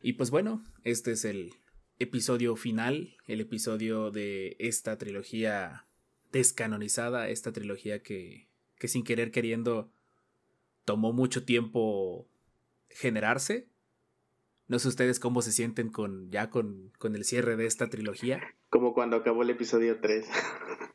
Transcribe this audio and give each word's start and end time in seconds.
Y 0.00 0.14
pues 0.14 0.30
bueno, 0.30 0.64
este 0.84 1.12
es 1.12 1.24
el 1.24 1.54
episodio 1.98 2.54
final, 2.56 3.16
el 3.26 3.40
episodio 3.40 4.10
de 4.10 4.56
esta 4.58 4.96
trilogía 4.96 5.86
descanonizada, 6.30 7.28
esta 7.28 7.52
trilogía 7.52 8.02
que, 8.02 8.48
que 8.78 8.88
sin 8.88 9.02
querer 9.02 9.30
queriendo 9.30 9.90
tomó 10.84 11.12
mucho 11.12 11.44
tiempo 11.44 12.28
generarse. 12.88 13.68
No 14.68 14.78
sé 14.78 14.88
ustedes 14.88 15.18
cómo 15.18 15.42
se 15.42 15.52
sienten 15.52 15.90
con 15.90 16.30
ya 16.30 16.50
con, 16.50 16.92
con 16.98 17.16
el 17.16 17.24
cierre 17.24 17.56
de 17.56 17.66
esta 17.66 17.88
trilogía. 17.88 18.40
Como 18.70 18.94
cuando 18.94 19.16
acabó 19.16 19.42
el 19.42 19.50
episodio 19.50 19.98
3. 20.00 20.26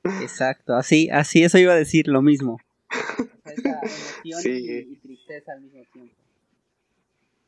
Exacto, 0.22 0.76
así, 0.76 1.10
así 1.10 1.44
eso 1.44 1.58
iba 1.58 1.74
a 1.74 1.78
decir 1.78 2.08
lo 2.08 2.22
mismo. 2.22 2.60
sí. 4.42 4.86
y, 4.90 4.96
tristeza 4.98 5.54
al 5.54 5.62
mismo 5.62 5.84
tiempo. 5.92 6.23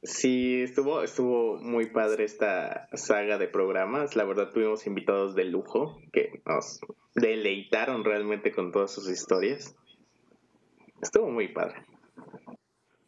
Sí, 0.06 0.62
estuvo, 0.62 1.02
estuvo 1.02 1.58
muy 1.58 1.88
padre 1.88 2.26
esta 2.26 2.88
saga 2.94 3.40
de 3.40 3.48
programas. 3.48 4.16
La 4.16 4.24
verdad 4.24 4.52
tuvimos 4.54 4.86
invitados 4.86 5.34
de 5.34 5.46
lujo 5.46 6.00
que 6.14 6.42
nos 6.46 6.80
deleitaron 7.16 8.04
realmente 8.04 8.52
con 8.52 8.72
todas 8.72 8.92
sus 8.92 9.10
historias. 9.10 9.76
Estuvo 11.02 11.30
muy 11.32 11.52
padre. 11.52 11.84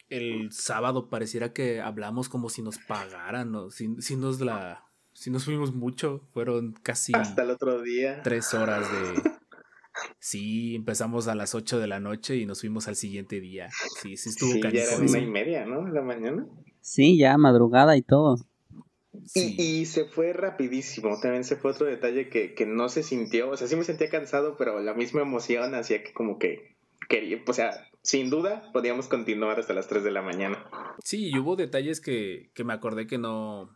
El 0.10 0.52
sábado 0.52 1.08
pareciera 1.08 1.54
que 1.54 1.82
hablamos 1.82 2.30
como 2.30 2.50
si 2.50 2.64
nos 2.64 2.80
pagaran, 2.80 3.52
¿no? 3.52 3.70
si, 3.70 4.02
si 4.02 4.16
nos 4.16 4.42
la, 4.42 4.84
si 5.14 5.30
nos 5.30 5.46
fuimos 5.46 5.76
mucho, 5.76 6.22
fueron 6.34 6.74
casi 6.82 7.12
hasta 7.16 7.44
el 7.44 7.52
otro 7.52 7.82
día. 7.82 8.22
Tres 8.24 8.54
horas 8.54 8.90
de, 8.92 9.32
Sí, 10.20 10.76
empezamos 10.76 11.28
a 11.28 11.36
las 11.36 11.56
8 11.56 11.80
de 11.80 11.88
la 11.88 12.00
noche 12.00 12.36
y 12.38 12.46
nos 12.46 12.62
fuimos 12.62 12.88
al 12.88 12.96
siguiente 12.96 13.40
día. 13.40 13.70
Sí, 14.02 14.18
sí 14.18 14.30
estuvo 14.30 14.52
sí, 14.52 14.62
ya 14.62 14.84
era 14.84 14.98
una 14.98 15.20
y 15.20 15.28
media, 15.28 15.66
¿no? 15.66 15.88
La 15.88 16.02
mañana. 16.02 16.46
Sí, 16.88 17.18
ya 17.18 17.38
madrugada 17.38 17.98
y 17.98 18.02
todo. 18.02 18.38
Y, 19.36 19.86
se 19.88 20.06
fue 20.06 20.32
rapidísimo. 20.32 21.20
También 21.20 21.44
se 21.44 21.58
fue 21.58 21.72
otro 21.72 21.86
detalle 21.86 22.30
que, 22.30 22.56
que, 22.56 22.66
no 22.66 22.88
se 22.88 23.04
sintió. 23.04 23.50
O 23.50 23.58
sea, 23.58 23.68
sí 23.68 23.76
me 23.76 23.84
sentía 23.84 24.10
cansado, 24.10 24.56
pero 24.58 24.80
la 24.80 24.94
misma 24.94 25.22
emoción 25.22 25.76
hacía 25.76 26.02
que 26.02 26.14
como 26.14 26.40
que 26.40 26.78
quería, 27.10 27.44
o 27.46 27.52
sea, 27.52 27.90
sin 28.04 28.30
duda 28.30 28.72
podíamos 28.72 29.10
continuar 29.10 29.60
hasta 29.60 29.74
las 29.74 29.90
3 29.90 30.02
de 30.06 30.12
la 30.12 30.22
mañana. 30.22 30.66
Sí, 31.04 31.28
y 31.28 31.38
hubo 31.38 31.58
detalles 31.58 32.00
que, 32.00 32.52
que 32.54 32.64
me 32.64 32.72
acordé 32.72 33.06
que 33.06 33.18
no, 33.18 33.70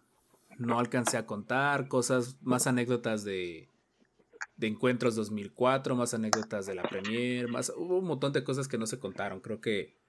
no 0.58 0.80
alcancé 0.80 1.18
a 1.18 1.26
contar, 1.26 1.90
cosas, 1.90 2.38
más 2.42 2.66
anécdotas 2.66 3.26
de, 3.26 3.68
de 4.56 4.68
Encuentros 4.68 5.16
2004, 5.16 5.98
más 5.98 6.14
anécdotas 6.14 6.66
de 6.66 6.76
la 6.76 6.84
Premier, 6.84 7.50
más 7.50 7.74
hubo 7.76 8.00
un 8.00 8.06
montón 8.06 8.32
de 8.32 8.46
cosas 8.46 8.70
que 8.70 8.78
no 8.78 8.88
se 8.88 9.00
contaron. 9.00 9.42
Creo 9.42 9.60
que 9.60 10.00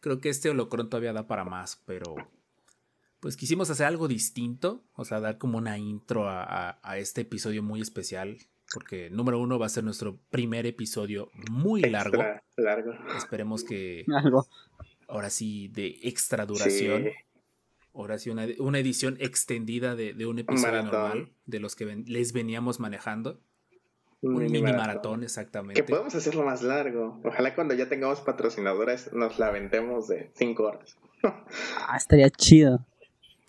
creo 0.00 0.20
que 0.20 0.28
este 0.28 0.50
holocron 0.50 0.90
todavía 0.90 1.12
da 1.12 1.28
para 1.28 1.44
más, 1.44 1.80
pero 1.86 2.16
pues 3.20 3.36
quisimos 3.36 3.70
hacer 3.70 3.86
algo 3.86 4.08
distinto, 4.08 4.84
o 4.94 5.04
sea, 5.04 5.20
dar 5.20 5.38
como 5.38 5.58
una 5.58 5.78
intro 5.78 6.26
a, 6.28 6.78
este 6.96 7.22
episodio 7.22 7.62
muy 7.62 7.80
especial, 7.80 8.38
porque 8.72 9.10
número 9.10 9.38
uno 9.38 9.58
va 9.58 9.66
a 9.66 9.70
ser 9.70 9.84
nuestro 9.84 10.18
primer 10.30 10.66
episodio 10.66 11.30
muy 11.50 11.80
largo. 11.82 12.22
largo. 12.56 12.92
Esperemos 13.16 13.64
que 13.64 14.04
algo. 14.14 14.46
ahora 15.08 15.30
sí 15.30 15.68
de 15.68 15.98
extra 16.02 16.46
duración. 16.46 17.08
Ahora 17.94 18.18
sí, 18.18 18.30
una, 18.30 18.78
edición 18.78 19.16
extendida 19.18 19.96
de, 19.96 20.26
un 20.26 20.38
episodio 20.38 20.84
normal, 20.84 21.32
de 21.46 21.58
los 21.58 21.74
que 21.74 21.84
les 22.06 22.32
veníamos 22.32 22.78
manejando. 22.78 23.40
Un, 24.20 24.36
mini, 24.36 24.62
maratón. 24.62 25.22
exactamente. 25.22 25.80
Que 25.80 25.88
podemos 25.88 26.14
hacerlo 26.14 26.44
más 26.44 26.62
largo. 26.62 27.20
Ojalá 27.24 27.54
cuando 27.54 27.74
ya 27.74 27.88
tengamos 27.88 28.20
patrocinadores 28.20 29.12
nos 29.12 29.38
la 29.38 29.48
aventemos 29.48 30.08
de 30.08 30.30
5 30.34 30.62
horas. 30.62 30.96
ah, 31.22 31.96
estaría 31.96 32.30
chido. 32.30 32.84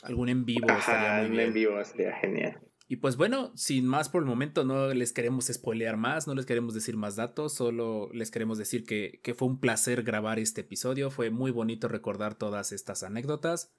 Algún 0.09 0.29
en 0.29 0.43
vivo 0.43 0.67
estaría 0.67 1.21
muy 1.21 1.29
bien. 1.29 1.47
en 1.47 1.53
vivo 1.53 1.79
estaría 1.79 2.13
genial. 2.17 2.59
Y 2.87 2.95
pues 2.95 3.15
bueno, 3.17 3.51
sin 3.55 3.85
más 3.85 4.09
por 4.09 4.23
el 4.23 4.27
momento, 4.27 4.65
no 4.65 4.91
les 4.95 5.13
queremos 5.13 5.45
spoilear 5.45 5.95
más, 5.95 6.25
no 6.25 6.33
les 6.33 6.47
queremos 6.47 6.73
decir 6.73 6.97
más 6.97 7.15
datos, 7.15 7.53
solo 7.53 8.09
les 8.11 8.31
queremos 8.31 8.57
decir 8.57 8.83
que, 8.83 9.21
que 9.23 9.35
fue 9.35 9.47
un 9.47 9.59
placer 9.59 10.01
grabar 10.01 10.39
este 10.39 10.61
episodio, 10.61 11.11
fue 11.11 11.29
muy 11.29 11.51
bonito 11.51 11.87
recordar 11.87 12.33
todas 12.33 12.71
estas 12.71 13.03
anécdotas. 13.03 13.71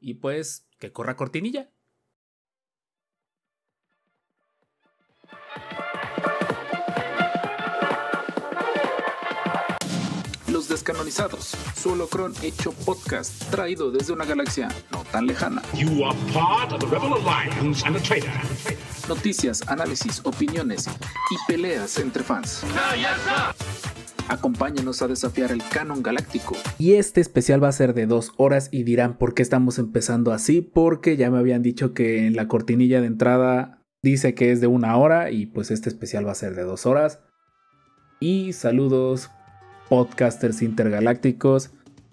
Y 0.00 0.14
pues, 0.14 0.66
que 0.78 0.90
corra 0.90 1.16
cortinilla. 1.16 1.70
Descanonizados. 10.78 11.56
Su 11.74 11.90
holocron 11.90 12.32
hecho 12.40 12.70
podcast, 12.70 13.42
traído 13.50 13.90
desde 13.90 14.12
una 14.12 14.24
galaxia 14.24 14.68
no 14.92 15.02
tan 15.10 15.26
lejana. 15.26 15.60
Noticias, 19.08 19.62
análisis, 19.66 20.20
opiniones 20.24 20.86
y 20.86 21.50
peleas 21.50 21.98
entre 21.98 22.22
fans. 22.22 22.62
Acompáñenos 24.28 25.02
a 25.02 25.08
desafiar 25.08 25.50
el 25.50 25.62
canon 25.68 26.00
galáctico. 26.00 26.54
Y 26.78 26.94
este 26.94 27.20
especial 27.20 27.62
va 27.62 27.68
a 27.68 27.72
ser 27.72 27.92
de 27.92 28.06
dos 28.06 28.32
horas 28.36 28.68
y 28.70 28.84
dirán 28.84 29.18
por 29.18 29.34
qué 29.34 29.42
estamos 29.42 29.80
empezando 29.80 30.32
así, 30.32 30.60
porque 30.60 31.16
ya 31.16 31.28
me 31.30 31.38
habían 31.38 31.62
dicho 31.62 31.92
que 31.92 32.24
en 32.24 32.36
la 32.36 32.46
cortinilla 32.46 33.00
de 33.00 33.08
entrada 33.08 33.82
dice 34.00 34.34
que 34.34 34.52
es 34.52 34.60
de 34.60 34.68
una 34.68 34.96
hora 34.96 35.32
y 35.32 35.46
pues 35.46 35.72
este 35.72 35.88
especial 35.88 36.24
va 36.24 36.32
a 36.32 36.36
ser 36.36 36.54
de 36.54 36.62
dos 36.62 36.86
horas. 36.86 37.20
Y 38.20 38.52
saludos 38.52 39.30
podcasters 39.88 40.62
intergalácticos, 40.62 41.70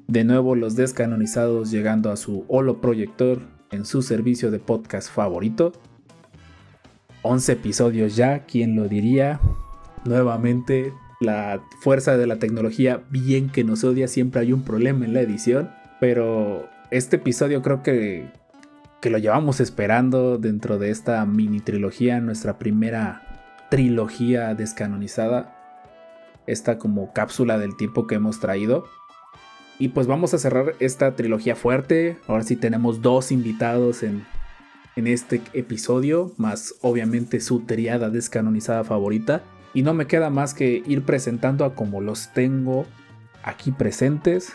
de 0.07 0.23
nuevo 0.23 0.55
los 0.55 0.75
descanonizados 0.75 1.71
llegando 1.71 2.11
a 2.11 2.15
su 2.15 2.45
holo 2.47 2.79
proyector 2.79 3.41
en 3.71 3.85
su 3.85 4.01
servicio 4.01 4.51
de 4.51 4.59
podcast 4.59 5.11
favorito. 5.11 5.73
11 7.23 7.53
episodios 7.53 8.15
ya, 8.15 8.45
¿quién 8.45 8.75
lo 8.75 8.87
diría? 8.87 9.39
Nuevamente, 10.05 10.93
la 11.19 11.61
fuerza 11.81 12.17
de 12.17 12.27
la 12.27 12.37
tecnología, 12.37 13.03
bien 13.09 13.49
que 13.49 13.63
nos 13.63 13.83
odia, 13.83 14.07
siempre 14.07 14.41
hay 14.41 14.53
un 14.53 14.63
problema 14.63 15.05
en 15.05 15.13
la 15.13 15.21
edición, 15.21 15.71
pero 15.99 16.69
este 16.91 17.15
episodio 17.15 17.61
creo 17.63 17.81
que, 17.81 18.29
que 19.01 19.09
lo 19.09 19.17
llevamos 19.17 19.59
esperando 19.59 20.37
dentro 20.37 20.77
de 20.77 20.91
esta 20.91 21.25
mini 21.25 21.61
trilogía, 21.61 22.19
nuestra 22.21 22.59
primera 22.59 23.23
trilogía 23.71 24.53
descanonizada 24.53 25.54
esta 26.47 26.77
como 26.77 27.13
cápsula 27.13 27.57
del 27.57 27.75
tiempo 27.75 28.07
que 28.07 28.15
hemos 28.15 28.39
traído. 28.39 28.85
Y 29.77 29.89
pues 29.89 30.07
vamos 30.07 30.33
a 30.33 30.37
cerrar 30.37 30.75
esta 30.79 31.15
trilogía 31.15 31.55
fuerte. 31.55 32.17
Ahora 32.27 32.43
sí 32.43 32.55
tenemos 32.55 33.01
dos 33.01 33.31
invitados 33.31 34.03
en, 34.03 34.25
en 34.95 35.07
este 35.07 35.41
episodio, 35.53 36.31
más 36.37 36.75
obviamente 36.81 37.41
su 37.41 37.61
triada 37.61 38.09
descanonizada 38.09 38.83
favorita. 38.83 39.43
Y 39.73 39.83
no 39.83 39.93
me 39.93 40.07
queda 40.07 40.29
más 40.29 40.53
que 40.53 40.81
ir 40.85 41.03
presentando 41.03 41.65
a 41.65 41.75
como 41.75 41.99
los 41.99 42.31
tengo 42.31 42.85
aquí 43.43 43.71
presentes. 43.71 44.53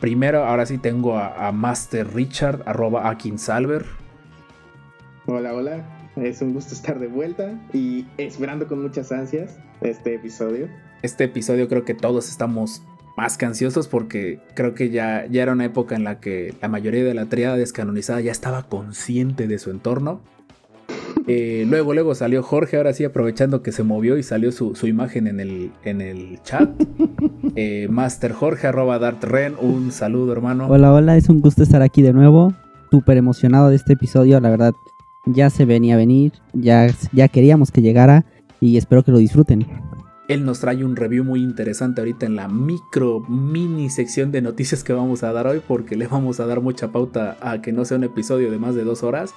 Primero, 0.00 0.44
ahora 0.44 0.64
sí 0.64 0.78
tengo 0.78 1.18
a, 1.18 1.52
Master 1.52 2.14
Richard, 2.14 2.62
arroba 2.64 3.10
Akinsalver. 3.10 3.84
Hola, 5.26 5.52
hola. 5.52 5.96
Es 6.16 6.40
un 6.40 6.54
gusto 6.54 6.74
estar 6.74 6.98
de 6.98 7.06
vuelta 7.06 7.60
y 7.74 8.06
esperando 8.16 8.66
con 8.66 8.82
muchas 8.82 9.12
ansias 9.12 9.58
este 9.82 10.14
episodio 10.14 10.68
este 11.02 11.24
episodio 11.24 11.68
creo 11.68 11.84
que 11.84 11.94
todos 11.94 12.28
estamos 12.28 12.82
más 13.16 13.36
que 13.36 13.46
ansiosos 13.46 13.88
porque 13.88 14.40
creo 14.54 14.74
que 14.74 14.90
ya, 14.90 15.26
ya 15.30 15.42
era 15.42 15.52
una 15.52 15.64
época 15.64 15.94
en 15.94 16.04
la 16.04 16.20
que 16.20 16.54
la 16.60 16.68
mayoría 16.68 17.04
de 17.04 17.14
la 17.14 17.26
triada 17.26 17.56
descanonizada 17.56 18.20
ya 18.20 18.32
estaba 18.32 18.64
consciente 18.64 19.46
de 19.46 19.58
su 19.58 19.70
entorno. 19.70 20.20
Eh, 21.26 21.64
luego, 21.68 21.92
luego 21.92 22.14
salió 22.14 22.42
Jorge, 22.42 22.76
ahora 22.76 22.92
sí 22.92 23.04
aprovechando 23.04 23.62
que 23.62 23.72
se 23.72 23.82
movió 23.82 24.16
y 24.16 24.22
salió 24.22 24.50
su, 24.52 24.74
imagen 24.86 25.26
en 25.26 25.38
el, 25.38 25.70
en 25.84 26.00
el 26.00 26.40
chat. 26.42 26.70
Eh, 27.56 27.88
Master 27.90 28.32
Jorge, 28.32 28.68
arroba 28.68 28.98
Ren, 29.20 29.54
un 29.60 29.90
saludo 29.90 30.32
hermano. 30.32 30.66
Hola, 30.68 30.92
hola, 30.92 31.16
es 31.16 31.28
un 31.28 31.40
gusto 31.40 31.62
estar 31.62 31.82
aquí 31.82 32.00
de 32.00 32.12
nuevo. 32.12 32.54
Súper 32.90 33.16
emocionado 33.16 33.68
de 33.68 33.76
este 33.76 33.94
episodio, 33.94 34.40
la 34.40 34.50
verdad 34.50 34.72
ya 35.26 35.50
se 35.50 35.64
venía 35.64 35.94
a 35.94 35.98
venir, 35.98 36.32
ya, 36.52 36.86
ya 37.12 37.28
queríamos 37.28 37.70
que 37.70 37.82
llegara 37.82 38.24
y 38.60 38.76
espero 38.76 39.02
que 39.02 39.12
lo 39.12 39.18
disfruten. 39.18 39.66
Él 40.30 40.44
nos 40.44 40.60
trae 40.60 40.84
un 40.84 40.94
review 40.94 41.24
muy 41.24 41.42
interesante 41.42 42.00
ahorita 42.00 42.24
en 42.24 42.36
la 42.36 42.46
micro 42.46 43.18
mini 43.28 43.90
sección 43.90 44.30
de 44.30 44.40
noticias 44.40 44.84
que 44.84 44.92
vamos 44.92 45.24
a 45.24 45.32
dar 45.32 45.48
hoy 45.48 45.60
porque 45.66 45.96
le 45.96 46.06
vamos 46.06 46.38
a 46.38 46.46
dar 46.46 46.60
mucha 46.60 46.92
pauta 46.92 47.36
a 47.40 47.60
que 47.60 47.72
no 47.72 47.84
sea 47.84 47.96
un 47.96 48.04
episodio 48.04 48.48
de 48.52 48.58
más 48.60 48.76
de 48.76 48.84
dos 48.84 49.02
horas. 49.02 49.34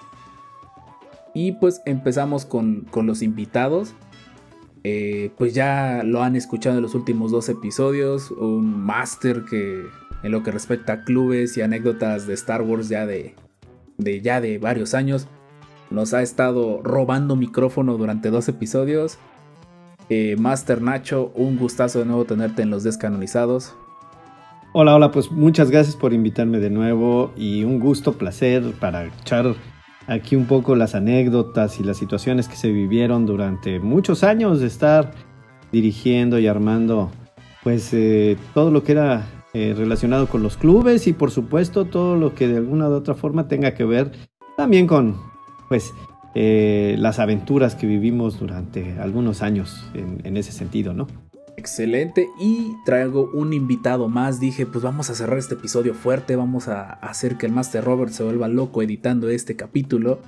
Y 1.34 1.54
pues 1.54 1.82
empezamos 1.88 2.46
con, 2.46 2.86
los 2.94 3.24
invitados. 3.24 3.96
Eh, 4.84 5.32
pues 5.36 5.56
ya 5.56 6.04
lo 6.06 6.22
han 6.22 6.36
escuchado 6.36 6.76
en 6.76 6.84
los 6.84 6.94
últimos 6.94 7.32
dos 7.32 7.50
episodios. 7.50 8.30
Un 8.30 8.80
máster 8.80 9.46
que 9.46 9.86
en 10.22 10.32
lo 10.32 10.44
que 10.44 10.52
respecta 10.52 10.94
a 10.94 11.04
clubes 11.06 11.58
y 11.58 11.64
anécdotas 11.64 12.28
de 12.28 12.36
Star 12.36 12.62
Wars 12.62 12.90
ya 12.90 13.08
de, 13.08 13.34
de 13.98 14.22
ya 14.22 14.42
de 14.42 14.60
varios 14.60 14.94
años. 14.94 15.28
Nos 15.90 16.14
ha 16.14 16.22
estado 16.22 16.84
robando 16.84 17.36
micrófono 17.36 17.98
durante 17.98 18.30
dos 18.30 18.48
episodios. 18.48 19.18
Eh, 20.10 20.36
Master 20.38 20.82
Nacho, 20.82 21.32
un 21.36 21.58
gustazo 21.58 22.00
de 22.00 22.06
nuevo 22.06 22.26
tenerte 22.26 22.62
en 22.62 22.70
los 22.70 22.84
descanonizados. 22.84 23.76
Hola, 24.74 24.96
hola, 24.96 25.12
pues 25.12 25.32
muchas 25.32 25.70
gracias 25.70 25.96
por 25.96 26.14
invitarme 26.14 26.60
de 26.60 26.70
nuevo 26.70 27.32
y 27.38 27.64
un 27.64 27.80
gusto, 27.80 28.14
placer 28.14 28.64
para 28.80 29.06
echar 29.06 29.56
aquí 30.08 30.36
un 30.36 30.46
poco 30.46 30.76
las 30.76 30.96
anécdotas 30.96 31.80
y 31.80 31.84
las 31.84 31.98
situaciones 31.98 32.48
que 32.48 32.56
se 32.56 32.72
vivieron 32.72 33.26
durante 33.26 33.80
muchos 33.80 34.24
años 34.24 34.60
de 34.60 34.68
estar 34.68 35.12
dirigiendo 35.72 36.40
y 36.40 36.48
armando 36.48 37.12
pues 37.64 37.94
eh, 37.94 38.38
todo 38.54 38.72
lo 38.72 38.84
que 38.84 38.94
era 38.94 39.26
eh, 39.54 39.74
relacionado 39.78 40.28
con 40.28 40.44
los 40.44 40.58
clubes 40.58 41.08
y 41.08 41.14
por 41.14 41.32
supuesto 41.32 41.86
todo 41.86 42.16
lo 42.16 42.36
que 42.36 42.48
de 42.48 42.58
alguna 42.58 42.90
u 42.90 42.94
otra 42.94 43.14
forma 43.14 43.48
tenga 43.48 43.74
que 43.74 43.86
ver 43.86 44.12
también 44.58 44.88
con 44.88 45.18
pues 45.70 45.94
eh, 46.36 46.96
las 47.00 47.20
aventuras 47.20 47.76
que 47.76 47.88
vivimos 47.88 48.40
durante 48.40 49.00
algunos 49.00 49.42
años 49.42 49.86
en, 49.94 50.20
en 50.24 50.38
ese 50.38 50.52
sentido, 50.52 50.94
¿no? 50.94 51.08
Excelente. 51.56 52.30
Y 52.40 52.74
traigo 52.86 53.30
un 53.34 53.54
invitado 53.54 54.10
más. 54.10 54.40
Dije, 54.40 54.66
pues 54.66 54.84
vamos 54.84 55.10
a 55.10 55.16
cerrar 55.16 55.38
este 55.38 55.54
episodio 55.54 55.94
fuerte. 55.94 56.36
Vamos 56.36 56.68
a 56.68 56.94
hacer 56.94 57.38
que 57.38 57.46
el 57.46 57.52
Master 57.52 57.84
Robert 57.84 58.12
se 58.12 58.24
vuelva 58.24 58.48
loco 58.48 58.82
editando 58.82 59.30
este 59.30 59.56
capítulo 59.56 60.20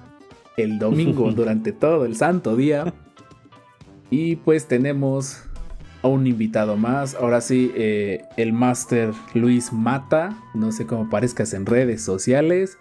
el 0.57 0.79
domingo 0.79 1.31
durante 1.35 1.71
todo 1.71 2.05
el 2.05 2.15
santo 2.15 2.55
día. 2.55 2.93
Y 4.09 4.35
pues 4.37 4.67
tenemos 4.67 5.43
a 6.03 6.07
un 6.07 6.27
invitado 6.27 6.77
más. 6.77 7.15
Ahora 7.15 7.41
sí, 7.41 7.71
eh, 7.75 8.21
el 8.37 8.53
Master 8.53 9.11
Luis 9.33 9.73
Mata. 9.73 10.37
No 10.53 10.71
sé 10.71 10.85
cómo 10.85 11.09
parezcas 11.09 11.53
en 11.53 11.65
redes 11.65 12.03
sociales. 12.03 12.77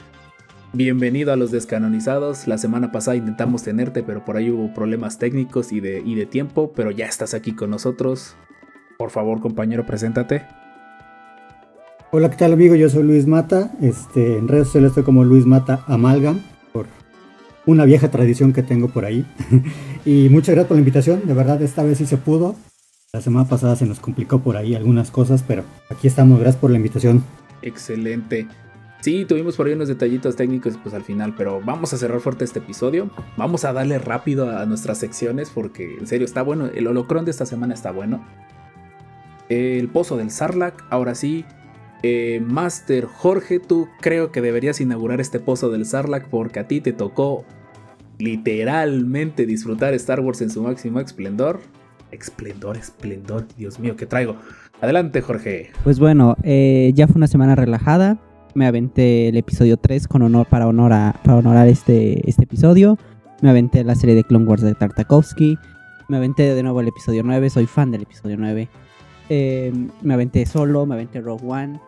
Bienvenido 0.76 1.32
a 1.32 1.36
los 1.36 1.52
descanonizados. 1.52 2.48
La 2.48 2.58
semana 2.58 2.90
pasada 2.90 3.16
intentamos 3.16 3.62
tenerte, 3.62 4.02
pero 4.02 4.24
por 4.24 4.36
ahí 4.36 4.50
hubo 4.50 4.74
problemas 4.74 5.18
técnicos 5.18 5.70
y 5.70 5.78
de, 5.78 6.02
y 6.04 6.16
de 6.16 6.26
tiempo, 6.26 6.72
pero 6.74 6.90
ya 6.90 7.06
estás 7.06 7.32
aquí 7.32 7.52
con 7.54 7.70
nosotros. 7.70 8.34
Por 8.98 9.10
favor, 9.10 9.40
compañero, 9.40 9.86
preséntate. 9.86 10.42
Hola, 12.10 12.28
¿qué 12.28 12.36
tal 12.36 12.54
amigo? 12.54 12.74
Yo 12.74 12.90
soy 12.90 13.04
Luis 13.04 13.28
Mata. 13.28 13.70
Este, 13.80 14.36
en 14.36 14.48
redes 14.48 14.66
sociales 14.66 14.88
estoy 14.88 15.04
como 15.04 15.22
Luis 15.22 15.46
Mata 15.46 15.84
Amalgam, 15.86 16.42
por 16.72 16.86
una 17.66 17.84
vieja 17.84 18.10
tradición 18.10 18.52
que 18.52 18.64
tengo 18.64 18.88
por 18.88 19.04
ahí. 19.04 19.24
y 20.04 20.28
muchas 20.28 20.56
gracias 20.56 20.66
por 20.66 20.76
la 20.76 20.80
invitación. 20.80 21.22
De 21.24 21.34
verdad, 21.34 21.62
esta 21.62 21.84
vez 21.84 21.98
sí 21.98 22.06
se 22.06 22.16
pudo. 22.16 22.56
La 23.12 23.20
semana 23.20 23.48
pasada 23.48 23.76
se 23.76 23.86
nos 23.86 24.00
complicó 24.00 24.40
por 24.40 24.56
ahí 24.56 24.74
algunas 24.74 25.12
cosas, 25.12 25.44
pero 25.46 25.62
aquí 25.88 26.08
estamos. 26.08 26.40
Gracias 26.40 26.60
por 26.60 26.72
la 26.72 26.78
invitación. 26.78 27.22
Excelente. 27.62 28.48
Sí, 29.04 29.26
tuvimos 29.26 29.54
por 29.58 29.66
ahí 29.66 29.74
unos 29.74 29.88
detallitos 29.88 30.34
técnicos 30.34 30.78
pues 30.82 30.94
al 30.94 31.02
final, 31.02 31.34
pero 31.36 31.60
vamos 31.62 31.92
a 31.92 31.98
cerrar 31.98 32.20
fuerte 32.20 32.42
este 32.42 32.60
episodio. 32.60 33.10
Vamos 33.36 33.66
a 33.66 33.74
darle 33.74 33.98
rápido 33.98 34.48
a 34.48 34.64
nuestras 34.64 34.96
secciones 34.96 35.50
porque 35.50 35.98
en 35.98 36.06
serio 36.06 36.24
está 36.24 36.40
bueno. 36.40 36.70
El 36.74 36.86
holocrón 36.86 37.26
de 37.26 37.30
esta 37.30 37.44
semana 37.44 37.74
está 37.74 37.90
bueno. 37.90 38.24
El 39.50 39.88
pozo 39.88 40.16
del 40.16 40.30
Sarlacc, 40.30 40.82
ahora 40.88 41.14
sí. 41.14 41.44
Eh, 42.02 42.42
Master 42.46 43.04
Jorge, 43.04 43.60
tú 43.60 43.88
creo 44.00 44.32
que 44.32 44.40
deberías 44.40 44.80
inaugurar 44.80 45.20
este 45.20 45.38
pozo 45.38 45.68
del 45.68 45.84
Sarlacc 45.84 46.28
porque 46.30 46.60
a 46.60 46.66
ti 46.66 46.80
te 46.80 46.94
tocó 46.94 47.44
literalmente 48.18 49.44
disfrutar 49.44 49.92
Star 49.92 50.20
Wars 50.20 50.40
en 50.40 50.48
su 50.48 50.62
máximo 50.62 50.98
esplendor. 50.98 51.60
Esplendor, 52.10 52.78
esplendor, 52.78 53.46
Dios 53.54 53.78
mío, 53.78 53.96
¿qué 53.96 54.06
traigo? 54.06 54.36
Adelante, 54.80 55.20
Jorge. 55.20 55.72
Pues 55.84 55.98
bueno, 55.98 56.38
eh, 56.42 56.90
ya 56.94 57.06
fue 57.06 57.16
una 57.16 57.26
semana 57.26 57.54
relajada 57.54 58.18
me 58.54 58.66
aventé 58.66 59.28
el 59.28 59.36
episodio 59.36 59.76
3 59.76 60.08
con 60.08 60.22
honor 60.22 60.46
para, 60.46 60.66
honor 60.66 60.92
para 61.22 61.36
honorar 61.36 61.68
este, 61.68 62.28
este 62.28 62.44
episodio. 62.44 62.98
Me 63.42 63.50
aventé 63.50 63.84
la 63.84 63.94
serie 63.94 64.14
de 64.14 64.24
Clone 64.24 64.46
Wars 64.46 64.62
de 64.62 64.74
Tartakovsky. 64.74 65.58
Me 66.08 66.16
aventé 66.16 66.54
de 66.54 66.62
nuevo 66.62 66.80
el 66.80 66.88
episodio 66.88 67.22
9, 67.24 67.50
soy 67.50 67.66
fan 67.66 67.90
del 67.90 68.02
episodio 68.02 68.36
9. 68.38 68.68
Eh, 69.28 69.72
me 70.02 70.14
aventé 70.14 70.46
solo, 70.46 70.86
me 70.86 70.94
aventé 70.94 71.20
Rogue 71.20 71.46
One. 71.46 71.80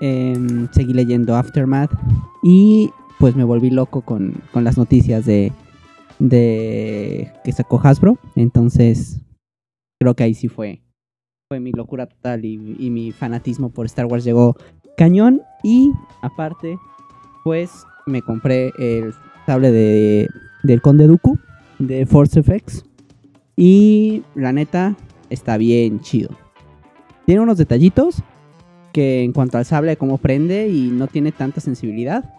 Eh, 0.00 0.36
seguí 0.72 0.92
leyendo 0.92 1.36
Aftermath. 1.36 1.90
Y 2.42 2.90
pues 3.18 3.34
me 3.36 3.44
volví 3.44 3.70
loco 3.70 4.02
con, 4.02 4.34
con 4.52 4.64
las 4.64 4.78
noticias 4.78 5.26
de, 5.26 5.52
de 6.18 7.32
que 7.44 7.52
sacó 7.52 7.80
Hasbro. 7.82 8.18
Entonces 8.36 9.20
creo 9.98 10.14
que 10.14 10.24
ahí 10.24 10.34
sí 10.34 10.48
fue, 10.48 10.82
fue 11.48 11.58
mi 11.58 11.72
locura 11.72 12.06
total 12.06 12.44
y, 12.44 12.76
y 12.78 12.90
mi 12.90 13.10
fanatismo 13.12 13.70
por 13.70 13.86
Star 13.86 14.06
Wars 14.06 14.24
llegó 14.24 14.56
cañón. 14.96 15.42
Y 15.62 15.92
aparte, 16.22 16.78
pues 17.42 17.70
me 18.06 18.22
compré 18.22 18.72
el 18.78 19.14
sable 19.46 19.70
de, 19.70 20.28
del 20.62 20.82
Conde 20.82 21.06
Dooku 21.06 21.38
de 21.78 22.06
Force 22.06 22.38
Effects. 22.38 22.84
Y 23.56 24.24
la 24.34 24.52
neta, 24.52 24.96
está 25.30 25.56
bien 25.56 26.00
chido. 26.00 26.30
Tiene 27.26 27.40
unos 27.40 27.58
detallitos 27.58 28.22
que 28.92 29.22
en 29.22 29.32
cuanto 29.32 29.58
al 29.58 29.64
sable, 29.64 29.96
cómo 29.96 30.18
prende 30.18 30.68
y 30.68 30.88
no 30.90 31.06
tiene 31.06 31.32
tanta 31.32 31.60
sensibilidad. 31.60 32.32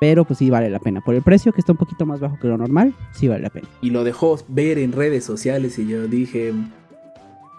Pero 0.00 0.24
pues 0.24 0.38
sí 0.38 0.48
vale 0.48 0.70
la 0.70 0.78
pena. 0.78 1.02
Por 1.02 1.14
el 1.14 1.22
precio, 1.22 1.52
que 1.52 1.60
está 1.60 1.72
un 1.72 1.78
poquito 1.78 2.06
más 2.06 2.20
bajo 2.20 2.38
que 2.40 2.48
lo 2.48 2.56
normal, 2.56 2.94
sí 3.12 3.28
vale 3.28 3.42
la 3.42 3.50
pena. 3.50 3.68
Y 3.82 3.90
lo 3.90 4.02
dejó 4.02 4.38
ver 4.48 4.78
en 4.78 4.92
redes 4.92 5.24
sociales 5.24 5.78
y 5.78 5.86
yo 5.86 6.08
dije, 6.08 6.54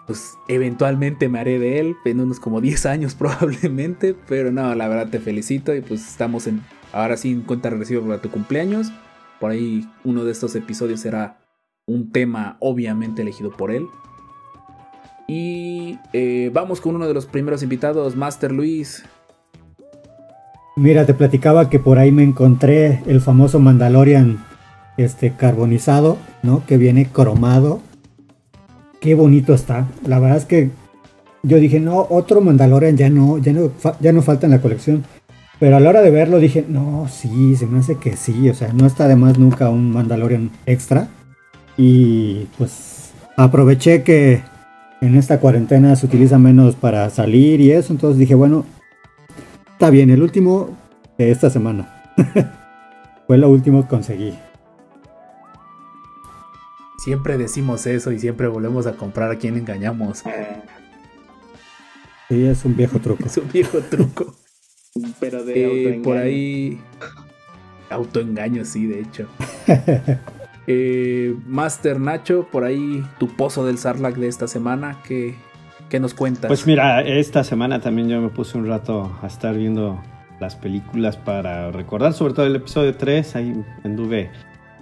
pues 0.06 0.38
eventualmente 0.48 1.28
me 1.28 1.38
haré 1.38 1.58
de 1.58 1.80
él, 1.80 1.96
en 2.04 2.20
unos 2.20 2.40
como 2.40 2.60
10 2.60 2.86
años 2.86 3.14
probablemente, 3.18 4.14
pero 4.28 4.50
no, 4.50 4.74
la 4.74 4.88
verdad 4.88 5.08
te 5.08 5.20
felicito 5.20 5.74
y 5.74 5.80
pues 5.80 6.06
estamos 6.06 6.46
en, 6.46 6.62
ahora 6.92 7.16
sí 7.16 7.30
en 7.30 7.42
cuenta 7.42 7.70
regresiva 7.70 8.02
para 8.02 8.20
tu 8.20 8.30
cumpleaños, 8.30 8.92
por 9.40 9.50
ahí 9.50 9.88
uno 10.04 10.24
de 10.24 10.32
estos 10.32 10.54
episodios 10.54 11.00
será 11.00 11.38
un 11.86 12.12
tema 12.12 12.56
obviamente 12.60 13.22
elegido 13.22 13.50
por 13.50 13.72
él. 13.72 13.86
Y 15.26 15.98
eh, 16.12 16.50
vamos 16.52 16.80
con 16.80 16.94
uno 16.94 17.08
de 17.08 17.14
los 17.14 17.26
primeros 17.26 17.62
invitados, 17.62 18.16
Master 18.16 18.52
Luis. 18.52 19.04
Mira, 20.76 21.06
te 21.06 21.14
platicaba 21.14 21.70
que 21.70 21.78
por 21.78 21.98
ahí 21.98 22.12
me 22.12 22.22
encontré 22.22 23.02
el 23.06 23.20
famoso 23.20 23.58
Mandalorian 23.58 24.44
este 24.96 25.34
carbonizado, 25.34 26.18
¿no? 26.42 26.64
Que 26.66 26.76
viene 26.76 27.06
cromado 27.06 27.80
qué 29.02 29.14
bonito 29.14 29.52
está. 29.52 29.88
La 30.06 30.20
verdad 30.20 30.38
es 30.38 30.46
que 30.46 30.70
yo 31.42 31.58
dije, 31.58 31.80
no, 31.80 32.06
otro 32.08 32.40
Mandalorian 32.40 32.96
ya 32.96 33.10
no, 33.10 33.36
ya 33.36 33.52
no, 33.52 33.72
ya 34.00 34.12
no 34.12 34.22
falta 34.22 34.46
en 34.46 34.52
la 34.52 34.62
colección. 34.62 35.04
Pero 35.58 35.76
a 35.76 35.80
la 35.80 35.90
hora 35.90 36.02
de 36.02 36.10
verlo 36.10 36.38
dije, 36.38 36.64
no, 36.66 37.08
sí, 37.10 37.56
se 37.56 37.66
me 37.66 37.80
hace 37.80 37.96
que 37.96 38.16
sí. 38.16 38.48
O 38.48 38.54
sea, 38.54 38.72
no 38.72 38.86
está 38.86 39.08
de 39.08 39.16
más 39.16 39.38
nunca 39.38 39.68
un 39.68 39.90
Mandalorian 39.90 40.50
extra. 40.66 41.08
Y 41.76 42.46
pues 42.56 43.12
aproveché 43.36 44.04
que 44.04 44.42
en 45.00 45.16
esta 45.16 45.40
cuarentena 45.40 45.96
se 45.96 46.06
utiliza 46.06 46.38
menos 46.38 46.76
para 46.76 47.10
salir 47.10 47.60
y 47.60 47.72
eso. 47.72 47.92
Entonces 47.92 48.18
dije, 48.18 48.36
bueno, 48.36 48.64
está 49.72 49.90
bien, 49.90 50.10
el 50.10 50.22
último 50.22 50.70
de 51.18 51.32
esta 51.32 51.50
semana. 51.50 51.92
Fue 53.26 53.36
lo 53.36 53.48
último 53.50 53.82
que 53.82 53.88
conseguí. 53.88 54.34
Siempre 56.98 57.36
decimos 57.36 57.86
eso 57.86 58.12
y 58.12 58.18
siempre 58.18 58.46
volvemos 58.46 58.86
a 58.86 58.92
comprar 58.92 59.30
a 59.30 59.36
quien 59.36 59.56
engañamos. 59.56 60.24
Sí, 62.28 62.46
es 62.46 62.64
un 62.64 62.76
viejo 62.76 62.98
truco. 62.98 63.24
es 63.24 63.36
un 63.36 63.50
viejo 63.50 63.78
truco. 63.80 64.34
Pero 65.20 65.44
de 65.44 65.96
eh, 65.96 66.00
por 66.02 66.16
ahí. 66.16 66.80
Autoengaño, 67.90 68.64
sí, 68.64 68.86
de 68.86 69.00
hecho. 69.00 69.28
eh, 70.66 71.36
Master 71.46 72.00
Nacho, 72.00 72.48
por 72.50 72.64
ahí 72.64 73.04
tu 73.18 73.28
pozo 73.28 73.66
del 73.66 73.78
Sarlacc 73.78 74.16
de 74.16 74.28
esta 74.28 74.48
semana, 74.48 74.98
¿qué, 75.06 75.34
¿qué 75.90 76.00
nos 76.00 76.14
cuentas? 76.14 76.48
Pues 76.48 76.66
mira, 76.66 77.02
esta 77.02 77.44
semana 77.44 77.80
también 77.80 78.08
yo 78.08 78.20
me 78.20 78.30
puse 78.30 78.56
un 78.56 78.66
rato 78.66 79.18
a 79.22 79.26
estar 79.26 79.56
viendo 79.56 80.00
las 80.40 80.56
películas 80.56 81.16
para 81.16 81.70
recordar, 81.70 82.14
sobre 82.14 82.32
todo 82.34 82.46
el 82.46 82.56
episodio 82.56 82.96
3, 82.96 83.36
ahí 83.36 83.64
anduve 83.84 84.30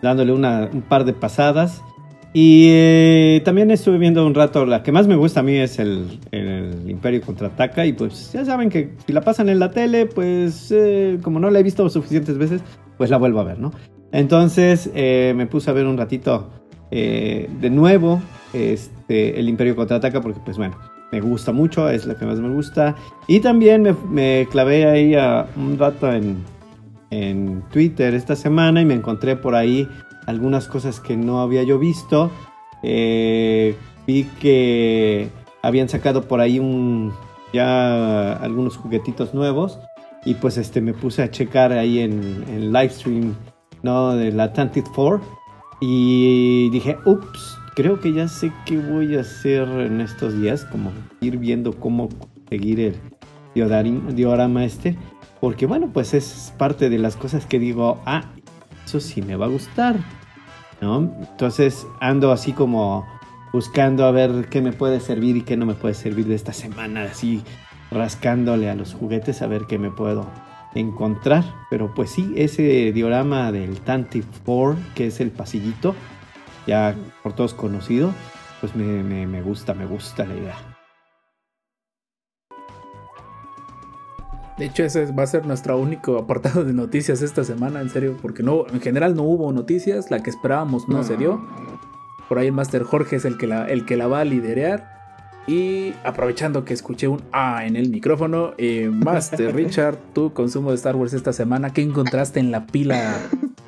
dándole 0.03 0.33
una, 0.33 0.69
un 0.73 0.83
par 0.83 1.05
de 1.05 1.13
pasadas. 1.13 1.83
Y 2.33 2.69
eh, 2.71 3.43
también 3.45 3.73
estuve 3.73 3.99
viendo 3.99 4.25
un 4.25 4.35
rato, 4.35 4.65
la 4.65 4.85
que 4.85 4.93
más 4.93 5.09
me 5.09 5.17
gusta 5.17 5.41
a 5.41 5.43
mí 5.43 5.57
es 5.57 5.81
el, 5.81 6.21
el, 6.31 6.89
Imperio 6.89 7.21
Contraataca 7.23 7.85
y 7.85 7.93
pues 7.93 8.33
ya 8.33 8.45
saben 8.45 8.71
que 8.71 8.93
si 9.05 9.13
la 9.13 9.21
pasan 9.21 9.49
en 9.49 9.59
la 9.59 9.73
tele, 9.73 10.07
pues 10.07 10.71
eh, 10.71 11.19
como 11.23 11.41
no 11.41 11.51
la 11.51 11.59
he 11.59 11.63
visto 11.65 11.89
suficientes 11.91 12.39
veces, 12.39 12.63
pues 12.97 13.11
la 13.11 13.17
vuelvo 13.17 13.41
a 13.41 13.45
ver, 13.45 13.59
¿no? 13.59 13.73
Entonces 14.13 14.91
eh, 14.95 15.33
me 15.37 15.47
puse 15.47 15.71
a 15.71 15.73
ver 15.73 15.87
un 15.87 15.97
ratito 15.97 16.51
de 16.91 17.71
nuevo 17.71 18.21
este, 18.53 19.39
el 19.39 19.49
Imperio 19.49 19.77
Contraataca 19.77 20.21
porque 20.21 20.41
pues 20.45 20.57
bueno, 20.57 20.77
me 21.13 21.21
gusta 21.21 21.53
mucho, 21.53 21.89
es 21.89 22.07
la 22.07 22.17
que 22.17 22.27
más 22.27 22.41
me 22.41 22.49
gusta. 22.49 22.97
Y 23.29 23.41
también 23.41 23.97
me, 24.11 24.47
clavé 24.51 24.87
ahí 24.87 25.15
un 25.57 25.79
rato 25.79 26.13
en, 26.13 26.39
en 27.11 27.63
Twitter 27.73 28.15
esta 28.15 28.35
semana 28.35 28.81
y 28.81 28.85
me 28.85 28.95
encontré 28.95 29.37
por 29.37 29.55
ahí 29.55 29.89
algunas 30.31 30.69
cosas 30.69 31.01
que 31.01 31.17
no 31.17 31.41
había 31.41 31.63
yo 31.63 31.79
visto. 31.79 32.31
Eh, 32.83 33.77
vi 34.07 34.25
que 34.41 35.29
habían 35.63 35.89
sacado 35.89 36.23
por 36.23 36.41
ahí 36.41 36.59
un 36.59 37.13
ya 37.53 38.33
algunos 38.35 38.77
juguetitos 38.77 39.35
nuevos 39.35 39.79
y 40.25 40.35
pues 40.35 40.57
este 40.57 40.81
me 40.81 40.95
puse 40.95 41.23
a 41.23 41.31
checar 41.31 41.73
ahí 41.73 41.99
en 41.99 42.45
el 42.49 42.73
live 42.73 42.91
stream 42.91 43.35
no 43.83 44.15
del 44.15 44.39
Atlantic 44.41 44.87
4 44.95 45.21
y 45.81 46.71
dije 46.71 46.97
ups 47.05 47.59
creo 47.75 48.01
que 48.01 48.13
ya 48.13 48.29
sé 48.29 48.53
qué 48.67 48.79
voy 48.79 49.17
a 49.17 49.21
hacer 49.21 49.69
en 49.69 50.01
estos 50.01 50.41
días 50.41 50.65
como 50.65 50.93
ir 51.21 51.39
viendo 51.39 51.73
cómo 51.73 52.09
seguir 52.49 52.81
el, 52.81 52.97
diorama 53.55 54.65
este, 54.65 54.97
porque 55.41 55.67
bueno, 55.67 55.91
pues 55.93 56.15
es 56.15 56.53
parte 56.59 56.91
de 56.91 56.99
las 56.99 57.17
cosas 57.17 57.47
que 57.47 57.59
digo, 57.59 58.01
ah, 58.05 58.25
eso 58.85 59.01
sí 59.01 59.23
me 59.23 59.37
va 59.37 59.47
a 59.47 59.49
gustar, 59.49 59.97
¿no? 60.81 60.99
Entonces 60.99 61.87
ando 62.01 62.33
así 62.33 62.53
como 62.53 63.07
buscando 63.53 64.05
a 64.05 64.11
ver 64.11 64.49
qué 64.49 64.63
me 64.63 64.73
puede 64.73 65.01
servir 65.01 65.37
y 65.37 65.43
qué 65.43 65.57
no 65.57 65.67
me 65.67 65.75
puede 65.75 65.95
servir 65.95 66.27
de 66.27 66.35
esta 66.35 66.53
semana, 66.53 67.03
así 67.05 67.43
rascándole 67.91 68.71
a 68.71 68.75
los 68.75 68.95
juguetes 68.95 69.43
a 69.43 69.47
ver 69.47 69.67
qué 69.67 69.79
me 69.79 69.91
puedo 69.91 70.27
encontrar. 70.75 71.45
Pero 71.71 71.93
pues 71.95 72.11
sí, 72.11 72.33
ese 72.37 72.93
diorama 72.93 73.53
del 73.53 73.81
Tanti 73.81 74.23
4, 74.45 74.77
que 74.95 75.09
es 75.09 75.21
el 75.21 75.31
pasillito, 75.31 75.95
ya 76.67 76.95
por 77.23 77.33
todos 77.33 77.55
conocido, 77.55 78.13
pues 78.61 78.77
me, 78.77 79.27
me 79.27 79.43
gusta, 79.43 79.75
me 79.75 79.87
gusta 79.87 80.25
la 80.25 80.35
idea. 80.35 80.70
De 84.61 84.67
hecho, 84.67 84.85
ese 84.85 85.07
va 85.07 85.23
a 85.23 85.27
ser 85.27 85.47
nuestro 85.47 85.79
único 85.79 86.19
apartado 86.19 86.65
de 86.65 86.75
noticias 86.75 87.23
esta 87.23 87.45
semana, 87.45 87.81
en 87.81 87.89
serio, 87.89 88.19
porque 88.21 88.43
no, 88.43 88.67
en 88.71 88.83
general 88.83 89.17
no 89.17 89.23
hubo 89.23 89.51
noticias, 89.53 90.11
la 90.11 90.23
que 90.23 90.29
esperábamos 90.29 90.87
no, 90.87 91.03
se 91.03 91.17
dio. 91.17 91.43
Por 92.29 92.39
ahí 92.39 92.49
el 92.49 92.53
Master 92.53 92.83
Jorge 92.83 93.17
es 93.17 93.25
el 93.25 93.39
que 93.39 93.47
la, 93.47 93.67
el 93.71 93.87
que 93.87 93.97
la 93.97 94.07
va 94.07 94.21
a 94.21 94.25
liderear. 94.27 95.01
Y 95.47 95.95
aprovechando 96.05 96.67
que 96.67 96.75
escuché 96.75 97.09
un 97.09 97.23
A 97.33 97.65
en 97.65 97.75
el 97.75 97.89
micrófono, 97.89 98.53
eh, 98.59 98.91
Master 98.93 99.55
Richard, 99.57 99.97
tu 100.13 100.35
consumo 100.35 100.69
de 100.69 100.77
Star 100.77 100.95
Wars 100.95 101.15
esta 101.15 101.33
semana, 101.33 101.73
¿qué 101.73 101.81
encontraste 101.81 102.39
en 102.39 102.51
la 102.51 102.67
pila 102.67 103.17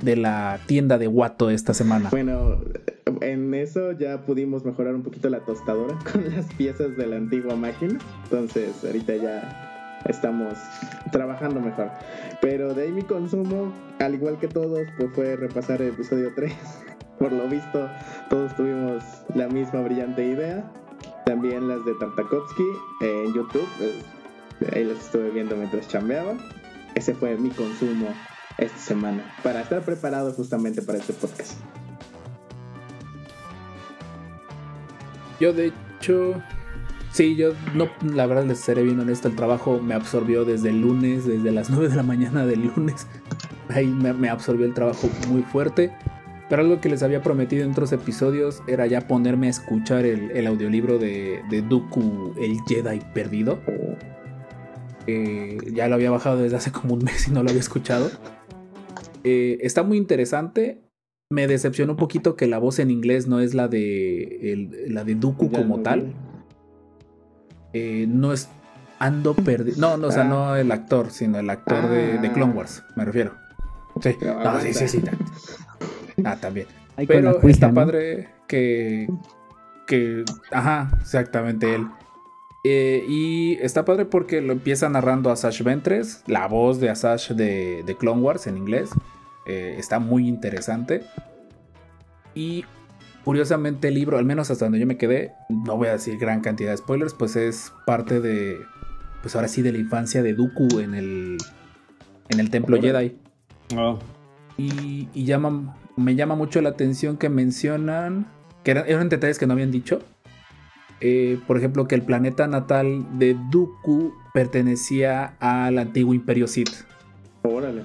de 0.03 0.17
la 0.17 0.61
tienda 0.67 0.99
de 0.99 1.09
Watto 1.09 1.49
esta 1.49 1.73
semana? 1.73 2.11
Bueno, 2.11 2.59
en 3.23 3.55
eso 3.55 3.93
ya 3.93 4.27
pudimos 4.27 4.67
mejorar 4.67 4.95
un 4.95 5.03
poquito 5.03 5.31
la 5.31 5.41
tostadora 5.41 5.99
con 6.13 6.31
las 6.37 6.53
piezas 6.53 6.99
de 6.99 7.07
la 7.07 7.17
antigua 7.17 7.57
máquina. 7.57 7.99
Entonces, 8.25 8.85
ahorita 8.85 9.17
ya 9.17 9.72
estamos 10.06 10.54
trabajando 11.11 11.61
mejor. 11.61 11.90
Pero 12.40 12.75
de 12.75 12.85
ahí 12.85 12.92
mi 12.92 13.02
consumo, 13.02 13.73
al 13.99 14.14
igual 14.14 14.38
que 14.38 14.49
todos, 14.49 14.80
pues 14.97 15.11
fue 15.14 15.37
repasar 15.37 15.82
el 15.82 15.88
episodio 15.88 16.32
3. 16.35 16.52
Por 17.18 17.32
lo 17.32 17.49
visto, 17.49 17.88
todos 18.28 18.54
tuvimos 18.56 19.04
la 19.35 19.49
misma 19.49 19.80
brillante 19.80 20.25
idea. 20.25 20.64
También 21.25 21.68
las 21.68 21.85
de 21.85 21.94
Tartakovsky 21.94 22.64
en 23.00 23.32
YouTube. 23.32 23.68
Pues, 23.78 24.73
ahí 24.75 24.85
las 24.85 24.99
estuve 24.99 25.30
viendo 25.30 25.56
mientras 25.56 25.88
chambeaba. 25.88 26.35
Ese 26.94 27.14
fue 27.14 27.37
mi 27.37 27.50
consumo 27.50 28.09
esta 28.59 28.78
semana. 28.78 29.35
Para 29.42 29.62
estar 29.62 29.82
preparado 29.82 30.32
justamente 30.32 30.82
para 30.82 30.99
este 30.99 31.12
podcast. 31.12 31.59
Yo 35.40 35.52
de 35.52 35.73
hecho 35.99 36.40
Sí, 37.12 37.37
yo 37.37 37.52
no, 37.75 37.90
la 38.02 38.26
verdad 38.26 38.47
les 38.47 38.59
seré 38.59 38.83
bien 38.83 38.99
honesto, 38.99 39.28
el 39.28 39.37
trabajo 39.37 39.81
me 39.81 39.92
absorbió 39.92 40.47
desde 40.47 40.71
el 40.71 40.81
lunes, 40.81 41.26
desde 41.26 41.52
las 41.52 41.69
9 41.71 41.90
de 41.90 41.97
la 41.97 42.02
mañana 42.02 42.47
del 42.47 42.73
lunes. 42.75 43.07
Ahí 43.69 43.87
me, 43.87 44.28
absorbió 44.28 44.66
el 44.66 44.75
trabajo 44.75 45.09
muy 45.28 45.42
fuerte. 45.42 45.92
Pero 46.49 46.62
algo 46.62 46.81
que 46.81 46.90
les 46.90 47.02
había 47.02 47.23
prometido 47.23 47.64
en 47.64 47.71
otros 47.71 47.92
episodios 47.92 48.62
era 48.66 48.87
ya 48.87 49.07
ponerme 49.07 49.47
a 49.47 49.50
escuchar 49.50 50.04
el, 50.04 50.47
audiolibro 50.47 50.99
de, 50.99 51.40
de, 51.49 51.62
Dooku, 51.62 52.35
el 52.38 52.59
Jedi 52.69 53.00
perdido. 53.14 53.59
ya 55.07 55.88
lo 55.88 55.95
había 55.95 56.11
bajado 56.11 56.42
desde 56.42 56.57
hace 56.57 56.71
como 56.71 56.92
un 56.92 57.04
mes 57.04 57.28
y 57.28 57.31
no 57.31 57.42
lo 57.42 57.49
había 57.49 57.61
escuchado. 57.61 58.11
Eh, 59.25 59.59
está 59.62 59.83
muy 59.83 59.97
interesante. 59.97 60.83
Me 61.31 61.47
decepcionó 61.47 61.92
un 61.92 61.99
poquito 61.99 62.37
que 62.37 62.47
la 62.47 62.59
voz 62.59 62.78
en 62.81 62.90
inglés 62.90 63.28
no 63.28 63.40
es 63.40 63.54
la 63.54 63.69
de, 63.69 64.69
la 64.88 65.04
de 65.04 65.14
Dooku 65.14 65.50
como 65.50 65.81
tal 65.81 66.12
eh, 67.73 68.07
no 68.09 68.33
es. 68.33 68.49
Ando 68.99 69.35
perdido. 69.35 69.76
No, 69.79 69.97
no, 69.97 70.09
o 70.09 70.12
sea, 70.12 70.23
no 70.23 70.55
el 70.55 70.71
actor, 70.71 71.11
sino 71.11 71.38
el 71.38 71.50
actor 71.50 71.88
de, 71.88 72.19
de, 72.19 72.33
Clone 72.33 72.52
Wars, 72.52 72.85
me 72.95 73.05
refiero. 73.05 73.33
Sí, 74.00 74.17
no, 74.23 74.61
sí, 74.61 74.75
sí, 74.75 74.87
sí. 74.87 75.02
Ah, 76.25 76.37
también. 76.37 76.69
Pero 77.09 77.41
está 77.43 77.73
padre 77.73 78.29
que. 78.47 79.09
Que. 79.87 80.25
Ajá, 80.52 80.93
exactamente 81.00 81.75
él. 81.75 81.88
Eh, 82.64 83.05
y 83.09 83.55
está 83.55 83.85
padre 83.85 84.05
porque 84.05 84.41
lo 84.41 84.52
empieza 84.52 84.88
narrando 84.88 85.33
Asash 85.33 85.62
Ventres, 85.62 86.23
la 86.29 86.47
voz 86.47 86.79
de 86.79 86.91
Asash 86.91 87.33
de, 87.33 87.83
de 87.85 87.97
Clone 87.97 88.23
Wars 88.23 88.47
en 88.47 88.57
inglés. 88.57 88.91
Eh, 89.47 89.75
está 89.79 89.99
muy 89.99 90.29
interesante. 90.29 91.02
Y 92.35 92.64
Curiosamente 93.25 93.88
el 93.88 93.95
libro, 93.95 94.19
al 94.19 94.25
menos 94.25 94.50
hasta 94.50 94.64
donde 94.64 94.81
yo 94.81 94.87
me 94.87 94.97
quedé, 94.97 95.33
no 95.49 95.76
voy 95.76 95.88
a 95.88 95.93
decir 95.93 96.19
gran 96.19 96.41
cantidad 96.41 96.71
de 96.71 96.76
spoilers, 96.76 97.14
pues 97.14 97.37
es 97.37 97.73
parte 97.87 98.21
de, 98.21 98.59
pues 99.23 99.37
ahora 99.37 99.47
sí, 99.47 99.62
de 99.62 99.71
la 99.71 99.79
infancia 99.79 100.25
de 100.25 100.35
Dooku 100.35 100.81
en 100.81 100.95
el, 100.95 101.38
en 102.29 102.41
el 102.41 102.50
templo 102.50 102.81
Jedi. 102.81 103.17
Oh. 103.76 104.00
Y, 104.57 105.07
llama, 105.14 105.76
me 105.97 106.17
llama 106.17 106.35
mucho 106.35 106.61
la 106.61 106.71
atención 106.71 107.17
que 107.17 107.29
mencionan, 107.29 108.26
que 108.64 108.73
eran, 108.73 109.09
detalles 109.09 109.38
que 109.38 109.47
no 109.47 109.52
habían 109.52 109.71
dicho. 109.71 110.00
Eh, 111.00 111.38
por 111.47 111.57
ejemplo, 111.57 111.87
que 111.87 111.95
el 111.95 112.02
planeta 112.02 112.49
natal 112.49 113.07
de 113.19 113.37
Dooku 113.50 114.14
pertenecía 114.35 115.37
al 115.38 115.79
antiguo 115.79 116.12
Imperio 116.12 116.49
Sith. 116.49 116.85
Órale. 117.43 117.83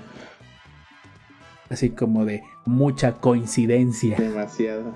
Así 1.70 1.91
como 1.91 2.25
de 2.25 2.41
mucha 2.65 3.13
coincidencia. 3.13 4.17
Demasiado 4.17 4.94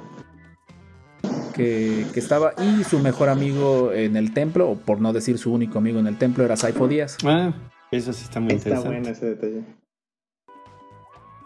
que, 1.54 2.06
estaba 2.16 2.54
y 2.58 2.84
su 2.84 3.00
mejor 3.00 3.30
amigo 3.30 3.92
en 3.94 4.16
el 4.16 4.34
templo, 4.34 4.70
o 4.70 4.76
por 4.76 5.02
no 5.02 5.14
decir 5.14 5.38
su 5.38 5.54
único 5.54 5.78
amigo 5.78 6.00
en 6.00 6.08
el 6.08 6.18
templo, 6.18 6.44
era 6.44 6.58
Saifo 6.58 6.88
Díaz. 6.88 7.18
Ah, 7.24 7.54
eso 7.92 8.14
sí 8.14 8.24
está 8.24 8.40
muy 8.40 8.54
interesante. 8.54 8.88
Está 8.88 8.90
bueno 8.90 9.10
ese 9.10 9.26
detalle. 9.26 9.64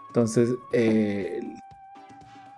Entonces, 0.08 0.50
eh, 0.72 1.40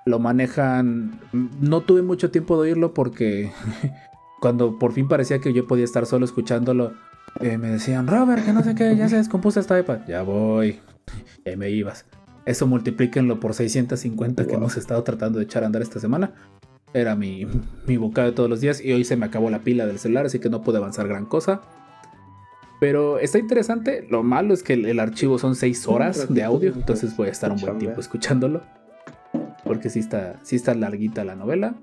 lo 0.07 0.19
manejan. 0.19 1.21
No 1.33 1.81
tuve 1.83 2.03
mucho 2.03 2.31
tiempo 2.31 2.57
de 2.57 2.71
oírlo 2.71 2.95
porque 2.95 3.53
cuando 4.41 4.79
por 4.79 4.93
fin 4.93 5.09
parecía 5.09 5.41
que 5.41 5.53
yo 5.53 5.67
podía 5.67 5.85
estar 5.85 6.07
solo 6.07 6.25
escuchándolo, 6.25 6.93
eh, 7.41 7.59
me 7.59 7.69
decían, 7.69 8.07
Robert, 8.07 8.45
que 8.45 8.53
no 8.53 8.63
sé 8.63 8.75
qué, 8.75 8.97
ya 8.97 9.09
se 9.09 9.17
descompuso 9.17 9.61
esta 9.61 9.79
iPad. 9.79 10.01
Ya 10.07 10.23
voy. 10.23 10.81
Y 11.45 11.51
ahí 11.51 11.57
me 11.57 11.71
ibas. 11.71 12.05
Eso 12.45 12.67
multiplíquenlo 12.67 13.41
por 13.41 13.55
650 13.55 14.47
que 14.47 14.55
hemos 14.55 14.77
estado 14.77 15.03
tratando 15.03 15.39
de 15.39 15.45
echar 15.45 15.63
a 15.63 15.67
andar 15.67 15.83
esta 15.83 16.01
semana. 16.01 16.33
Era 16.95 17.15
mi, 17.17 17.47
mi 17.87 17.97
bocado 17.97 18.29
de 18.29 18.35
todos 18.35 18.49
los 18.49 18.61
días 18.61 18.83
y 18.83 18.93
hoy 18.93 19.05
se 19.05 19.17
me 19.17 19.27
acabó 19.27 19.51
la 19.51 19.61
pila 19.61 19.87
del 19.87 19.99
celular, 19.99 20.27
así 20.27 20.39
que 20.39 20.49
no 20.49 20.63
pude 20.63 20.79
avanzar 20.79 21.07
gran 21.07 21.27
cosa. 21.27 21.61
Pero 22.81 23.19
está 23.19 23.39
interesante. 23.39 24.07
Lo 24.09 24.23
malo 24.23 24.55
es 24.55 24.63
que 24.63 24.75
el, 24.75 25.01
archivo 25.01 25.39
son 25.39 25.55
6 25.55 25.89
horas 25.89 26.33
de 26.33 26.45
audio, 26.45 26.73
entonces 26.73 27.17
voy 27.17 27.29
a 27.29 27.33
estar 27.33 27.51
un 27.51 27.61
buen 27.61 27.79
tiempo 27.79 28.01
escuchándolo. 28.01 28.63
Porque 29.65 29.91
sí 29.91 29.99
está, 29.99 30.39
sí 30.43 30.57
está 30.57 30.75
larguita 30.75 31.25
la 31.25 31.35
novela. 31.35 31.75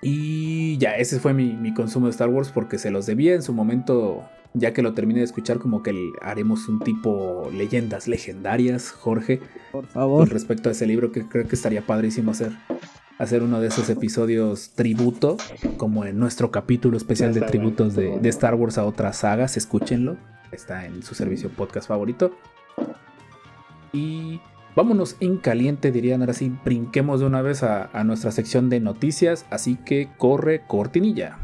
Y 0.00 0.78
ya, 0.78 0.96
ese 0.96 1.20
fue 1.20 1.34
mi, 1.34 1.52
mi, 1.52 1.74
consumo 1.74 2.06
de 2.06 2.12
Star 2.12 2.30
Wars 2.30 2.50
porque 2.50 2.78
se 2.78 2.90
los 2.90 3.04
debía 3.06 3.34
en 3.34 3.42
su 3.42 3.52
momento. 3.52 4.24
Ya 4.52 4.72
que 4.72 4.82
lo 4.82 4.94
terminé 4.94 5.20
de 5.20 5.26
escuchar, 5.26 5.58
como 5.58 5.82
que 5.82 5.94
haremos 6.22 6.68
un 6.68 6.80
tipo 6.80 7.48
leyendas 7.52 8.08
legendarias, 8.08 8.90
Jorge. 8.90 9.40
Por 9.70 9.86
favor. 9.86 10.20
Con 10.20 10.30
respecto 10.30 10.68
a 10.68 10.72
ese 10.72 10.86
libro 10.86 11.12
que 11.12 11.28
creo 11.28 11.46
que 11.46 11.54
estaría 11.54 11.82
padrísimo 11.82 12.32
hacer 12.32 12.52
hacer 13.20 13.42
uno 13.42 13.60
de 13.60 13.68
esos 13.68 13.90
episodios 13.90 14.70
tributo, 14.70 15.36
como 15.76 16.06
en 16.06 16.18
nuestro 16.18 16.50
capítulo 16.50 16.96
especial 16.96 17.34
de 17.34 17.42
tributos 17.42 17.94
de, 17.94 18.18
Star 18.30 18.54
Wars 18.54 18.78
a 18.78 18.84
otras 18.86 19.18
sagas, 19.18 19.58
escúchenlo, 19.58 20.16
está 20.52 20.86
en 20.86 21.02
su 21.02 21.14
servicio 21.14 21.50
podcast 21.50 21.86
favorito. 21.86 22.32
Y 23.92 24.40
vámonos 24.74 25.16
en 25.20 25.36
caliente, 25.36 25.92
dirían 25.92 26.22
ahora 26.22 26.32
sí, 26.32 26.50
brinquemos 26.64 27.20
de 27.20 27.26
una 27.26 27.42
vez 27.42 27.62
a, 27.62 27.90
a 27.92 28.04
nuestra 28.04 28.30
sección 28.30 28.70
de 28.70 28.80
noticias, 28.80 29.44
así 29.50 29.76
que 29.76 30.08
corre 30.16 30.62
cortinilla. 30.66 31.36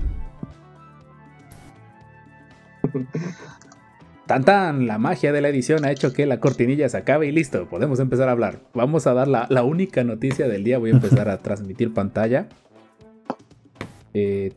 Tan 4.26 4.42
tan, 4.44 4.88
la 4.88 4.98
magia 4.98 5.32
de 5.32 5.40
la 5.40 5.48
edición 5.48 5.84
ha 5.84 5.92
hecho 5.92 6.12
que 6.12 6.26
la 6.26 6.40
cortinilla 6.40 6.88
se 6.88 6.96
acabe 6.96 7.28
y 7.28 7.32
listo, 7.32 7.68
podemos 7.68 8.00
empezar 8.00 8.28
a 8.28 8.32
hablar. 8.32 8.58
Vamos 8.74 9.06
a 9.06 9.14
dar 9.14 9.28
la, 9.28 9.62
única 9.62 10.02
noticia 10.02 10.48
del 10.48 10.64
día, 10.64 10.78
voy 10.78 10.90
a 10.90 10.94
empezar 10.94 11.28
a 11.28 11.38
transmitir 11.42 11.94
pantalla. 11.94 12.48
Eh, 14.14 14.52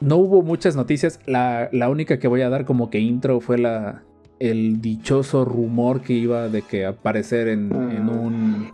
no 0.00 0.16
hubo 0.16 0.42
muchas 0.42 0.76
noticias, 0.76 1.18
la, 1.24 1.70
única 1.88 2.18
que 2.18 2.28
voy 2.28 2.42
a 2.42 2.50
dar 2.50 2.66
como 2.66 2.90
que 2.90 2.98
intro 2.98 3.40
fue 3.40 3.56
la, 3.56 4.02
el 4.38 4.82
dichoso 4.82 5.46
rumor 5.46 6.02
que 6.02 6.12
iba 6.12 6.48
de 6.48 6.60
que 6.60 6.84
aparecer 6.84 7.48
en, 7.48 7.72
ah. 7.72 8.10
un 8.10 8.70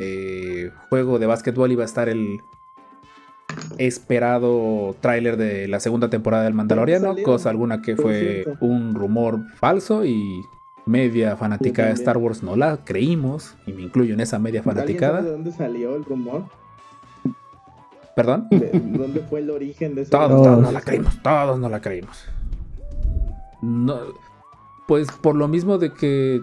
eh, 0.00 0.72
juego 0.88 1.20
de 1.20 1.26
básquetbol 1.26 1.70
iba 1.70 1.82
a 1.82 1.86
estar 1.86 2.08
el 2.08 2.26
esperado 3.78 4.96
tráiler 5.00 5.36
de 5.36 5.68
la 5.68 5.80
segunda 5.80 6.10
temporada 6.10 6.44
del 6.44 6.54
Mandaloriano, 6.54 7.14
cosa 7.24 7.50
alguna 7.50 7.82
que 7.82 7.96
fue 7.96 8.44
un 8.60 8.94
rumor 8.94 9.40
falso 9.56 10.04
y 10.04 10.42
media 10.86 11.36
fanática 11.36 11.86
de 11.86 11.92
Star 11.92 12.16
Wars 12.16 12.42
no 12.42 12.56
la 12.56 12.78
creímos, 12.84 13.54
y 13.66 13.72
me 13.72 13.82
incluyo 13.82 14.14
en 14.14 14.20
esa 14.20 14.38
media 14.38 14.62
fanaticada. 14.62 15.22
¿De 15.22 15.30
dónde 15.30 15.52
salió 15.52 15.94
el 15.94 16.04
rumor? 16.04 16.44
¿Perdón? 18.16 18.48
¿Dónde 18.50 19.20
fue 19.28 19.40
el 19.40 19.50
origen 19.50 19.94
de 19.94 20.02
ese 20.02 20.10
Todos, 20.10 20.42
todos 20.42 20.60
no 20.60 20.72
la 20.72 20.80
creímos, 20.80 21.22
todos 21.22 21.58
no 21.58 21.68
la 21.68 21.80
creímos. 21.80 22.24
No, 23.62 23.98
pues 24.86 25.08
por 25.12 25.36
lo 25.36 25.46
mismo 25.46 25.78
de 25.78 25.92
que 25.92 26.40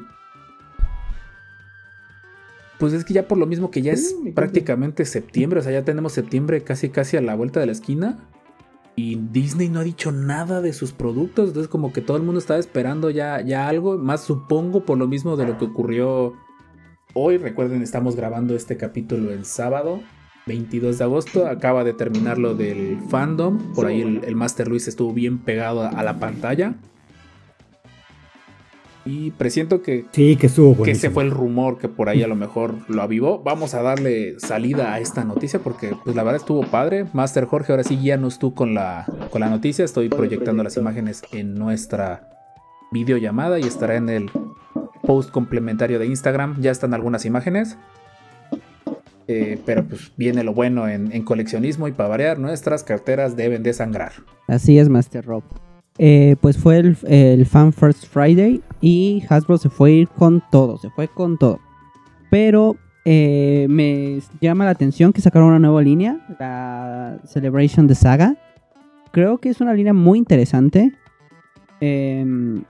pues 2.80 2.94
es 2.94 3.06
que 3.06 3.14
ya 3.14 3.28
por 3.28 3.38
lo 3.38 3.46
mismo 3.46 3.72
que 3.72 3.82
ya 3.82 3.94
es 3.94 4.16
prácticamente 4.34 5.06
septiembre, 5.06 5.60
o 5.60 5.64
sea, 5.64 5.72
ya 5.72 5.86
tenemos 5.86 6.14
septiembre 6.14 6.62
casi 6.62 6.90
casi 6.90 7.18
a 7.18 7.22
la 7.22 7.36
vuelta 7.36 7.60
de 7.60 7.68
la 7.68 7.72
esquina. 7.72 8.30
Y 8.98 9.16
Disney 9.16 9.68
no 9.68 9.82
ha 9.82 9.84
dicho 9.84 10.14
nada 10.14 10.62
de 10.62 10.72
sus 10.72 10.94
productos, 10.94 11.50
entonces 11.50 11.70
como 11.70 11.92
que 11.92 12.00
todo 12.02 12.16
el 12.16 12.24
mundo 12.24 12.40
estaba 12.40 12.60
esperando 12.60 13.10
ya, 13.10 13.42
ya 13.42 13.68
algo, 13.68 13.98
más 13.98 14.24
supongo 14.24 14.86
por 14.86 14.98
lo 14.98 15.08
mismo 15.08 15.36
de 15.36 15.46
lo 15.46 15.58
que 15.58 15.66
ocurrió 15.66 16.34
hoy. 17.14 17.38
Recuerden, 17.38 17.82
estamos 17.82 18.16
grabando 18.16 18.56
este 18.56 18.78
capítulo 18.78 19.32
el 19.32 19.44
sábado, 19.44 20.00
22 20.48 20.98
de 20.98 21.04
agosto, 21.04 21.48
acaba 21.48 21.84
de 21.84 21.94
terminar 21.94 22.38
lo 22.38 22.56
del 22.56 22.98
fandom, 23.10 23.74
por 23.74 23.88
ahí 23.88 24.02
el, 24.02 24.36
Master 24.36 24.70
Luis 24.70 24.88
estuvo 24.88 25.14
bien 25.14 25.40
pegado 25.40 25.82
a 25.82 26.02
la 26.02 26.18
pantalla. 26.18 26.76
Y 29.06 29.30
presiento 29.32 29.84
que, 29.84 30.06
sí, 30.12 30.36
que, 30.36 30.48
estuvo 30.48 30.82
que 30.82 30.90
ese 30.90 31.12
fue 31.12 31.24
el 31.24 31.30
rumor 31.30 31.78
que 31.78 31.88
por 31.88 32.10
ahí 32.10 32.24
a 32.24 32.28
lo 32.28 32.36
mejor 32.36 32.74
lo 32.90 33.04
avivó. 33.04 33.42
Vamos 33.44 33.76
a 33.76 33.84
darle 33.84 34.40
salida 34.40 34.94
a 34.94 35.00
esta 35.00 35.24
noticia 35.24 35.60
porque 35.60 35.96
pues 36.04 36.16
la 36.16 36.24
verdad 36.24 36.42
estuvo 36.42 36.64
padre. 36.64 37.06
Master 37.14 37.46
Jorge, 37.46 37.72
ahora 37.72 37.84
sí 37.84 37.98
guíanos 37.98 38.40
tú 38.40 38.56
con 38.56 38.74
la, 38.74 39.06
con 39.30 39.42
la 39.42 39.50
noticia. 39.50 39.86
Estoy 39.86 40.10
proyectando 40.10 40.64
las 40.64 40.76
imágenes 40.76 41.22
en 41.32 41.54
nuestra 41.54 42.30
videollamada 42.92 43.60
y 43.60 43.64
estará 43.64 43.96
en 43.96 44.10
el 44.10 44.32
post 45.04 45.30
complementario 45.30 46.00
de 46.00 46.08
Instagram. 46.08 46.60
Ya 46.62 46.72
están 46.72 46.96
algunas 46.96 47.26
imágenes. 47.26 47.78
Eh, 49.28 49.60
pero 49.66 49.84
pues 49.84 50.12
viene 50.18 50.44
lo 50.44 50.54
bueno 50.54 50.88
en, 50.88 51.12
en 51.12 51.24
coleccionismo 51.24 51.88
y 51.88 51.92
para 51.92 52.10
variar, 52.10 52.38
nuestras 52.38 52.84
carteras 52.84 53.36
deben 53.36 53.64
de 53.64 53.74
sangrar. 53.74 54.14
Así 54.48 54.78
es, 54.78 54.90
Master 54.90 55.26
Rob. 55.26 55.44
Eh, 55.98 56.36
pues 56.42 56.58
fue 56.58 56.78
el, 56.80 57.46
Fan 57.46 57.72
First 57.72 58.08
Friday 58.08 58.62
y 58.82 59.24
Hasbro 59.30 59.58
se 59.58 59.70
fue 59.70 59.90
a 59.92 59.94
ir 59.94 60.08
con 60.10 60.44
todo, 60.52 60.78
se 60.78 60.90
fue 60.90 61.08
con 61.08 61.38
todo. 61.38 61.60
Pero 62.30 62.76
eh, 63.06 63.66
me 63.70 64.20
llama 64.42 64.66
la 64.66 64.72
atención 64.72 65.14
que 65.14 65.22
sacaron 65.22 65.50
una 65.50 65.60
nueva 65.60 65.82
línea, 65.82 66.18
la 66.40 67.20
Celebration 67.26 67.88
de 67.88 67.96
Saga. 67.96 68.36
Creo 69.12 69.38
que 69.38 69.50
es 69.50 69.62
una 69.62 69.74
línea 69.74 69.94
muy 69.94 70.20
interesante. 70.20 70.92
Em, 71.80 72.64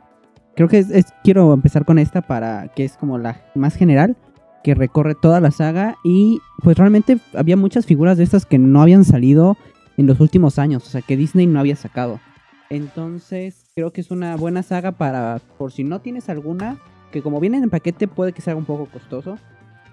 creo 0.56 0.68
que 0.68 0.86
quiero 1.24 1.54
empezar 1.54 1.86
con 1.86 1.98
esta 1.98 2.22
para 2.22 2.68
que 2.76 2.86
es 2.86 2.98
como 2.98 3.18
la 3.18 3.42
más 3.56 3.76
general, 3.76 4.16
que 4.64 4.76
recorre 4.76 5.16
toda 5.16 5.40
la 5.40 5.52
saga 5.52 5.96
y 6.04 6.40
pues 6.64 6.78
realmente 6.78 7.18
había 7.36 7.56
muchas 7.56 7.86
figuras 7.86 8.18
de 8.18 8.24
estas 8.24 8.46
que 8.46 8.58
no 8.58 8.82
habían 8.82 9.06
salido 9.06 9.58
en 9.98 10.08
los 10.08 10.20
últimos 10.20 10.60
años, 10.60 10.86
o 10.88 10.90
sea 10.90 11.02
que 11.02 11.16
Disney 11.16 11.48
no 11.48 11.60
había 11.60 11.76
sacado. 11.76 12.20
Entonces, 12.70 13.66
creo 13.76 13.92
que 13.92 14.02
es 14.02 14.12
una 14.12 14.36
buena 14.36 14.64
saga 14.64 14.92
para, 14.94 15.40
por 15.58 15.72
si 15.72 15.84
no 15.84 16.02
tienes 16.02 16.30
alguna, 16.30 16.78
que 17.12 17.22
como 17.22 17.40
vienen 17.40 17.64
en 17.64 17.70
paquete 17.70 18.08
puede 18.08 18.34
que 18.34 18.42
sea 18.42 18.56
un 18.56 18.66
poco 18.66 18.88
costoso, 18.88 19.38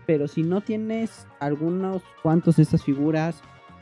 pero 0.06 0.28
si 0.28 0.42
no 0.42 0.60
tienes 0.60 1.26
algunos 1.40 2.02
cuantos 2.22 2.56
de 2.56 2.64
estas 2.64 2.82
figuras 2.82 3.40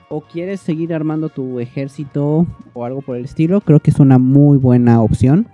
o 0.09 0.23
quieres 0.23 0.61
seguir 0.61 0.93
armando 0.93 1.29
tu 1.29 1.61
ejército 1.61 2.47
o 2.75 2.85
algo 2.85 3.01
por 3.01 3.17
el 3.17 3.25
estilo, 3.25 3.61
creo 3.61 3.81
que 3.81 3.91
es 3.91 4.01
una 4.01 4.19
muy 4.19 4.59
buena 4.59 5.01
opción. 5.01 5.47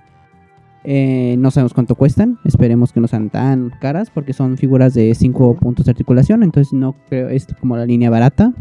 Eh, 0.88 1.36
no 1.38 1.50
sabemos 1.50 1.74
cuánto 1.74 1.96
cuestan, 1.96 2.38
esperemos 2.44 2.92
que 2.92 3.00
no 3.00 3.08
sean 3.08 3.28
tan 3.28 3.70
caras 3.80 4.08
porque 4.08 4.32
son 4.32 4.56
figuras 4.56 4.94
de 4.94 5.14
5 5.14 5.56
puntos 5.56 5.84
de 5.84 5.90
articulación, 5.90 6.42
entonces 6.42 6.72
no 6.72 6.94
creo 7.08 7.28
es 7.28 7.46
como 7.60 7.76
la 7.76 7.84
línea 7.84 8.08
barata. 8.08 8.52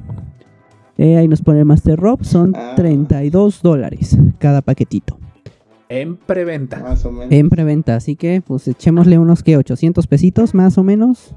Eh, 0.98 1.18
ahí 1.18 1.28
nos 1.28 1.42
pone 1.42 1.60
el 1.60 1.66
Master 1.66 2.00
Rob, 2.00 2.24
son 2.24 2.54
32 2.76 3.56
ah. 3.56 3.60
dólares 3.62 4.18
cada 4.40 4.62
paquetito. 4.62 5.20
En 5.88 6.18
preventa. 6.18 6.80
Más 6.80 7.06
o 7.06 7.12
menos. 7.12 7.32
En 7.32 7.50
preventa, 7.50 7.96
así 7.96 8.16
que 8.16 8.42
pues 8.42 8.68
echémosle 8.68 9.20
unos 9.20 9.44
que 9.44 9.58
800 9.58 10.08
pesitos 10.08 10.56
más 10.56 10.78
o 10.78 10.84
menos. 10.84 11.36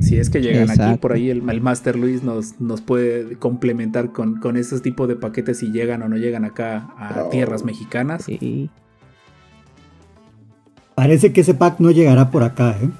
Si 0.00 0.18
es 0.18 0.28
que 0.28 0.42
llegan 0.42 0.70
aquí, 0.70 0.98
por 0.98 1.12
ahí 1.12 1.30
el, 1.30 1.42
Master 1.42 1.96
Luis 1.96 2.22
nos, 2.22 2.60
nos 2.60 2.82
puede 2.82 3.36
complementar 3.36 4.12
con, 4.12 4.38
con 4.40 4.56
esos 4.56 4.82
tipos 4.82 5.08
de 5.08 5.16
paquetes 5.16 5.58
si 5.58 5.70
llegan 5.72 6.02
o 6.02 6.08
no 6.08 6.16
llegan 6.16 6.44
acá 6.44 6.88
a 6.98 7.30
tierras 7.30 7.64
mexicanas. 7.64 8.24
Sí. 8.24 8.70
Parece 10.94 11.32
que 11.32 11.40
ese 11.42 11.54
pack 11.54 11.80
no 11.80 11.90
llegará 11.90 12.30
por 12.30 12.42
acá, 12.42 12.76
¿eh? 12.82 12.90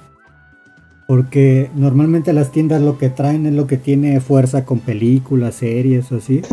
Porque 1.07 1.71
normalmente 1.75 2.33
las 2.33 2.51
tiendas 2.51 2.83
lo 2.83 2.99
que 2.99 3.11
traen 3.11 3.47
es 3.47 3.55
lo 3.55 3.67
que 3.67 3.77
tiene 3.77 4.21
fuerza 4.21 4.65
con 4.65 4.81
películas, 4.81 5.57
series 5.57 6.11
o 6.13 6.17
así. 6.17 6.43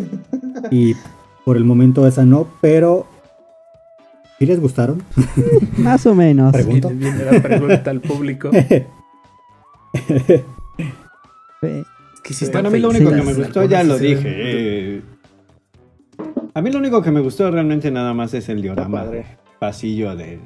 Y 0.71 0.95
por 1.43 1.57
el 1.57 1.65
momento 1.65 2.07
esa 2.07 2.23
no, 2.25 2.47
pero 2.61 3.05
¿sí 4.39 4.45
les 4.45 4.61
gustaron? 4.61 5.03
Más 5.77 6.05
o 6.05 6.15
menos. 6.15 6.53
Pregunto. 6.53 6.89
Viene, 6.89 7.25
la 7.25 7.41
pregunta 7.41 7.91
al 7.91 7.99
público. 7.99 8.49
bueno, 11.61 12.67
a 12.67 12.71
mí 12.71 12.79
lo 12.79 12.89
único 12.89 13.09
que 13.11 13.21
me 13.21 13.33
gustó, 13.33 13.65
ya 13.65 13.83
lo 13.83 13.97
dije. 13.97 14.21
Eh, 14.25 15.01
a 16.53 16.61
mí 16.61 16.71
lo 16.71 16.79
único 16.79 17.01
que 17.01 17.11
me 17.11 17.19
gustó 17.19 17.51
realmente 17.51 17.91
nada 17.91 18.13
más 18.13 18.33
es 18.33 18.47
el 18.47 18.61
diorama 18.61 19.05
pasillo 19.59 20.15
de, 20.15 20.39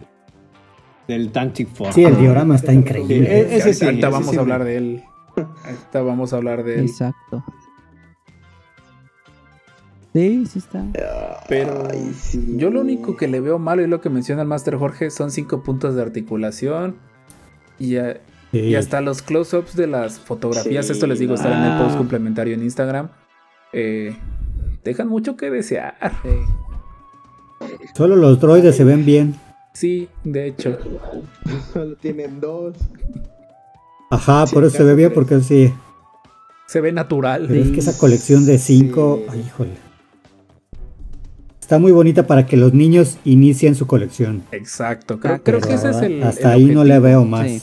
del 1.07 1.31
Tantic 1.31 1.69
Force. 1.69 1.93
Sí, 1.93 2.03
el 2.03 2.17
diorama 2.17 2.55
está 2.55 2.73
increíble. 2.73 3.55
ese 3.55 3.73
sí, 3.73 3.85
ahorita 3.85 4.09
vamos 4.09 4.37
a 4.37 4.39
hablar 4.39 4.63
de 4.63 4.77
él. 4.77 5.03
Ahorita 5.37 6.01
vamos 6.01 6.33
a 6.33 6.37
hablar 6.37 6.63
de 6.63 6.79
él. 6.79 6.85
Exacto. 6.85 7.43
Sí, 10.13 10.47
sí 10.47 10.57
está. 10.57 10.83
Pero 11.47 11.87
yo 12.55 12.71
lo 12.71 12.81
único 12.81 13.15
que 13.15 13.27
le 13.27 13.39
veo 13.39 13.59
malo 13.59 13.83
y 13.83 13.87
lo 13.87 14.01
que 14.01 14.09
menciona 14.09 14.41
el 14.41 14.47
Master 14.47 14.75
Jorge 14.75 15.11
son 15.11 15.29
cinco 15.29 15.61
puntos 15.61 15.93
de 15.93 16.01
articulación 16.01 16.95
y, 17.77 17.97
y 18.51 18.75
hasta 18.75 19.01
los 19.01 19.21
close-ups 19.21 19.75
de 19.75 19.85
las 19.85 20.19
fotografías. 20.19 20.89
Esto 20.89 21.05
les 21.05 21.19
digo, 21.19 21.35
estar 21.35 21.51
en 21.51 21.71
el 21.71 21.77
post 21.77 21.93
ah. 21.93 21.97
complementario 21.99 22.55
en 22.55 22.63
Instagram. 22.63 23.09
Eh, 23.73 24.15
dejan 24.83 25.07
mucho 25.07 25.37
que 25.37 25.51
desear. 25.51 25.95
Solo 27.95 28.15
los 28.15 28.39
droides 28.39 28.75
se 28.75 28.83
ven 28.83 29.05
bien. 29.05 29.35
Sí, 29.77 30.09
de 30.23 30.47
hecho. 30.47 30.75
Solo 31.71 31.95
tienen 31.97 32.39
dos. 32.39 32.75
Ajá, 34.09 34.47
por 34.47 34.63
eso 34.63 34.77
se 34.77 34.83
ve 34.83 34.95
bien, 34.95 35.13
porque 35.13 35.39
sí. 35.41 35.71
Se 36.65 36.81
ve 36.81 36.91
natural. 36.91 37.45
Pero 37.47 37.61
es 37.61 37.69
que 37.69 37.79
esa 37.81 37.95
colección 37.95 38.47
de 38.47 38.57
cinco. 38.57 39.21
Ay, 39.29 39.43
híjole. 39.45 39.73
Está 41.61 41.77
muy 41.77 41.91
bonita 41.91 42.25
para 42.25 42.47
que 42.47 42.57
los 42.57 42.73
niños 42.73 43.19
inicien 43.23 43.75
su 43.75 43.85
colección. 43.85 44.41
Exacto, 44.51 45.19
creo, 45.19 45.43
que 45.43 45.73
ese 45.75 45.91
es 45.91 45.97
el. 45.97 46.23
Hasta 46.23 46.53
ahí 46.53 46.65
no 46.65 46.83
le 46.83 46.97
veo 46.97 47.23
más. 47.23 47.47
Sí. 47.47 47.61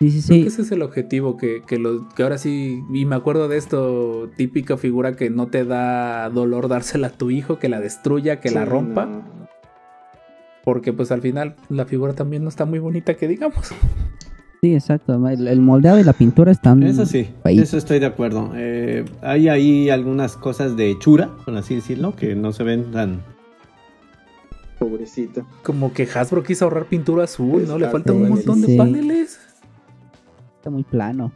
Sí, 0.00 0.10
sí, 0.10 0.20
sí. 0.20 0.44
ese 0.48 0.62
es 0.62 0.72
el 0.72 0.82
objetivo, 0.82 1.36
que, 1.36 1.62
que, 1.64 1.80
que 2.16 2.22
ahora 2.24 2.38
sí, 2.38 2.82
y 2.92 3.04
me 3.04 3.14
acuerdo 3.14 3.46
de 3.46 3.56
esto, 3.56 4.30
típica 4.36 4.76
figura 4.76 5.14
que 5.14 5.30
no 5.30 5.46
te 5.46 5.64
da 5.64 6.28
dolor 6.28 6.66
dársela 6.66 7.06
a 7.06 7.10
tu 7.10 7.30
hijo, 7.30 7.60
que 7.60 7.68
la 7.68 7.80
destruya, 7.80 8.40
que 8.40 8.50
la 8.50 8.64
rompa. 8.64 9.22
Porque 10.66 10.92
pues 10.92 11.12
al 11.12 11.22
final 11.22 11.54
la 11.68 11.84
figura 11.84 12.12
también 12.12 12.42
no 12.42 12.48
está 12.48 12.64
muy 12.64 12.80
bonita 12.80 13.14
que 13.14 13.28
digamos. 13.28 13.68
Sí, 14.60 14.74
exacto. 14.74 15.14
El, 15.28 15.60
moldeado 15.60 16.00
y 16.00 16.02
la 16.02 16.12
pintura 16.12 16.50
están. 16.50 16.82
Eso 16.82 17.06
sí, 17.06 17.28
eso 17.44 17.78
estoy 17.78 18.00
de 18.00 18.06
acuerdo. 18.06 18.50
Eh, 18.56 19.04
hay 19.22 19.48
ahí 19.48 19.90
algunas 19.90 20.36
cosas 20.36 20.76
de 20.76 20.90
hechura, 20.90 21.30
por 21.44 21.56
así 21.56 21.76
decirlo, 21.76 22.16
que 22.16 22.34
no 22.34 22.52
se 22.52 22.64
ven 22.64 22.90
tan. 22.90 23.20
Pobrecito. 24.80 25.46
Como 25.62 25.92
que 25.92 26.02
Hasbro 26.02 26.42
quiso 26.42 26.64
ahorrar 26.64 26.86
pintura 26.86 27.22
azul, 27.22 27.64
¿no? 27.68 27.78
Le 27.78 27.88
falta 27.88 28.12
un 28.12 28.28
montón 28.28 28.60
de 28.60 28.76
paneles. 28.76 29.38
Está 30.56 30.70
muy 30.70 30.82
plano. 30.82 31.30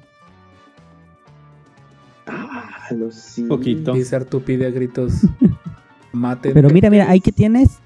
Ah, 2.26 2.88
lo 2.90 3.12
sí. 3.12 3.44
Poquito. 3.44 3.92
Dice 3.92 4.16
Artu 4.16 4.42
pide 4.42 4.66
a 4.66 4.70
gritos. 4.70 5.20
Mate. 6.12 6.50
Pero 6.50 6.68
mira, 6.70 6.90
mira, 6.90 7.08
ahí 7.08 7.20
que 7.20 7.30
tienes 7.30 7.78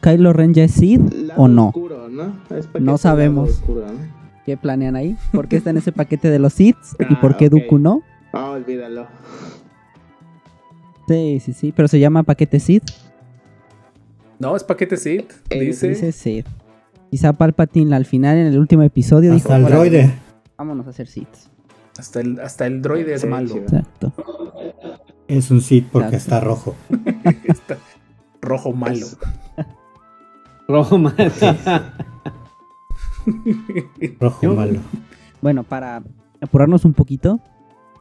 Kylo 0.00 0.32
Ren 0.32 0.54
ya 0.54 0.64
es 0.64 0.72
Sid 0.72 1.00
o 1.36 1.48
no. 1.48 1.72
¿no? 2.80 2.98
sabemos. 2.98 3.62
¿Qué 4.46 4.56
planean 4.56 4.96
ahí? 4.96 5.16
¿Por 5.32 5.48
qué 5.48 5.56
está 5.56 5.70
en 5.70 5.76
ese 5.76 5.92
paquete 5.92 6.30
de 6.30 6.38
los 6.38 6.54
Sids? 6.54 6.96
¿Y 7.10 7.14
por 7.16 7.36
qué 7.36 7.46
ah, 7.46 7.48
Dooku 7.50 7.78
no? 7.78 8.02
Ah, 8.32 8.50
olvídalo. 8.50 9.06
Sí, 11.06 11.40
sí, 11.40 11.52
sí, 11.52 11.72
pero 11.74 11.88
se 11.88 11.98
llama 11.98 12.22
paquete 12.22 12.60
Sid. 12.60 12.82
No, 14.38 14.56
es 14.56 14.64
paquete 14.64 14.96
Sid, 14.96 15.24
eh, 15.50 15.60
dice. 15.60 15.88
Dice 15.88 16.12
Sid. 16.12 16.46
Quizá 17.10 17.32
Palpatine 17.32 17.94
al 17.94 18.04
final, 18.04 18.36
en 18.36 18.46
el 18.46 18.58
último 18.58 18.82
episodio, 18.82 19.34
hasta 19.34 19.56
el 19.56 19.64
droide. 19.64 20.14
Vámonos 20.56 20.86
a 20.86 20.90
hacer 20.90 21.08
Sids. 21.08 21.50
Hasta 21.98 22.20
el, 22.20 22.38
hasta 22.40 22.66
el 22.66 22.80
droide 22.80 23.14
es 23.14 23.26
malo. 23.26 23.56
Exacto. 23.56 24.12
Es 25.26 25.50
un 25.50 25.60
Sid 25.60 25.84
porque 25.90 26.16
está 26.16 26.40
rojo. 26.40 26.74
está 27.44 27.76
rojo 28.40 28.72
malo. 28.72 29.06
Rojo 30.68 30.98
malo. 30.98 31.16
Rojo 34.20 34.54
malo. 34.54 34.80
Bueno, 35.40 35.64
para 35.64 36.02
apurarnos 36.40 36.84
un 36.84 36.92
poquito, 36.92 37.40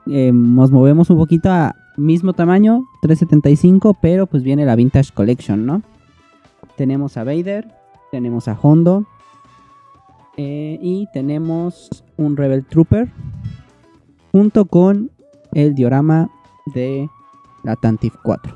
eh, 0.08 0.32
nos 0.34 0.72
movemos 0.72 1.10
un 1.10 1.18
poquito 1.18 1.50
a 1.50 1.76
mismo 1.98 2.34
tamaño, 2.34 2.86
375, 3.02 3.98
pero 4.02 4.28
pues 4.28 4.44
viene 4.44 4.66
la 4.66 4.76
Vintage 4.76 5.14
Collection, 5.14 5.66
¿no? 5.66 5.82
tenemos 6.78 7.18
a 7.18 7.26
Vader, 7.26 7.68
tenemos 8.12 8.48
a 8.48 8.58
Hondo 8.62 9.06
eh, 10.38 10.80
y 10.82 11.08
tenemos 11.12 12.06
un 12.16 12.38
Rebel 12.38 12.66
Trooper 12.66 13.12
junto 14.32 14.66
con 14.66 15.12
el 15.54 15.74
diorama 15.74 16.30
de 16.74 17.10
la 17.64 17.76
Tantif 17.76 18.14
4. 18.24 18.56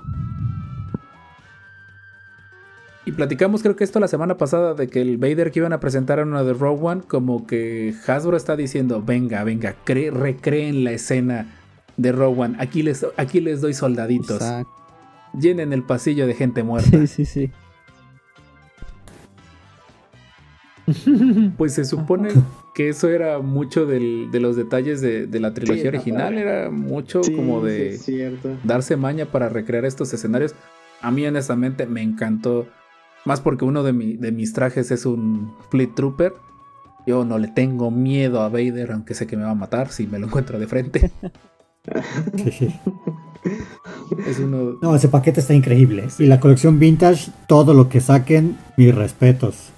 Y 3.06 3.14
platicamos 3.14 3.64
creo 3.64 3.76
que 3.76 3.84
esto 3.84 4.00
la 4.00 4.08
semana 4.08 4.38
pasada 4.38 4.76
de 4.76 4.88
que 4.88 5.02
el 5.02 5.18
Vader 5.18 5.52
que 5.52 5.60
iban 5.60 5.74
a 5.74 5.80
presentar 5.80 6.20
en 6.20 6.28
una 6.28 6.44
de 6.44 6.54
Rogue 6.54 6.82
One, 6.84 7.02
como 7.08 7.48
que 7.48 7.96
Hasbro 8.06 8.38
está 8.38 8.56
diciendo, 8.56 9.02
venga, 9.02 9.44
venga, 9.44 9.76
recreen 9.86 10.84
la 10.84 10.92
escena 10.92 11.48
de 11.98 12.12
Rogue 12.12 12.42
One, 12.42 12.56
aquí 12.60 12.84
les, 12.84 13.06
aquí 13.18 13.42
les 13.42 13.62
doy 13.62 13.74
soldaditos. 13.74 14.44
Llenen 15.40 15.74
el 15.74 15.84
pasillo 15.84 16.28
de 16.28 16.36
gente 16.36 16.62
muerta. 16.62 16.92
Sí, 16.92 17.08
sí, 17.08 17.26
sí. 17.26 17.52
Pues 21.58 21.74
se 21.74 21.86
supone 21.86 22.30
que 22.76 22.90
eso 22.90 23.10
era 23.10 23.40
mucho 23.40 23.86
de 23.86 24.40
los 24.40 24.56
detalles 24.56 25.02
de, 25.02 25.28
la 25.40 25.54
trilogía 25.54 25.90
original, 25.90 26.38
era 26.38 26.70
mucho 26.70 27.22
como 27.36 27.62
de 27.64 28.38
darse 28.64 28.96
maña 28.96 29.26
para 29.26 29.50
recrear 29.50 29.86
estos 29.86 30.14
escenarios. 30.14 30.54
A 31.02 31.10
mí 31.10 31.26
honestamente 31.26 31.88
me 31.88 32.02
encantó 32.04 32.68
más 33.26 33.42
porque 33.42 33.66
uno 33.66 33.84
de, 33.84 33.94
mis 33.94 34.54
trajes 34.54 34.92
es 34.92 35.06
un 35.06 35.54
Fleet 35.70 35.94
Trooper. 35.96 36.34
Yo 37.06 37.26
no 37.26 37.38
le 37.38 37.48
tengo 37.48 37.92
miedo 37.92 38.42
a 38.42 38.50
Vader, 38.50 38.92
aunque 38.92 39.14
sé 39.14 39.28
que 39.28 39.38
me 39.38 39.44
va 39.44 39.52
a 39.52 39.56
matar 39.56 39.92
si 39.92 40.08
me 40.08 40.20
lo 40.20 40.28
encuentro 40.28 40.60
de 40.60 40.68
frente. 40.68 41.12
es 44.28 44.40
uno... 44.40 44.78
No, 44.82 44.96
ese 44.96 45.08
paquete 45.08 45.40
está 45.40 45.54
increíble. 45.54 46.08
Y 46.20 46.26
la 46.28 46.40
colección 46.40 46.78
vintage, 46.80 47.32
todo 47.48 47.74
lo 47.74 47.90
que 47.90 48.02
saquen, 48.02 48.58
mis 48.78 48.94
respetos. 48.94 49.72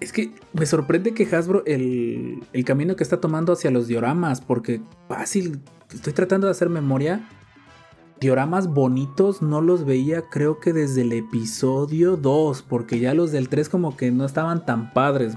Es 0.00 0.12
que 0.12 0.30
me 0.52 0.64
sorprende 0.64 1.12
que 1.12 1.24
Hasbro 1.24 1.62
el, 1.66 2.42
el 2.52 2.64
camino 2.64 2.96
que 2.96 3.02
está 3.02 3.20
tomando 3.20 3.52
hacia 3.52 3.70
los 3.70 3.86
dioramas, 3.86 4.40
porque 4.40 4.80
fácil, 5.08 5.60
estoy 5.92 6.12
tratando 6.14 6.46
de 6.46 6.52
hacer 6.52 6.70
memoria 6.70 7.28
dioramas 8.20 8.68
bonitos 8.68 9.42
no 9.42 9.60
los 9.60 9.84
veía 9.84 10.22
creo 10.22 10.58
que 10.58 10.72
desde 10.72 11.02
el 11.02 11.12
episodio 11.12 12.16
2, 12.16 12.62
porque 12.62 12.98
ya 12.98 13.14
los 13.14 13.32
del 13.32 13.48
3 13.48 13.68
como 13.68 13.96
que 13.96 14.10
no 14.10 14.24
estaban 14.24 14.66
tan 14.66 14.92
padres. 14.92 15.36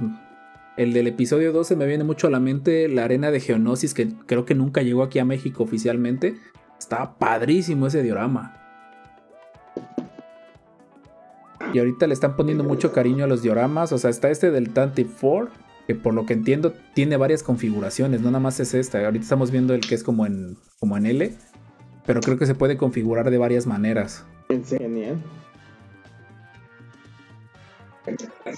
El 0.77 0.93
del 0.93 1.07
episodio 1.07 1.51
2 1.51 1.67
se 1.67 1.75
me 1.75 1.85
viene 1.85 2.03
mucho 2.03 2.27
a 2.27 2.31
la 2.31 2.39
mente 2.39 2.87
la 2.87 3.03
arena 3.03 3.29
de 3.29 3.39
Geonosis, 3.39 3.93
que 3.93 4.13
creo 4.25 4.45
que 4.45 4.55
nunca 4.55 4.81
llegó 4.81 5.03
aquí 5.03 5.19
a 5.19 5.25
México 5.25 5.63
oficialmente. 5.63 6.35
Estaba 6.79 7.17
padrísimo 7.19 7.87
ese 7.87 8.01
diorama. 8.01 8.57
Y 11.73 11.79
ahorita 11.79 12.07
le 12.07 12.13
están 12.13 12.35
poniendo 12.35 12.63
mucho 12.63 12.91
cariño 12.91 13.25
a 13.25 13.27
los 13.27 13.43
dioramas. 13.43 13.91
O 13.91 13.97
sea, 13.97 14.09
está 14.09 14.29
este 14.29 14.49
del 14.49 14.71
Tantive 14.71 15.11
4, 15.21 15.51
que 15.87 15.95
por 15.95 16.13
lo 16.13 16.25
que 16.25 16.33
entiendo 16.33 16.73
tiene 16.93 17.17
varias 17.17 17.43
configuraciones, 17.43 18.21
no 18.21 18.31
nada 18.31 18.39
más 18.39 18.59
es 18.59 18.73
esta. 18.73 19.05
Ahorita 19.05 19.23
estamos 19.23 19.51
viendo 19.51 19.73
el 19.73 19.81
que 19.81 19.95
es 19.95 20.03
como 20.03 20.25
en, 20.25 20.57
como 20.79 20.97
en 20.97 21.05
L 21.05 21.31
pero 22.11 22.19
creo 22.19 22.37
que 22.37 22.45
se 22.45 22.55
puede 22.55 22.75
configurar 22.75 23.31
de 23.31 23.37
varias 23.37 23.65
maneras. 23.65 24.25
Genial. 24.49 25.23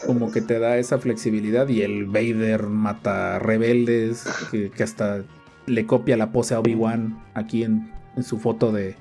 Como 0.08 0.32
que 0.32 0.42
te 0.42 0.58
da 0.58 0.80
esa 0.80 0.98
flexibilidad 0.98 1.68
y 1.68 1.84
el 1.84 2.06
Vader 2.06 2.63
mata 2.63 3.38
rebeldes, 3.38 4.26
que, 4.50 4.72
hasta 4.82 5.24
le 5.68 5.86
copia 5.86 6.18
la 6.18 6.32
pose 6.32 6.56
a 6.56 6.62
Obi-Wan 6.62 7.22
aquí 7.36 7.62
en, 7.62 7.92
su 8.24 8.39
foto 8.39 8.72
de, 8.72 8.96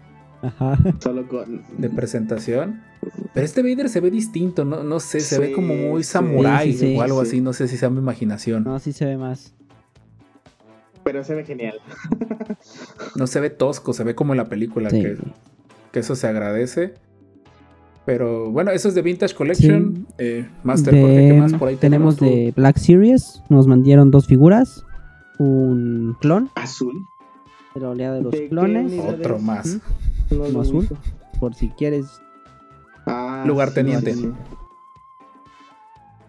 de 1.79 1.89
presentación. 1.89 2.83
Pero 3.33 3.47
este 3.47 3.63
Vader 3.63 3.89
se 3.89 4.01
ve 4.01 4.11
distinto, 4.11 4.67
no, 4.67 4.83
no 4.85 5.01
sé, 5.01 5.21
se 5.21 5.39
ve 5.39 5.53
como 5.53 5.75
muy 5.75 6.05
samurai 6.05 6.95
o 6.95 7.01
algo 7.01 7.23
así, 7.23 7.41
no 7.41 7.55
sé 7.55 7.69
si 7.69 7.79
sea 7.79 7.89
mi 7.89 8.01
imaginación. 8.01 8.65
No, 8.65 8.79
sí 8.79 8.93
se 8.93 9.07
ve 9.07 9.17
más. 9.17 9.55
Pero 11.05 11.25
se 11.25 11.35
ve 11.35 11.45
genial. 11.45 11.81
no 13.17 13.27
se 13.27 13.41
ve 13.41 13.51
tosco, 13.51 13.93
se 13.93 14.05
ve 14.05 14.15
como 14.15 14.33
en 14.33 14.39
la 14.39 14.49
película, 14.49 14.91
que, 14.91 15.19
eso 15.93 16.15
se 16.15 16.27
agradece. 16.27 16.95
Pero 18.05 18.51
bueno, 18.51 18.73
eso 18.73 18.89
es 18.89 18.95
de 18.95 19.03
Vintage 19.03 19.35
Collection. 19.35 20.07
Eh, 20.19 20.49
Master, 20.65 20.95
¿qué 20.95 21.33
más 21.39 21.55
por 21.55 21.69
ahí 21.69 21.77
tenemos? 21.77 22.17
Tenemos 22.17 22.47
de 22.47 22.53
Black 22.57 22.79
Series, 22.79 23.43
nos 23.49 23.67
mandaron 23.67 24.11
dos 24.11 24.27
figuras. 24.27 24.85
Un 25.39 26.17
clon. 26.21 26.51
Azul. 26.55 26.95
De 27.75 27.81
la 27.81 27.91
oleada 27.91 28.17
de 28.17 28.23
los 28.23 28.35
clones. 28.49 28.93
Otro 28.99 29.39
más. 29.39 29.79
azul. 30.61 30.89
Por 31.39 31.55
si 31.55 31.69
quieres. 31.71 32.07
Ah, 33.07 33.45
Lugar 33.47 33.73
teniente. 33.73 34.15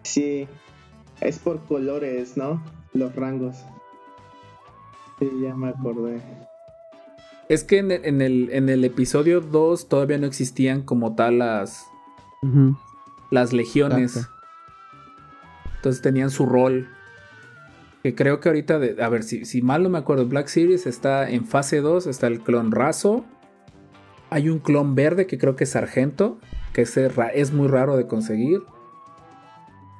sí, 0.02 0.48
es 1.20 1.38
por 1.38 1.60
colores, 1.60 2.36
¿no? 2.36 2.62
Los 2.92 3.14
rangos. 3.14 3.64
Sí, 5.18 5.30
ya 5.42 5.54
me 5.54 5.68
acordé. 5.68 6.20
Es 7.48 7.62
que 7.62 7.78
en 7.78 7.90
el, 7.90 8.50
en 8.50 8.68
el, 8.68 8.84
episodio 8.84 9.40
2 9.40 9.88
todavía 9.88 10.18
no 10.18 10.26
existían 10.26 10.82
como 10.82 11.14
tal 11.14 11.38
las, 11.38 11.86
las 13.30 13.52
legiones. 13.52 14.28
Entonces 15.76 16.00
tenían 16.00 16.30
su 16.30 16.46
rol. 16.46 16.88
Que 18.02 18.14
creo 18.14 18.40
que 18.40 18.48
ahorita, 18.48 18.74
a 18.74 19.08
ver, 19.08 19.22
si, 19.22 19.44
si 19.44 19.62
mal 19.62 19.82
no 19.82 19.88
me 19.90 19.98
acuerdo, 19.98 20.26
Black 20.26 20.46
Series 20.48 20.86
está 20.86 21.28
en 21.30 21.46
fase 21.46 21.80
2, 21.80 22.06
está 22.06 22.26
el 22.26 22.40
clon 22.40 22.70
raso. 22.70 23.24
Hay 24.30 24.48
un 24.48 24.58
clon 24.58 24.94
verde 24.94 25.26
que 25.26 25.38
creo 25.38 25.56
que 25.56 25.64
es 25.64 25.70
sargento, 25.70 26.38
que 26.72 26.82
es, 26.82 26.96
es 26.96 27.52
muy 27.52 27.68
raro 27.68 27.96
de 27.96 28.06
conseguir. 28.06 28.62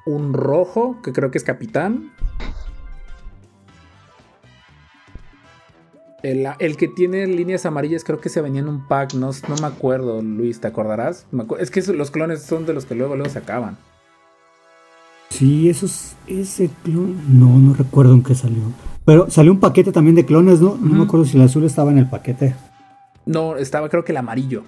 Un 0.05 0.33
rojo, 0.33 0.99
que 1.03 1.13
creo 1.13 1.31
que 1.31 1.37
es 1.37 1.43
capitán. 1.43 2.11
El, 6.25 6.75
que 6.75 6.87
tiene 6.87 7.27
líneas 7.27 7.67
amarillas 7.67 8.03
creo 8.03 8.19
que 8.19 8.29
se 8.29 8.41
venía 8.41 8.61
en 8.61 8.67
un 8.67 8.87
pack, 8.87 9.13
no, 9.13 9.29
no 9.47 9.55
me 9.61 9.67
acuerdo, 9.67 10.23
Luis, 10.23 10.59
¿te 10.59 10.65
acordarás? 10.67 11.27
es 11.59 11.69
que 11.69 11.81
los 11.93 12.09
clones 12.09 12.41
son 12.41 12.65
de 12.65 12.73
los 12.73 12.85
que 12.85 12.95
luego, 12.95 13.15
luego 13.15 13.29
se 13.29 13.37
acaban. 13.37 13.77
Sí, 15.29 15.69
esos, 15.69 16.13
ese 16.25 16.71
clon, 16.83 17.39
no, 17.39 17.59
no 17.59 17.75
recuerdo 17.75 18.15
en 18.15 18.23
qué 18.23 18.33
salió. 18.33 18.63
Pero 19.05 19.29
salió 19.29 19.51
un 19.51 19.59
paquete 19.59 19.91
también 19.91 20.15
de 20.15 20.25
clones, 20.25 20.61
¿no? 20.61 20.75
No 20.81 20.95
me 20.95 21.03
acuerdo 21.03 21.27
si 21.27 21.37
el 21.37 21.43
azul 21.43 21.63
estaba 21.63 21.91
en 21.91 21.99
el 21.99 22.09
paquete. 22.09 22.55
No, 23.27 23.55
estaba 23.57 23.89
creo 23.89 24.03
que 24.03 24.11
el 24.11 24.17
amarillo. 24.17 24.63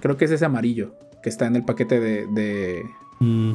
Creo 0.00 0.16
que 0.16 0.24
es 0.24 0.30
ese 0.30 0.46
amarillo 0.46 0.94
que 1.22 1.28
está 1.28 1.46
en 1.46 1.56
el 1.56 1.64
paquete 1.66 2.00
de, 2.00 2.26
de, 2.28 2.82
mm. 3.20 3.52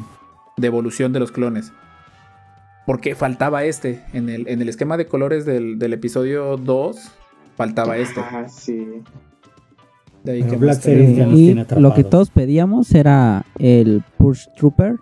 de 0.58 0.68
evolución 0.68 1.14
de 1.14 1.20
los 1.20 1.32
clones 1.32 1.72
porque 2.88 3.16
faltaba 3.16 3.66
este. 3.66 4.02
En 4.14 4.30
el, 4.30 4.48
en 4.48 4.62
el 4.62 4.70
esquema 4.70 4.96
de 4.96 5.08
colores 5.08 5.46
del, 5.46 5.94
episodio 5.94 6.56
2, 6.56 6.98
faltaba 7.58 7.98
este. 7.98 8.22
Ah, 8.22 8.48
sí. 8.48 9.04
De 10.24 10.32
ahí 10.32 10.44
que 10.44 10.56
y 11.36 11.54
lo 11.80 11.94
que 11.94 12.06
todos 12.06 12.30
pedíamos 12.30 12.96
era 12.96 13.46
el 13.60 14.04
Push 14.18 14.48
Trooper 14.56 14.96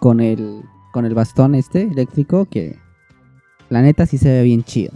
con 0.00 0.20
el, 0.20 0.60
con 0.92 1.06
el 1.06 1.14
bastón 1.14 1.54
este 1.54 1.82
eléctrico 1.82 2.44
que 2.44 2.76
la 3.70 3.80
neta 3.80 4.04
sí 4.04 4.18
se 4.18 4.28
ve 4.28 4.42
bien 4.42 4.62
chido. 4.62 4.92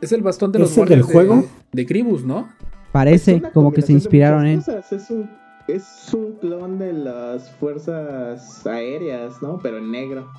Es 0.00 0.12
el 0.12 0.22
bastón 0.22 0.50
de 0.50 0.60
los 0.60 0.76
¿Es 0.76 0.88
del 0.88 1.02
juego 1.02 1.44
de, 1.72 1.84
Gribus, 1.84 2.24
¿no? 2.24 2.48
Parece 2.90 3.42
como 3.52 3.70
que 3.70 3.82
se 3.82 3.92
inspiraron 3.92 4.46
en. 4.46 4.60
Es 4.90 5.10
un 5.10 5.39
es 5.74 6.12
un 6.12 6.32
clon 6.34 6.78
de 6.78 6.92
las 6.92 7.50
fuerzas 7.52 8.66
aéreas, 8.66 9.40
¿no? 9.42 9.58
Pero 9.62 9.78
en 9.78 9.90
negro, 9.90 10.30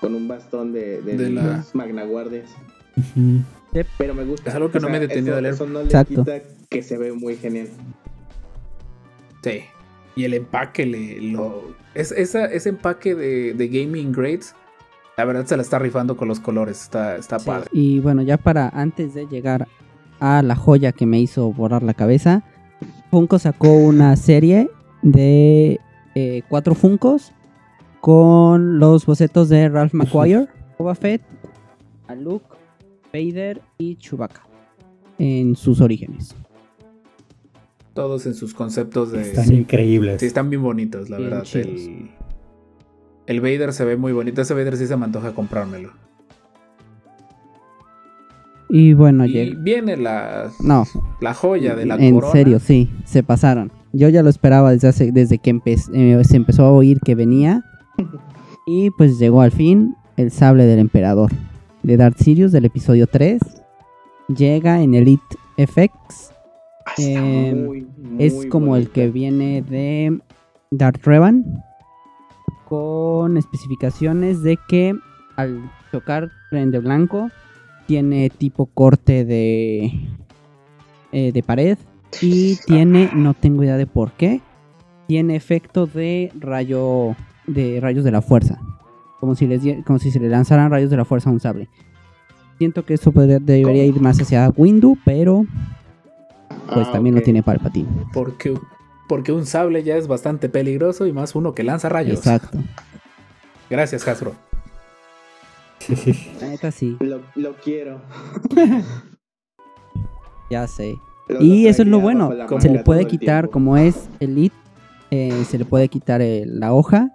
con 0.00 0.14
un 0.14 0.28
bastón 0.28 0.72
de, 0.72 1.02
de, 1.02 1.30
las 1.30 1.74
magnaguardias. 1.74 2.50
Pero 3.98 4.14
me 4.14 4.24
gusta. 4.24 4.50
Es 4.50 4.56
algo 4.56 4.70
que 4.70 4.80
no 4.80 4.88
me 4.88 4.96
he 4.96 5.00
detenido 5.00 5.36
a 5.36 5.40
leer. 5.40 5.54
Eso 5.54 5.66
no 5.66 5.82
le 5.82 6.04
quita 6.04 6.40
que 6.68 6.82
se 6.82 6.98
ve 6.98 7.12
muy 7.12 7.36
genial. 7.36 7.68
Sí. 9.42 9.62
Y 10.16 10.24
el 10.24 10.34
empaque, 10.34 10.86
le, 10.86 11.20
lo, 11.20 11.74
es, 11.94 12.12
ese 12.12 12.68
empaque 12.68 13.14
de, 13.14 13.54
de, 13.54 13.68
Gaming 13.68 14.12
Grades, 14.12 14.54
la 15.16 15.24
verdad 15.24 15.46
se 15.46 15.56
la 15.56 15.62
está 15.62 15.78
rifando 15.78 16.16
con 16.16 16.28
los 16.28 16.40
colores. 16.40 16.82
Está, 16.82 17.16
está 17.16 17.38
padre. 17.38 17.68
Y 17.72 18.00
bueno, 18.00 18.22
ya 18.22 18.36
para 18.36 18.68
antes 18.70 19.14
de 19.14 19.26
llegar 19.26 19.68
a 20.18 20.42
la 20.42 20.56
joya 20.56 20.92
que 20.92 21.06
me 21.06 21.20
hizo 21.20 21.52
borrar 21.52 21.82
la 21.82 21.94
cabeza, 21.94 22.42
Funko 23.10 23.38
sacó 23.38 23.72
una 23.72 24.16
serie 24.16 24.70
de 25.02 25.80
eh, 26.14 26.42
cuatro 26.48 26.74
Funcos 26.74 27.32
con 28.00 28.78
los 28.78 29.06
bocetos 29.06 29.48
de 29.48 29.68
Ralph 29.68 29.92
McQuire, 29.94 30.48
Boba 30.78 30.94
Fett, 30.94 31.22
a 32.08 32.14
Luke, 32.14 32.46
Vader 33.12 33.60
y 33.78 33.96
Chewbacca 33.96 34.42
en 35.18 35.54
sus 35.56 35.80
orígenes. 35.80 36.34
Todos 37.94 38.24
en 38.26 38.34
sus 38.34 38.54
conceptos 38.54 39.10
de. 39.12 39.22
Están 39.22 39.52
increíbles. 39.52 40.20
Sí, 40.20 40.26
están 40.26 40.48
bien 40.48 40.62
bonitos, 40.62 41.10
la 41.10 41.18
verdad. 41.18 41.44
El, 41.54 42.10
el, 43.26 43.40
Vader 43.40 43.72
se 43.72 43.84
ve 43.84 43.96
muy 43.96 44.12
bonito. 44.12 44.40
Ese 44.40 44.54
Vader 44.54 44.76
sí 44.76 44.86
se 44.86 44.96
me 44.96 45.04
antoja 45.04 45.32
comprármelo. 45.32 45.90
Y 48.68 48.92
bueno, 48.94 49.26
Y 49.26 49.32
llega. 49.32 49.56
viene 49.60 49.96
la, 49.96 50.50
No, 50.60 50.86
la 51.20 51.34
joya 51.34 51.74
de 51.74 51.86
la 51.86 51.96
en 51.96 52.14
corona. 52.14 52.32
serio, 52.32 52.60
sí, 52.60 52.88
se 53.04 53.24
pasaron. 53.24 53.72
Yo 53.92 54.08
ya 54.08 54.22
lo 54.22 54.30
esperaba 54.30 54.70
desde, 54.70 54.88
hace- 54.88 55.12
desde 55.12 55.38
que 55.38 55.52
empe- 55.54 55.90
eh, 55.94 56.22
se 56.24 56.36
empezó 56.36 56.64
a 56.64 56.72
oír 56.72 57.00
que 57.00 57.14
venía. 57.14 57.64
Y 58.66 58.90
pues 58.92 59.18
llegó 59.18 59.40
al 59.42 59.50
fin 59.52 59.96
el 60.16 60.30
sable 60.30 60.64
del 60.66 60.78
emperador. 60.78 61.30
De 61.82 61.96
Darth 61.96 62.18
Sirius 62.18 62.52
del 62.52 62.66
episodio 62.66 63.06
3. 63.06 63.40
Llega 64.28 64.80
en 64.82 64.94
Elite 64.94 65.36
FX. 65.56 66.30
Ah, 66.86 66.92
Eh, 66.98 67.54
muy, 67.66 67.86
muy 67.98 68.24
Es 68.24 68.46
como 68.46 68.76
el 68.76 68.90
que 68.90 69.08
viene 69.08 69.62
de 69.62 70.18
Darth 70.70 71.04
Revan. 71.04 71.62
Con 72.68 73.36
especificaciones 73.36 74.42
de 74.42 74.56
que 74.68 74.94
al 75.36 75.70
chocar 75.90 76.30
tren 76.50 76.70
de 76.70 76.78
blanco 76.78 77.28
tiene 77.86 78.30
tipo 78.30 78.66
corte 78.66 79.24
de, 79.24 79.92
eh, 81.12 81.32
de 81.32 81.42
pared. 81.42 81.76
Y 82.22 82.56
tiene, 82.66 83.10
no 83.14 83.34
tengo 83.34 83.62
idea 83.64 83.76
de 83.76 83.86
por 83.86 84.12
qué, 84.12 84.40
tiene 85.06 85.36
efecto 85.36 85.86
de 85.86 86.32
rayo 86.38 87.14
de 87.46 87.78
rayos 87.80 88.04
de 88.04 88.10
la 88.12 88.22
fuerza. 88.22 88.58
Como 89.20 89.34
si, 89.34 89.46
les, 89.46 89.62
como 89.84 89.98
si 89.98 90.10
se 90.10 90.20
le 90.20 90.28
lanzaran 90.28 90.70
rayos 90.70 90.90
de 90.90 90.96
la 90.96 91.04
fuerza 91.04 91.30
a 91.30 91.32
un 91.32 91.40
sable. 91.40 91.68
Siento 92.58 92.84
que 92.84 92.94
eso 92.94 93.10
podría- 93.12 93.38
debería 93.38 93.84
ir 93.84 94.00
más 94.00 94.20
hacia 94.20 94.50
Windu, 94.56 94.96
pero 95.04 95.44
pues 96.72 96.86
Ah, 96.88 96.92
también 96.92 97.14
lo 97.14 97.22
tiene 97.22 97.42
Palpatine. 97.42 97.88
Porque, 98.12 98.54
porque 99.08 99.32
un 99.32 99.46
sable 99.46 99.82
ya 99.82 99.96
es 99.96 100.06
bastante 100.06 100.48
peligroso 100.48 101.06
y 101.06 101.12
más 101.12 101.34
uno 101.34 101.54
que 101.54 101.64
lanza 101.64 101.88
rayos. 101.88 102.18
Exacto. 102.18 102.58
Gracias, 103.68 104.06
Hasbro. 104.06 104.34
La 106.40 106.48
neta 106.48 106.70
sí, 106.70 106.96
Lo, 107.00 107.20
lo 107.34 107.54
quiero. 107.56 108.00
ya 110.50 110.66
sé. 110.66 110.96
Y 111.38 111.66
eso 111.66 111.82
es 111.82 111.88
lo 111.88 112.00
bueno. 112.00 112.30
Se 112.58 112.68
le 112.68 112.80
puede 112.80 113.06
quitar, 113.06 113.50
como 113.50 113.76
es 113.76 114.08
Elite, 114.18 114.54
eh, 115.10 115.44
se 115.48 115.58
le 115.58 115.64
puede 115.64 115.88
quitar 115.88 116.20
eh, 116.22 116.44
la 116.46 116.72
hoja. 116.72 117.10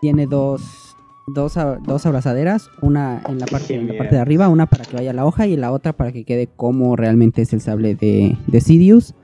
Tiene 0.00 0.26
dos, 0.26 0.96
dos, 1.26 1.54
dos 1.86 2.06
abrazaderas, 2.06 2.70
una 2.80 3.22
en 3.28 3.38
la, 3.38 3.46
parte, 3.46 3.74
en 3.74 3.88
la 3.88 3.98
parte 3.98 4.14
de 4.14 4.20
arriba, 4.20 4.48
una 4.48 4.66
para 4.66 4.84
que 4.84 4.96
vaya 4.96 5.12
la 5.12 5.26
hoja 5.26 5.46
y 5.46 5.56
la 5.56 5.72
otra 5.72 5.92
para 5.92 6.12
que 6.12 6.24
quede 6.24 6.46
como 6.46 6.96
realmente 6.96 7.42
es 7.42 7.52
el 7.52 7.60
sable 7.60 7.94
de, 7.94 8.36
de 8.46 8.60
Sidious. 8.60 9.14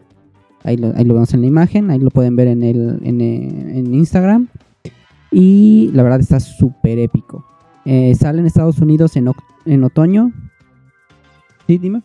Ahí 0.65 0.77
lo, 0.77 0.93
ahí 0.97 1.05
lo 1.05 1.15
vemos 1.15 1.33
en 1.35 1.43
la 1.43 1.47
imagen, 1.47 1.91
ahí 1.91 1.99
lo 1.99 2.11
pueden 2.11 2.37
ver 2.37 2.49
en, 2.49 2.63
el, 2.63 3.01
en, 3.03 3.21
eh, 3.21 3.79
en 3.79 3.95
Instagram. 3.95 4.49
Y 5.31 5.91
la 5.93 6.03
verdad 6.03 6.21
está 6.21 6.41
súper 6.41 6.99
épico. 6.99 7.45
Eh, 7.85 8.15
sale 8.15 8.41
en 8.41 8.47
Estados 8.47 8.79
Unidos 8.79 9.17
en, 9.17 9.31
en 9.67 9.85
otoño. 9.85 10.33
Sí, 11.67 11.79
dime. 11.79 12.03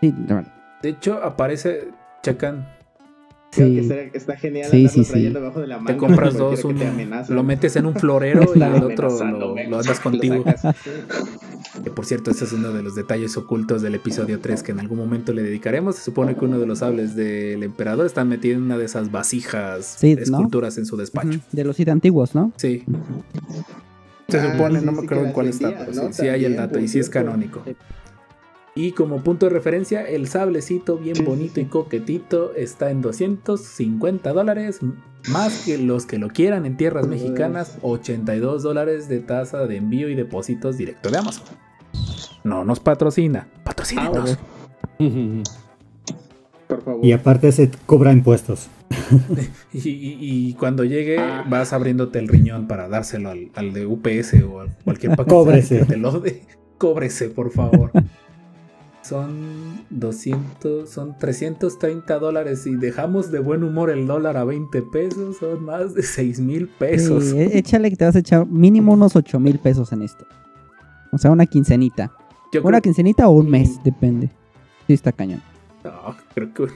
Sí, 0.00 0.14
la 0.28 0.34
verdad. 0.36 0.53
De 0.84 0.90
hecho, 0.90 1.14
aparece, 1.24 1.88
que 3.50 3.64
Sí. 3.64 3.78
está, 3.78 3.94
está 4.18 4.36
genial 4.36 4.68
Sí, 4.70 4.76
andarlo 4.78 4.90
sí, 4.90 5.04
sí. 5.04 5.10
trayendo 5.12 5.38
abajo 5.38 5.60
de 5.62 5.66
la 5.68 5.76
manga. 5.78 5.92
te 5.92 5.96
compras 5.96 6.36
dos, 6.36 6.60
te 6.60 6.86
amenace. 6.86 7.32
lo 7.32 7.42
metes 7.42 7.74
en 7.76 7.86
un 7.86 7.94
florero 7.94 8.42
y 8.54 8.60
el 8.60 8.82
otro 8.82 9.08
lo, 9.24 9.54
lo 9.56 9.78
andas 9.78 9.98
contigo. 10.02 10.44
Que 11.82 11.90
por 11.90 12.04
cierto, 12.04 12.32
ese 12.32 12.44
es 12.44 12.52
uno 12.52 12.70
de 12.72 12.82
los 12.82 12.94
detalles 12.94 13.34
ocultos 13.38 13.80
del 13.80 13.94
episodio 13.94 14.40
3 14.40 14.62
que 14.62 14.72
en 14.72 14.80
algún 14.80 14.98
momento 14.98 15.32
le 15.32 15.42
dedicaremos. 15.42 15.96
Se 15.96 16.02
supone 16.02 16.36
que 16.36 16.44
uno 16.44 16.58
de 16.58 16.66
los 16.66 16.80
sables 16.80 17.16
del 17.16 17.62
emperador 17.62 18.04
está 18.04 18.24
metido 18.26 18.56
en 18.58 18.64
una 18.64 18.76
de 18.76 18.84
esas 18.84 19.10
vasijas, 19.10 19.86
Sí, 19.98 20.16
¿no? 20.16 20.20
esculturas 20.22 20.76
en 20.76 20.84
su 20.84 20.98
despacho. 20.98 21.38
De 21.52 21.64
los 21.64 21.76
antiguos, 21.92 22.34
¿no? 22.34 22.52
Sí. 22.56 22.84
Se 24.28 24.38
Ah, 24.38 24.52
supone, 24.52 24.80
sí, 24.80 24.84
no 24.86 24.92
me 24.92 24.98
que 25.00 25.04
acuerdo 25.06 25.24
en 25.26 25.32
cuál 25.32 25.46
está, 25.48 25.70
pero 25.78 25.92
¿no? 25.92 26.12
sí, 26.12 26.22
sí 26.22 26.28
hay 26.28 26.44
el 26.44 26.56
dato 26.56 26.78
y 26.78 26.88
sí 26.88 26.98
es 26.98 27.08
cierto. 27.08 27.62
Y 28.76 28.92
como 28.92 29.22
punto 29.22 29.46
de 29.46 29.50
referencia, 29.50 30.02
el 30.02 30.26
sablecito 30.26 30.98
bien 30.98 31.14
Sí, 31.16 31.22
bonito 31.22 31.54
sí. 31.56 31.60
y 31.62 31.64
coquetito 31.66 32.54
está 32.56 32.90
en 32.90 33.02
250 33.02 34.32
dólares, 34.32 34.80
más 35.28 35.64
que 35.64 35.78
los 35.78 36.06
que 36.06 36.18
lo 36.18 36.28
quieran 36.28 36.66
en 36.66 36.76
tierras 36.76 37.06
mexicanas, 37.06 37.78
82 37.82 38.64
dólares 38.64 39.08
de 39.08 39.20
tasa 39.20 39.66
de 39.66 39.76
envío 39.76 40.08
y 40.08 40.16
depósitos 40.16 40.76
directo 40.76 41.08
de 41.10 41.18
Amazon. 41.18 41.44
No 42.42 42.64
nos 42.64 42.80
patrocina, 42.80 43.46
patrocínenos. 43.62 44.38
Por 46.66 46.82
favor. 46.82 47.04
Y 47.04 47.12
aparte 47.12 47.52
se 47.52 47.70
cobra 47.86 48.12
impuestos. 48.12 48.68
Y, 49.72 49.88
y- 49.88 50.18
y 50.20 50.54
cuando 50.54 50.84
llegue, 50.84 51.18
Ah. 51.18 51.44
vas 51.48 51.72
abriéndote 51.72 52.18
el 52.20 52.28
riñón 52.28 52.68
para 52.68 52.88
dárselo 52.88 53.30
al, 53.30 53.50
al 53.54 53.72
de 53.72 53.86
UPS 53.86 54.34
o 54.44 54.60
a 54.60 54.66
cualquier 54.84 55.12
paquete 55.16 55.30
Cóbrese. 55.30 55.78
que 55.80 55.84
te 55.84 55.96
lo 55.96 56.20
dé. 56.20 56.42
Cóbrese, 56.78 57.28
por 57.28 57.50
favor. 57.50 57.90
Son 59.04 59.84
200, 59.90 60.88
son 60.88 61.16
330 61.18 62.18
dólares. 62.18 62.66
Y 62.66 62.74
dejamos 62.76 63.30
de 63.30 63.38
buen 63.38 63.62
humor 63.62 63.90
el 63.90 64.06
dólar 64.06 64.36
a 64.38 64.44
20 64.44 64.80
pesos. 64.82 65.36
Son 65.38 65.62
más 65.64 65.94
de 65.94 66.02
6 66.02 66.40
mil 66.40 66.68
pesos. 66.68 67.24
Sí, 67.24 67.38
e- 67.38 67.58
échale 67.58 67.90
que 67.90 67.96
te 67.96 68.04
vas 68.06 68.16
a 68.16 68.20
echar 68.20 68.46
mínimo 68.46 68.92
unos 68.94 69.14
8 69.14 69.38
mil 69.38 69.58
pesos 69.58 69.92
en 69.92 70.02
esto. 70.02 70.24
O 71.12 71.18
sea, 71.18 71.30
una 71.30 71.44
quincenita. 71.46 72.12
Yo 72.52 72.60
Una 72.62 72.78
creo, 72.78 72.82
quincenita 72.82 73.28
o 73.28 73.32
un 73.32 73.50
mes, 73.50 73.78
depende. 73.84 74.30
Sí, 74.86 74.94
está 74.94 75.12
cañón. 75.12 75.42
no, 75.84 76.16
creo 76.34 76.54
que 76.54 76.66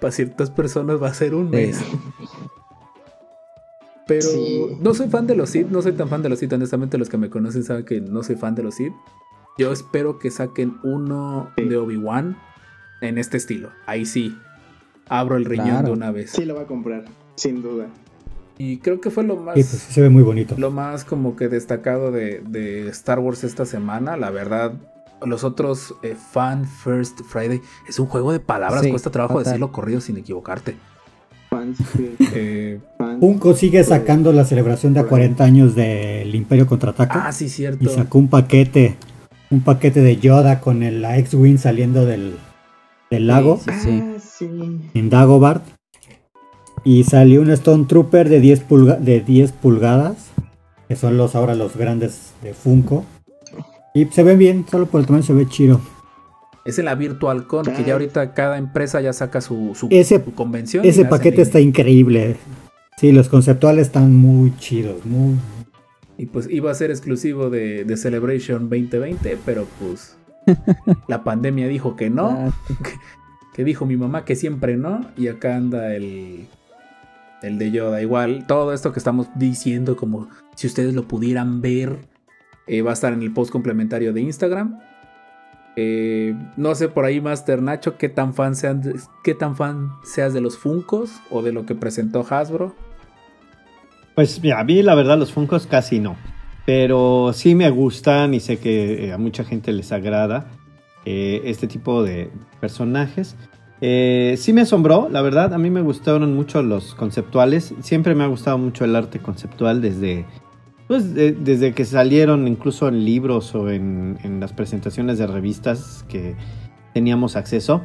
para 0.00 0.10
ciertas 0.12 0.50
personas 0.50 1.02
va 1.02 1.08
a 1.08 1.14
ser 1.14 1.34
un 1.34 1.46
Sí. 1.50 1.56
mes. 1.56 1.78
Pero 4.06 4.22
Sí. 4.22 4.66
no 4.80 4.92
soy 4.94 5.08
fan 5.08 5.26
de 5.26 5.36
los 5.36 5.50
Sith, 5.50 5.68
no 5.68 5.82
soy 5.82 5.92
tan 5.92 6.08
fan 6.08 6.22
de 6.22 6.28
los 6.28 6.38
Sith. 6.40 6.52
Honestamente, 6.52 6.98
los 6.98 7.08
que 7.08 7.16
me 7.16 7.30
conocen 7.30 7.62
saben 7.62 7.84
que 7.84 8.00
no 8.00 8.22
soy 8.22 8.36
fan 8.36 8.54
de 8.54 8.62
los 8.64 8.74
Sith. 8.74 8.92
Yo 9.60 9.72
espero 9.72 10.18
que 10.18 10.30
saquen 10.30 10.78
uno 10.82 11.50
Sí. 11.58 11.64
de 11.64 11.76
Obi-Wan 11.76 12.36
en 13.02 13.18
este 13.18 13.36
estilo. 13.36 13.68
Ahí 13.86 14.06
sí, 14.06 14.34
abro 15.06 15.36
el 15.36 15.44
riñón 15.44 15.68
Claro. 15.68 15.86
de 15.88 15.92
una 15.92 16.10
vez. 16.10 16.30
Sí 16.30 16.46
lo 16.46 16.54
va 16.54 16.62
a 16.62 16.66
comprar, 16.66 17.04
sin 17.34 17.60
duda. 17.62 17.86
Y 18.56 18.78
creo 18.78 19.02
que 19.02 19.10
fue 19.10 19.22
lo 19.24 19.36
más, 19.36 19.56
Y 19.58 19.62
pues 19.62 19.68
se 19.68 20.00
ve 20.00 20.08
muy 20.08 20.22
bonito. 20.22 20.54
lo 20.56 20.70
más 20.70 21.04
como 21.04 21.36
que 21.36 21.48
destacado 21.48 22.10
de, 22.10 22.42
de 22.48 22.88
Star 22.88 23.18
Wars 23.18 23.44
esta 23.44 23.66
semana. 23.66 24.16
La 24.16 24.30
verdad, 24.30 24.72
los 25.26 25.44
otros 25.44 25.94
eh, 26.02 26.14
Fan 26.32 26.64
First 26.66 27.20
Friday 27.24 27.60
es 27.86 27.98
un 27.98 28.06
juego 28.06 28.32
de 28.32 28.40
palabras. 28.40 28.82
Sí, 28.82 28.88
cuesta 28.90 29.10
trabajo 29.10 29.34
total. 29.34 29.44
decirlo 29.52 29.72
corrido 29.72 30.00
sin 30.00 30.16
equivocarte. 30.16 30.76
Eh. 32.32 32.78
Funko 33.18 33.54
sigue 33.54 33.82
sacando 33.84 34.32
la 34.32 34.44
celebración 34.44 34.94
de 34.94 35.00
ahí. 35.00 35.06
40 35.06 35.44
años 35.44 35.74
del 35.74 36.34
Imperio 36.34 36.66
Contraataca. 36.66 37.26
ah, 37.26 37.32
sí, 37.32 37.46
y 37.46 37.48
cierto. 37.48 37.88
sacó 37.90 38.18
un 38.18 38.28
paquete, 38.28 38.96
un 39.50 39.60
paquete 39.62 40.00
de 40.00 40.16
Yoda 40.18 40.60
con 40.60 40.82
el, 40.82 41.02
la 41.02 41.18
X-Wing 41.18 41.58
saliendo 41.58 42.06
del, 42.06 42.36
del 43.10 43.26
lago 43.26 43.58
Sí, 43.58 43.70
sí. 43.82 44.00
Ah, 44.02 44.18
sí. 44.20 44.48
en 44.94 45.10
Dagobah. 45.10 45.62
Y 46.84 47.04
salió 47.04 47.42
un 47.42 47.50
Stone 47.50 47.84
Trooper 47.86 48.28
de 48.28 48.40
10, 48.40 48.66
pulga- 48.68 48.98
de 48.98 49.20
10 49.20 49.52
pulgadas, 49.52 50.28
que 50.88 50.96
son 50.96 51.16
los 51.18 51.34
ahora 51.34 51.54
los 51.54 51.76
grandes 51.76 52.32
de 52.42 52.54
Funko. 52.54 53.04
Y 53.92 54.06
se 54.06 54.22
ven 54.22 54.38
bien, 54.38 54.64
solo 54.70 54.86
por 54.86 55.00
el 55.00 55.06
tamaño 55.06 55.24
se 55.24 55.32
ve 55.34 55.46
chido. 55.46 55.80
Es 56.64 56.78
en 56.78 56.84
la 56.86 56.94
Virtual 56.94 57.46
Con, 57.46 57.64
que 57.66 57.84
ya 57.84 57.94
ahorita 57.94 58.32
cada 58.34 58.56
empresa 58.56 59.00
ya 59.00 59.12
saca 59.12 59.40
su, 59.40 59.72
su, 59.74 59.88
Ese- 59.90 60.22
su 60.24 60.32
convención. 60.34 60.84
Ese 60.86 61.04
paquete 61.04 61.42
está 61.42 61.58
increíble. 61.60 62.36
Sí, 62.98 63.12
los 63.12 63.28
conceptuales 63.28 63.88
están 63.88 64.14
muy 64.14 64.56
chidos, 64.58 65.04
muy... 65.04 65.36
Y 66.20 66.26
pues 66.26 66.46
iba 66.50 66.70
a 66.70 66.74
ser 66.74 66.90
exclusivo 66.90 67.48
de, 67.48 67.86
de 67.86 67.96
Celebration 67.96 68.68
2020, 68.68 69.38
pero 69.46 69.66
pues 69.80 70.18
la 71.08 71.24
pandemia 71.24 71.66
dijo 71.66 71.96
que 71.96 72.10
no, 72.10 72.28
Ah, 72.28 72.50
que 73.54 73.64
dijo 73.64 73.86
mi 73.86 73.96
mamá 73.96 74.26
que 74.26 74.36
siempre 74.36 74.76
no, 74.76 75.06
y 75.16 75.28
acá 75.28 75.56
anda 75.56 75.94
el, 75.94 76.46
el 77.40 77.56
de 77.56 77.70
Yoda. 77.70 78.02
Igual, 78.02 78.46
todo 78.46 78.74
esto 78.74 78.92
que 78.92 78.98
estamos 78.98 79.28
diciendo, 79.36 79.96
como 79.96 80.28
si 80.56 80.66
ustedes 80.66 80.92
lo 80.92 81.08
pudieran 81.08 81.62
ver, 81.62 81.96
eh, 82.66 82.82
va 82.82 82.90
a 82.90 82.92
estar 82.92 83.14
en 83.14 83.22
el 83.22 83.32
post 83.32 83.50
complementario 83.50 84.12
de 84.12 84.20
Instagram. 84.20 84.78
Eh, 85.76 86.34
no 86.58 86.74
sé 86.74 86.90
por 86.90 87.06
ahí, 87.06 87.22
Master 87.22 87.62
Nacho, 87.62 87.96
qué 87.96 88.10
tan 88.10 88.34
fan 88.34 88.56
sean 88.56 88.82
qué 89.24 89.34
tan 89.34 89.56
fan 89.56 89.92
seas 90.04 90.34
de 90.34 90.42
los 90.42 90.58
Funcos 90.58 91.22
o 91.30 91.40
de 91.40 91.52
lo 91.52 91.64
que 91.64 91.74
presentó 91.74 92.26
Hasbro. 92.28 92.74
Pues 94.20 94.42
mira, 94.42 94.60
a 94.60 94.64
mí 94.64 94.82
la 94.82 94.94
verdad 94.94 95.16
los 95.16 95.32
Funkos 95.32 95.66
casi 95.66 95.98
no. 95.98 96.14
Pero 96.66 97.30
sí 97.32 97.54
me 97.54 97.70
gustan 97.70 98.34
y 98.34 98.40
sé 98.40 98.58
que 98.58 99.06
eh, 99.06 99.12
a 99.14 99.16
mucha 99.16 99.44
gente 99.44 99.72
les 99.72 99.92
agrada 99.92 100.50
eh, 101.06 101.40
este 101.46 101.66
tipo 101.66 102.02
de 102.02 102.30
personajes. 102.60 103.34
Eh, 103.80 104.34
sí 104.36 104.52
me 104.52 104.60
asombró, 104.60 105.08
la 105.10 105.22
verdad, 105.22 105.54
a 105.54 105.58
mí 105.58 105.70
me 105.70 105.80
gustaron 105.80 106.34
mucho 106.36 106.62
los 106.62 106.94
conceptuales. 106.94 107.72
Siempre 107.80 108.14
me 108.14 108.22
ha 108.22 108.26
gustado 108.26 108.58
mucho 108.58 108.84
el 108.84 108.94
arte 108.94 109.20
conceptual 109.20 109.80
desde, 109.80 110.26
pues, 110.86 111.14
de- 111.14 111.32
desde 111.32 111.72
que 111.72 111.86
salieron 111.86 112.46
incluso 112.46 112.88
en 112.88 113.06
libros 113.06 113.54
o 113.54 113.70
en, 113.70 114.18
en 114.22 114.38
las 114.38 114.52
presentaciones 114.52 115.16
de 115.16 115.28
revistas 115.28 116.04
que 116.10 116.36
teníamos 116.92 117.36
acceso. 117.36 117.80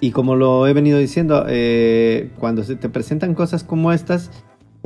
Y 0.00 0.10
como 0.10 0.34
lo 0.34 0.66
he 0.66 0.72
venido 0.72 0.98
diciendo, 0.98 1.44
eh, 1.48 2.32
cuando 2.40 2.64
se 2.64 2.74
te 2.74 2.88
presentan 2.88 3.34
cosas 3.34 3.62
como 3.62 3.92
estas, 3.92 4.32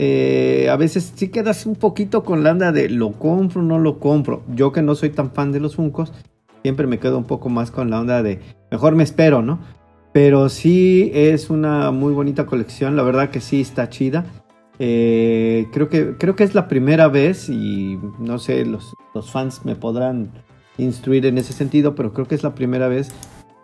eh, 0.05 0.69
a 0.69 0.75
veces 0.75 1.13
sí 1.15 1.29
quedas 1.29 1.65
un 1.65 1.77
poquito 1.77 2.25
con 2.25 2.43
la 2.43 2.51
anda 2.51 2.73
de 2.73 2.89
lo 2.89 3.13
compro 3.13 3.63
no 3.63 3.79
lo 3.79 4.01
compro. 4.01 4.43
Yo 4.53 4.73
que 4.73 4.83
no 4.83 4.97
soy 4.97 5.11
tan 5.11 5.31
fan 5.31 5.53
de 5.53 5.61
los 5.61 5.77
Funcos, 5.77 6.13
siempre 6.63 6.89
me 6.89 6.99
quedo 6.99 7.17
un 7.17 7.25
poco 7.25 7.49
más 7.49 7.71
con 7.71 7.89
la 7.89 8.01
onda 8.01 8.21
de 8.21 8.41
mejor 8.73 8.97
me 8.97 9.05
espero, 9.05 9.43
¿no? 9.43 9.61
Pero 10.13 10.49
sí 10.49 11.13
es 11.15 11.51
una 11.51 11.93
muy 11.93 12.13
bonita 12.13 12.47
colección, 12.47 12.97
la 12.97 13.05
verdad 13.05 13.31
que 13.31 13.41
sí 13.41 13.61
está 13.61 13.91
chida. 13.91 14.27
Eh, 14.81 15.69
creo, 15.73 15.89
que, 15.89 16.17
creo 16.19 16.35
que 16.35 16.43
es 16.43 16.57
la 16.57 16.67
primera 16.67 17.07
vez 17.07 17.49
y 17.49 17.97
no 18.19 18.41
sé, 18.41 18.65
los, 18.65 18.95
los 19.15 19.31
fans 19.31 19.65
me 19.65 19.77
podrán 19.77 20.33
instruir 20.79 21.27
en 21.27 21.39
ese 21.39 21.53
sentido, 21.53 21.95
pero 21.95 22.13
creo 22.13 22.27
que 22.27 22.35
es 22.35 22.43
la 22.43 22.57
primera 22.57 22.89
vez 22.89 23.13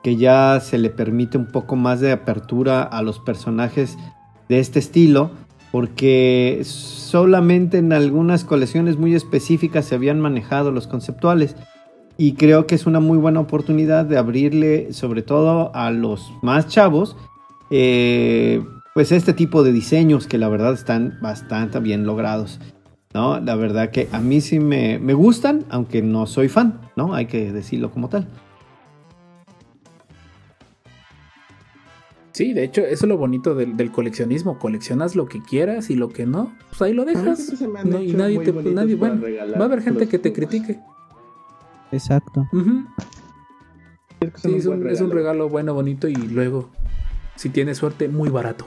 que 0.05 0.15
ya 0.15 0.61
se 0.61 0.79
le 0.79 0.91
permite 0.91 1.37
un 1.37 1.47
poco 1.47 1.75
más 1.75 1.99
de 1.99 2.13
apertura 2.13 2.85
a 2.85 3.03
los 3.03 3.19
personajes 3.19 3.99
de 4.49 4.61
este 4.61 4.79
estilo, 4.79 5.33
porque 5.71 6.61
solamente 6.65 7.79
en 7.79 7.93
algunas 7.93 8.45
colecciones 8.45 8.97
muy 8.97 9.15
específicas 9.15 9.85
se 9.85 9.95
habían 9.95 10.21
manejado 10.21 10.71
los 10.71 10.87
conceptuales. 10.87 11.57
Y 12.17 12.33
creo 12.33 12.67
que 12.67 12.75
es 12.75 12.87
una 12.87 13.01
muy 13.01 13.17
buena 13.19 13.41
oportunidad 13.41 14.05
de 14.05 14.19
abrirle, 14.19 14.93
sobre 14.93 15.23
todo 15.23 15.71
a 15.75 15.91
los 15.91 16.33
más 16.43 16.67
chavos, 16.67 17.17
eh, 17.71 18.61
pues 18.93 19.13
este 19.13 19.33
tipo 19.33 19.63
de 19.63 19.73
diseños 19.73 20.27
que 20.27 20.39
la 20.39 20.49
verdad 20.49 20.73
están 20.73 21.19
bastante 21.21 21.79
bien 21.79 22.05
logrados. 22.05 22.59
¿no? 23.15 23.39
La 23.41 23.55
verdad 23.55 23.91
que 23.91 24.09
a 24.13 24.19
mí 24.19 24.41
sí 24.41 24.59
me, 24.59 24.99
me 24.99 25.15
gustan, 25.15 25.65
aunque 25.71 26.03
no 26.03 26.27
soy 26.27 26.49
fan, 26.49 26.81
¿no? 26.97 27.15
Hay 27.15 27.27
que 27.27 27.53
decirlo 27.53 27.91
como 27.91 28.09
tal. 28.09 28.27
Sí, 32.39 32.53
de 32.53 32.63
hecho, 32.63 32.83
eso 32.83 33.05
es 33.05 33.09
lo 33.09 33.17
bonito 33.17 33.57
del, 33.57 33.91
coleccionismo. 33.91 34.61
Coleccionas 34.61 35.17
lo 35.17 35.27
que 35.27 35.43
quieras 35.43 35.91
y 35.91 35.97
lo 35.97 36.11
que 36.11 36.25
no, 36.25 36.55
pues 36.69 36.81
ahí 36.83 36.95
lo 36.95 37.05
dejas. 37.05 37.61
y 37.61 38.13
nadie 38.13 38.39
te. 38.39 38.53
Nadie, 38.53 38.95
bueno, 38.95 39.21
va 39.21 39.63
a 39.63 39.65
haber 39.65 39.83
gente 39.83 40.07
que 40.07 40.21
te 40.21 40.33
critique. 40.33 40.79
Exacto. 41.91 42.47
Sí, 44.37 44.55
es 44.55 44.67
un, 44.67 45.11
regalo 45.11 45.49
bueno, 45.49 45.75
bonito 45.75 46.07
y 46.07 46.15
luego, 46.15 46.71
si 47.35 47.49
tienes 47.49 47.79
suerte, 47.79 48.07
muy 48.09 48.29
barato. 48.29 48.67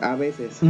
A 0.00 0.16
veces. 0.16 0.60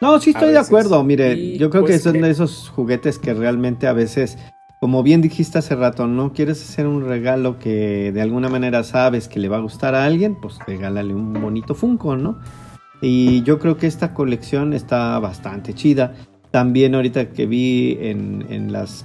No, 0.00 0.18
sí 0.18 0.30
estoy 0.30 0.50
de 0.50 0.58
acuerdo. 0.58 1.04
Mire, 1.04 1.58
yo 1.58 1.70
creo 1.70 1.84
que 1.84 1.92
pues, 1.92 2.02
son 2.02 2.20
de 2.20 2.28
esos 2.28 2.70
juguetes 2.70 3.20
que 3.20 3.34
realmente 3.34 3.86
a 3.86 3.92
veces 3.92 4.36
como 4.80 5.02
bien 5.02 5.20
dijiste 5.20 5.58
hace 5.58 5.76
rato, 5.76 6.06
¿no? 6.06 6.32
¿Quieres 6.32 6.62
hacer 6.62 6.86
un 6.86 7.06
regalo 7.06 7.58
que 7.58 8.12
de 8.12 8.22
alguna 8.22 8.48
manera 8.48 8.82
sabes 8.82 9.28
que 9.28 9.38
le 9.38 9.50
va 9.50 9.58
a 9.58 9.60
gustar 9.60 9.94
a 9.94 10.06
alguien? 10.06 10.36
Pues 10.40 10.58
regálale 10.66 11.14
un 11.14 11.34
bonito 11.34 11.74
Funko, 11.74 12.16
¿no? 12.16 12.38
Y 13.02 13.42
yo 13.42 13.58
creo 13.58 13.76
que 13.76 13.86
esta 13.86 14.14
colección 14.14 14.72
está 14.72 15.18
bastante 15.18 15.74
chida. 15.74 16.14
También 16.50 16.94
ahorita 16.94 17.28
que 17.28 17.44
vi 17.44 17.98
en, 18.00 18.46
en 18.48 18.72
las 18.72 19.04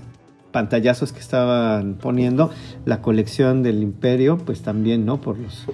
pantallazos 0.53 1.11
que 1.11 1.19
estaban 1.19 1.95
poniendo, 1.95 2.51
la 2.85 3.01
colección 3.01 3.61
del 3.61 3.83
Imperio, 3.83 4.37
pues 4.37 4.61
también, 4.61 5.05
¿no? 5.05 5.19
Por 5.19 5.37
los, 5.37 5.65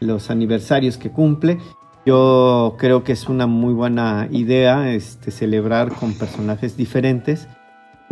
los 0.00 0.30
aniversarios 0.30 0.98
que 0.98 1.10
cumple. 1.10 1.58
Yo 2.04 2.74
creo 2.76 3.04
que 3.04 3.12
es 3.12 3.28
una 3.28 3.46
muy 3.46 3.72
buena 3.72 4.26
idea 4.32 4.92
este, 4.92 5.30
celebrar 5.30 5.94
con 5.94 6.12
personajes 6.12 6.76
diferentes 6.76 7.46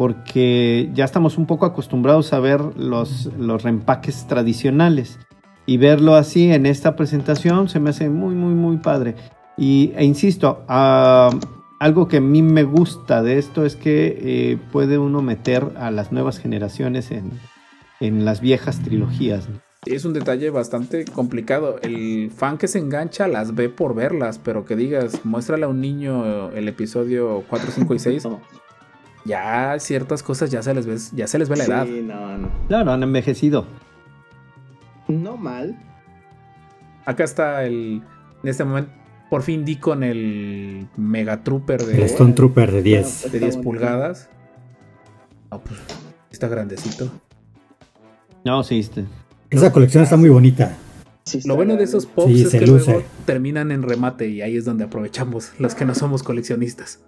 porque 0.03 0.91
ya 0.95 1.05
estamos 1.05 1.39
un 1.39 1.47
poco 1.47 1.65
acostumbrados 1.65 2.33
a 2.33 2.41
ver 2.41 2.61
los, 2.77 3.27
los 3.39 3.63
reempaques 3.63 4.27
tradicionales 4.27 5.21
y 5.65 5.77
verlo 5.77 6.17
así 6.17 6.51
en 6.51 6.67
esta 6.67 6.97
presentación 6.97 7.69
se 7.69 7.79
me 7.79 7.91
hace 7.91 8.09
muy, 8.09 8.35
muy, 8.35 8.53
muy 8.53 8.79
padre. 8.79 9.15
Y, 9.57 9.93
e 9.95 10.05
insisto, 10.05 10.65
algo 10.67 12.09
que 12.09 12.17
a 12.17 12.21
mí 12.21 12.43
me 12.43 12.65
gusta 12.65 13.23
de 13.23 13.39
esto 13.39 13.65
es 13.65 13.77
que 13.77 14.19
eh, 14.21 14.59
puede 14.73 14.99
uno 14.99 15.23
meter 15.23 15.69
a 15.77 15.93
las 15.93 16.11
nuevas 16.11 16.41
generaciones 16.41 17.13
en, 17.13 17.31
en 18.01 18.25
las 18.25 18.41
viejas 18.41 18.81
trilogías. 18.83 19.49
Es 19.87 20.05
un 20.05 20.15
detalle 20.15 20.51
bastante 20.51 21.05
complicado. 21.05 21.79
El 21.81 22.33
fan 22.33 22.59
que 22.59 22.67
se 22.67 22.81
engancha 22.81 23.29
las 23.29 23.55
ve 23.55 23.69
por 23.69 23.95
verlas, 23.95 24.41
pero 24.43 24.65
que 24.65 24.75
digas, 24.75 25.25
muéstrale 25.25 25.65
a 25.65 25.69
un 25.69 25.81
niño 25.81 26.51
el 26.51 26.67
episodio 26.67 27.45
4, 27.49 27.71
5 27.73 27.95
y 27.95 27.99
6 28.01 28.27
ya 29.25 29.79
ciertas 29.79 30.23
cosas 30.23 30.51
ya 30.51 30.63
se 30.63 30.75
les 30.75 30.87
ve, 30.87 30.97
ya 31.15 31.27
se 31.27 31.39
les 31.39 31.49
ve 31.49 31.57
la 31.57 31.65
edad. 31.65 31.87
No, 31.87 32.39
no. 32.39 32.49
Claro, 32.69 32.93
han 32.93 33.03
envejecido. 33.03 33.67
No 35.09 35.37
mal. 35.37 35.79
Acá 37.05 37.25
está 37.25 37.65
el. 37.65 38.03
En 38.43 38.49
este 38.49 38.65
momento, 38.65 38.91
por 39.31 39.43
fin 39.43 39.65
di 39.65 39.77
con 39.77 40.03
el 40.03 40.89
Mega 40.97 41.43
Trooper 41.43 41.85
de. 41.85 41.97
El 41.97 42.03
Stone 42.05 42.33
Trooper 42.33 42.73
de 42.73 42.83
10. 42.83 43.33
de 43.33 43.41
10 43.41 43.57
pulgadas. 43.59 44.29
No, 45.51 45.61
pues. 45.61 45.81
Está 46.31 46.49
grandecito. 46.49 47.11
No, 48.45 48.63
sí, 48.63 48.81
este. 48.81 49.05
Esa 49.51 49.73
colección 49.73 50.03
está 50.03 50.17
muy 50.17 50.31
bonita. 50.31 50.77
Lo 51.45 51.55
bueno 51.55 51.77
de 51.77 51.85
esos 51.85 52.07
pops 52.07 52.33
es 52.33 52.51
que 52.51 52.67
luego 52.67 53.03
terminan 53.27 53.71
en 53.71 53.83
remate 53.83 54.29
y 54.29 54.43
ahí 54.43 54.57
es 54.57 54.65
donde 54.65 54.85
aprovechamos 54.85 55.53
los 55.59 55.75
que 55.75 55.85
no 55.85 55.95
somos 55.95 56.23
coleccionistas. 56.23 57.01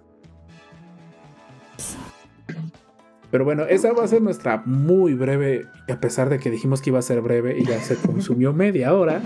Pero 3.35 3.43
bueno, 3.43 3.63
esa 3.63 3.91
va 3.91 4.05
a 4.05 4.07
ser 4.07 4.21
nuestra 4.21 4.63
muy 4.65 5.13
breve, 5.13 5.67
a 5.89 5.99
pesar 5.99 6.29
de 6.29 6.39
que 6.39 6.49
dijimos 6.49 6.81
que 6.81 6.89
iba 6.89 6.99
a 6.99 7.01
ser 7.01 7.19
breve 7.19 7.59
y 7.59 7.65
ya 7.65 7.81
se 7.81 7.97
consumió 7.97 8.53
media 8.53 8.93
hora, 8.93 9.21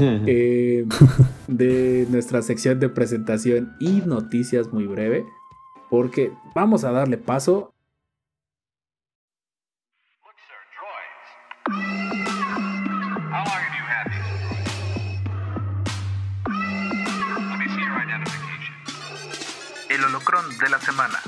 eh, 0.00 0.84
de 1.46 2.08
nuestra 2.10 2.42
sección 2.42 2.80
de 2.80 2.88
presentación 2.88 3.76
y 3.78 4.00
noticias 4.00 4.72
muy 4.72 4.88
breve, 4.88 5.24
porque 5.90 6.32
vamos 6.56 6.82
a 6.82 6.90
darle 6.90 7.18
paso. 7.18 7.72
El 19.88 20.02
holocrón 20.02 20.58
de 20.58 20.68
la 20.68 20.80
semana 20.80 21.20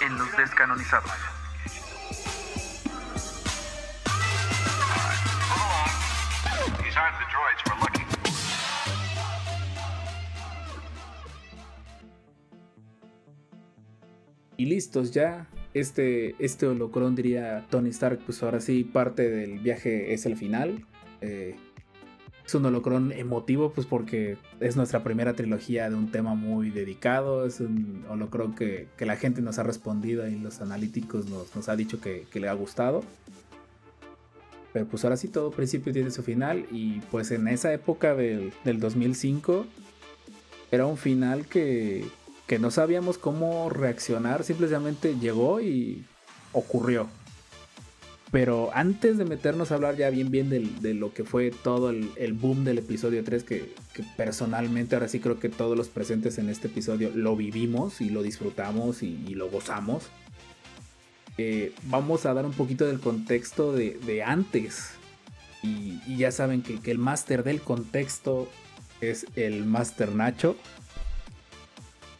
en 0.00 0.18
los 0.18 0.36
descanonizados. 0.36 1.41
Y 14.56 14.66
listos 14.66 15.10
ya. 15.10 15.48
Este, 15.74 16.36
este 16.38 16.66
holocrón, 16.66 17.16
diría 17.16 17.66
Tony 17.70 17.88
Stark, 17.90 18.20
pues 18.24 18.42
ahora 18.42 18.60
sí, 18.60 18.84
parte 18.84 19.28
del 19.28 19.58
viaje 19.58 20.12
es 20.12 20.26
el 20.26 20.36
final. 20.36 20.86
Eh, 21.20 21.56
es 22.46 22.54
un 22.54 22.66
holocrón 22.66 23.10
emotivo, 23.12 23.72
pues 23.72 23.86
porque 23.86 24.36
es 24.60 24.76
nuestra 24.76 25.02
primera 25.02 25.32
trilogía 25.32 25.88
de 25.90 25.96
un 25.96 26.12
tema 26.12 26.34
muy 26.34 26.70
dedicado. 26.70 27.46
Es 27.46 27.60
un 27.60 28.04
holocrón 28.08 28.54
que, 28.54 28.86
la 28.98 29.16
gente 29.16 29.42
nos 29.42 29.58
ha 29.58 29.64
respondido 29.64 30.28
y 30.28 30.38
los 30.38 30.60
analíticos 30.60 31.26
nos, 31.26 31.56
nos 31.56 31.68
ha 31.68 31.74
dicho 31.74 32.00
que, 32.00 32.26
que 32.30 32.38
le 32.38 32.48
ha 32.48 32.52
gustado. 32.52 33.02
Pero 34.72 34.86
pues 34.86 35.04
ahora 35.04 35.16
sí 35.16 35.28
todo 35.28 35.50
principio 35.50 35.92
tiene 35.92 36.10
su 36.10 36.22
final 36.22 36.66
y 36.70 37.00
pues 37.10 37.30
en 37.30 37.48
esa 37.48 37.72
época 37.72 38.14
del, 38.14 38.52
2005 38.64 39.66
era 40.70 40.86
un 40.86 40.96
final 40.96 41.46
que, 41.46 42.06
que 42.46 42.58
no 42.58 42.70
sabíamos 42.70 43.18
cómo 43.18 43.68
reaccionar, 43.68 44.44
simplemente 44.44 45.16
llegó 45.18 45.60
y 45.60 46.04
ocurrió. 46.52 47.08
Pero 48.30 48.70
antes 48.72 49.18
de 49.18 49.26
meternos 49.26 49.70
a 49.70 49.74
hablar 49.74 49.96
ya 49.96 50.08
bien 50.08 50.30
bien 50.30 50.48
de, 50.48 50.94
lo 50.94 51.12
que 51.12 51.22
fue 51.22 51.50
todo 51.50 51.90
el, 51.90 52.32
boom 52.32 52.64
del 52.64 52.78
episodio 52.78 53.22
3, 53.22 53.44
que, 53.44 53.74
personalmente 54.16 54.96
ahora 54.96 55.08
sí 55.08 55.20
creo 55.20 55.38
que 55.38 55.50
todos 55.50 55.76
los 55.76 55.88
presentes 55.88 56.38
en 56.38 56.48
este 56.48 56.68
episodio 56.68 57.10
lo 57.14 57.36
vivimos 57.36 58.00
y 58.00 58.08
lo 58.08 58.22
disfrutamos 58.22 59.02
y 59.02 59.34
lo 59.34 59.50
gozamos. 59.50 60.04
Eh, 61.38 61.72
vamos 61.84 62.26
a 62.26 62.34
dar 62.34 62.44
un 62.44 62.52
poquito 62.52 62.86
del 62.86 63.00
contexto 63.00 63.72
de, 63.72 64.22
antes. 64.24 64.94
Y, 65.62 66.16
ya 66.16 66.32
saben 66.32 66.62
que, 66.62 66.90
el 66.90 66.98
máster 66.98 67.44
del 67.44 67.60
contexto 67.60 68.48
es 69.00 69.26
el 69.36 69.64
máster 69.64 70.14
Nacho. 70.14 70.56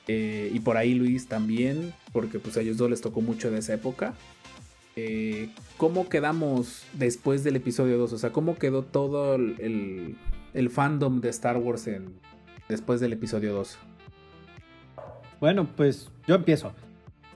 Eh, 0.08 0.50
y 0.52 0.60
por 0.60 0.76
ahí 0.76 0.94
Luis 0.94 1.28
también, 1.28 1.94
porque 2.12 2.38
pues 2.38 2.56
a 2.56 2.60
ellos 2.60 2.76
dos 2.76 2.90
les 2.90 3.00
tocó 3.00 3.20
mucho 3.20 3.50
de 3.50 3.58
esa 3.58 3.74
época. 3.74 4.14
Eh, 4.96 5.48
¿Cómo 5.76 6.08
quedamos 6.08 6.84
después 6.92 7.44
del 7.44 7.56
episodio 7.56 7.98
2? 7.98 8.12
O 8.12 8.18
sea, 8.18 8.30
¿cómo 8.30 8.56
quedó 8.56 8.82
todo 8.82 9.36
el, 9.36 10.16
fandom 10.70 11.20
de 11.20 11.30
Star 11.30 11.56
Wars 11.56 11.86
en, 11.86 12.14
después 12.68 13.00
del 13.00 13.12
episodio 13.12 13.54
2? 13.54 13.78
Bueno, 15.40 15.66
pues 15.76 16.10
yo 16.26 16.34
empiezo. 16.34 16.72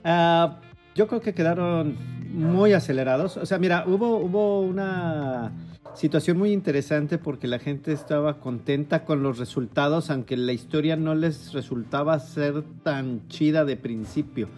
Ah, 0.03 0.59
yo 0.97 1.07
creo 1.07 1.21
que 1.21 1.33
quedaron 1.33 1.95
muy 2.33 2.73
acelerados. 2.73 3.37
O 3.37 3.45
sea, 3.45 3.59
mira, 3.59 3.83
hubo, 3.85 4.17
hubo 4.17 4.61
una 4.61 5.51
situación 5.93 6.39
muy 6.39 6.51
interesante 6.51 7.19
porque 7.19 7.47
la 7.47 7.59
gente 7.59 7.93
estaba 7.93 8.39
contenta 8.39 9.05
con 9.05 9.21
los 9.21 9.37
resultados, 9.37 10.09
aunque 10.09 10.35
la 10.35 10.53
historia 10.53 10.95
no 10.95 11.13
les 11.13 11.53
resultaba 11.53 12.19
ser 12.19 12.63
tan 12.81 13.27
chida 13.27 13.63
de 13.63 13.77
principio. 13.77 14.49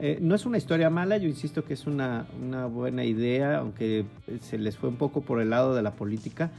Eh, 0.00 0.18
no 0.20 0.34
es 0.34 0.46
una 0.46 0.56
historia 0.56 0.88
mala, 0.88 1.18
yo 1.18 1.28
insisto 1.28 1.62
que 1.62 1.74
es 1.74 1.86
una, 1.86 2.26
una 2.42 2.66
buena 2.66 3.04
idea, 3.04 3.58
aunque 3.58 4.06
se 4.40 4.56
les 4.56 4.78
fue 4.78 4.88
un 4.88 4.96
poco 4.96 5.20
por 5.20 5.42
el 5.42 5.50
lado 5.50 5.74
de 5.74 5.82
la 5.82 5.92
política, 5.92 6.50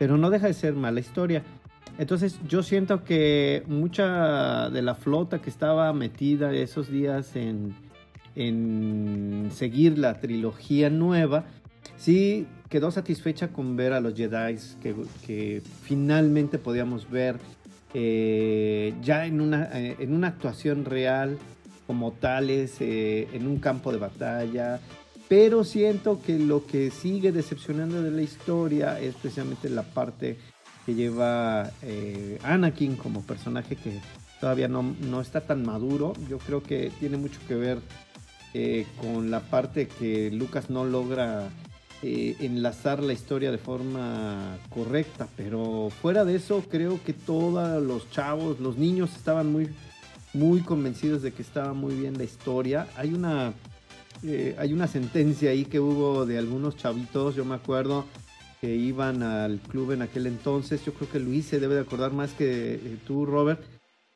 pero 0.00 0.18
no 0.18 0.30
deja 0.30 0.48
de 0.48 0.54
ser 0.54 0.74
mala 0.74 0.98
historia. 0.98 1.44
Entonces 1.96 2.40
yo 2.48 2.64
siento 2.64 3.04
que 3.04 3.62
mucha 3.68 4.68
de 4.68 4.82
la 4.82 4.96
flota 4.96 5.40
que 5.40 5.48
estaba 5.48 5.92
metida 5.92 6.52
esos 6.52 6.90
días 6.90 7.36
en, 7.36 7.74
en 8.34 9.50
seguir 9.52 9.98
la 9.98 10.20
trilogía 10.20 10.90
nueva, 10.90 11.44
sí 11.96 12.46
quedó 12.70 12.90
satisfecha 12.92 13.48
con 13.48 13.76
ver 13.76 13.92
a 13.92 14.00
los 14.00 14.14
Jedi 14.14 14.56
que, 15.26 15.62
finalmente 15.82 16.58
podíamos 16.58 17.10
ver 17.10 17.36
eh, 17.92 18.94
ya 19.02 19.26
en 19.26 19.40
una, 19.40 19.68
eh, 19.78 19.96
en 19.98 20.14
una 20.14 20.28
actuación 20.28 20.84
real 20.84 21.36
como 21.88 22.12
tales, 22.12 22.76
eh, 22.80 23.28
en 23.32 23.48
un 23.48 23.58
campo 23.58 23.90
de 23.90 23.98
batalla. 23.98 24.80
Pero 25.28 25.64
siento 25.64 26.20
que 26.22 26.38
lo 26.38 26.66
que 26.66 26.90
sigue 26.90 27.32
decepcionando 27.32 28.02
de 28.02 28.10
la 28.12 28.22
historia 28.22 29.00
es 29.00 29.14
precisamente 29.16 29.68
la 29.68 29.82
parte 29.82 30.38
que 30.86 30.94
lleva 30.94 31.70
Anakin 32.42 32.96
como 32.96 33.22
personaje 33.22 33.76
que 33.76 34.00
todavía 34.40 34.66
no, 34.66 34.82
no, 34.82 35.20
está 35.20 35.40
tan 35.40 35.64
maduro. 35.64 36.14
Yo 36.28 36.38
creo 36.38 36.62
que 36.62 36.90
tiene 36.98 37.16
mucho 37.16 37.38
que 37.46 37.54
ver 37.54 37.78
con 39.00 39.30
la 39.30 39.40
parte 39.40 39.86
que 39.86 40.30
Lucas 40.30 40.70
no 40.70 40.84
logra 40.84 41.48
eh, 42.02 42.34
enlazar 42.40 43.02
la 43.02 43.12
historia 43.12 43.50
de 43.50 43.58
forma 43.58 44.56
correcta, 44.70 45.28
pero 45.36 45.90
fuera 46.00 46.24
de 46.24 46.36
eso 46.36 46.64
creo 46.66 46.98
que 47.04 47.12
todos 47.12 47.82
los 47.82 48.10
chavos, 48.10 48.58
los 48.58 48.78
niños 48.78 49.14
estaban 49.14 49.52
muy, 49.52 49.68
muy 50.32 50.60
convencidos 50.60 51.20
de 51.20 51.32
que 51.32 51.42
estaba 51.42 51.74
muy 51.74 51.94
bien 51.94 52.16
la 52.16 52.24
historia. 52.24 52.88
Hay 52.96 53.12
una, 53.12 53.52
eh, 54.22 54.56
hay 54.58 54.72
una 54.72 54.86
sentencia 54.86 55.50
ahí 55.50 55.66
que 55.66 55.78
hubo 55.78 56.24
de 56.24 56.38
algunos 56.38 56.74
chavitos, 56.78 57.36
yo 57.36 57.44
me 57.44 57.54
acuerdo 57.54 58.06
que 58.62 58.74
iban 58.74 59.22
al 59.22 59.58
club 59.60 59.92
en 59.92 60.00
aquel 60.00 60.26
entonces, 60.26 60.82
yo 60.82 60.94
creo 60.94 61.10
que 61.10 61.20
Luis 61.20 61.44
se 61.44 61.60
debe 61.60 61.74
de 61.74 61.82
acordar 61.82 62.14
más 62.14 62.32
que 62.32 62.76
eh, 62.76 62.96
tú, 63.06 63.26
Robert, 63.26 63.60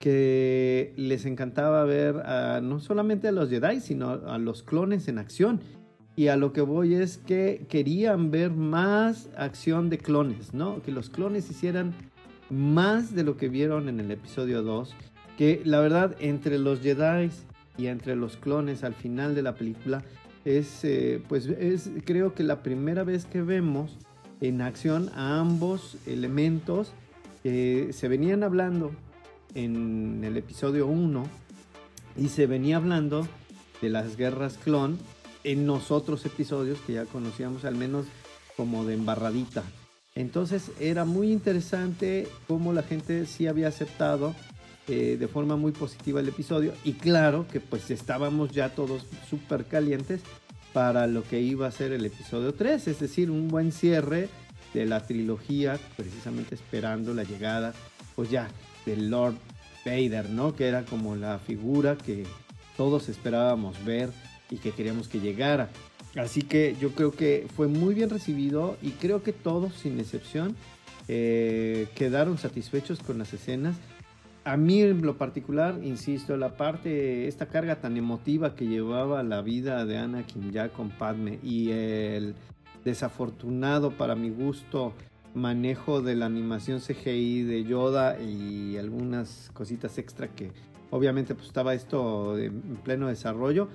que 0.04 0.92
les 0.98 1.24
encantaba 1.24 1.82
ver 1.84 2.16
no 2.62 2.78
solamente 2.78 3.26
a 3.28 3.32
los 3.32 3.48
Jedi, 3.48 3.80
sino 3.80 4.10
a 4.10 4.36
los 4.36 4.62
clones 4.62 5.08
en 5.08 5.16
acción 5.16 5.62
y 6.14 6.28
a 6.28 6.36
lo 6.36 6.52
que 6.52 6.60
voy 6.60 6.94
es 6.94 7.16
que 7.16 7.64
querían 7.70 8.30
ver 8.30 8.50
más 8.50 9.30
acción 9.34 9.88
de 9.88 9.96
clones, 9.96 10.52
¿no? 10.52 10.82
Que 10.82 10.92
los 10.92 11.08
clones 11.08 11.50
hicieran 11.50 11.94
más 12.50 13.14
de 13.14 13.24
lo 13.24 13.38
que 13.38 13.48
vieron 13.48 13.88
en 13.88 13.98
el 13.98 14.10
episodio 14.10 14.62
2. 14.62 14.94
Que 15.38 15.62
la 15.64 15.80
verdad, 15.80 16.14
entre 16.20 16.58
los 16.58 16.80
Jedi 16.80 17.30
y 17.78 17.86
entre 17.86 18.14
los 18.14 18.36
clones 18.36 18.84
al 18.84 18.92
final 18.92 19.34
de 19.34 19.40
la 19.40 19.54
película, 19.54 20.04
es, 20.44 20.84
eh, 20.84 21.22
pues 21.30 21.46
es 21.46 21.88
creo 22.04 22.34
que 22.34 22.42
la 22.42 22.62
primera 22.62 23.04
vez 23.04 23.24
que 23.24 23.40
vemos 23.40 23.96
en 24.42 24.60
acción 24.60 25.08
a 25.14 25.40
ambos 25.40 25.96
elementos 26.06 26.92
que 27.42 27.88
se 27.94 28.08
venían 28.08 28.42
hablando 28.42 28.92
en 29.54 30.22
el 30.24 30.36
episodio 30.36 30.86
1 30.86 31.24
y 32.16 32.28
se 32.28 32.46
venía 32.46 32.76
hablando 32.76 33.26
de 33.80 33.88
las 33.90 34.16
guerras 34.16 34.58
clon 34.62 34.98
en 35.42 35.66
nosotros 35.66 36.24
episodios 36.26 36.78
que 36.86 36.94
ya 36.94 37.04
conocíamos 37.04 37.64
al 37.64 37.74
menos 37.74 38.06
como 38.56 38.84
de 38.84 38.94
embarradita. 38.94 39.62
Entonces 40.14 40.70
era 40.78 41.04
muy 41.04 41.32
interesante 41.32 42.28
cómo 42.46 42.72
la 42.72 42.82
gente 42.82 43.26
sí 43.26 43.46
había 43.46 43.68
aceptado 43.68 44.34
eh, 44.86 45.16
de 45.18 45.28
forma 45.28 45.56
muy 45.56 45.72
positiva 45.72 46.20
el 46.20 46.28
episodio 46.28 46.72
y 46.84 46.92
claro 46.92 47.46
que 47.50 47.60
pues 47.60 47.90
estábamos 47.90 48.52
ya 48.52 48.74
todos 48.74 49.06
súper 49.28 49.64
calientes 49.64 50.20
para 50.72 51.06
lo 51.06 51.22
que 51.22 51.40
iba 51.40 51.66
a 51.66 51.72
ser 51.72 51.92
el 51.92 52.04
episodio 52.04 52.52
3, 52.54 52.88
es 52.88 52.98
decir, 53.00 53.30
un 53.30 53.48
buen 53.48 53.70
cierre 53.72 54.28
de 54.72 54.86
la 54.86 55.06
trilogía, 55.06 55.78
precisamente 55.96 56.56
esperando 56.56 57.14
la 57.14 57.22
llegada 57.22 57.72
pues 58.14 58.30
ya 58.30 58.48
del 58.86 59.10
Lord 59.10 59.36
Vader, 59.84 60.30
¿no? 60.30 60.54
Que 60.54 60.66
era 60.68 60.84
como 60.84 61.16
la 61.16 61.38
figura 61.38 61.96
que 61.96 62.24
todos 62.76 63.08
esperábamos 63.08 63.82
ver 63.84 64.10
y 64.50 64.56
que 64.56 64.72
queríamos 64.72 65.08
que 65.08 65.20
llegara. 65.20 65.68
Así 66.16 66.42
que 66.42 66.76
yo 66.80 66.90
creo 66.90 67.12
que 67.12 67.46
fue 67.54 67.66
muy 67.66 67.94
bien 67.94 68.10
recibido 68.10 68.76
y 68.82 68.90
creo 68.90 69.22
que 69.22 69.32
todos, 69.32 69.74
sin 69.74 69.98
excepción, 69.98 70.56
eh, 71.08 71.88
quedaron 71.94 72.38
satisfechos 72.38 73.00
con 73.00 73.18
las 73.18 73.32
escenas. 73.32 73.76
A 74.44 74.56
mí 74.56 74.82
en 74.82 75.02
lo 75.02 75.16
particular, 75.16 75.80
insisto, 75.82 76.36
la 76.36 76.56
parte, 76.56 77.28
esta 77.28 77.46
carga 77.46 77.76
tan 77.76 77.96
emotiva 77.96 78.54
que 78.54 78.66
llevaba 78.66 79.22
la 79.22 79.40
vida 79.40 79.84
de 79.86 79.96
Anakin 79.96 80.52
ya 80.52 80.68
con 80.68 80.90
Padme 80.90 81.38
y 81.42 81.70
el 81.70 82.34
desafortunado 82.84 83.92
para 83.92 84.14
mi 84.14 84.28
gusto 84.28 84.92
manejo 85.34 86.00
de 86.00 86.14
la 86.14 86.26
animación 86.26 86.80
CGI 86.80 87.42
de 87.42 87.64
Yoda 87.64 88.20
y 88.20 88.76
algunas 88.76 89.50
cositas 89.52 89.98
extra 89.98 90.28
que 90.28 90.52
obviamente 90.90 91.34
pues 91.34 91.48
estaba 91.48 91.74
esto 91.74 92.38
en 92.38 92.60
pleno 92.84 93.08
desarrollo 93.08 93.68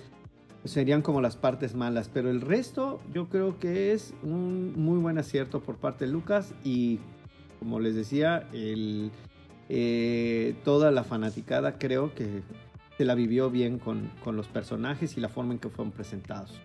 serían 0.65 1.01
como 1.01 1.21
las 1.21 1.37
partes 1.37 1.75
malas, 1.75 2.09
pero 2.13 2.29
el 2.29 2.41
resto 2.41 2.99
yo 3.13 3.29
creo 3.29 3.59
que 3.59 3.93
es 3.93 4.13
un 4.23 4.73
muy 4.75 4.99
buen 4.99 5.17
acierto 5.17 5.61
por 5.61 5.77
parte 5.77 6.05
de 6.05 6.11
Lucas 6.11 6.53
y 6.63 6.99
como 7.59 7.79
les 7.79 7.95
decía, 7.95 8.47
eh, 8.51 10.55
toda 10.63 10.91
la 10.91 11.03
fanaticada 11.03 11.77
creo 11.77 12.13
que 12.15 12.41
se 12.97 13.05
la 13.05 13.15
vivió 13.15 13.49
bien 13.49 13.79
con, 13.79 14.11
los 14.25 14.47
personajes 14.47 15.17
y 15.17 15.21
la 15.21 15.29
forma 15.29 15.53
en 15.53 15.59
que 15.59 15.69
fueron 15.69 15.91
presentados. 15.91 16.59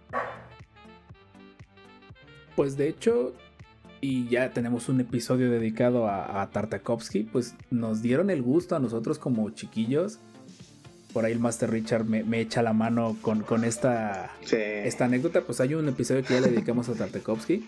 Pues 2.57 2.77
de 2.77 2.89
hecho, 2.89 3.33
y 4.05 4.29
ya 4.29 4.51
tenemos 4.51 4.89
un 4.89 5.01
episodio 5.01 5.51
dedicado 5.51 6.09
a, 6.09 6.43
a 6.43 6.51
Tartakovsky, 6.51 7.23
pues 7.25 7.55
nos 7.71 8.03
dieron 8.03 8.29
el 8.31 8.43
gusto 8.43 8.77
a 8.77 8.79
nosotros 8.79 9.19
como 9.19 9.49
chiquillos 9.51 10.21
por 11.15 11.25
ahí 11.25 11.33
el 11.33 11.39
Master 11.39 11.71
Richard 11.71 12.05
me, 12.05 12.41
echa 12.41 12.61
la 12.61 12.73
mano 12.73 13.17
con, 13.23 13.65
esta, 13.65 14.33
esta 14.43 15.05
anécdota, 15.05 15.43
pues 15.43 15.61
hay 15.61 15.75
un 15.75 15.89
episodio 15.89 16.25
que 16.25 16.35
ya 16.35 16.41
le 16.41 16.51
dedicamos 16.51 16.89
a 16.89 16.95
Tartakovsky. 16.95 17.65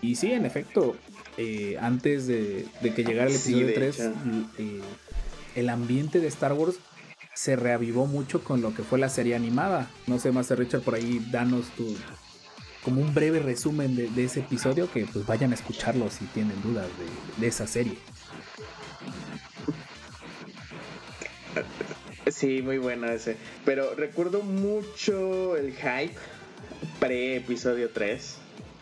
Y 0.00 0.14
sí, 0.14 0.30
en 0.30 0.46
efecto, 0.46 0.96
eh, 1.36 1.76
antes 1.80 2.28
de, 2.28 2.64
que 2.80 3.02
llegara 3.02 3.28
el 3.28 3.34
episodio 3.34 3.74
3, 3.74 4.00
eh, 4.58 4.80
el 5.56 5.68
ambiente 5.68 6.20
de 6.20 6.28
Star 6.28 6.52
Wars 6.52 6.76
se 7.34 7.56
reavivó 7.56 8.06
mucho 8.06 8.44
con 8.44 8.62
lo 8.62 8.72
que 8.74 8.84
fue 8.84 9.00
la 9.00 9.08
serie 9.08 9.34
animada. 9.34 9.90
No 10.06 10.20
sé, 10.20 10.30
Master 10.30 10.60
Richard, 10.60 10.82
por 10.82 10.94
ahí 10.94 11.20
danos 11.32 11.66
tu 11.70 11.96
como 12.84 13.00
un 13.00 13.14
breve 13.14 13.38
resumen 13.38 13.94
de, 13.96 14.24
ese 14.24 14.40
episodio, 14.40 14.90
que 14.90 15.06
pues 15.06 15.24
vayan 15.26 15.52
a 15.52 15.54
escucharlo 15.54 16.10
si 16.10 16.24
tienen 16.26 16.60
dudas 16.62 16.86
de, 17.38 17.46
esa 17.46 17.66
serie. 17.66 17.96
Sí, 22.30 22.62
muy 22.62 22.78
bueno 22.78 23.08
ese. 23.08 23.36
Pero 23.64 23.94
recuerdo 23.94 24.42
mucho 24.42 25.56
el 25.56 25.72
hype 25.74 26.14
pre-episodio 26.98 27.90
3. 27.90 28.36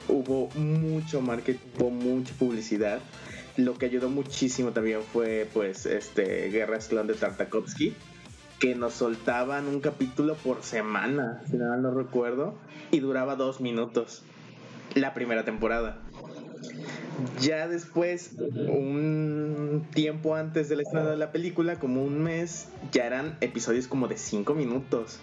Hubo 0.09 0.48
mucho 0.55 1.20
marketing, 1.20 1.59
hubo 1.78 1.90
mucha 1.90 2.32
publicidad. 2.34 3.01
Lo 3.57 3.76
que 3.76 3.86
ayudó 3.86 4.09
muchísimo 4.09 4.70
también 4.72 5.01
fue 5.12 5.48
pues 5.53 5.84
este 5.84 6.48
Guerra 6.48 6.78
de 6.78 7.14
Tartakovsky 7.14 7.94
que 8.61 8.74
nos 8.74 8.92
soltaban 8.92 9.66
un 9.66 9.80
capítulo 9.80 10.36
por 10.36 10.62
semana, 10.62 11.42
si 11.50 11.56
no 11.56 11.76
no 11.76 11.90
recuerdo, 11.92 12.54
y 12.92 13.00
duraba 13.00 13.34
dos 13.34 13.61
minutos 13.61 14.22
la 14.94 15.14
primera 15.14 15.44
temporada. 15.44 15.98
Ya 17.40 17.68
después, 17.68 18.36
un 18.38 19.86
tiempo 19.94 20.34
antes 20.34 20.68
del 20.68 20.80
estreno 20.80 21.11
de 21.11 21.16
la 21.16 21.32
película, 21.32 21.78
como 21.78 22.04
un 22.04 22.22
mes, 22.22 22.68
ya 22.92 23.06
eran 23.06 23.36
episodios 23.40 23.86
como 23.86 24.08
de 24.08 24.16
5 24.16 24.54
minutos. 24.54 25.20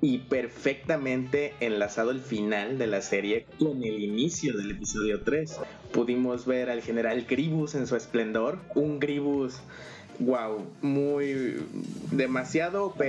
Y 0.00 0.18
perfectamente 0.18 1.54
enlazado 1.58 2.12
el 2.12 2.20
final 2.20 2.78
de 2.78 2.86
la 2.86 3.02
serie 3.02 3.46
con 3.58 3.82
el 3.82 3.98
inicio 3.98 4.56
del 4.56 4.70
episodio 4.70 5.22
3. 5.22 5.58
Pudimos 5.92 6.46
ver 6.46 6.70
al 6.70 6.82
general 6.82 7.26
Gribus 7.28 7.74
en 7.74 7.88
su 7.88 7.96
esplendor. 7.96 8.60
Un 8.76 9.00
Gribus, 9.00 9.60
wow, 10.18 10.64
muy. 10.82 11.66
demasiado 12.10 12.86
OP. 12.86 13.02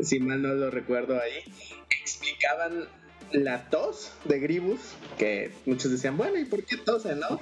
si 0.00 0.20
mal 0.20 0.42
no 0.42 0.54
lo 0.54 0.70
recuerdo 0.70 1.20
ahí. 1.20 1.42
Explicaban 2.02 2.88
la 3.32 3.68
tos 3.70 4.12
de 4.24 4.40
Gribus, 4.40 4.80
que 5.18 5.52
muchos 5.66 5.90
decían, 5.92 6.16
bueno, 6.16 6.38
¿y 6.38 6.44
por 6.44 6.64
qué 6.64 6.76
tose, 6.76 7.14
no? 7.14 7.40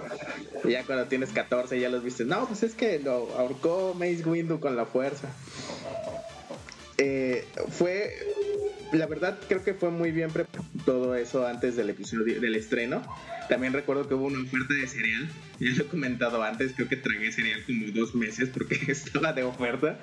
Y 0.65 0.73
ya 0.73 0.85
cuando 0.85 1.07
tienes 1.07 1.31
14 1.31 1.81
ya 1.81 1.89
los 1.89 2.05
viste, 2.05 2.25
no, 2.25 2.47
pues 2.47 2.63
es 2.63 2.75
que 2.75 2.99
lo 2.99 3.35
ahorcó 3.37 3.95
Mace 3.95 4.23
Windu 4.25 4.61
con 4.61 4.77
la 4.77 4.85
fuerza. 4.85 5.29
Eh, 6.99 7.47
fue 7.71 8.13
la 8.93 9.07
verdad 9.07 9.39
creo 9.49 9.63
que 9.63 9.75
fue 9.75 9.91
muy 9.91 10.11
bien 10.13 10.31
preparado 10.31 10.65
todo 10.85 11.15
eso 11.15 11.47
antes 11.47 11.77
del 11.77 11.91
episodio 11.91 12.41
del 12.41 12.55
estreno. 12.55 13.03
También 13.49 13.73
recuerdo 13.73 14.09
que 14.09 14.15
hubo 14.15 14.27
una 14.27 14.43
oferta 14.43 14.75
de 14.75 14.87
cereal. 14.87 15.29
Ya 15.59 15.71
lo 15.71 15.83
he 15.83 15.87
comentado 15.87 16.43
antes, 16.43 16.73
creo 16.75 16.89
que 16.89 16.97
tragué 16.97 17.33
cereal 17.33 17.63
como 17.67 17.87
dos 17.93 18.15
meses 18.15 18.49
porque 18.51 18.79
estaba 18.89 19.33
de 19.33 19.43
oferta. 19.43 19.99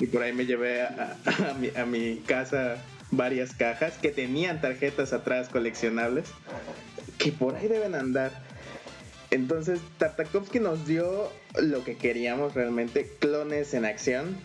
Y 0.00 0.06
por 0.06 0.22
ahí 0.22 0.32
me 0.32 0.46
llevé 0.46 0.82
a, 0.82 1.16
mi, 1.58 1.70
a 1.76 1.86
mi 1.86 2.16
casa 2.26 2.82
varias 3.10 3.54
cajas 3.54 3.98
que 3.98 4.10
tenían 4.10 4.60
tarjetas 4.60 5.12
atrás 5.12 5.48
coleccionables. 5.48 6.26
Que 7.18 7.32
por 7.32 7.54
ahí 7.54 7.68
deben 7.68 7.94
andar. 7.94 8.32
Entonces, 9.30 9.80
Tartakovsky 9.98 10.60
nos 10.60 10.86
dio 10.86 11.28
lo 11.60 11.82
que 11.82 11.96
queríamos 11.96 12.54
realmente, 12.54 13.10
clones 13.18 13.74
en 13.74 13.84
acción, 13.84 14.36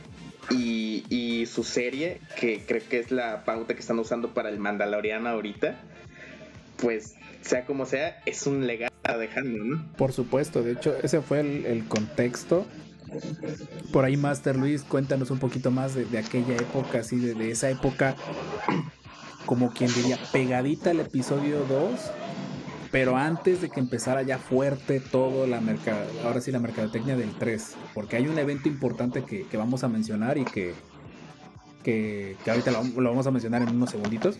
y, 0.51 1.45
su 1.45 1.63
serie, 1.63 2.19
que 2.39 2.63
creo 2.65 2.81
que 2.87 2.99
es 2.99 3.11
la 3.11 3.43
pauta 3.45 3.73
que 3.73 3.79
están 3.79 3.97
usando 3.99 4.33
para 4.33 4.49
el 4.49 4.59
Mandaloriano 4.59 5.29
ahorita, 5.29 5.79
pues 6.77 7.15
sea 7.41 7.65
como 7.65 7.85
sea, 7.85 8.21
es 8.25 8.45
un 8.45 8.67
legado 8.67 8.91
dejando, 9.17 9.63
¿no? 9.63 9.85
Por 9.97 10.11
supuesto, 10.13 10.61
de 10.61 10.73
hecho, 10.73 10.95
ese 11.01 11.21
fue 11.21 11.39
el, 11.39 11.85
contexto. 11.87 12.65
Por 13.91 14.05
ahí, 14.05 14.17
Master 14.17 14.55
Luis, 14.55 14.83
cuéntanos 14.83 15.31
un 15.31 15.39
poquito 15.39 15.71
más 15.71 15.95
de, 15.95 16.05
aquella 16.17 16.55
época, 16.55 16.99
así, 16.99 17.17
de, 17.17 17.33
de, 17.33 17.51
esa 17.51 17.69
época, 17.69 18.15
como 19.45 19.73
quien 19.73 19.91
diría, 19.93 20.19
pegadita 20.31 20.91
al 20.91 20.99
episodio 20.99 21.65
2 21.65 22.11
pero 22.91 23.15
antes 23.15 23.61
de 23.61 23.69
que 23.69 23.79
empezara 23.79 24.23
ya 24.23 24.37
fuerte 24.37 24.99
todo 24.99 25.45
la 25.45 25.61
mercado, 25.61 26.05
ahora 26.23 26.41
sí 26.41 26.51
la 26.51 26.59
mercadotecnia 26.59 27.15
del 27.15 27.31
3, 27.31 27.75
porque 27.93 28.15
hay 28.15 28.27
un 28.27 28.37
evento 28.39 28.67
importante 28.67 29.23
que, 29.23 29.45
vamos 29.57 29.83
a 29.83 29.87
mencionar 29.87 30.37
y 30.37 30.45
que, 30.45 30.73
que, 31.83 32.35
ahorita 32.47 32.71
lo, 32.71 33.09
vamos 33.09 33.27
a 33.27 33.31
mencionar 33.31 33.61
en 33.61 33.69
unos 33.69 33.91
segunditos, 33.91 34.37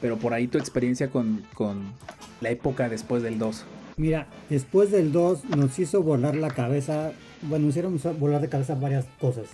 pero 0.00 0.16
por 0.16 0.34
ahí 0.34 0.48
tu 0.48 0.58
experiencia 0.58 1.10
con, 1.10 1.44
con 1.54 1.92
la 2.40 2.50
época 2.50 2.88
después 2.88 3.22
del 3.22 3.38
2. 3.38 3.64
Mira, 3.98 4.26
después 4.50 4.90
del 4.90 5.12
2 5.12 5.44
nos 5.56 5.78
hizo 5.78 6.02
volar 6.02 6.34
la 6.34 6.50
cabeza, 6.50 7.12
bueno, 7.42 7.66
nos 7.66 7.76
hicieron 7.76 8.00
volar 8.18 8.40
de 8.40 8.48
cabeza 8.48 8.74
varias 8.74 9.06
cosas. 9.20 9.46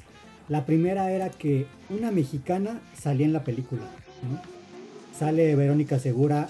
La 0.49 0.67
primera 0.67 1.11
era 1.13 1.31
que 1.31 1.67
una 1.91 2.11
mexicana 2.11 2.81
salía 2.99 3.27
en 3.27 3.33
la 3.33 3.45
película. 3.45 3.83
Sale 5.17 5.55
Verónica 5.55 5.99
Segura 5.99 6.49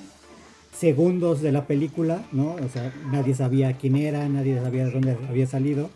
segundos 0.73 1.43
de 1.43 1.53
la 1.53 1.67
película, 1.67 2.25
¿no? 2.33 2.55
O 2.55 2.69
sea, 2.73 2.93
nadie 3.11 3.35
sabía 3.35 3.77
quién 3.77 3.97
era, 3.97 4.29
nadie 4.29 4.61
sabía 4.61 4.87
de 4.87 4.91
dónde 4.91 5.17
había 5.29 5.47
salido. 5.47 5.91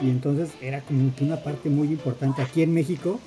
Y 0.00 0.08
entonces 0.10 0.50
era 0.62 0.80
como 0.82 1.14
que 1.14 1.24
una 1.24 1.42
parte 1.42 1.68
muy 1.68 1.88
importante 1.88 2.40
aquí 2.40 2.62
en 2.62 2.72
México, 2.72 3.18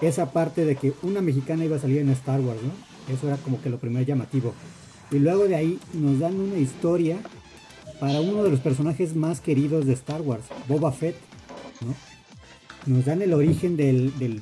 esa 0.00 0.32
parte 0.32 0.64
de 0.64 0.76
que 0.76 0.92
una 1.02 1.20
mexicana 1.20 1.64
iba 1.64 1.76
a 1.76 1.80
salir 1.80 1.98
en 1.98 2.10
Star 2.10 2.40
Wars, 2.40 2.60
¿no? 2.62 3.12
Eso 3.12 3.26
era 3.26 3.36
como 3.38 3.60
que 3.60 3.70
lo 3.70 3.78
primer 3.78 4.06
llamativo. 4.06 4.54
Y 5.10 5.18
luego 5.18 5.46
de 5.46 5.56
ahí 5.56 5.78
nos 5.92 6.18
dan 6.18 6.38
una 6.38 6.58
historia 6.58 7.18
para 8.00 8.20
uno 8.20 8.42
de 8.42 8.50
los 8.50 8.60
personajes 8.60 9.16
más 9.16 9.40
queridos 9.40 9.86
de 9.86 9.94
Star 9.94 10.20
Wars, 10.20 10.44
Boba 10.68 10.92
Fett, 10.92 11.16
¿no? 11.80 11.94
Nos 12.94 13.04
dan 13.04 13.20
el 13.20 13.34
origen 13.34 13.76
del, 13.76 14.16
del 14.18 14.40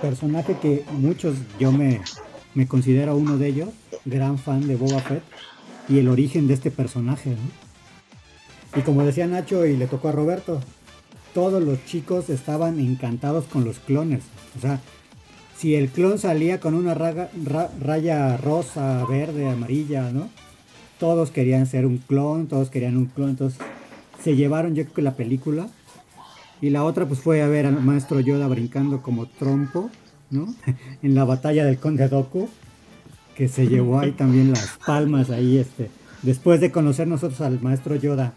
personaje 0.00 0.56
que 0.62 0.84
muchos, 0.92 1.34
yo 1.58 1.72
me, 1.72 2.00
me 2.56 2.66
considero 2.66 3.14
uno 3.14 3.36
de 3.36 3.48
ellos, 3.48 3.68
gran 4.06 4.38
fan 4.38 4.66
de 4.66 4.76
Boba 4.76 5.00
Fett 5.00 5.22
y 5.90 5.98
el 5.98 6.08
origen 6.08 6.48
de 6.48 6.54
este 6.54 6.70
personaje. 6.70 7.36
Y 8.74 8.80
como 8.80 9.04
decía 9.04 9.26
Nacho 9.26 9.66
y 9.66 9.76
le 9.76 9.86
tocó 9.86 10.08
a 10.08 10.12
Roberto, 10.12 10.60
todos 11.34 11.62
los 11.62 11.84
chicos 11.84 12.30
estaban 12.30 12.80
encantados 12.80 13.44
con 13.44 13.64
los 13.66 13.78
clones. 13.78 14.24
O 14.56 14.60
sea, 14.60 14.80
si 15.58 15.74
el 15.74 15.90
clon 15.90 16.18
salía 16.18 16.58
con 16.58 16.72
una 16.72 16.94
raya 16.94 18.36
rosa, 18.38 19.04
verde, 19.04 19.50
amarilla, 19.50 20.10
¿no? 20.10 20.30
Todos 20.98 21.30
querían 21.30 21.66
ser 21.66 21.84
un 21.84 21.98
clon, 21.98 22.46
todos 22.46 22.70
querían 22.70 22.96
un 22.96 23.04
clon, 23.04 23.30
entonces 23.30 23.58
se 24.24 24.34
llevaron 24.34 24.74
yo 24.74 24.84
creo 24.84 24.94
que 24.94 25.02
la 25.02 25.14
película. 25.14 25.68
Y 26.62 26.70
la 26.70 26.84
otra 26.84 27.06
pues 27.06 27.20
fue 27.20 27.42
a 27.42 27.48
ver 27.48 27.66
al 27.66 27.82
maestro 27.82 28.18
Yoda 28.20 28.48
brincando 28.48 29.02
como 29.02 29.26
trompo 29.26 29.90
¿no? 30.30 30.54
en 31.02 31.14
la 31.14 31.24
batalla 31.24 31.64
del 31.64 31.78
Conde 31.78 32.08
Doku, 32.08 32.48
que 33.34 33.48
se 33.48 33.66
llevó 33.66 33.98
ahí 33.98 34.12
también 34.12 34.52
las 34.52 34.78
palmas 34.86 35.30
ahí, 35.30 35.58
este, 35.58 35.90
después 36.22 36.60
de 36.60 36.72
conocer 36.72 37.06
nosotros 37.06 37.40
al 37.40 37.60
maestro 37.60 37.96
Yoda 37.96 38.34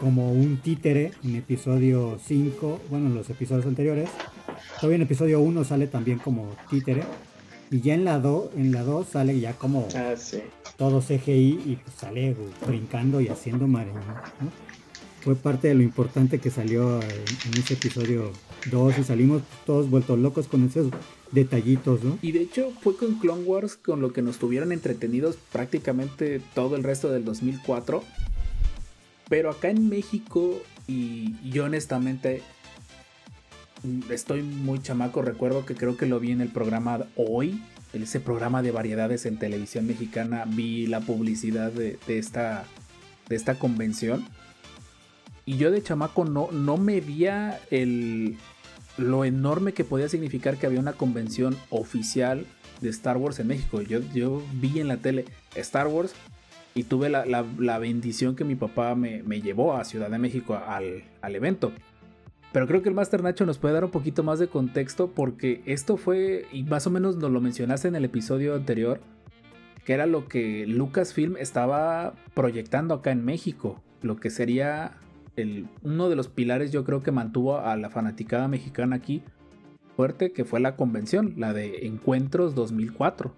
como 0.00 0.32
un 0.32 0.56
títere 0.56 1.12
en 1.22 1.36
episodio 1.36 2.18
5, 2.26 2.80
bueno, 2.90 3.06
en 3.06 3.14
los 3.14 3.28
episodios 3.28 3.66
anteriores, 3.66 4.08
todavía 4.76 4.96
en 4.96 5.02
episodio 5.02 5.40
1 5.40 5.64
sale 5.64 5.86
también 5.86 6.18
como 6.18 6.48
títere, 6.70 7.02
y 7.70 7.80
ya 7.80 7.94
en 7.94 8.04
la 8.04 8.18
2 8.18 8.50
en 8.56 8.72
la 8.72 8.82
2 8.82 9.06
sale 9.06 9.38
ya 9.38 9.52
como 9.52 9.86
ah, 9.94 10.14
todo 10.76 11.00
CGI 11.00 11.60
y 11.66 11.78
pues 11.82 11.96
sale 11.96 12.34
brincando 12.66 13.20
y 13.20 13.28
haciendo 13.28 13.68
mareo, 13.68 13.94
Fue 15.20 15.36
parte 15.36 15.68
de 15.68 15.74
lo 15.74 15.82
importante 15.82 16.38
que 16.38 16.50
salió 16.50 17.00
en, 17.00 17.58
ese 17.58 17.74
episodio 17.74 18.32
2 18.70 18.98
y 18.98 19.04
salimos 19.04 19.42
todos 19.66 19.88
vueltos 19.88 20.18
locos 20.18 20.48
con 20.48 20.64
esos 20.64 20.90
detallitos, 21.32 22.02
¿no? 22.02 22.18
Y 22.22 22.32
de 22.32 22.42
hecho 22.42 22.72
fue 22.80 22.96
con 22.96 23.14
Clone 23.14 23.44
Wars 23.44 23.76
con 23.76 24.00
lo 24.00 24.12
que 24.12 24.22
nos 24.22 24.38
tuvieron 24.38 24.72
entretenidos 24.72 25.36
prácticamente 25.52 26.40
todo 26.54 26.76
el 26.76 26.82
resto 26.82 27.10
del 27.10 27.24
2004. 27.24 28.02
Pero 29.28 29.50
acá 29.50 29.70
en 29.70 29.88
México, 29.88 30.60
y 30.88 31.34
yo 31.48 31.64
honestamente 31.64 32.42
estoy 34.10 34.42
muy 34.42 34.80
chamaco, 34.82 35.22
recuerdo 35.22 35.64
que 35.64 35.74
creo 35.74 35.96
que 35.96 36.06
lo 36.06 36.20
vi 36.20 36.32
en 36.32 36.40
el 36.40 36.48
programa 36.48 37.06
Hoy, 37.16 37.62
ese 37.92 38.20
programa 38.20 38.62
de 38.62 38.72
variedades 38.72 39.26
en 39.26 39.38
televisión 39.38 39.86
mexicana, 39.86 40.44
vi 40.46 40.86
la 40.86 41.00
publicidad 41.00 41.72
de, 41.72 41.98
esta, 42.08 42.64
de 43.28 43.36
esta 43.36 43.58
convención. 43.58 44.24
Y 45.46 45.56
yo 45.56 45.70
de 45.70 45.82
chamaco 45.82 46.24
no, 46.24 46.50
no 46.52 46.76
medía 46.76 47.60
el, 47.70 48.36
lo 48.96 49.24
enorme 49.24 49.72
que 49.72 49.84
podía 49.84 50.08
significar 50.08 50.56
que 50.56 50.66
había 50.66 50.80
una 50.80 50.92
convención 50.92 51.56
oficial 51.70 52.46
de 52.80 52.88
Star 52.90 53.16
Wars 53.16 53.38
en 53.38 53.48
México. 53.48 53.80
Yo, 53.82 54.42
vi 54.54 54.80
en 54.80 54.88
la 54.88 54.96
tele 54.96 55.24
Star 55.54 55.86
Wars 55.86 56.14
y 56.74 56.84
tuve 56.84 57.08
la, 57.10 57.78
bendición 57.78 58.36
que 58.36 58.44
mi 58.44 58.54
papá 58.54 58.94
me, 58.94 59.22
llevó 59.40 59.74
a 59.74 59.84
Ciudad 59.84 60.10
de 60.10 60.18
México 60.18 60.58
al, 60.66 61.04
al, 61.20 61.36
evento. 61.36 61.72
Pero 62.52 62.66
creo 62.66 62.82
que 62.82 62.88
el 62.88 62.94
Master 62.94 63.22
Nacho 63.22 63.46
nos 63.46 63.58
puede 63.58 63.74
dar 63.74 63.84
un 63.84 63.90
poquito 63.90 64.22
más 64.22 64.38
de 64.38 64.48
contexto 64.48 65.12
porque 65.12 65.62
esto 65.66 65.96
fue, 65.96 66.46
y 66.52 66.64
más 66.64 66.86
o 66.86 66.90
menos 66.90 67.16
nos 67.16 67.30
lo 67.30 67.40
mencionaste 67.40 67.88
en 67.88 67.94
el 67.94 68.04
episodio 68.04 68.54
anterior, 68.54 69.00
que 69.84 69.92
era 69.92 70.06
lo 70.06 70.26
que 70.26 70.66
Lucasfilm 70.66 71.36
estaba 71.36 72.14
proyectando 72.34 72.94
acá 72.94 73.12
en 73.12 73.24
México, 73.24 73.80
lo 74.02 74.16
que 74.16 74.30
sería 74.30 74.98
uno 75.82 76.08
de 76.08 76.16
los 76.16 76.28
pilares 76.28 76.72
yo 76.72 76.84
creo 76.84 77.02
que 77.02 77.12
mantuvo 77.12 77.58
a 77.58 77.76
la 77.76 77.90
fanaticada 77.90 78.48
mexicana 78.48 78.96
aquí 78.96 79.22
fuerte, 79.96 80.32
que 80.32 80.44
fue 80.44 80.60
la 80.60 80.76
convención, 80.76 81.34
la 81.36 81.52
de 81.52 81.86
Encuentros 81.86 82.54
2004. 82.54 83.32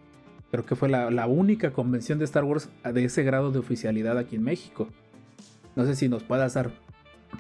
Creo 0.51 0.67
que 0.67 0.77
fue 0.77 0.89
la, 0.89 1.27
única 1.27 1.73
convención 1.73 2.19
de 2.19 2.25
Star 2.25 2.45
Wars 2.45 2.69
de 2.85 3.05
ese 3.05 3.23
grado 3.23 3.51
de 3.51 3.59
oficialidad 3.59 4.19
aquí 4.19 4.37
en 4.37 4.43
México. 4.43 4.89
No 5.75 5.87
sé 5.87 5.97
si 5.97 6.09
nos 6.09 6.23
puedas 6.23 6.55
dar 6.55 6.71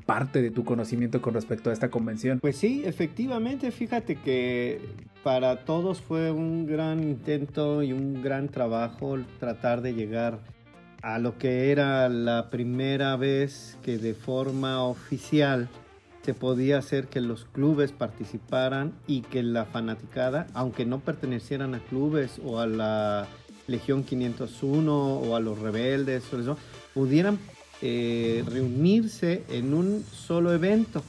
parte 0.07 0.41
de 0.43 0.51
tu 0.51 0.65
conocimiento 0.65 1.21
con 1.21 1.35
respecto 1.35 1.71
a 1.71 1.73
esta 1.73 1.91
convención. 1.91 2.41
Pues 2.41 2.57
sí, 2.57 2.83
efectivamente, 2.85 3.71
fíjate 3.71 4.17
que 4.17 4.81
para 5.23 5.65
todos 5.65 6.01
fue 6.01 6.33
un 6.33 6.67
gran 6.67 7.03
intento 7.03 7.83
y 7.83 7.93
un 7.93 8.23
gran 8.23 8.49
trabajo 8.49 9.19
tratar 9.39 9.83
de 9.83 9.95
llegar 9.95 10.41
a 11.03 11.19
lo 11.19 11.37
que 11.37 11.73
era 11.73 12.09
la 12.09 12.49
primera 12.49 13.17
vez 13.17 13.77
que 13.83 13.99
de 13.99 14.15
forma 14.15 14.85
oficial 14.85 15.69
se 16.25 16.35
podía 16.35 16.79
hacer 16.79 17.09
que 17.09 17.21
los 17.21 17.45
clubes 17.45 17.91
participaran 17.91 18.93
y 19.09 19.23
que 19.23 19.43
la 19.43 19.65
fanaticada, 19.65 20.47
aunque 20.55 20.87
no 20.87 21.01
pertenecieran 21.01 21.75
a 21.75 21.81
clubes 21.81 22.41
o 22.45 22.61
a 22.61 22.67
la 22.67 23.27
Legión 23.67 24.05
501 24.05 25.15
o 25.15 25.37
a 25.37 25.41
los 25.41 25.59
rebeldes 25.59 26.25
pudieran 26.95 27.39
eh, 27.81 28.45
reunirse 28.47 29.45
en 29.49 29.75
un 29.75 30.05
solo 30.05 30.53
evento. 30.53 31.03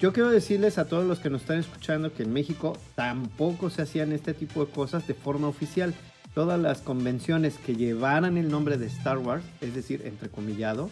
Yo 0.00 0.12
quiero 0.12 0.30
decirles 0.30 0.78
a 0.78 0.86
todos 0.86 1.04
los 1.04 1.18
que 1.18 1.30
nos 1.30 1.42
están 1.42 1.58
escuchando 1.58 2.12
que 2.12 2.22
en 2.22 2.32
México 2.32 2.76
tampoco 2.94 3.68
se 3.68 3.82
hacían 3.82 4.12
este 4.12 4.32
tipo 4.32 4.64
de 4.64 4.70
cosas 4.70 5.08
de 5.08 5.14
forma 5.14 5.48
oficial 5.48 5.92
todas 6.38 6.60
las 6.60 6.82
convenciones 6.82 7.58
que 7.58 7.74
llevaran 7.74 8.36
el 8.36 8.48
nombre 8.48 8.78
de 8.78 8.86
Star 8.86 9.18
Wars, 9.18 9.42
es 9.60 9.74
decir, 9.74 10.02
entrecomillado, 10.04 10.88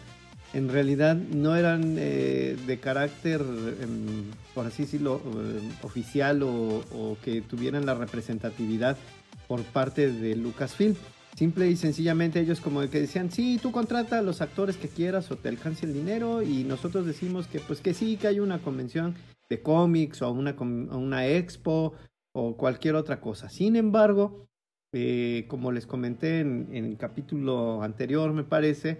en 0.53 0.69
realidad 0.69 1.15
no 1.15 1.55
eran 1.55 1.95
eh, 2.01 2.57
de 2.67 2.81
carácter, 2.81 3.43
em, 3.81 4.25
por 4.57 4.67
así 4.67 4.83
decirlo, 4.83 5.23
eh, 5.25 5.61
oficial 5.83 6.43
o, 6.43 7.17
que 7.23 7.43
tuvieran 7.43 7.87
la 7.87 7.95
representatividad 7.95 8.97
por 9.47 9.63
parte 9.63 10.11
de 10.11 10.35
Lucasfilm. 10.35 10.97
Simple 11.37 11.71
y 11.71 11.77
sencillamente 11.77 12.41
ellos 12.41 12.61
como 12.61 12.81
que 12.91 13.03
decían, 13.03 13.31
sí, 13.31 13.61
tú 13.63 13.71
contrata 13.71 14.19
a 14.19 14.23
los 14.23 14.41
actores 14.41 14.77
que 14.77 14.89
quieras 14.89 15.31
o 15.31 15.37
te 15.37 15.49
alcance 15.49 15.87
el 15.87 15.95
dinero 15.95 16.43
y 16.43 16.65
nosotros 16.65 17.07
decimos 17.07 17.47
que 17.47 17.61
pues 17.61 17.81
que 17.81 17.95
sí, 17.95 18.17
que 18.17 18.27
hay 18.27 18.41
una 18.41 18.59
convención 18.59 19.15
de 19.49 19.63
cómics 19.63 20.23
o 20.23 20.33
una, 20.33 20.57
una 20.59 21.25
expo 21.29 21.93
o 22.33 22.57
cualquier 22.57 22.97
otra 22.97 23.21
cosa. 23.21 23.49
Sin 23.49 23.77
embargo, 23.77 24.49
eh, 24.99 25.45
como 25.49 25.73
les 25.73 25.87
comenté 25.87 26.41
en, 26.41 26.69
el 26.73 26.97
capítulo 26.97 27.83
anterior, 27.83 28.33
me 28.33 28.45
parece, 28.45 28.97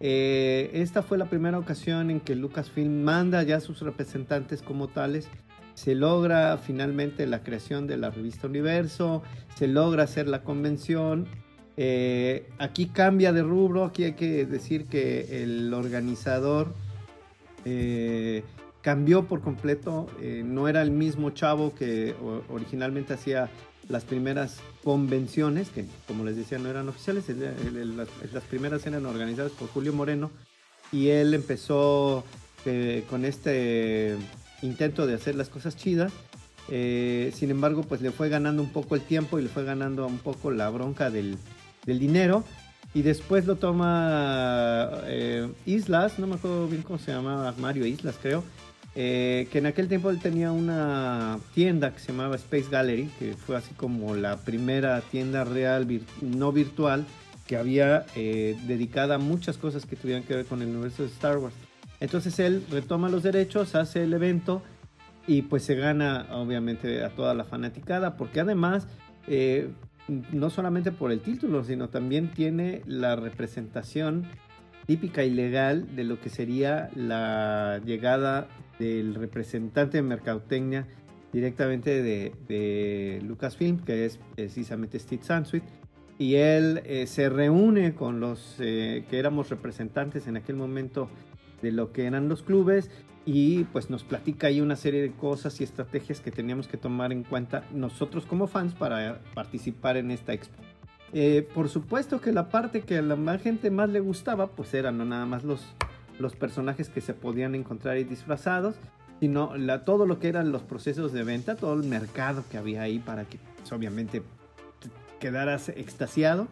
eh, 0.00 0.70
esta 0.72 1.04
fue 1.04 1.18
la 1.18 1.26
primera 1.26 1.56
ocasión 1.56 2.10
en 2.10 2.18
que 2.18 2.34
Lucasfilm 2.34 3.04
manda 3.04 3.44
ya 3.44 3.58
a 3.58 3.60
sus 3.60 3.78
representantes 3.78 4.60
como 4.60 4.88
tales. 4.88 5.28
Se 5.74 5.94
logra 5.94 6.58
finalmente 6.58 7.28
la 7.28 7.44
creación 7.44 7.86
de 7.86 7.96
la 7.96 8.10
revista 8.10 8.48
Universo, 8.48 9.22
se 9.54 9.68
logra 9.68 10.02
hacer 10.02 10.26
la 10.26 10.42
convención. 10.42 11.28
Eh, 11.76 12.48
aquí 12.58 12.86
cambia 12.86 13.32
de 13.32 13.44
rubro, 13.44 13.84
aquí 13.84 14.02
hay 14.02 14.14
que 14.14 14.46
decir 14.46 14.86
que 14.86 15.44
el 15.44 15.72
organizador 15.72 16.74
cambió 18.80 19.26
por 19.26 19.42
completo, 19.42 20.08
no 20.44 20.68
era 20.68 20.82
el 20.82 20.92
mismo 20.92 21.30
chavo 21.30 21.74
que 21.74 22.14
originalmente 22.48 23.14
hacía 23.14 23.48
las 23.88 24.04
primeras 24.04 24.58
convenciones, 24.82 25.68
que 25.70 25.84
como 26.06 26.24
les 26.24 26.36
decía 26.36 26.58
no 26.58 26.68
eran 26.68 26.88
oficiales, 26.88 27.24
las, 27.28 28.44
primeras 28.44 28.86
eran 28.86 29.06
organizadas 29.06 29.52
por 29.52 29.68
Julio 29.68 29.92
Moreno 29.92 30.30
y 30.92 31.08
él 31.08 31.34
empezó 31.34 32.24
eh, 32.64 33.04
con 33.08 33.24
este 33.24 34.16
intento 34.62 35.06
de 35.06 35.14
hacer 35.14 35.34
las 35.34 35.48
cosas 35.48 35.76
chidas. 35.76 36.12
Eh, 36.68 37.32
sin 37.34 37.50
embargo, 37.50 37.82
pues 37.82 38.00
le 38.00 38.10
fue 38.10 38.28
ganando 38.28 38.62
un 38.62 38.70
poco 38.70 38.96
el 38.96 39.02
tiempo 39.02 39.38
y 39.38 39.42
le 39.42 39.48
fue 39.48 39.64
ganando 39.64 40.06
un 40.06 40.18
poco 40.18 40.50
la 40.50 40.68
bronca 40.70 41.10
del, 41.10 41.38
dinero. 41.84 42.44
Y 42.94 43.02
después 43.02 43.46
lo 43.46 43.56
toma 43.56 44.90
eh, 45.04 45.48
Islas, 45.66 46.18
no 46.18 46.26
me 46.26 46.36
acuerdo 46.36 46.66
bien 46.66 46.82
cómo 46.82 46.98
se 46.98 47.12
llamaba, 47.12 47.54
Mario 47.58 47.84
Islas 47.84 48.16
creo, 48.20 48.42
eh, 48.98 49.46
que 49.52 49.58
en 49.58 49.66
aquel 49.66 49.88
tiempo 49.88 50.08
él 50.08 50.18
tenía 50.18 50.52
una 50.52 51.38
tienda 51.54 51.92
que 51.92 52.00
se 52.00 52.12
llamaba 52.12 52.36
Space 52.36 52.68
Gallery, 52.70 53.10
que 53.18 53.34
fue 53.34 53.54
así 53.54 53.74
como 53.74 54.16
la 54.16 54.38
primera 54.38 55.02
tienda 55.02 55.44
real, 55.44 55.86
no 56.22 56.50
virtual, 56.50 57.04
que 57.46 57.58
había 57.58 58.06
eh, 58.16 58.56
dedicada 58.66 59.16
a 59.16 59.18
muchas 59.18 59.58
cosas 59.58 59.84
que 59.84 59.96
tuvieran 59.96 60.22
que 60.22 60.34
ver 60.34 60.46
con 60.46 60.62
el 60.62 60.68
universo 60.68 61.02
de 61.02 61.10
Star 61.10 61.36
Wars. 61.36 61.54
Entonces 62.00 62.38
él 62.38 62.64
retoma 62.70 63.10
los 63.10 63.22
derechos, 63.22 63.74
hace 63.74 64.02
el 64.02 64.14
evento 64.14 64.62
y 65.26 65.42
pues 65.42 65.64
se 65.64 65.74
gana 65.74 66.26
obviamente 66.32 67.04
a 67.04 67.10
toda 67.10 67.34
la 67.34 67.44
fanaticada, 67.44 68.16
porque 68.16 68.40
además, 68.40 68.86
eh, 69.26 69.68
no 70.08 70.48
solamente 70.48 70.90
por 70.90 71.12
el 71.12 71.20
título, 71.20 71.64
sino 71.64 71.90
también 71.90 72.30
tiene 72.30 72.80
la 72.86 73.14
representación 73.14 74.26
típica 74.86 75.24
y 75.24 75.30
legal 75.30 75.94
de 75.96 76.04
lo 76.04 76.20
que 76.20 76.30
sería 76.30 76.90
la 76.94 77.80
llegada 77.84 78.48
del 78.78 79.14
representante 79.14 79.98
de 79.98 80.02
mercadotecnia 80.02 80.86
directamente 81.32 82.02
de, 82.02 83.20
Lucasfilm, 83.22 83.78
que 83.84 84.06
es 84.06 84.18
precisamente 84.34 84.98
Steve 84.98 85.22
Sansweet, 85.22 85.64
y 86.18 86.36
él 86.36 86.80
eh, 86.86 87.06
se 87.06 87.28
reúne 87.28 87.94
con 87.94 88.20
los 88.20 88.56
eh, 88.58 89.04
que 89.10 89.18
éramos 89.18 89.50
representantes 89.50 90.26
en 90.28 90.36
aquel 90.36 90.56
momento 90.56 91.10
de 91.60 91.72
lo 91.72 91.92
que 91.92 92.06
eran 92.06 92.28
los 92.28 92.42
clubes 92.42 92.90
y 93.26 93.64
pues 93.64 93.90
nos 93.90 94.04
platica 94.04 94.46
ahí 94.46 94.60
una 94.60 94.76
serie 94.76 95.02
de 95.02 95.12
cosas 95.12 95.60
y 95.60 95.64
estrategias 95.64 96.20
que 96.20 96.30
teníamos 96.30 96.68
que 96.68 96.76
tomar 96.76 97.12
en 97.12 97.24
cuenta 97.24 97.64
nosotros 97.74 98.24
como 98.24 98.46
fans 98.46 98.74
para 98.74 99.20
participar 99.34 99.96
en 99.96 100.12
esta 100.12 100.32
expo. 100.32 100.65
Eh, 101.12 101.48
por 101.54 101.68
supuesto 101.68 102.20
que 102.20 102.32
la 102.32 102.48
parte 102.48 102.82
que 102.82 102.98
a 102.98 103.02
la 103.02 103.38
gente 103.38 103.70
más 103.70 103.88
le 103.88 104.00
gustaba 104.00 104.48
pues 104.48 104.74
eran 104.74 104.98
no 104.98 105.04
nada 105.04 105.24
más 105.24 105.44
los 105.44 105.64
los 106.18 106.34
personajes 106.34 106.88
que 106.88 107.00
se 107.00 107.14
podían 107.14 107.54
encontrar 107.54 107.96
ahí 107.96 108.04
disfrazados, 108.04 108.76
sino 109.20 109.52
todo 109.84 110.06
lo 110.06 110.18
que 110.18 110.28
eran 110.28 110.52
los 110.52 110.62
procesos 110.62 111.12
de 111.12 111.24
venta, 111.24 111.56
todo 111.56 111.74
el 111.74 111.84
mercado 111.84 112.44
que 112.50 112.58
había 112.58 112.82
ahí 112.82 112.98
para 112.98 113.24
que 113.24 113.38
pues, 113.58 113.72
obviamente 113.72 114.22
quedaras 115.20 115.68
extasiado. 115.70 116.48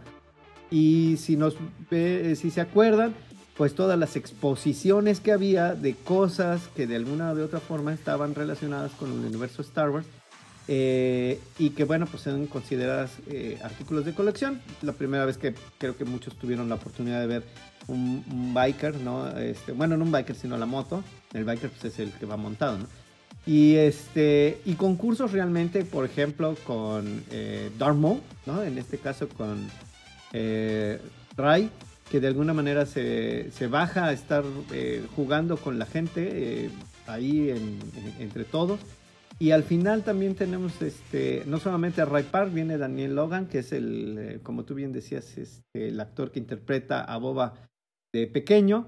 Y 0.70 1.16
si, 1.18 1.36
nos, 1.36 1.57
si 1.90 2.50
se 2.50 2.61
acuerdan, 2.61 3.14
pues 3.57 3.74
todas 3.74 3.98
las 3.98 4.16
exposiciones 4.16 5.20
que 5.20 5.32
había 5.32 5.74
de 5.74 5.94
cosas 5.94 6.68
que 6.74 6.86
de 6.86 6.96
alguna 6.96 7.32
u 7.32 7.42
otra 7.42 7.61
forma 7.61 7.92
estaban 7.92 8.34
relacionadas 8.34 8.92
con 8.92 9.12
el 9.12 9.18
universo 9.18 9.62
Star 9.62 9.90
Wars. 9.90 10.07
Eh, 10.66 11.38
y 11.58 11.70
que 11.70 11.84
bueno, 11.84 12.06
pues 12.06 12.22
son 12.22 12.46
consideradas 12.46 13.10
eh, 13.28 13.58
artículos 13.62 14.04
de 14.04 14.14
colección. 14.14 14.60
La 14.82 14.92
primera 14.92 15.24
vez 15.24 15.36
que 15.36 15.54
creo 15.78 15.96
que 15.96 16.04
muchos 16.04 16.36
tuvieron 16.36 16.68
la 16.68 16.76
oportunidad 16.76 17.20
de 17.20 17.26
ver 17.26 17.42
un, 17.86 18.52
biker, 18.54 18.96
¿no? 18.96 19.28
Este, 19.38 19.72
bueno, 19.72 19.96
no 19.96 20.04
un 20.04 20.12
biker, 20.12 20.36
sino 20.36 20.56
la 20.56 20.66
moto. 20.66 21.04
El 21.32 21.44
biker 21.44 21.70
pues, 21.70 21.84
es 21.92 21.98
el 21.98 22.12
que 22.12 22.26
va 22.26 22.36
montado. 22.36 22.78
Y, 23.46 23.74
este, 23.74 24.60
y 24.64 24.74
concursos 24.74 25.32
realmente, 25.32 25.84
por 25.84 26.06
ejemplo, 26.06 26.56
con 26.66 27.22
eh, 27.30 27.70
Darmo, 27.78 28.20
¿no? 28.46 28.62
En 28.62 28.78
este 28.78 28.96
caso 28.98 29.28
con 29.28 29.68
eh, 30.32 30.98
Ray, 31.36 31.70
que 32.10 32.20
de 32.20 32.28
alguna 32.28 32.54
manera 32.54 32.86
se, 32.86 33.50
se 33.52 33.66
baja 33.66 34.06
a 34.06 34.12
estar 34.12 34.44
eh, 34.72 35.04
jugando 35.14 35.56
con 35.56 35.78
la 35.78 35.86
gente 35.86 36.28
eh, 36.32 36.70
ahí 37.06 37.50
entre 38.18 38.44
todos. 38.44 38.80
Y 39.39 39.51
al 39.51 39.64
final 39.64 40.05
también 40.05 40.35
tenemos, 40.35 40.80
este, 40.80 41.43
no 41.47 41.59
solamente 41.59 42.01
a 42.01 42.05
Ray 42.05 42.24
Park, 42.24 42.53
viene 42.53 42.78
Daniel 42.78 43.16
Logan, 43.16 43.47
que 43.47 43.59
es 43.59 43.72
el, 43.72 44.41
como 44.43 44.64
tú 44.64 44.74
bien 44.74 44.93
decías, 44.93 45.37
este, 45.37 45.89
el 45.89 46.01
actor 46.01 46.30
que 46.30 46.39
interpreta 46.39 47.03
a 47.03 47.16
Boba 47.16 47.55
de 48.12 48.26
pequeño. 48.26 48.87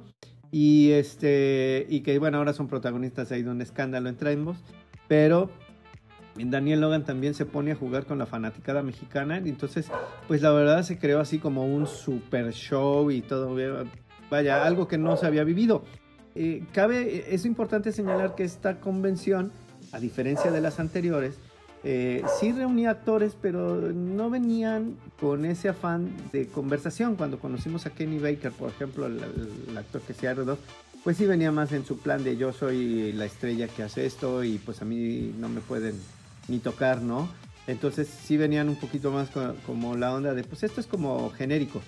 Y 0.50 0.92
este 0.92 1.86
y 1.88 2.00
que 2.00 2.18
bueno 2.18 2.38
ahora 2.38 2.52
son 2.52 2.68
protagonistas 2.68 3.32
ahí 3.32 3.42
de 3.42 3.50
un 3.50 3.60
escándalo 3.60 4.08
entre 4.08 4.32
ambos. 4.32 4.56
Pero 5.08 5.50
Daniel 6.36 6.80
Logan 6.80 7.04
también 7.04 7.34
se 7.34 7.46
pone 7.46 7.72
a 7.72 7.74
jugar 7.74 8.06
con 8.06 8.18
la 8.18 8.26
fanaticada 8.26 8.82
mexicana. 8.82 9.38
Entonces 9.38 9.88
pues 10.28 10.42
la 10.42 10.52
verdad 10.52 10.82
se 10.82 10.98
creó 10.98 11.20
así 11.20 11.38
como 11.38 11.66
un 11.66 11.86
super 11.86 12.52
show 12.52 13.10
y 13.10 13.22
todo 13.22 13.54
vaya 14.30 14.64
algo 14.64 14.88
que 14.88 14.98
no 14.98 15.16
se 15.16 15.26
había 15.26 15.44
vivido. 15.44 15.84
Eh, 16.34 16.64
cabe 16.72 17.34
es 17.34 17.44
importante 17.44 17.92
señalar 17.92 18.34
que 18.34 18.44
esta 18.44 18.78
convención 18.78 19.52
a 19.92 20.00
diferencia 20.00 20.50
de 20.50 20.60
las 20.60 20.80
anteriores 20.80 21.34
eh, 21.88 22.24
sí 22.40 22.50
reunía 22.50 22.90
actores, 22.90 23.36
pero 23.40 23.76
no 23.76 24.28
venían 24.28 24.96
con 25.20 25.44
ese 25.44 25.68
afán 25.68 26.10
de 26.32 26.48
conversación. 26.48 27.14
Cuando 27.14 27.38
conocimos 27.38 27.86
a 27.86 27.90
Kenny 27.90 28.18
Baker, 28.18 28.50
por 28.50 28.70
ejemplo, 28.70 29.06
el, 29.06 29.78
actor 29.78 30.00
que 30.00 30.12
se 30.12 30.28
R2, 30.28 30.56
pues 31.04 31.16
sí 31.16 31.26
venía 31.26 31.52
más 31.52 31.70
en 31.70 31.86
su 31.86 31.98
plan 31.98 32.24
de 32.24 32.36
yo 32.36 32.52
soy 32.52 33.12
la 33.12 33.24
estrella 33.24 33.68
que 33.68 33.84
hace 33.84 34.04
esto 34.04 34.42
y 34.42 34.58
pues 34.58 34.82
a 34.82 34.84
mí 34.84 35.32
no 35.38 35.48
me 35.48 35.60
pueden 35.60 35.94
ni 36.48 36.58
tocar, 36.58 37.02
¿no? 37.02 37.28
Entonces 37.68 38.08
sí 38.08 38.36
venían 38.36 38.68
un 38.68 38.76
poquito 38.76 39.12
más 39.12 39.28
como 39.64 39.96
la 39.96 40.12
onda 40.12 40.34
de 40.34 40.42
pues 40.42 40.64
esto 40.64 40.80
es 40.80 40.88
como 40.88 41.30
genérico. 41.30 41.82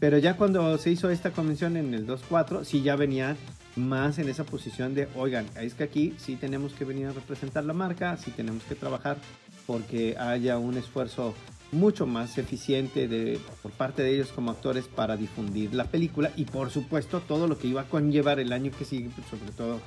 Pero 0.00 0.16
ya 0.16 0.36
cuando 0.36 0.78
se 0.78 0.90
hizo 0.90 1.10
esta 1.10 1.30
convención 1.30 1.76
en 1.76 1.92
el 1.92 2.06
2.4, 2.06 2.64
sí 2.64 2.82
ya 2.82 2.96
venían 2.96 3.36
más 3.76 4.18
en 4.18 4.30
esa 4.30 4.44
posición 4.44 4.94
de, 4.94 5.08
oigan, 5.14 5.46
es 5.60 5.74
que 5.74 5.84
aquí 5.84 6.14
sí 6.16 6.36
tenemos 6.36 6.72
que 6.72 6.86
venir 6.86 7.06
a 7.06 7.12
representar 7.12 7.64
la 7.64 7.74
marca, 7.74 8.16
sí 8.16 8.30
tenemos 8.30 8.64
que 8.64 8.74
trabajar 8.74 9.18
porque 9.66 10.16
haya 10.18 10.58
un 10.58 10.78
esfuerzo 10.78 11.34
mucho 11.70 12.06
más 12.06 12.38
eficiente 12.38 13.08
de, 13.08 13.38
por 13.62 13.70
parte 13.72 14.02
de 14.02 14.14
ellos 14.14 14.32
como 14.32 14.50
actores 14.50 14.88
para 14.88 15.16
difundir 15.16 15.74
la 15.74 15.84
película 15.84 16.32
y 16.34 16.46
por 16.46 16.70
supuesto 16.70 17.20
todo 17.20 17.46
lo 17.46 17.58
que 17.58 17.68
iba 17.68 17.82
a 17.82 17.84
conllevar 17.84 18.40
el 18.40 18.52
año 18.52 18.72
que 18.76 18.84
sigue, 18.84 19.10
pues, 19.14 19.26
sobre 19.28 19.52
todo 19.52 19.80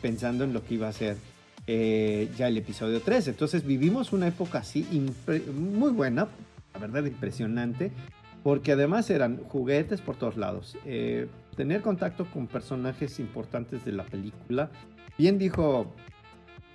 pensando 0.00 0.44
en 0.44 0.54
lo 0.54 0.64
que 0.64 0.74
iba 0.74 0.88
a 0.88 0.92
ser 0.92 1.18
eh, 1.66 2.30
ya 2.36 2.48
el 2.48 2.56
episodio 2.56 3.00
3. 3.00 3.28
Entonces 3.28 3.64
vivimos 3.64 4.12
una 4.12 4.26
época 4.26 4.60
así 4.60 4.86
muy 5.54 5.92
buena, 5.92 6.28
la 6.72 6.80
verdad 6.80 7.04
impresionante, 7.04 7.92
porque 8.42 8.72
además 8.72 9.10
eran 9.10 9.38
juguetes 9.44 10.00
por 10.00 10.16
todos 10.16 10.36
lados. 10.36 10.76
Eh, 10.84 11.28
tener 11.56 11.82
contacto 11.82 12.26
con 12.26 12.46
personajes 12.46 13.20
importantes 13.20 13.84
de 13.84 13.92
la 13.92 14.04
película. 14.04 14.70
Bien 15.18 15.38
dijo 15.38 15.92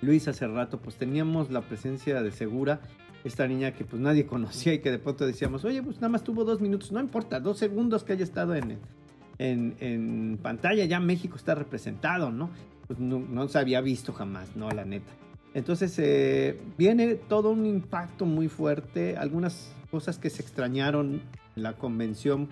Luis 0.00 0.28
hace 0.28 0.46
rato, 0.46 0.78
pues 0.78 0.96
teníamos 0.96 1.50
la 1.50 1.62
presencia 1.62 2.22
de 2.22 2.30
Segura, 2.30 2.80
esta 3.24 3.46
niña 3.46 3.72
que 3.72 3.84
pues 3.84 4.00
nadie 4.00 4.26
conocía 4.34 4.74
y 4.74 4.78
que 4.80 4.90
de 4.90 4.98
pronto 4.98 5.26
decíamos, 5.26 5.64
oye, 5.64 5.82
pues 5.82 5.96
nada 5.96 6.08
más 6.08 6.22
tuvo 6.22 6.44
dos 6.44 6.60
minutos, 6.60 6.92
no 6.92 7.00
importa, 7.00 7.40
dos 7.40 7.58
segundos 7.58 8.04
que 8.04 8.12
haya 8.12 8.24
estado 8.24 8.54
en, 8.54 8.78
en, 9.38 10.38
pantalla, 10.42 10.84
ya 10.84 11.00
México 11.00 11.36
está 11.36 11.54
representado, 11.54 12.30
¿no? 12.30 12.50
Pues 12.86 12.98
no, 13.00 13.48
se 13.48 13.58
había 13.58 13.80
visto 13.80 14.12
jamás, 14.12 14.54
¿no? 14.54 14.70
La 14.70 14.84
neta. 14.84 15.12
Entonces 15.54 15.98
eh, 15.98 16.60
viene 16.78 17.14
todo 17.14 17.50
un 17.50 17.66
impacto 17.66 18.26
muy 18.26 18.48
fuerte, 18.48 19.16
algunas 19.16 19.72
cosas 19.90 20.18
que 20.18 20.30
se 20.30 20.42
extrañaron 20.42 21.14
en 21.14 21.45
la 21.56 21.72
convención, 21.72 22.48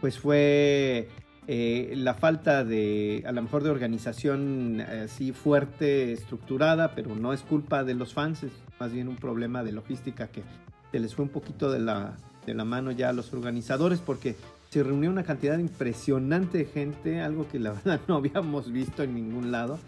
pues 0.00 0.18
fue 0.18 1.08
eh, 1.46 1.92
la 1.96 2.14
falta 2.14 2.64
de, 2.64 3.22
a 3.26 3.32
lo 3.32 3.42
mejor 3.42 3.62
de 3.62 3.70
organización 3.70 4.80
eh, 4.80 5.02
así 5.04 5.32
fuerte, 5.32 6.12
estructurada, 6.12 6.94
pero 6.94 7.14
no 7.14 7.32
es 7.32 7.42
culpa 7.42 7.84
de 7.84 7.94
los 7.94 8.12
fans, 8.12 8.42
es 8.42 8.52
más 8.78 8.92
bien 8.92 9.08
un 9.08 9.16
problema 9.16 9.62
de 9.62 9.72
logística 9.72 10.28
que 10.28 10.42
se 10.90 10.98
les 10.98 11.14
fue 11.14 11.24
un 11.24 11.30
poquito 11.30 11.70
de 11.70 11.78
la, 11.78 12.16
de 12.46 12.54
la 12.54 12.64
mano 12.64 12.90
ya 12.90 13.10
a 13.10 13.12
los 13.12 13.32
organizadores 13.32 14.00
porque 14.00 14.34
se 14.70 14.82
reunió 14.82 15.10
una 15.10 15.24
cantidad 15.24 15.58
impresionante 15.58 16.58
de 16.58 16.64
gente, 16.64 17.20
algo 17.20 17.48
que 17.48 17.58
la 17.58 17.72
verdad 17.84 18.00
no 18.08 18.16
habíamos 18.16 18.72
visto 18.72 19.02
en 19.02 19.14
ningún 19.14 19.52
lado. 19.52 19.78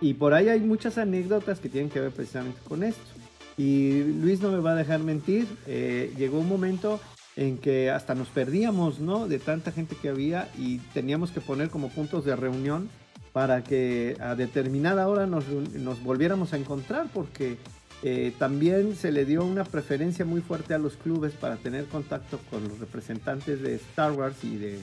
Y 0.00 0.14
por 0.14 0.32
ahí 0.32 0.48
hay 0.48 0.60
muchas 0.60 0.96
anécdotas 0.96 1.58
que 1.58 1.68
tienen 1.68 1.90
que 1.90 2.00
ver 2.00 2.12
precisamente 2.12 2.60
con 2.68 2.84
esto. 2.84 3.02
Y 3.56 4.04
Luis 4.04 4.40
no 4.40 4.52
me 4.52 4.58
va 4.58 4.72
a 4.72 4.74
dejar 4.76 5.00
mentir, 5.00 5.48
eh, 5.66 6.12
llegó 6.16 6.38
un 6.38 6.48
momento 6.48 7.00
en 7.38 7.56
que 7.56 7.88
hasta 7.88 8.16
nos 8.16 8.28
perdíamos, 8.28 8.98
¿no? 8.98 9.28
De 9.28 9.38
tanta 9.38 9.70
gente 9.70 9.94
que 9.94 10.08
había 10.08 10.48
y 10.58 10.78
teníamos 10.92 11.30
que 11.30 11.40
poner 11.40 11.70
como 11.70 11.88
puntos 11.88 12.24
de 12.24 12.34
reunión 12.34 12.88
para 13.32 13.62
que 13.62 14.16
a 14.18 14.34
determinada 14.34 15.06
hora 15.06 15.28
nos, 15.28 15.46
nos 15.48 16.02
volviéramos 16.02 16.52
a 16.52 16.56
encontrar, 16.56 17.06
porque 17.14 17.56
eh, 18.02 18.32
también 18.40 18.96
se 18.96 19.12
le 19.12 19.24
dio 19.24 19.44
una 19.44 19.62
preferencia 19.62 20.24
muy 20.24 20.40
fuerte 20.40 20.74
a 20.74 20.78
los 20.78 20.96
clubes 20.96 21.32
para 21.32 21.54
tener 21.56 21.84
contacto 21.84 22.40
con 22.50 22.66
los 22.66 22.80
representantes 22.80 23.62
de 23.62 23.76
Star 23.76 24.10
Wars 24.10 24.42
y 24.42 24.56
de, 24.56 24.80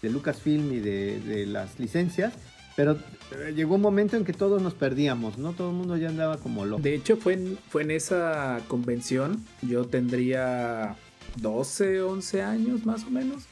de 0.00 0.10
Lucasfilm 0.10 0.74
y 0.74 0.78
de, 0.78 1.18
de, 1.18 1.44
las 1.44 1.80
licencias. 1.80 2.34
Pero 2.76 2.92
eh, 2.92 3.52
llegó 3.52 3.74
un 3.74 3.80
momento 3.80 4.16
en 4.16 4.24
que 4.24 4.32
todos 4.32 4.62
nos 4.62 4.74
perdíamos, 4.74 5.38
¿no? 5.38 5.54
Todo 5.54 5.70
el 5.70 5.76
mundo 5.76 5.96
ya 5.96 6.08
andaba 6.08 6.36
como 6.36 6.64
loco. 6.66 6.82
De 6.82 6.94
hecho, 6.94 7.16
fue 7.16 7.56
fue 7.68 7.82
en 7.82 7.90
esa 7.90 8.60
convención, 8.68 9.44
yo 9.62 9.86
tendría 9.86 10.94
12, 11.36 12.02
11 12.02 12.42
años 12.42 12.86
más 12.86 13.04
o 13.04 13.10
menos, 13.10 13.46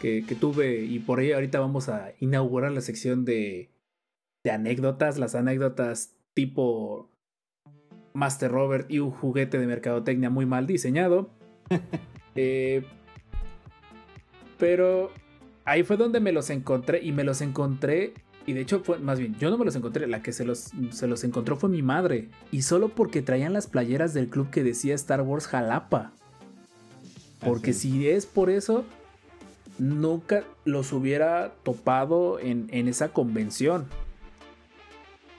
que, 0.00 0.24
que 0.26 0.34
tuve, 0.34 0.84
y 0.84 0.98
por 0.98 1.20
ahí 1.20 1.32
ahorita 1.32 1.60
vamos 1.60 1.88
a 1.88 2.12
inaugurar 2.20 2.72
la 2.72 2.80
sección 2.80 3.24
de, 3.24 3.70
de 4.44 4.50
anécdotas, 4.50 5.18
las 5.18 5.34
anécdotas 5.34 6.14
tipo 6.34 7.10
Master 8.14 8.50
Robert 8.50 8.90
y 8.90 8.98
un 8.98 9.10
juguete 9.10 9.58
de 9.58 9.66
mercadotecnia 9.66 10.30
muy 10.30 10.46
mal 10.46 10.66
diseñado. 10.66 11.30
eh, 12.34 12.84
pero 14.58 15.10
ahí 15.64 15.82
fue 15.82 15.96
donde 15.96 16.20
me 16.20 16.32
los 16.32 16.50
encontré 16.50 17.02
y 17.02 17.12
me 17.12 17.24
los 17.24 17.40
encontré. 17.40 18.14
Y 18.46 18.54
de 18.54 18.62
hecho 18.62 18.80
fue, 18.80 18.98
más 18.98 19.18
bien, 19.18 19.36
yo 19.38 19.50
no 19.50 19.58
me 19.58 19.64
los 19.64 19.76
encontré, 19.76 20.06
la 20.06 20.22
que 20.22 20.32
se 20.32 20.44
los, 20.44 20.70
se 20.90 21.06
los 21.06 21.22
encontró 21.22 21.56
fue 21.56 21.68
mi 21.68 21.82
madre. 21.82 22.28
Y 22.50 22.62
solo 22.62 22.88
porque 22.88 23.20
traían 23.20 23.52
las 23.52 23.66
playeras 23.66 24.14
del 24.14 24.28
club 24.28 24.50
que 24.50 24.64
decía 24.64 24.94
Star 24.94 25.20
Wars 25.20 25.46
Jalapa. 25.46 26.14
Porque 27.40 27.72
si 27.72 28.08
es 28.08 28.26
por 28.26 28.50
eso, 28.50 28.84
nunca 29.78 30.44
los 30.64 30.92
hubiera 30.92 31.52
topado 31.62 32.38
en, 32.40 32.68
en 32.72 32.88
esa 32.88 33.08
convención. 33.08 33.86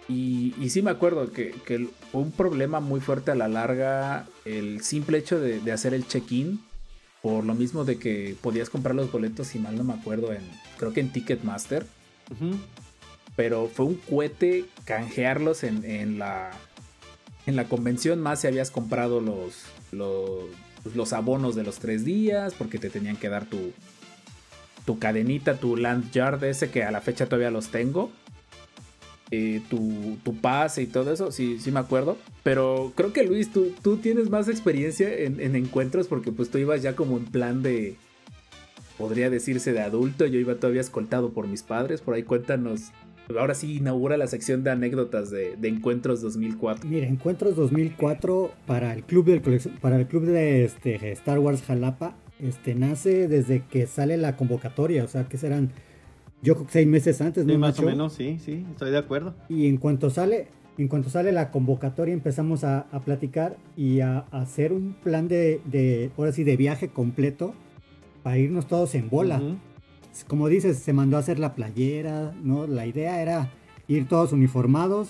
Y, 0.07 0.55
y, 0.59 0.71
sí 0.71 0.81
me 0.81 0.89
acuerdo 0.89 1.31
que, 1.31 1.51
que, 1.65 1.87
fue 2.11 2.21
un 2.21 2.31
problema 2.31 2.79
muy 2.79 2.99
fuerte 2.99 3.29
a 3.29 3.35
la 3.35 3.47
larga 3.47 4.27
el 4.43 4.81
simple 4.81 5.19
hecho 5.19 5.39
de, 5.39 5.59
de 5.59 5.71
hacer 5.71 5.93
el 5.93 6.07
check-in. 6.07 6.61
Por 7.21 7.43
lo 7.43 7.53
mismo 7.53 7.83
de 7.83 7.99
que 7.99 8.35
podías 8.41 8.69
comprar 8.69 8.95
los 8.95 9.11
boletos, 9.11 9.47
si 9.47 9.59
mal 9.59 9.75
no 9.75 9.83
me 9.83 9.93
acuerdo, 9.93 10.31
en 10.31 10.41
creo 10.77 10.93
que 10.93 11.01
en 11.01 11.11
Ticketmaster. 11.11 11.85
Uh 12.31 12.43
-huh. 12.45 12.57
Pero 13.35 13.67
fue 13.67 13.85
un 13.85 13.95
cohete 13.95 14.65
canjearlos 14.85 15.63
en, 15.63 15.83
en, 15.85 16.17
la, 16.17 16.51
en 17.45 17.55
la 17.55 17.65
convención, 17.65 18.21
más 18.21 18.41
si 18.41 18.47
habías 18.47 18.71
comprado 18.71 19.21
los, 19.21 19.65
los, 19.91 20.45
los 20.95 21.13
abonos 21.13 21.55
de 21.55 21.63
los 21.63 21.79
tres 21.79 22.05
días, 22.05 22.53
porque 22.53 22.79
te 22.79 22.89
tenían 22.89 23.17
que 23.17 23.29
dar 23.29 23.45
tu, 23.45 23.71
tu 24.85 24.99
cadenita, 24.99 25.57
tu 25.57 25.77
land 25.77 26.11
yard 26.11 26.43
ese 26.43 26.69
que 26.69 26.83
a 26.83 26.91
la 26.91 27.01
fecha 27.01 27.25
todavía 27.25 27.51
los 27.51 27.69
tengo 27.69 28.11
eh, 29.31 29.61
tu, 29.69 30.17
tu, 30.23 30.35
pase 30.37 30.81
y 30.81 30.87
todo 30.87 31.13
eso, 31.13 31.31
sí, 31.31 31.59
sí 31.59 31.71
me 31.71 31.79
acuerdo. 31.79 32.17
Pero 32.41 32.93
creo 32.95 33.13
que 33.13 33.23
Luis, 33.23 33.51
tú, 33.51 33.73
tú 33.83 33.97
tienes 33.97 34.29
más 34.29 34.47
experiencia 34.47 35.13
en, 35.13 35.39
en, 35.39 35.55
encuentros 35.55 36.07
porque 36.07 36.31
pues 36.31 36.49
tú 36.49 36.57
ibas 36.57 36.81
ya 36.81 36.95
como 36.95 37.17
en 37.17 37.25
plan 37.25 37.61
de, 37.61 37.95
podría 38.97 39.29
decirse 39.29 39.71
de 39.71 39.81
adulto, 39.81 40.25
yo 40.25 40.39
iba 40.39 40.55
todavía 40.55 40.81
escoltado 40.81 41.29
por 41.29 41.47
mis 41.47 41.61
padres, 41.61 42.01
por 42.01 42.15
ahí 42.15 42.23
cuéntanos. 42.23 42.91
Ahora 43.37 43.53
sí 43.53 43.77
inaugura 43.77 44.17
la 44.17 44.27
sección 44.27 44.63
de 44.63 44.71
anécdotas 44.71 45.29
de, 45.29 45.55
de 45.55 45.67
Encuentros 45.67 46.21
2004. 46.21 46.89
Mira, 46.89 47.07
Encuentros 47.07 47.55
2004 47.55 48.51
para 48.65 48.93
el 48.93 49.03
club, 49.03 49.25
del, 49.25 49.41
para 49.81 49.97
el 49.97 50.07
club 50.07 50.25
de 50.25 50.65
este, 50.65 51.11
Star 51.11 51.39
Wars 51.39 51.61
Jalapa 51.61 52.15
este, 52.39 52.73
nace 52.73 53.27
desde 53.27 53.63
que 53.65 53.85
sale 53.85 54.17
la 54.17 54.35
convocatoria, 54.35 55.03
o 55.03 55.07
sea, 55.07 55.25
que 55.25 55.37
serán 55.37 55.71
yo 56.41 56.55
creo 56.55 56.67
que 56.67 56.71
seis 56.73 56.87
meses 56.87 57.19
antes, 57.21 57.45
¿no? 57.45 57.51
Sí, 57.51 57.57
más 57.57 57.79
o 57.79 57.83
menos, 57.83 58.13
sí, 58.13 58.37
sí, 58.39 58.65
estoy 58.71 58.91
de 58.91 58.97
acuerdo. 58.97 59.35
Y 59.49 59.67
en 59.67 59.77
cuanto 59.77 60.09
sale, 60.09 60.47
en 60.77 60.87
cuanto 60.87 61.09
sale 61.09 61.31
la 61.31 61.51
convocatoria 61.51 62.13
empezamos 62.13 62.63
a, 62.63 62.87
a 62.91 63.01
platicar 63.01 63.57
y 63.75 63.99
a, 63.99 64.25
a, 64.31 64.41
hacer 64.41 64.71
un 64.71 64.93
plan 65.03 65.27
de, 65.27 65.61
de, 65.65 66.11
ahora 66.17 66.31
sí, 66.31 66.45
de 66.45 66.55
viaje 66.55 66.87
completo 66.87 67.53
para 68.23 68.37
irnos 68.37 68.67
todos 68.67 68.95
en 68.95 69.09
bola. 69.09 69.39
Uh 69.39 69.41
-huh. 69.41 69.57
Como 70.27 70.47
dices, 70.47 70.77
se 70.77 70.93
mandó 70.93 71.17
a 71.17 71.21
hacer 71.21 71.39
la 71.39 71.55
playera, 71.55 72.33
¿no? 72.43 72.67
La 72.67 72.85
idea 72.85 73.21
era 73.21 73.51
ir 73.87 74.07
todos 74.07 74.31
uniformados. 74.31 75.09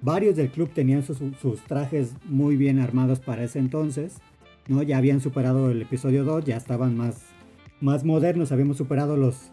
Varios 0.00 0.36
del 0.36 0.50
club 0.50 0.70
tenían 0.70 1.02
sus, 1.02 1.18
trajes 1.66 2.12
muy 2.24 2.56
bien 2.56 2.78
armados 2.78 3.20
para 3.20 3.42
ese 3.42 3.58
entonces, 3.58 4.14
¿no? 4.68 4.82
Ya 4.82 4.98
habían 4.98 5.20
superado 5.20 5.70
el 5.70 5.82
episodio 5.82 6.24
2, 6.24 6.44
ya 6.44 6.56
estaban 6.56 6.96
más, 6.96 7.22
más 7.80 8.04
modernos, 8.04 8.52
habíamos 8.52 8.76
superado 8.76 9.16
los, 9.16 9.50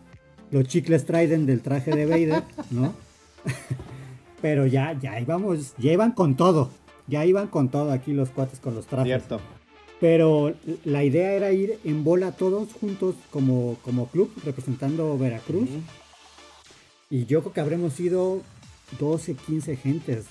los 0.52 0.66
chicles 0.68 1.06
Trident 1.06 1.48
del 1.48 1.62
traje 1.62 1.92
de 1.92 2.06
Vader, 2.06 2.44
¿no? 2.70 2.94
Pero 4.42 4.68
ya, 4.68 4.94
ya 4.94 5.20
íbamos, 5.20 5.74
ya 5.78 5.92
iban 5.92 6.12
con 6.12 6.36
todo. 6.36 6.70
Ya 7.08 7.26
iban 7.26 7.48
con 7.48 7.70
todo 7.70 7.92
aquí 7.92 8.14
los 8.14 8.30
cuates 8.30 8.60
con 8.60 8.76
los 8.76 8.86
trajes. 8.88 9.08
Cierto. 9.08 9.40
Pero 10.00 10.54
la 10.84 11.04
idea 11.04 11.34
era 11.34 11.52
ir 11.52 11.80
en 11.84 12.04
bola 12.04 12.34
todos 12.34 12.74
juntos 12.74 13.16
como, 13.32 13.78
como 13.84 14.08
club, 14.08 14.32
representando 14.44 15.18
Veracruz. 15.18 15.70
Uh 15.70 15.74
-huh. 15.74 15.82
Y 17.10 17.26
yo 17.26 17.42
creo 17.42 17.54
que 17.54 17.62
habremos 17.62 18.00
ido 18.00 18.42
12, 19.00 19.36
15 19.36 19.78
gentes 19.78 20.26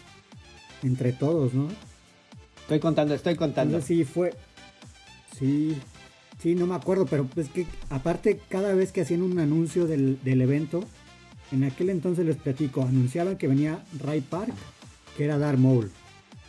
entre 0.82 1.12
todos, 1.12 1.54
¿no? 1.54 1.68
Estoy 2.60 2.80
contando, 2.80 3.14
estoy 3.14 3.36
contando. 3.36 3.76
Entonces, 3.76 3.96
sí, 3.96 4.04
fue. 4.04 4.34
Sí, 5.38 5.76
Sí, 6.44 6.54
no 6.54 6.66
me 6.66 6.74
acuerdo, 6.74 7.06
pero 7.06 7.26
es 7.36 7.48
que 7.48 7.66
aparte 7.88 8.38
cada 8.50 8.74
vez 8.74 8.92
que 8.92 9.00
hacían 9.00 9.22
un 9.22 9.38
anuncio 9.38 9.86
del, 9.86 10.22
del, 10.22 10.42
evento, 10.42 10.84
en 11.52 11.64
aquel 11.64 11.88
entonces 11.88 12.26
les 12.26 12.36
platico, 12.36 12.82
anunciaban 12.82 13.38
que 13.38 13.48
venía 13.48 13.82
Ray 13.98 14.20
Park, 14.20 14.52
que 15.16 15.24
era 15.24 15.38
Darth 15.38 15.58
Maul. 15.58 15.90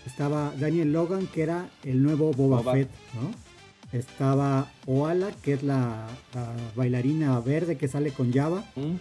Estaba 0.06 0.54
Daniel 0.60 0.94
Logan, 0.94 1.28
que 1.28 1.44
era 1.44 1.70
el 1.84 2.04
nuevo 2.04 2.32
Boba, 2.32 2.58
Boba. 2.58 2.74
Fett, 2.74 2.90
¿no? 3.16 3.32
Estaba 3.98 4.72
Oala, 4.86 5.32
que 5.42 5.54
es 5.54 5.64
la, 5.64 6.08
la, 6.34 6.54
bailarina 6.76 7.40
verde 7.40 7.78
que 7.78 7.88
sale 7.88 8.12
con 8.12 8.32
Java. 8.32 8.64
¿Mm? 8.76 8.96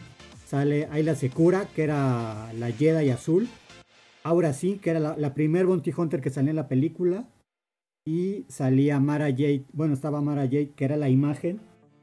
Sale 0.47 0.89
Ayla 0.91 1.15
Secura, 1.15 1.67
que 1.75 1.83
era 1.85 2.53
la 2.59 2.71
Jedi 2.71 3.11
azul. 3.11 3.49
Ahora 4.23 4.53
sí, 4.53 4.79
que 4.81 4.91
era 4.91 5.01
la, 5.01 5.17
la 5.17 5.35
primer 5.35 5.67
Bounty 5.67 5.93
Hunter 5.97 6.21
que 6.21 6.31
salía 6.31 6.51
en 6.51 6.57
la 6.57 6.69
película 6.69 7.27
y 8.07 8.45
salía 8.49 9.01
Mara 9.01 9.31
Jade, 9.31 9.65
bueno, 9.73 9.95
estaba 9.95 10.21
Mara 10.21 10.43
Jade, 10.43 10.73
que 10.77 10.85
era 10.85 10.97
la 10.97 11.09
imagen 11.09 11.61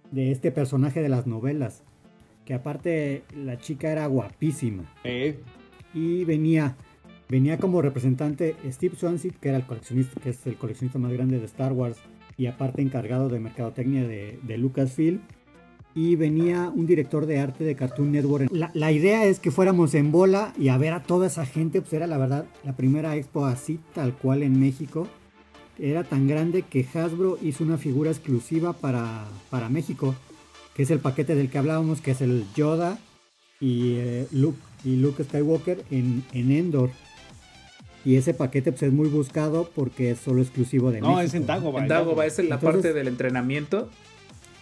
de 0.10 0.32
este 0.32 0.52
personaje 0.52 1.02
de 1.02 1.10
las 1.10 1.28
novelas, 1.28 1.84
que 2.44 2.56
aparte 2.56 3.24
la 3.36 3.60
chica 3.60 3.92
era 3.92 4.08
guapísima. 4.08 4.92
Eh. 5.04 5.40
Y 5.94 6.24
venía, 6.26 6.76
venía 7.32 7.58
como 7.58 7.82
representante 7.82 8.58
Steve 8.70 8.98
Swansea, 8.98 9.32
que 9.40 9.48
era 9.48 9.58
el 9.58 9.66
coleccionista, 9.66 10.20
que 10.20 10.32
es 10.32 10.46
el 10.46 10.58
coleccionista 10.58 11.00
más 11.00 11.14
grande 11.14 11.40
de 11.40 11.46
Star 11.46 11.72
Wars 11.72 11.98
y 12.36 12.48
aparte 12.48 12.82
encargado 12.82 13.30
de 13.30 13.40
mercadotecnia 13.40 14.06
de, 14.06 14.38
de 14.44 14.58
Lucasfilm. 14.58 15.22
Y 15.96 16.16
venía 16.16 16.72
un 16.74 16.86
director 16.86 17.26
de 17.26 17.40
arte 17.40 17.64
de 17.64 17.76
Cartoon 17.76 18.12
Network. 18.12 18.50
La, 18.52 18.72
la, 18.74 18.92
idea 18.92 19.26
es 19.26 19.40
que 19.40 19.52
fuéramos 19.52 19.94
en 19.94 20.12
bola 20.12 20.54
y 20.58 20.70
a 20.70 20.78
ver 20.78 20.94
a 20.94 21.04
toda 21.04 21.28
esa 21.28 21.46
gente. 21.46 21.82
Pues 21.82 21.94
era 21.94 22.08
la 22.08 22.18
verdad 22.18 22.46
la 22.64 22.76
primera 22.76 23.16
expo 23.16 23.46
así, 23.46 23.80
tal 23.94 24.14
cual 24.14 24.44
en 24.44 24.58
México 24.60 25.08
era 25.78 26.04
tan 26.04 26.28
grande 26.28 26.64
que 26.64 26.86
Hasbro 26.94 27.38
hizo 27.42 27.64
una 27.64 27.78
figura 27.78 28.12
exclusiva 28.12 28.74
para, 28.74 29.26
para 29.50 29.68
México, 29.68 30.16
que 30.76 30.84
es 30.84 30.92
el 30.92 31.00
paquete 31.00 31.36
del 31.36 31.50
que 31.50 31.58
hablábamos, 31.58 32.00
que 32.00 32.12
es 32.12 32.22
el 32.22 32.46
Yoda 32.56 32.98
y 33.60 33.96
eh, 33.96 34.28
Luke 34.32 34.60
y 34.84 34.96
Luke 34.96 35.24
Skywalker 35.24 35.84
en, 35.92 36.24
en 36.34 36.52
Endor. 36.52 36.90
Y 38.04 38.16
ese 38.16 38.34
paquete 38.34 38.72
pues, 38.72 38.84
es 38.84 38.94
muy 38.94 39.10
buscado 39.10 39.70
porque 39.76 40.12
es 40.12 40.20
solo 40.20 40.42
exclusivo 40.42 40.92
de 40.92 41.02
no, 41.02 41.08
México. 41.08 41.22
No, 41.22 41.28
es 41.28 41.34
en 41.34 41.46
Dagobah. 41.46 41.82
En 41.82 41.88
Dagobah 41.88 42.26
es 42.26 42.40
en 42.40 42.50
la 42.50 42.56
Entonces, 42.56 42.82
parte 42.82 42.94
del 42.94 43.08
entrenamiento. 43.08 43.90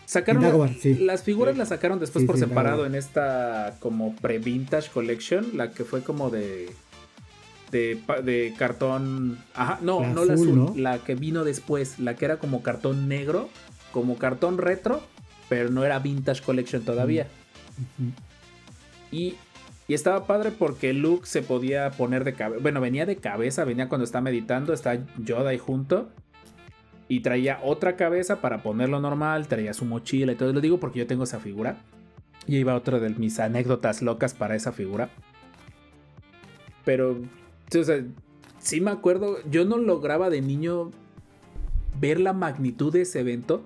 Sacaron 0.06 0.42
Dagobah, 0.42 0.70
sí. 0.74 0.96
las 0.96 1.24
figuras 1.24 1.56
las 1.56 1.70
sacaron 1.70 2.00
después 2.00 2.24
sí, 2.24 2.28
por 2.28 2.36
sí, 2.36 2.42
separado 2.42 2.78
Dagobah. 2.78 2.88
en 2.88 2.96
esta 2.96 3.78
como 3.80 4.16
pre-vintage 4.16 4.90
collection, 4.90 5.56
la 5.56 5.72
que 5.72 5.84
fue 5.86 6.02
como 6.02 6.30
de 6.30 6.70
de, 7.72 8.02
de, 8.24 8.54
cartón. 8.58 9.38
Ajá, 9.54 9.80
no, 9.82 10.02
la 10.02 10.08
no 10.10 10.22
azul, 10.22 10.28
la 10.28 10.34
azul, 10.34 10.56
¿no? 10.56 10.74
la 10.76 10.98
que 11.00 11.16
vino 11.16 11.44
después, 11.44 12.00
la 12.00 12.16
que 12.16 12.26
era 12.26 12.38
como 12.38 12.64
cartón 12.64 13.08
negro, 13.08 13.50
como 13.92 14.18
cartón 14.18 14.58
retro, 14.58 15.02
pero 15.48 15.70
no 15.70 15.86
era 15.86 16.00
Vintage 16.00 16.42
Collection 16.42 16.82
todavía. 16.84 17.28
Mm 17.78 18.04
-hmm. 18.04 18.12
Y, 19.12 19.36
y, 19.90 19.94
estaba 19.94 20.26
padre 20.26 20.52
porque 20.52 20.94
Luke 20.94 21.26
se 21.26 21.42
podía 21.42 21.92
poner 21.92 22.24
de 22.24 22.34
cabeza. 22.34 22.62
Bueno, 22.62 22.80
venía 22.80 23.06
de 23.06 23.18
cabeza, 23.18 23.66
venía 23.66 23.90
cuando 23.90 24.06
está 24.06 24.22
meditando, 24.22 24.72
está 24.72 25.00
Yoda 25.18 25.50
ahí 25.50 25.58
junto. 25.58 26.10
Y 27.08 27.22
traía 27.22 27.60
otra 27.64 27.96
cabeza 27.96 28.40
para 28.40 28.62
ponerlo 28.62 29.02
normal, 29.02 29.48
traía 29.48 29.74
su 29.74 29.86
mochila 29.86 30.32
y 30.32 30.36
todo. 30.36 30.54
Lo 30.54 30.62
digo 30.62 30.80
porque 30.80 31.00
yo 31.00 31.08
tengo 31.08 31.24
esa 31.24 31.40
figura. 31.40 31.78
Y 32.46 32.58
iba 32.58 32.76
otra 32.76 33.00
de 33.00 33.10
mis 33.10 33.40
anécdotas 33.40 34.02
locas 34.02 34.34
para 34.34 34.56
esa 34.56 34.72
figura. 34.72 35.10
Pero 36.86 37.18
o 37.78 37.84
sea, 37.84 38.04
sí 38.60 38.82
me 38.82 38.92
acuerdo, 38.92 39.38
yo 39.50 39.66
no 39.66 39.78
lograba 39.78 40.30
de 40.30 40.42
niño 40.42 40.92
ver 42.00 42.20
la 42.20 42.34
magnitud 42.34 42.92
de 42.92 43.02
ese 43.02 43.20
evento. 43.20 43.64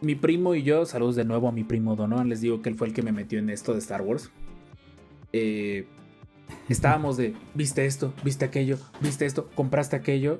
Mi 0.00 0.14
primo 0.14 0.54
y 0.54 0.62
yo, 0.62 0.86
saludos 0.86 1.16
de 1.16 1.24
nuevo 1.24 1.48
a 1.48 1.52
mi 1.52 1.64
primo 1.64 1.96
Donovan, 1.96 2.28
les 2.28 2.40
digo 2.40 2.62
que 2.62 2.68
él 2.68 2.74
fue 2.74 2.88
el 2.88 2.94
que 2.94 3.02
me 3.02 3.12
metió 3.12 3.38
en 3.38 3.50
esto 3.50 3.72
de 3.72 3.78
Star 3.78 4.02
Wars. 4.02 4.30
Eh, 5.36 5.86
estábamos 6.68 7.16
de, 7.16 7.34
viste 7.54 7.86
esto, 7.86 8.14
viste 8.22 8.44
aquello, 8.44 8.78
viste 9.00 9.26
esto, 9.26 9.50
compraste 9.56 9.96
aquello. 9.96 10.38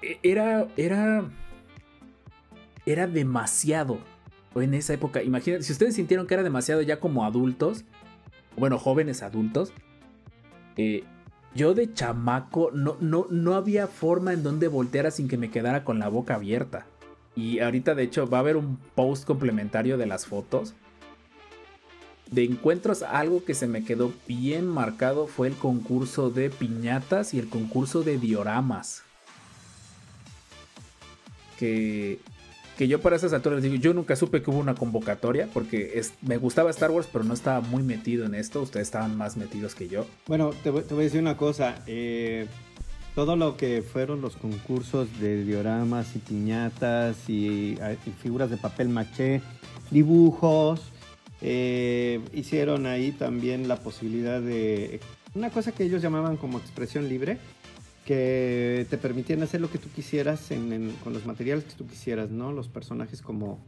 E, 0.00 0.20
era, 0.22 0.68
era, 0.76 1.24
era 2.86 3.08
demasiado 3.08 3.98
en 4.54 4.74
esa 4.74 4.94
época. 4.94 5.24
Imagínate, 5.24 5.64
si 5.64 5.72
ustedes 5.72 5.96
sintieron 5.96 6.28
que 6.28 6.34
era 6.34 6.44
demasiado 6.44 6.82
ya 6.82 7.00
como 7.00 7.24
adultos, 7.24 7.84
bueno, 8.56 8.78
jóvenes 8.78 9.22
adultos, 9.22 9.72
eh, 10.76 11.02
yo 11.56 11.74
de 11.74 11.92
chamaco 11.92 12.70
no, 12.72 12.96
no, 13.00 13.26
no 13.30 13.54
había 13.54 13.88
forma 13.88 14.32
en 14.32 14.44
donde 14.44 14.68
volteara 14.68 15.10
sin 15.10 15.26
que 15.26 15.36
me 15.36 15.50
quedara 15.50 15.82
con 15.82 15.98
la 15.98 16.08
boca 16.08 16.36
abierta. 16.36 16.86
Y 17.34 17.58
ahorita 17.58 17.96
de 17.96 18.04
hecho 18.04 18.28
va 18.28 18.38
a 18.38 18.40
haber 18.40 18.56
un 18.56 18.78
post 18.94 19.24
complementario 19.24 19.98
de 19.98 20.06
las 20.06 20.26
fotos. 20.26 20.74
De 22.30 22.44
encuentros, 22.44 23.02
algo 23.02 23.44
que 23.44 23.54
se 23.54 23.66
me 23.66 23.84
quedó 23.84 24.12
bien 24.26 24.66
marcado 24.66 25.26
fue 25.26 25.48
el 25.48 25.54
concurso 25.54 26.30
de 26.30 26.50
piñatas 26.50 27.34
y 27.34 27.38
el 27.38 27.48
concurso 27.48 28.02
de 28.02 28.18
dioramas. 28.18 29.02
Que 31.58 32.20
que 32.78 32.86
yo 32.86 33.00
para 33.00 33.16
esas 33.16 33.32
alturas 33.32 33.60
digo, 33.60 33.74
yo 33.74 33.92
nunca 33.92 34.14
supe 34.14 34.40
que 34.40 34.52
hubo 34.52 34.60
una 34.60 34.76
convocatoria 34.76 35.48
porque 35.52 36.00
me 36.22 36.36
gustaba 36.36 36.70
Star 36.70 36.92
Wars, 36.92 37.08
pero 37.12 37.24
no 37.24 37.34
estaba 37.34 37.60
muy 37.60 37.82
metido 37.82 38.24
en 38.24 38.36
esto. 38.36 38.62
Ustedes 38.62 38.86
estaban 38.86 39.16
más 39.16 39.36
metidos 39.36 39.74
que 39.74 39.88
yo. 39.88 40.06
Bueno, 40.28 40.52
te, 40.62 40.70
voy, 40.70 40.84
a 40.88 40.94
decir 40.94 41.20
una 41.20 41.36
cosa. 41.36 41.82
Eh, 41.88 42.46
todo 43.16 43.34
lo 43.34 43.56
que 43.56 43.82
fueron 43.82 44.20
los 44.20 44.36
concursos 44.36 45.08
de 45.18 45.42
dioramas 45.42 46.14
y 46.14 46.20
piñatas 46.20 47.28
y, 47.28 47.76
figuras 48.22 48.48
de 48.48 48.58
papel 48.58 48.90
maché, 48.90 49.42
dibujos, 49.90 50.92
eh, 51.40 52.20
hicieron 52.32 52.86
ahí 52.86 53.12
también 53.12 53.68
la 53.68 53.76
posibilidad 53.76 54.40
de 54.40 55.00
una 55.34 55.50
cosa 55.50 55.72
que 55.72 55.84
ellos 55.84 56.02
llamaban 56.02 56.36
como 56.36 56.58
expresión 56.58 57.08
libre 57.08 57.38
que 58.04 58.86
te 58.88 58.96
permitían 58.96 59.42
hacer 59.42 59.60
lo 59.60 59.70
que 59.70 59.76
tú 59.76 59.90
quisieras 59.90 60.48
con 61.04 61.12
los 61.12 61.26
materiales 61.26 61.64
que 61.64 61.74
tú 61.74 61.86
quisieras, 61.86 62.30
¿no? 62.30 62.52
Los 62.52 62.68
personajes 62.68 63.20
como, 63.20 63.62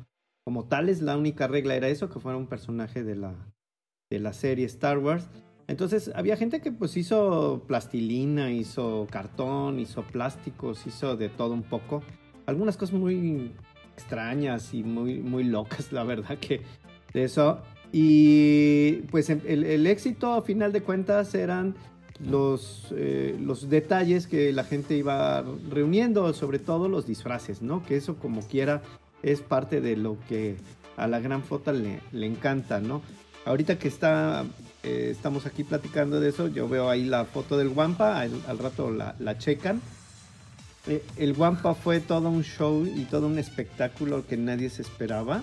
como 0.45 0.64
tales, 0.64 1.03
la 1.03 1.18
única 1.18 1.47
regla 1.47 1.75
era 1.77 1.89
eso, 1.89 2.09
que 2.09 2.21
fuera 2.21 2.39
un 2.39 2.47
personaje 2.47 3.05
de 3.05 3.16
la, 3.16 3.35
de 4.11 4.18
la 4.18 4.33
serie 4.33 4.64
Star 4.64 4.99
Wars. 4.99 5.29
Entonces 5.68 6.11
había 6.14 6.39
gente 6.39 6.62
que 6.62 6.73
pues 6.73 6.97
hizo 6.97 7.64
plastilina, 7.68 8.51
hizo 8.51 9.07
cartón, 9.11 9.79
hizo 9.79 10.03
plásticos, 10.05 10.87
hizo 10.87 11.16
de 11.16 11.29
todo 11.29 11.53
un 11.53 11.62
poco. 11.62 12.03
Algunas 12.47 12.79
cosas 12.79 12.99
muy 12.99 13.53
extrañas 13.93 14.73
y 14.73 14.83
muy, 14.83 15.18
muy 15.18 15.45
locas, 15.45 15.93
la 15.93 16.03
verdad 16.03 16.39
que 16.39 16.62
de 17.13 17.25
eso. 17.25 17.59
Y 17.93 19.03
pues 19.11 19.31
el, 19.31 19.65
el 19.65 19.87
éxito 19.87 20.35
a 20.35 20.43
final 20.43 20.73
de 20.73 20.83
cuentas 20.83 21.35
eran 21.35 21.75
los, 22.25 22.89
eh, 22.93 23.37
los 23.41 23.71
detalles 23.71 24.27
que 24.27 24.53
la 24.53 24.65
gente 24.65 24.97
iba 24.97 25.45
reuniendo, 25.71 26.33
sobre 26.35 26.59
todo 26.59 26.89
los 26.89 27.07
disfraces, 27.07 27.63
¿no? 27.63 27.85
Que 27.85 27.97
eso 27.97 28.17
como 28.17 28.43
quiera 28.43 28.83
es 29.23 29.41
parte 29.41 29.81
de 29.81 29.97
lo 29.97 30.19
que 30.29 30.57
a 30.97 31.07
la 31.07 31.21
gran 31.21 31.43
flota 31.43 31.73
le, 31.73 32.01
le 32.13 32.27
encanta, 32.27 32.81
¿no? 32.81 33.03
Ahorita 33.47 33.79
que 33.79 33.89
está, 33.89 34.45
eh, 34.83 35.09
estamos 35.11 35.47
aquí 35.47 35.65
platicando 35.65 36.21
de 36.21 36.29
eso, 36.29 36.49
yo 36.49 36.69
veo 36.69 36.91
ahí 36.91 37.05
la 37.05 37.25
foto 37.25 37.57
del 37.57 37.69
Wampa, 37.69 38.21
al, 38.21 38.59
rato 38.59 38.91
la, 38.91 39.15
la 39.19 39.39
checan. 39.39 39.81
Eh, 40.87 41.03
el 41.17 41.33
Wampa 41.33 41.75
fue 41.75 42.01
todo 42.01 42.29
un 42.29 42.43
show 42.43 42.87
y 42.87 43.05
todo 43.05 43.27
un 43.27 43.39
espectáculo 43.39 44.27
que 44.27 44.37
nadie 44.37 44.69
se 44.69 44.83
esperaba. 44.83 45.43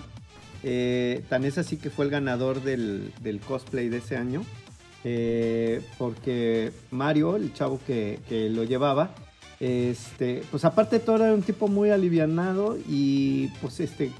Tan 1.28 1.44
es 1.44 1.58
así 1.58 1.76
que 1.76 1.90
fue 1.90 2.04
el 2.04 2.10
ganador 2.10 2.62
del, 2.62 3.12
cosplay 3.46 3.88
de 3.88 3.98
ese 3.98 4.16
año. 4.16 4.44
Eh, 5.04 5.80
porque 5.96 6.72
Mario, 6.90 7.36
el 7.36 7.52
chavo 7.52 7.80
que, 7.86 8.18
lo 8.50 8.64
llevaba, 8.64 9.14
este, 9.60 10.42
pues 10.50 10.64
aparte 10.64 10.98
todo 10.98 11.16
era 11.16 11.34
un 11.34 11.42
tipo 11.42 11.68
muy 11.68 11.90
alivianado 11.90 12.76
y 12.88 13.48
pues 13.60 13.80
este 13.80 14.12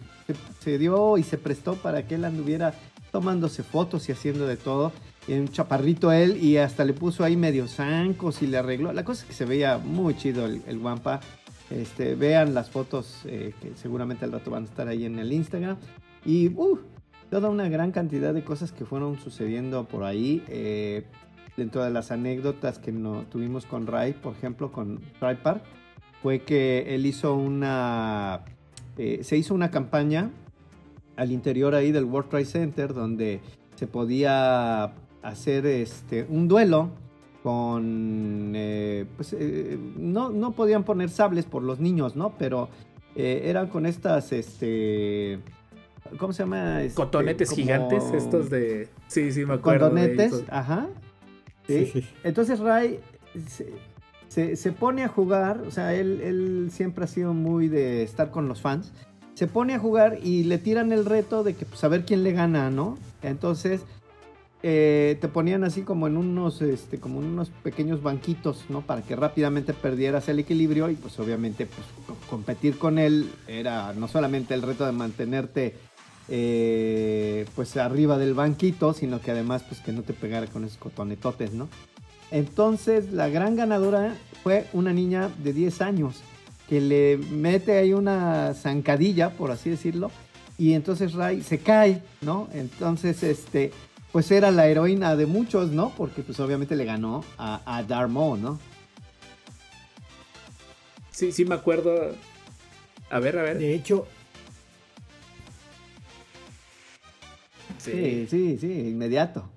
se, 0.61 0.79
dio 0.79 1.17
y 1.17 1.23
se 1.23 1.39
prestó 1.39 1.75
para 1.75 2.07
que 2.07 2.17
él 2.17 2.25
anduviera 2.25 2.75
tomándose 3.13 3.63
fotos 3.63 4.09
y 4.09 4.13
haciendo 4.13 4.47
de 4.47 4.57
todo. 4.57 4.93
Y 5.27 5.35
un 5.35 5.49
chaparrito 5.49 6.11
él 6.11 6.43
y 6.43 6.57
hasta 6.57 6.85
le 6.85 6.95
puso 6.95 7.23
ahí 7.23 7.37
medio 7.37 7.69
zancos 7.69 8.41
y 8.43 8.47
le 8.47 8.59
arregló. 8.59 8.93
La 8.93 9.05
cosa 9.05 9.23
es 9.23 9.29
que 9.29 9.35
se 9.35 9.45
veía 9.45 9.79
muy 9.79 10.17
chido 10.17 10.47
el, 10.47 10.63
el 10.67 10.79
Wampa. 10.79 11.21
Este, 11.71 12.15
vean 12.15 12.55
las 12.55 12.71
fotos 12.71 13.21
eh, 13.27 13.53
que 13.61 13.73
seguramente 13.77 14.25
al 14.25 14.33
rato 14.33 14.51
van 14.51 14.63
a 14.63 14.67
estar 14.67 14.89
ahí 14.89 15.05
en 15.05 15.19
el 15.19 15.33
Instagram. 15.33 15.77
Y 16.25 16.49
uh, 16.49 16.79
toda 17.31 17.51
una 17.51 17.69
gran 17.69 17.93
cantidad 17.93 18.33
de 18.33 18.43
cosas 18.43 18.73
que 18.73 18.85
fueron 18.85 19.19
sucediendo 19.19 19.85
por 19.87 20.05
ahí. 20.05 20.43
Eh, 20.49 21.05
dentro 21.57 21.83
de 21.83 21.91
las 21.91 22.13
anécdotas 22.13 22.79
que 22.79 22.93
no, 22.93 23.25
tuvimos 23.31 23.67
con 23.67 23.87
Ray, 23.87 24.13
por 24.13 24.35
ejemplo, 24.35 24.71
con 24.71 25.01
Ray 25.21 25.37
Park, 25.43 25.63
fue 26.23 26.41
que 26.41 26.95
él 26.95 27.07
hizo 27.07 27.35
una. 27.35 28.45
Eh, 28.97 29.21
se 29.23 29.37
hizo 29.37 29.55
una 29.55 29.71
campaña 29.71 30.31
al 31.17 31.33
interior 31.33 31.75
ahí 31.75 31.93
del 31.93 32.05
World 32.05 32.31
Trade 32.31 32.45
Center 32.45 32.95
donde 32.95 33.41
se 33.75 33.87
podía 33.87 34.93
hacer 35.23 35.67
este, 35.67 36.27
un 36.29 36.49
duelo 36.49 36.91
con. 37.43 38.53
Eh, 38.55 39.07
pues 39.17 39.37
no, 39.97 40.31
no 40.31 40.53
podían 40.53 40.85
poner 40.85 41.11
sables 41.11 41.45
por 41.45 41.63
los 41.63 41.81
niños, 41.81 42.17
¿no? 42.17 42.35
Pero 42.39 42.69
eran 43.15 43.67
con 43.67 43.85
estas. 43.85 44.33
Este, 44.33 45.41
¿Cómo 46.19 46.33
se 46.33 46.43
llama? 46.43 46.83
Este, 46.83 46.95
Cotonetes 46.95 47.51
gigantes, 47.51 48.05
estos 48.13 48.51
de. 48.51 48.89
Sí, 49.09 49.33
sí, 49.33 49.45
me 49.45 49.55
acuerdo. 49.55 49.89
Cotonetes, 49.89 50.45
ajá. 50.49 50.89
¿sí? 51.67 52.05
Entonces 52.25 52.61
Ray 52.61 53.01
se, 54.29 54.73
pone 54.73 55.05
a 55.05 55.09
jugar, 55.09 55.63
o 55.67 55.71
sea, 55.71 55.95
él, 55.95 56.69
siempre 56.73 57.05
ha 57.05 57.09
sido 57.09 57.35
muy 57.35 57.69
de 57.69 58.03
estar 58.03 58.31
con 58.31 58.49
los 58.49 58.61
fans. 58.61 58.93
Se 59.35 59.47
pone 59.47 59.75
a 59.75 59.79
jugar 59.79 60.19
y 60.23 60.45
le 60.45 60.59
tiran 60.59 60.93
el 60.93 61.05
reto 61.05 61.45
de 61.45 61.55
que, 61.55 61.65
pues, 61.65 61.83
a 61.85 61.89
ver 61.89 62.05
quién 62.05 62.25
le 62.25 62.33
gana, 62.33 62.71
¿no? 62.71 62.99
Entonces, 63.23 63.83
eh, 64.65 65.17
te 65.21 65.29
ponían 65.29 65.63
así 65.63 65.83
como 65.83 66.09
en 66.09 66.17
unos, 66.17 66.61
este, 66.61 66.99
como 66.99 67.21
en 67.21 67.29
unos 67.29 67.51
pequeños 67.51 68.03
banquitos, 68.03 68.65
¿no? 68.69 68.81
Para 68.81 69.03
que 69.03 69.15
rápidamente 69.15 69.75
perdieras 69.75 70.29
el 70.29 70.41
equilibrio 70.41 70.91
y, 70.91 70.97
pues, 70.97 71.19
obviamente, 71.21 71.67
pues, 71.67 72.19
competir 72.29 72.79
con 72.79 72.99
él 72.99 73.31
era 73.47 73.93
no 73.93 74.09
solamente 74.09 74.55
el 74.55 74.63
reto 74.63 74.85
de 74.85 74.93
mantenerte 74.93 75.75
eh, 76.29 77.47
pues 77.55 77.77
arriba 77.77 78.19
del 78.19 78.35
banquito, 78.35 78.93
sino 78.93 79.21
que 79.21 79.31
además 79.31 79.63
pues 79.67 79.81
que 79.81 79.93
no 79.93 80.03
te 80.03 80.13
pegara 80.13 80.47
con 80.47 80.65
esos 80.65 80.79
cotonetotes, 80.79 81.53
¿no? 81.53 81.69
Entonces 82.31 83.13
la 83.13 83.29
gran 83.29 83.57
ganadora 83.57 84.15
fue 84.43 84.67
una 84.73 84.93
niña 84.93 85.31
de 85.43 85.53
10 85.53 85.81
años 85.81 86.17
que 86.69 86.81
le 86.81 87.17
mete 87.17 87.79
ahí 87.79 87.95
una 87.95 88.53
zancadilla, 88.55 89.31
por 89.31 89.51
así 89.51 89.71
decirlo, 89.71 90.11
y 90.59 90.75
entonces 90.75 91.15
Ray 91.15 91.43
se 91.43 91.61
cae, 91.61 92.03
¿no? 92.21 92.49
Entonces, 92.53 93.23
este, 93.23 93.71
pues 94.11 94.31
era 94.33 94.51
la 94.51 94.67
heroína 94.67 95.15
de 95.15 95.27
muchos, 95.27 95.71
¿no? 95.71 95.93
Porque 95.97 96.23
pues 96.23 96.41
obviamente 96.41 96.75
le 96.75 96.85
ganó 96.85 97.25
a, 97.39 97.63
a 97.65 97.85
Darmo, 97.85 98.37
¿no? 98.37 98.59
Sí, 101.13 101.31
sí 101.31 101.45
me 101.45 101.55
acuerdo. 101.55 102.13
A 103.11 103.19
ver, 103.21 103.39
a 103.39 103.43
ver. 103.43 103.59
De 103.59 103.73
hecho, 103.73 104.07
Sí, 107.93 108.27
sí, 108.29 108.59
sí, 108.59 108.89
inmediato. 108.89 109.51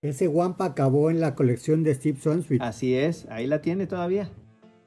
Ese 0.00 0.28
Wampa 0.28 0.64
acabó 0.64 1.10
en 1.10 1.20
la 1.20 1.34
colección 1.34 1.82
de 1.82 1.92
Steve 1.94 2.20
Swansweet. 2.20 2.62
Así 2.62 2.94
es, 2.94 3.26
ahí 3.30 3.46
la 3.48 3.60
tiene 3.60 3.86
todavía. 3.88 4.30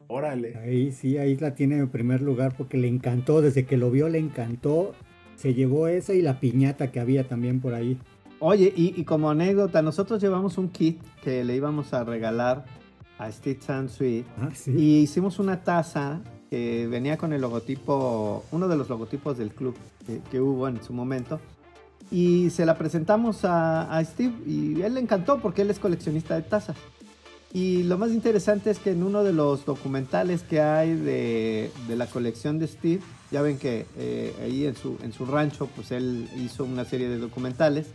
Órale. 0.07 0.57
Ahí 0.57 0.91
sí, 0.91 1.17
ahí 1.17 1.35
la 1.35 1.53
tiene 1.53 1.77
en 1.77 1.89
primer 1.89 2.21
lugar 2.21 2.55
porque 2.57 2.77
le 2.77 2.87
encantó, 2.87 3.41
desde 3.41 3.65
que 3.65 3.77
lo 3.77 3.91
vio 3.91 4.07
le 4.07 4.19
encantó. 4.19 4.93
Se 5.35 5.53
llevó 5.53 5.87
esa 5.87 6.13
y 6.13 6.21
la 6.21 6.39
piñata 6.39 6.91
que 6.91 6.99
había 6.99 7.27
también 7.27 7.59
por 7.59 7.73
ahí. 7.73 7.97
Oye, 8.39 8.73
y, 8.75 9.03
como 9.03 9.29
anécdota, 9.29 9.81
nosotros 9.81 10.21
llevamos 10.21 10.57
un 10.57 10.69
kit 10.69 10.99
que 11.23 11.43
le 11.43 11.55
íbamos 11.55 11.93
a 11.93 12.03
regalar 12.03 12.65
a 13.17 13.31
Steve 13.31 13.59
Swansweet. 13.61 14.25
Ah, 14.37 14.49
¿sí? 14.53 14.71
Y 14.71 14.99
hicimos 15.01 15.39
una 15.39 15.61
taza 15.63 16.21
que 16.51 16.85
venía 16.85 17.17
con 17.17 17.31
el 17.31 17.39
logotipo, 17.39 18.43
uno 18.51 18.67
de 18.67 18.75
los 18.75 18.89
logotipos 18.89 19.37
del 19.37 19.51
club 19.51 19.73
que, 20.29 20.41
hubo 20.41 20.67
en 20.67 20.83
su 20.83 20.91
momento. 20.91 21.39
Y 22.11 22.49
se 22.49 22.65
la 22.65 22.77
presentamos 22.77 23.45
a, 23.45 24.03
Steve 24.03 24.33
y 24.45 24.81
él 24.81 24.95
le 24.95 24.99
encantó 24.99 25.39
porque 25.39 25.61
él 25.61 25.69
es 25.69 25.79
coleccionista 25.79 26.35
de 26.35 26.41
tazas. 26.41 26.75
Y 27.53 27.83
lo 27.83 27.97
más 27.97 28.11
interesante 28.11 28.69
es 28.69 28.79
que 28.79 28.91
en 28.91 29.01
uno 29.01 29.23
de 29.23 29.31
los 29.31 29.65
documentales 29.65 30.43
que 30.43 30.59
hay 30.59 30.93
de, 30.93 31.71
la 31.87 32.07
colección 32.07 32.59
de 32.59 32.67
Steve, 32.67 33.01
ya 33.31 33.41
ven 33.41 33.57
que 33.57 33.85
eh, 33.97 34.35
ahí 34.43 34.65
en 34.65 34.75
su, 34.75 34.97
en 35.03 35.13
su 35.13 35.25
rancho, 35.25 35.69
pues 35.73 35.91
él 35.91 36.27
hizo 36.35 36.65
una 36.65 36.83
serie 36.83 37.07
de 37.07 37.17
documentales. 37.17 37.87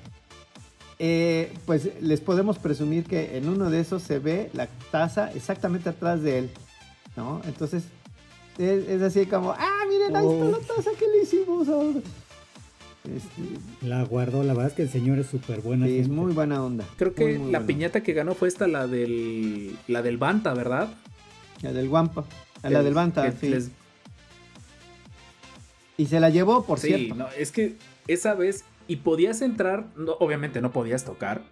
eh, 0.98 1.52
pues 1.66 1.90
les 2.00 2.22
podemos 2.22 2.58
presumir 2.58 3.04
que 3.04 3.36
en 3.36 3.50
uno 3.50 3.68
de 3.68 3.80
esos 3.80 4.02
se 4.02 4.18
ve 4.18 4.50
la 4.54 4.66
taza 4.90 5.30
exactamente 5.32 5.90
atrás 5.90 6.22
de 6.22 6.38
él, 6.38 6.50
¿no? 7.16 7.42
Entonces 7.44 7.84
es, 8.58 8.88
es 8.88 9.02
así 9.02 9.26
como, 9.26 9.52
ah, 9.52 9.84
miren, 9.88 10.16
ahí 10.16 10.26
está 10.26 10.44
la 10.46 10.58
taza 10.58 10.90
que 10.98 11.06
le 11.08 11.22
hicimos 11.22 11.68
ahora. 11.68 12.00
Este, 13.04 13.86
La 13.86 14.02
guardó, 14.04 14.42
la 14.42 14.52
verdad 14.52 14.68
es 14.70 14.72
que 14.74 14.82
el 14.82 14.90
señor 14.90 15.18
es 15.20 15.26
súper 15.28 15.60
buena. 15.60 15.86
sí, 15.86 15.98
es 15.98 16.08
muy 16.08 16.32
buena 16.32 16.62
onda. 16.64 16.84
Creo 16.96 17.14
que 17.14 17.22
Muy, 17.24 17.38
muy 17.38 17.52
la 17.52 17.58
buena. 17.60 17.66
piñata 17.66 18.02
que 18.02 18.12
ganó 18.12 18.34
fue 18.34 18.48
esta, 18.48 18.66
la 18.66 18.86
del, 18.88 19.76
la 19.86 20.02
del 20.02 20.16
Banta, 20.18 20.54
¿verdad? 20.54 20.88
La 21.62 21.72
del 21.72 21.88
Guampa. 21.88 22.24
La 22.64 22.82
del 22.82 22.94
Banta, 22.94 23.30
Que 23.30 23.36
sí. 23.38 23.48
les- 23.48 23.70
Y 25.96 26.06
se 26.06 26.20
la 26.20 26.30
llevó, 26.30 26.64
por 26.64 26.78
sí, 26.78 26.88
cierto. 26.88 27.14
no, 27.14 27.28
es 27.38 27.52
que 27.52 27.76
esa 28.06 28.34
vez, 28.34 28.64
y 28.88 28.96
podías 28.96 29.40
entrar, 29.40 29.86
no, 29.96 30.12
obviamente 30.20 30.60
no 30.60 30.72
podías 30.72 31.04
tocar, 31.04 31.42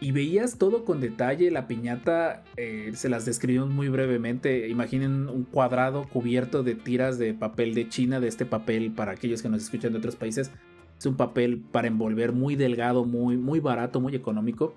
y 0.00 0.12
veías 0.12 0.58
todo 0.58 0.84
con 0.84 1.00
detalle, 1.00 1.50
la 1.50 1.66
piñata, 1.66 2.42
eh, 2.56 2.92
se 2.94 3.08
las 3.08 3.24
describimos 3.24 3.70
muy 3.70 3.88
brevemente, 3.88 4.68
imaginen 4.68 5.28
un 5.28 5.44
cuadrado 5.44 6.04
cubierto 6.08 6.62
de 6.62 6.74
tiras 6.74 7.18
de 7.18 7.32
papel 7.32 7.74
de 7.74 7.88
China, 7.88 8.20
de 8.20 8.28
este 8.28 8.44
papel, 8.44 8.92
para 8.92 9.12
aquellos 9.12 9.40
que 9.42 9.48
nos 9.48 9.62
escuchan 9.62 9.92
de 9.92 9.98
otros 9.98 10.16
países, 10.16 10.50
es 10.98 11.06
un 11.06 11.16
papel 11.16 11.62
para 11.72 11.88
envolver 11.88 12.32
muy 12.32 12.56
delgado, 12.56 13.04
muy, 13.04 13.36
muy 13.36 13.60
barato, 13.60 14.00
muy 14.00 14.14
económico, 14.14 14.74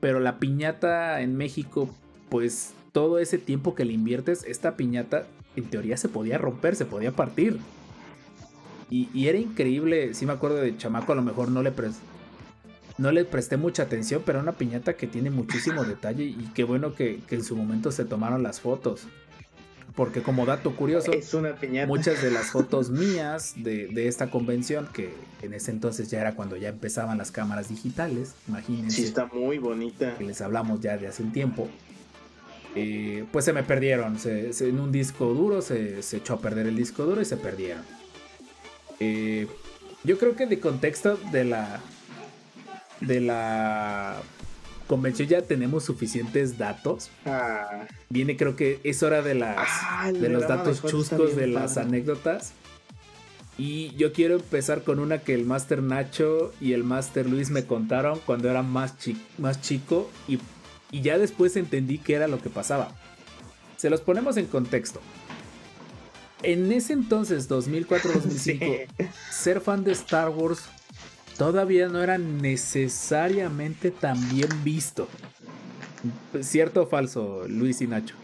pero 0.00 0.20
la 0.20 0.38
piñata 0.38 1.20
en 1.20 1.36
México, 1.36 1.90
pues 2.28 2.74
todo 2.92 3.18
ese 3.18 3.38
tiempo 3.38 3.74
que 3.74 3.84
le 3.84 3.92
inviertes, 3.92 4.44
esta 4.44 4.76
piñata 4.76 5.26
en 5.56 5.64
teoría 5.64 5.96
se 5.96 6.08
podía 6.08 6.38
romper, 6.38 6.76
se 6.76 6.86
podía 6.86 7.12
partir. 7.12 7.58
Y, 8.88 9.28
era 9.28 9.38
increíble, 9.38 10.14
sí 10.14 10.26
me 10.26 10.32
acuerdo 10.32 10.56
de 10.56 10.76
chamaco, 10.76 11.12
a 11.12 11.14
lo 11.14 11.22
mejor 11.22 11.48
no 11.48 11.62
le, 11.62 11.72
no 12.98 13.12
le 13.12 13.24
presté 13.24 13.56
mucha 13.56 13.84
atención, 13.84 14.22
pero 14.24 14.40
una 14.40 14.52
piñata 14.52 14.94
que 14.94 15.06
tiene 15.06 15.30
muchísimo 15.30 15.84
detalle 15.84 16.24
y 16.24 16.50
qué 16.54 16.64
bueno 16.64 16.94
que, 16.94 17.20
que 17.28 17.36
en 17.36 17.44
su 17.44 17.56
momento 17.56 17.92
se 17.92 18.04
tomaron 18.04 18.42
las 18.42 18.60
fotos. 18.60 19.02
Porque 19.96 20.22
como 20.22 20.46
dato 20.46 20.76
curioso, 20.76 21.12
Es 21.12 21.34
una 21.34 21.56
piñata. 21.56 21.88
muchas 21.88 22.22
de 22.22 22.30
las 22.30 22.46
fotos 22.52 22.90
mías 22.90 23.54
de, 23.56 23.88
de 23.88 24.06
esta 24.08 24.30
convención, 24.30 24.88
que 24.92 25.12
en 25.42 25.52
ese 25.52 25.72
entonces 25.72 26.08
ya 26.10 26.20
era 26.20 26.34
cuando 26.36 26.56
ya 26.56 26.68
empezaban 26.68 27.18
las 27.18 27.30
cámaras 27.32 27.68
digitales, 27.68 28.34
imagínense 28.48 28.96
Sí, 28.98 29.04
está 29.04 29.26
muy 29.26 29.58
bonita. 29.58 30.14
que 30.16 30.24
les 30.24 30.40
hablamos 30.40 30.80
ya 30.80 30.96
de 30.96 31.08
hace 31.08 31.22
un 31.24 31.32
tiempo, 31.32 31.68
eh, 32.76 33.24
pues 33.32 33.44
se 33.44 33.52
me 33.52 33.62
perdieron. 33.64 34.18
Se- 34.18 34.52
se- 34.52 34.68
en 34.68 34.78
un 34.78 34.92
disco 34.92 35.34
duro 35.34 35.60
se, 35.60 36.02
se 36.02 36.18
echó 36.18 36.34
a 36.34 36.40
perder 36.40 36.68
el 36.68 36.76
disco 36.76 37.04
duro 37.04 37.20
y 37.20 37.24
se 37.24 37.36
perdieron. 37.36 37.82
Eh, 39.00 39.48
yo 40.04 40.18
creo 40.18 40.36
que 40.36 40.46
de 40.46 40.60
contexto 40.60 41.18
de 41.32 41.44
la 41.44 41.80
de 43.00 43.20
la 43.20 44.16
convención 44.86 45.28
ya 45.28 45.42
tenemos 45.42 45.84
suficientes 45.84 46.58
datos. 46.58 47.10
Ah, 47.24 47.86
Viene, 48.08 48.36
creo 48.36 48.56
que 48.56 48.80
es 48.84 49.02
hora 49.02 49.22
de 49.22 49.34
las 49.34 49.56
Ah, 49.58 50.10
de 50.12 50.28
los 50.28 50.46
datos 50.48 50.82
chuscos 50.84 51.36
de 51.36 51.46
las 51.46 51.74
padre. 51.74 51.88
anécdotas. 51.88 52.52
Y 53.58 53.94
yo 53.96 54.12
quiero 54.12 54.36
empezar 54.36 54.82
con 54.84 54.98
una 54.98 55.18
que 55.18 55.34
el 55.34 55.44
Master 55.44 55.82
Nacho 55.82 56.52
y 56.60 56.72
el 56.72 56.82
Master 56.82 57.26
Luis 57.28 57.50
me 57.50 57.64
contaron 57.66 58.18
cuando 58.24 58.48
era 58.50 58.62
más, 58.62 58.96
chi- 58.98 59.20
más 59.38 59.60
chico 59.60 60.10
y, 60.26 60.38
y 60.90 61.02
ya 61.02 61.18
después 61.18 61.56
entendí 61.56 61.98
qué 61.98 62.14
era 62.14 62.26
lo 62.26 62.40
que 62.40 62.48
pasaba. 62.48 62.92
Se 63.76 63.90
los 63.90 64.00
ponemos 64.00 64.36
en 64.38 64.46
contexto. 64.46 65.00
En 66.42 66.72
ese 66.72 66.94
entonces, 66.94 67.50
2004-2005, 67.50 68.28
sí. 68.38 68.60
ser 69.30 69.60
fan 69.60 69.84
de 69.84 69.92
Star 69.92 70.30
Wars 70.30 70.62
todavía 71.38 71.88
no 71.88 72.02
era 72.02 72.18
necesariamente 72.18 73.90
tan 73.90 74.28
bien 74.30 74.48
visto. 74.64 75.08
¿Cierto 76.40 76.82
o 76.82 76.86
falso, 76.86 77.44
Luis 77.48 77.80
y 77.80 77.86
Nacho? 77.86 78.14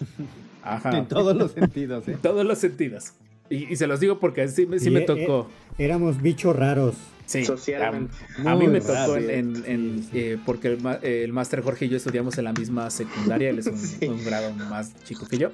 Ajá. 0.62 0.96
En 0.98 1.06
todos 1.08 1.36
los 1.36 1.52
sentidos, 1.52 2.06
¿eh? 2.08 2.12
En 2.12 2.18
todos 2.18 2.44
los 2.44 2.58
sentidos. 2.58 3.12
Y, 3.48 3.72
y 3.72 3.76
se 3.76 3.86
los 3.86 3.98
digo 4.00 4.18
porque 4.20 4.46
sí, 4.48 4.66
me- 4.66 4.78
sí 4.78 4.88
Y, 4.88 4.90
me 4.90 5.00
eh, 5.00 5.04
tocó. 5.06 5.48
Éramos 5.78 6.20
bichos 6.22 6.54
raros. 6.54 6.94
Sí, 7.26 7.44
Socialmente. 7.44 8.14
A, 8.44 8.52
a 8.52 8.56
mí 8.56 8.66
me 8.66 8.80
tocó 8.80 8.92
raro. 8.92 9.16
en, 9.16 9.30
en- 9.30 9.64
en, 9.66 10.08
eh, 10.12 10.38
porque 10.44 10.68
el, 10.68 10.78
el 11.02 11.32
Master 11.32 11.62
Jorge 11.62 11.86
y 11.86 11.88
yo 11.88 11.96
estudiamos 11.96 12.36
en 12.38 12.44
la 12.44 12.52
misma 12.52 12.90
secundaria, 12.90 13.50
él 13.50 13.58
es 13.60 13.66
un, 13.66 13.78
Sí. 13.78 14.06
un 14.06 14.24
grado 14.24 14.52
más 14.52 14.92
chico 15.04 15.26
que 15.26 15.38
yo. 15.38 15.50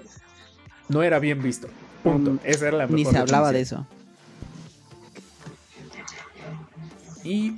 No 0.88 1.02
era 1.02 1.18
bien 1.18 1.42
visto. 1.42 1.68
Punto. 2.02 2.32
Mm, 2.32 2.38
Esa 2.44 2.68
era 2.68 2.76
la 2.78 2.86
Ni 2.86 2.96
mejor 3.02 3.12
se 3.12 3.18
hablaba 3.18 3.52
de 3.52 3.60
eso. 3.60 3.86
Y 7.26 7.56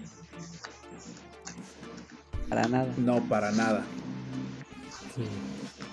Para 2.48 2.66
nada. 2.68 2.88
no, 2.96 3.22
para 3.28 3.50
nada. 3.52 3.84
Sí. 5.14 5.22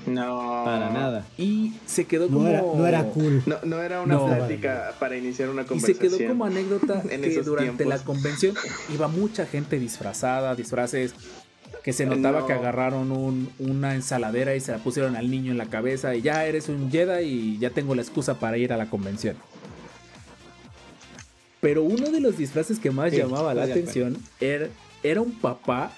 No. 0.10 0.62
Para 0.64 0.90
nada. 0.92 1.26
Y 1.38 1.74
se 1.86 2.06
quedó 2.06 2.28
como. 2.28 2.44
No, 2.44 2.48
era, 2.50 2.62
no 2.62 2.88
era 2.88 3.04
cool. 3.06 3.42
No, 3.46 3.56
no 3.64 3.82
era 3.82 4.02
una 4.02 4.14
No. 4.16 4.28
plática 4.28 4.94
para 5.00 5.18
iniciar 5.18 5.50
una 5.50 5.64
Y 5.64 5.66
conversación. 5.66 6.12
se 6.12 6.18
quedó 6.18 6.30
como 6.30 6.46
anécdota 6.46 7.02
en 7.10 7.22
que 7.22 7.42
durante 7.42 7.84
tiempos. 7.84 7.88
la 7.88 8.04
convención 8.06 8.56
iba 8.94 9.08
mucha 9.08 9.46
gente 9.48 9.80
disfrazada, 9.80 10.56
disfraces 10.56 11.14
que 11.84 11.92
se 11.92 12.06
notaba 12.06 12.42
No. 12.42 12.48
que 12.48 12.54
agarraron 12.54 13.12
un- 13.12 13.50
una 13.60 13.94
ensaladera 13.96 14.56
y 14.56 14.60
se 14.62 14.72
la 14.72 14.78
pusieron 14.78 15.16
al 15.16 15.30
niño 15.30 15.52
en 15.52 15.58
la 15.58 15.66
cabeza 15.66 16.16
y 16.16 16.22
ya 16.22 16.46
eres 16.46 16.70
un 16.70 16.90
Jedi 16.92 17.24
y 17.26 17.58
ya 17.60 17.72
tengo 17.72 17.96
la 17.96 18.02
excusa 18.02 18.36
para 18.40 18.58
ir 18.58 18.74
a 18.74 18.78
la 18.78 18.90
convención. 18.90 19.36
Pero 21.66 21.82
uno 21.82 22.12
de 22.12 22.20
los 22.22 22.38
disfraces 22.38 22.78
que 22.78 22.92
más 22.92 23.10
Sí, 23.10 23.18
llamaba 23.18 23.56
la 23.56 23.64
atención 23.64 24.16
era, 24.40 24.68
era 25.02 25.20
un 25.22 25.32
papá 25.32 25.92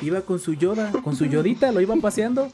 iba 0.00 0.20
con 0.20 0.38
su 0.38 0.54
Yoda, 0.54 0.92
con 1.02 1.16
su 1.16 1.24
Yodita, 1.26 1.72
lo 1.72 1.80
iban 1.80 2.00
paseando. 2.00 2.48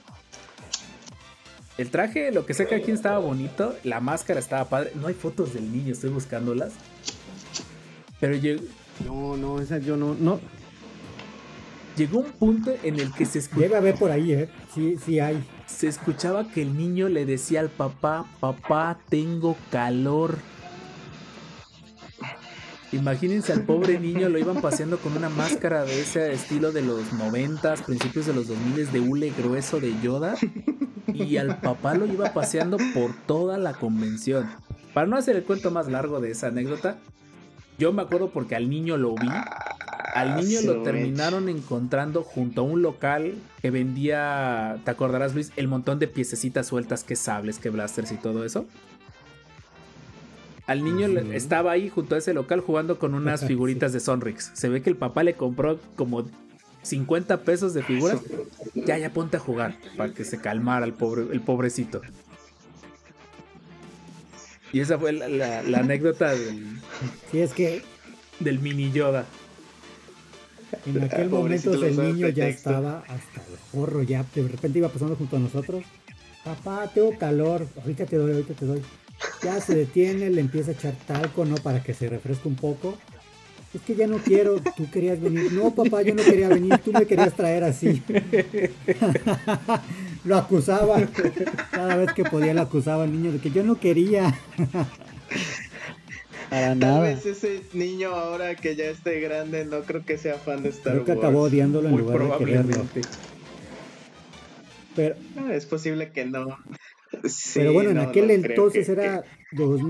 El 1.76 1.90
traje, 1.90 2.32
lo 2.32 2.46
que 2.46 2.54
sé 2.54 2.66
que 2.66 2.76
aquí 2.76 2.92
estaba 2.92 3.18
bonito, 3.18 3.76
la 3.84 4.00
máscara 4.00 4.40
estaba 4.40 4.64
padre. 4.70 4.92
No 4.94 5.06
hay 5.08 5.12
fotos 5.14 5.52
del 5.52 5.70
niño, 5.70 5.92
estoy 5.92 6.08
buscándolas. 6.08 6.72
Pero 8.20 8.36
llegó, 8.36 8.62
No, 9.04 9.36
no, 9.36 9.60
esa 9.60 9.76
yo 9.76 9.98
no, 9.98 10.16
no. 10.18 10.40
llegó 11.94 12.20
un 12.20 12.32
punto 12.32 12.74
en 12.82 12.98
el 13.00 13.12
que 13.12 13.26
se, 13.26 13.38
escu- 13.40 13.58
Debe 13.58 13.76
haber 13.76 13.96
por 13.96 14.10
ahí, 14.10 14.32
¿eh? 14.32 14.48
Sí, 14.74 14.96
sí 15.04 15.20
hay. 15.20 15.44
se 15.66 15.88
escuchaba 15.88 16.48
que 16.50 16.62
el 16.62 16.74
niño 16.74 17.10
le 17.10 17.26
decía 17.26 17.60
al 17.60 17.68
papá, 17.68 18.24
papá, 18.40 18.98
tengo 19.10 19.56
calor. 19.70 20.38
Imagínense 22.90 23.52
al 23.52 23.62
pobre 23.62 24.00
niño, 24.00 24.30
lo 24.30 24.38
iban 24.38 24.62
paseando 24.62 24.96
con 24.98 25.14
una 25.14 25.28
máscara 25.28 25.84
de 25.84 26.00
ese 26.00 26.32
estilo 26.32 26.72
de 26.72 26.80
los 26.80 27.12
noventas, 27.12 27.82
principios 27.82 28.24
de 28.24 28.32
los 28.32 28.48
2000 28.48 28.90
de 28.92 29.00
hule 29.00 29.30
grueso 29.36 29.78
de 29.78 29.94
Yoda. 30.00 30.36
Y 31.12 31.36
al 31.36 31.60
papá 31.60 31.94
lo 31.94 32.06
iba 32.06 32.32
paseando 32.32 32.78
por 32.94 33.14
toda 33.26 33.58
la 33.58 33.74
convención. 33.74 34.48
Para 34.94 35.06
no 35.06 35.16
hacer 35.16 35.36
el 35.36 35.44
cuento 35.44 35.70
más 35.70 35.88
largo 35.88 36.20
de 36.20 36.30
esa 36.30 36.46
anécdota, 36.48 36.98
yo 37.78 37.92
me 37.92 38.02
acuerdo 38.02 38.30
porque 38.30 38.56
al 38.56 38.70
niño 38.70 38.96
lo 38.96 39.14
vi. 39.14 39.28
Al 40.14 40.36
niño 40.36 40.58
Ah, 40.60 40.66
lo 40.66 40.72
su 40.74 40.82
terminaron 40.82 41.48
encontrando 41.48 42.22
junto 42.22 42.62
a 42.62 42.64
un 42.64 42.80
local 42.80 43.34
que 43.60 43.70
vendía, 43.70 44.78
¿te 44.84 44.90
acordarás 44.90 45.34
Luis? 45.34 45.52
El 45.56 45.68
montón 45.68 45.98
de 45.98 46.08
piececitas 46.08 46.66
sueltas 46.66 47.04
que 47.04 47.16
sables, 47.16 47.58
que 47.58 47.68
blasters 47.70 48.12
y 48.12 48.16
todo 48.16 48.44
eso. 48.44 48.66
Al 50.68 50.84
niño 50.84 51.08
Ujú. 51.08 51.32
estaba 51.32 51.72
ahí 51.72 51.88
junto 51.88 52.14
a 52.14 52.18
ese 52.18 52.32
local 52.34 52.60
jugando 52.60 52.98
con 53.00 53.14
unas 53.14 53.44
figuritas 53.46 53.92
de 53.92 53.98
Sonrix. 53.98 54.52
Se 54.54 54.68
ve 54.68 54.80
que 54.82 54.90
el 54.90 54.96
papá 54.96 55.24
le 55.24 55.34
compró 55.34 55.80
como 55.96 56.24
50 56.82 57.42
pesos 57.42 57.74
de 57.74 57.82
figuras. 57.82 58.20
Ya, 58.74 58.96
ya 58.98 59.10
ponte 59.12 59.36
a 59.38 59.40
jugar 59.40 59.76
para 59.96 60.14
que 60.14 60.24
se 60.24 60.38
calmara 60.40 60.86
el, 60.86 60.92
pobre, 60.92 61.26
el 61.32 61.40
pobrecito. 61.40 62.00
Y 64.72 64.80
esa 64.80 64.98
fue 64.98 65.12
la, 65.12 65.28
la- 65.28 65.62
la 65.62 65.78
anécdota 65.78 66.30
del, 66.34 66.78
Sí, 67.32 67.40
es 67.40 67.52
que 67.54 67.82
del 68.40 68.58
mini 68.58 68.92
Yoda. 68.92 69.24
en 70.84 71.02
aquel 71.02 71.30
momento 71.30 71.72
el 71.72 71.96
niño 71.96 72.28
ya 72.28 72.46
estaba 72.48 72.98
hasta 73.08 73.40
el 73.50 73.56
forro, 73.72 74.02
ya 74.02 74.24
de 74.34 74.46
repente 74.46 74.78
iba 74.78 74.88
pasando 74.90 75.16
junto 75.16 75.36
a 75.36 75.40
nosotros. 75.40 75.84
Papá, 76.44 76.90
tengo 76.94 77.16
calor, 77.18 77.66
ahorita 77.80 78.04
te 78.06 78.16
doy, 78.16 78.32
ahorita 78.32 78.54
te 78.54 78.66
doy. 78.66 78.82
Ya 79.42 79.60
se 79.60 79.74
detiene, 79.74 80.30
le 80.30 80.40
empieza 80.40 80.70
a 80.70 80.74
echar 80.74 80.94
talco, 81.06 81.44
¿no? 81.44 81.56
Para 81.56 81.82
que 81.82 81.94
se 81.94 82.08
refresque 82.08 82.48
un 82.48 82.56
poco. 82.56 82.96
Es 83.74 83.82
que 83.82 83.94
ya 83.94 84.06
no 84.06 84.16
quiero, 84.18 84.60
tú 84.76 84.90
querías 84.90 85.20
venir. 85.20 85.52
No, 85.52 85.74
papá, 85.74 86.02
yo 86.02 86.14
no 86.14 86.22
quería 86.22 86.48
venir, 86.48 86.78
tú 86.78 86.92
me 86.92 87.06
querías 87.06 87.34
traer 87.34 87.64
así. 87.64 88.02
lo 90.24 90.36
acusaba. 90.38 90.98
Cada 91.70 91.96
vez 91.96 92.12
que 92.14 92.24
podía 92.24 92.54
lo 92.54 92.62
acusaba 92.62 93.04
al 93.04 93.12
niño 93.12 93.32
de 93.32 93.38
que 93.38 93.50
yo 93.50 93.62
no 93.62 93.78
quería. 93.78 94.34
Para 96.48 96.68
Tal 96.68 96.78
nada. 96.78 97.00
vez 97.00 97.26
ese 97.26 97.60
niño 97.74 98.14
ahora 98.14 98.54
que 98.54 98.74
ya 98.74 98.86
esté 98.86 99.20
grande 99.20 99.66
no 99.66 99.82
creo 99.82 100.02
que 100.06 100.16
sea 100.16 100.38
fan 100.38 100.62
de 100.62 100.70
Star 100.70 100.94
Creo 100.94 101.04
que 101.04 101.10
Wars. 101.12 101.22
acabó 101.24 101.42
odiándolo 101.42 101.88
en 101.88 101.94
Muy 101.94 102.02
lugar 102.02 102.22
de 102.22 102.38
quererlo. 102.38 102.86
Pero, 104.96 105.14
Es 105.52 105.66
posible 105.66 106.10
que 106.10 106.24
no. 106.24 106.56
Sí, 107.24 107.50
pero 107.60 107.72
bueno, 107.72 107.90
en 107.90 107.96
no, 107.96 108.02
aquel 108.02 108.26
no 108.28 108.32
entonces 108.34 108.86
que- 108.86 108.92
era 108.92 109.24
dos, 109.52 109.80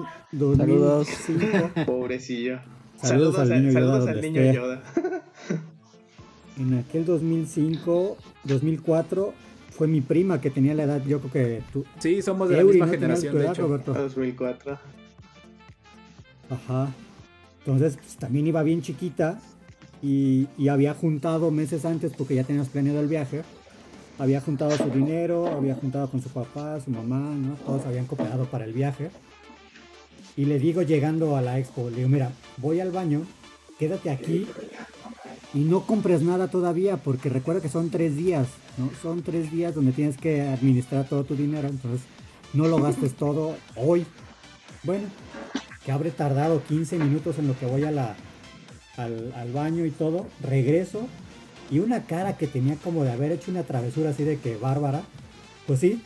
Saludos. 0.57 1.09
2005. 1.09 1.71
que- 1.75 1.85
Pobrecillo. 1.87 2.61
Saludos, 3.03 3.39
al 3.39 3.49
niño 3.51 3.71
Yoda. 3.71 3.73
saludos 3.73 3.99
donde 4.05 4.13
al 4.13 4.21
niño. 4.33 4.53
Yoda. 4.53 4.83
En 6.59 6.75
aquel 6.75 7.05
2005, 7.05 8.17
2004, 8.43 9.33
fue 9.71 9.87
mi 9.87 10.01
prima 10.01 10.41
que 10.41 10.51
tenía 10.51 10.75
la 10.75 10.83
edad, 10.85 11.03
yo 11.07 11.21
creo 11.21 11.33
que 11.33 11.63
tú. 11.73 11.85
Sí, 12.01 12.21
somos 12.21 12.49
de 12.49 12.57
la 12.57 12.65
misma 12.65 12.89
generación, 12.89 13.31
tu 13.33 13.39
de 13.39 13.45
edad, 13.45 13.53
hecho. 13.53 13.63
Roberto. 13.63 13.95
2004. 13.95 14.77
Ajá. 16.51 16.89
Entonces, 17.61 17.97
pues, 17.97 18.17
también 18.17 18.47
iba 18.49 18.63
bien 18.65 18.83
chiquita 18.83 19.39
y, 20.03 20.49
y 20.59 20.67
había 20.69 20.95
juntado 20.95 21.51
meses 21.53 21.85
antes, 21.85 22.13
porque 22.17 22.35
ya 22.35 22.43
teníamos 22.43 22.71
planeado 22.71 22.99
el 23.01 23.07
viaje. 23.07 23.43
Había 24.19 24.41
juntado 24.41 24.77
su 24.77 24.91
dinero, 24.91 25.47
había 25.47 25.77
juntado 25.77 26.11
con 26.11 26.21
su 26.21 26.29
papá, 26.29 26.81
su 26.81 26.91
mamá, 26.91 27.21
¿no? 27.37 27.55
Todos 27.65 27.87
habían 27.87 28.07
cooperado 28.07 28.47
para 28.47 28.65
el 28.65 28.73
viaje. 28.73 29.11
Y 30.37 30.45
le 30.45 30.59
digo 30.59 30.83
llegando 30.83 31.37
a 31.37 31.43
la 31.43 31.59
expo, 31.59 31.89
le 31.89 31.99
digo, 31.99 32.09
mira, 32.09 32.33
voy 32.57 32.81
al 32.81 32.91
baño, 32.91 33.23
quédate 33.79 34.11
aquí 34.11 34.47
y 35.55 35.61
no 35.61 35.87
compres 35.87 36.23
nada 36.23 36.49
todavía, 36.49 36.97
porque 36.97 37.29
recuerda 37.29 37.61
que 37.61 37.69
son 37.69 37.91
tres 37.91 38.17
días, 38.17 38.49
¿no? 38.77 38.91
Son 39.03 39.23
tres 39.23 39.53
días 39.53 39.75
donde 39.75 39.93
tienes 39.93 40.17
que 40.17 40.43
administrar 40.43 41.09
todo 41.09 41.25
tu 41.25 41.37
dinero, 41.37 41.69
entonces 41.69 42.01
no 42.55 42.67
lo 42.67 42.79
gastes 42.83 43.15
todo 43.15 43.57
hoy. 43.77 44.05
Bueno, 44.83 45.07
que 45.85 45.93
habré 45.93 46.11
tardado 46.11 46.63
15 46.65 46.99
minutos 46.99 47.39
en 47.39 47.47
lo 47.47 47.59
que 47.59 47.67
voy 47.67 47.85
a 47.85 47.93
la, 47.93 48.17
al, 48.97 49.33
al 49.35 49.53
baño 49.53 49.87
y 49.87 49.91
todo, 49.91 50.27
regreso 50.43 51.07
y 51.71 51.79
una 51.81 52.05
cara 52.05 52.37
que 52.37 52.47
tenía 52.47 52.77
como 52.77 53.05
de 53.05 53.13
haber 53.13 53.33
hecho 53.33 53.51
una 53.51 53.63
travesura 53.63 54.11
así 54.11 54.25
de 54.25 54.39
que 54.39 54.57
bárbara, 54.57 55.03
pues 55.67 55.81
sí, 55.81 56.03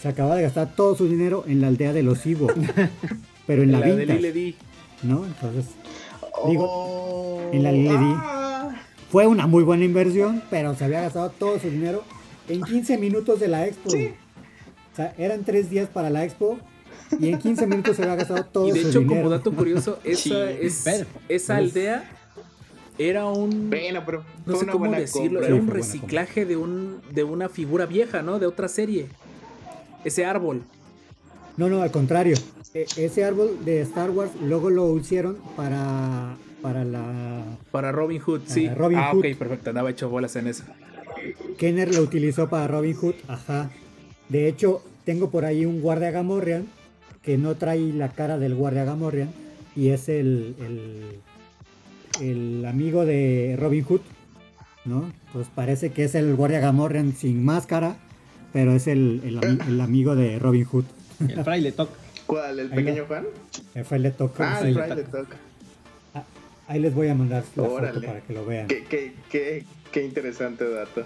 se 0.00 0.08
acaba 0.08 0.36
de 0.36 0.42
gastar 0.42 0.74
todo 0.74 0.94
su 0.96 1.08
dinero 1.08 1.44
en 1.46 1.60
la 1.60 1.66
aldea 1.68 1.92
de 1.92 2.02
los 2.02 2.24
Ivo, 2.26 2.48
pero 3.46 3.62
en 3.62 3.72
la, 3.72 3.80
la 3.80 3.86
vintage, 3.94 4.32
Di. 4.32 4.56
¿no? 5.02 5.24
Entonces 5.26 5.66
Digo, 6.48 6.64
Oh. 6.68 7.50
en 7.52 7.62
la 7.62 7.72
Lady. 7.72 8.14
Ah. 8.16 8.70
fue 9.10 9.26
una 9.26 9.46
muy 9.46 9.62
buena 9.64 9.84
inversión, 9.84 10.42
pero 10.50 10.74
se 10.74 10.84
había 10.84 11.00
gastado 11.02 11.30
todo 11.30 11.58
su 11.58 11.68
dinero 11.68 12.02
en 12.48 12.62
15 12.62 12.96
minutos 12.98 13.40
de 13.40 13.48
la 13.48 13.66
expo. 13.66 13.90
O 13.90 14.96
sea, 14.96 15.14
eran 15.18 15.44
tres 15.44 15.68
días 15.70 15.88
para 15.88 16.08
la 16.08 16.24
expo 16.24 16.58
y 17.18 17.28
en 17.28 17.38
15 17.38 17.66
minutos 17.66 17.96
se 17.96 18.02
había 18.04 18.14
gastado 18.16 18.44
todo 18.44 18.68
Y 18.68 18.72
de 18.72 18.82
su 18.82 18.88
hecho, 18.88 19.00
dinero. 19.00 19.20
como 19.22 19.30
dato 19.30 19.52
curioso, 19.52 19.98
esa, 20.04 20.22
Sí, 20.22 20.32
es- 20.60 20.86
esa 21.28 21.54
pero- 21.54 21.58
aldea 21.66 22.10
era 23.08 23.26
un... 23.26 23.70
Bueno, 23.70 24.02
pero 24.04 24.24
No 24.44 24.56
sé 24.56 24.66
cómo 24.66 24.90
decirlo, 24.90 25.40
compra. 25.40 25.46
era 25.46 25.54
un 25.54 25.68
reciclaje 25.68 26.44
de, 26.44 26.56
un, 26.56 27.00
de 27.10 27.24
una 27.24 27.48
figura 27.48 27.86
vieja, 27.86 28.22
¿no? 28.22 28.38
De 28.38 28.46
otra 28.46 28.68
serie. 28.68 29.06
Ese 30.04 30.26
árbol. 30.26 30.62
No, 31.56 31.68
no, 31.68 31.82
al 31.82 31.90
contrario. 31.90 32.36
E- 32.74 32.86
ese 32.96 33.24
árbol 33.24 33.64
de 33.64 33.80
Star 33.80 34.10
Wars 34.10 34.30
luego 34.42 34.68
lo 34.68 34.96
hicieron 34.98 35.38
para, 35.56 36.36
para 36.60 36.84
la... 36.84 37.42
Para 37.70 37.90
Robin 37.90 38.20
Hood, 38.20 38.42
sí. 38.46 38.68
Robin 38.68 38.98
ah, 38.98 39.10
Hood. 39.12 39.26
ok, 39.26 39.38
perfecto. 39.38 39.70
Andaba 39.70 39.90
hecho 39.90 40.10
bolas 40.10 40.36
en 40.36 40.46
eso. 40.46 40.64
Kenner 41.58 41.94
lo 41.94 42.02
utilizó 42.02 42.48
para 42.48 42.68
Robin 42.68 42.94
Hood, 42.94 43.14
ajá. 43.28 43.70
De 44.28 44.46
hecho, 44.46 44.82
tengo 45.04 45.30
por 45.30 45.44
ahí 45.44 45.64
un 45.64 45.80
guardia 45.80 46.10
Gamorrean 46.10 46.66
que 47.22 47.36
no 47.36 47.54
trae 47.56 47.92
la 47.92 48.10
cara 48.10 48.38
del 48.38 48.54
guardia 48.54 48.84
Gamorrean 48.84 49.30
y 49.76 49.88
es 49.88 50.08
el, 50.08 50.54
el, 50.60 51.18
el 52.20 52.64
amigo 52.66 53.04
de 53.04 53.56
Robin 53.58 53.84
Hood, 53.84 54.00
¿no? 54.84 55.12
Pues 55.32 55.46
parece 55.54 55.90
que 55.90 56.04
es 56.04 56.14
el 56.14 56.34
guardia 56.34 56.60
Gamorrean 56.60 57.14
sin 57.14 57.44
máscara, 57.44 57.96
pero 58.52 58.72
es 58.74 58.86
el, 58.86 59.20
el 59.24 59.40
ami- 59.40 59.66
el 59.68 59.80
amigo 59.80 60.14
de 60.16 60.38
Robin 60.38 60.64
Hood. 60.64 60.84
El 61.28 61.44
fraile 61.44 61.72
toca. 61.72 61.92
¿Cuál? 62.26 62.60
¿El 62.60 62.70
pequeño. 62.70 63.04
Juan? 63.06 63.24
El 63.74 64.02
de 64.02 64.10
toque. 64.12 64.42
Ah, 64.42 64.60
el 64.62 64.74
Fry 64.74 64.94
le 64.94 65.02
toca. 65.02 65.36
Ah, 66.14 66.22
Ahí 66.68 66.78
les 66.80 66.94
voy 66.94 67.08
a 67.08 67.14
mandar 67.14 67.42
la 67.56 67.64
foto 67.64 68.00
para 68.00 68.20
que 68.20 68.32
lo 68.32 68.46
vean. 68.46 68.68
Qué, 68.68 68.84
qué, 68.88 69.12
qué, 69.28 69.64
qué 69.90 70.04
interesante 70.04 70.68
dato. 70.70 71.02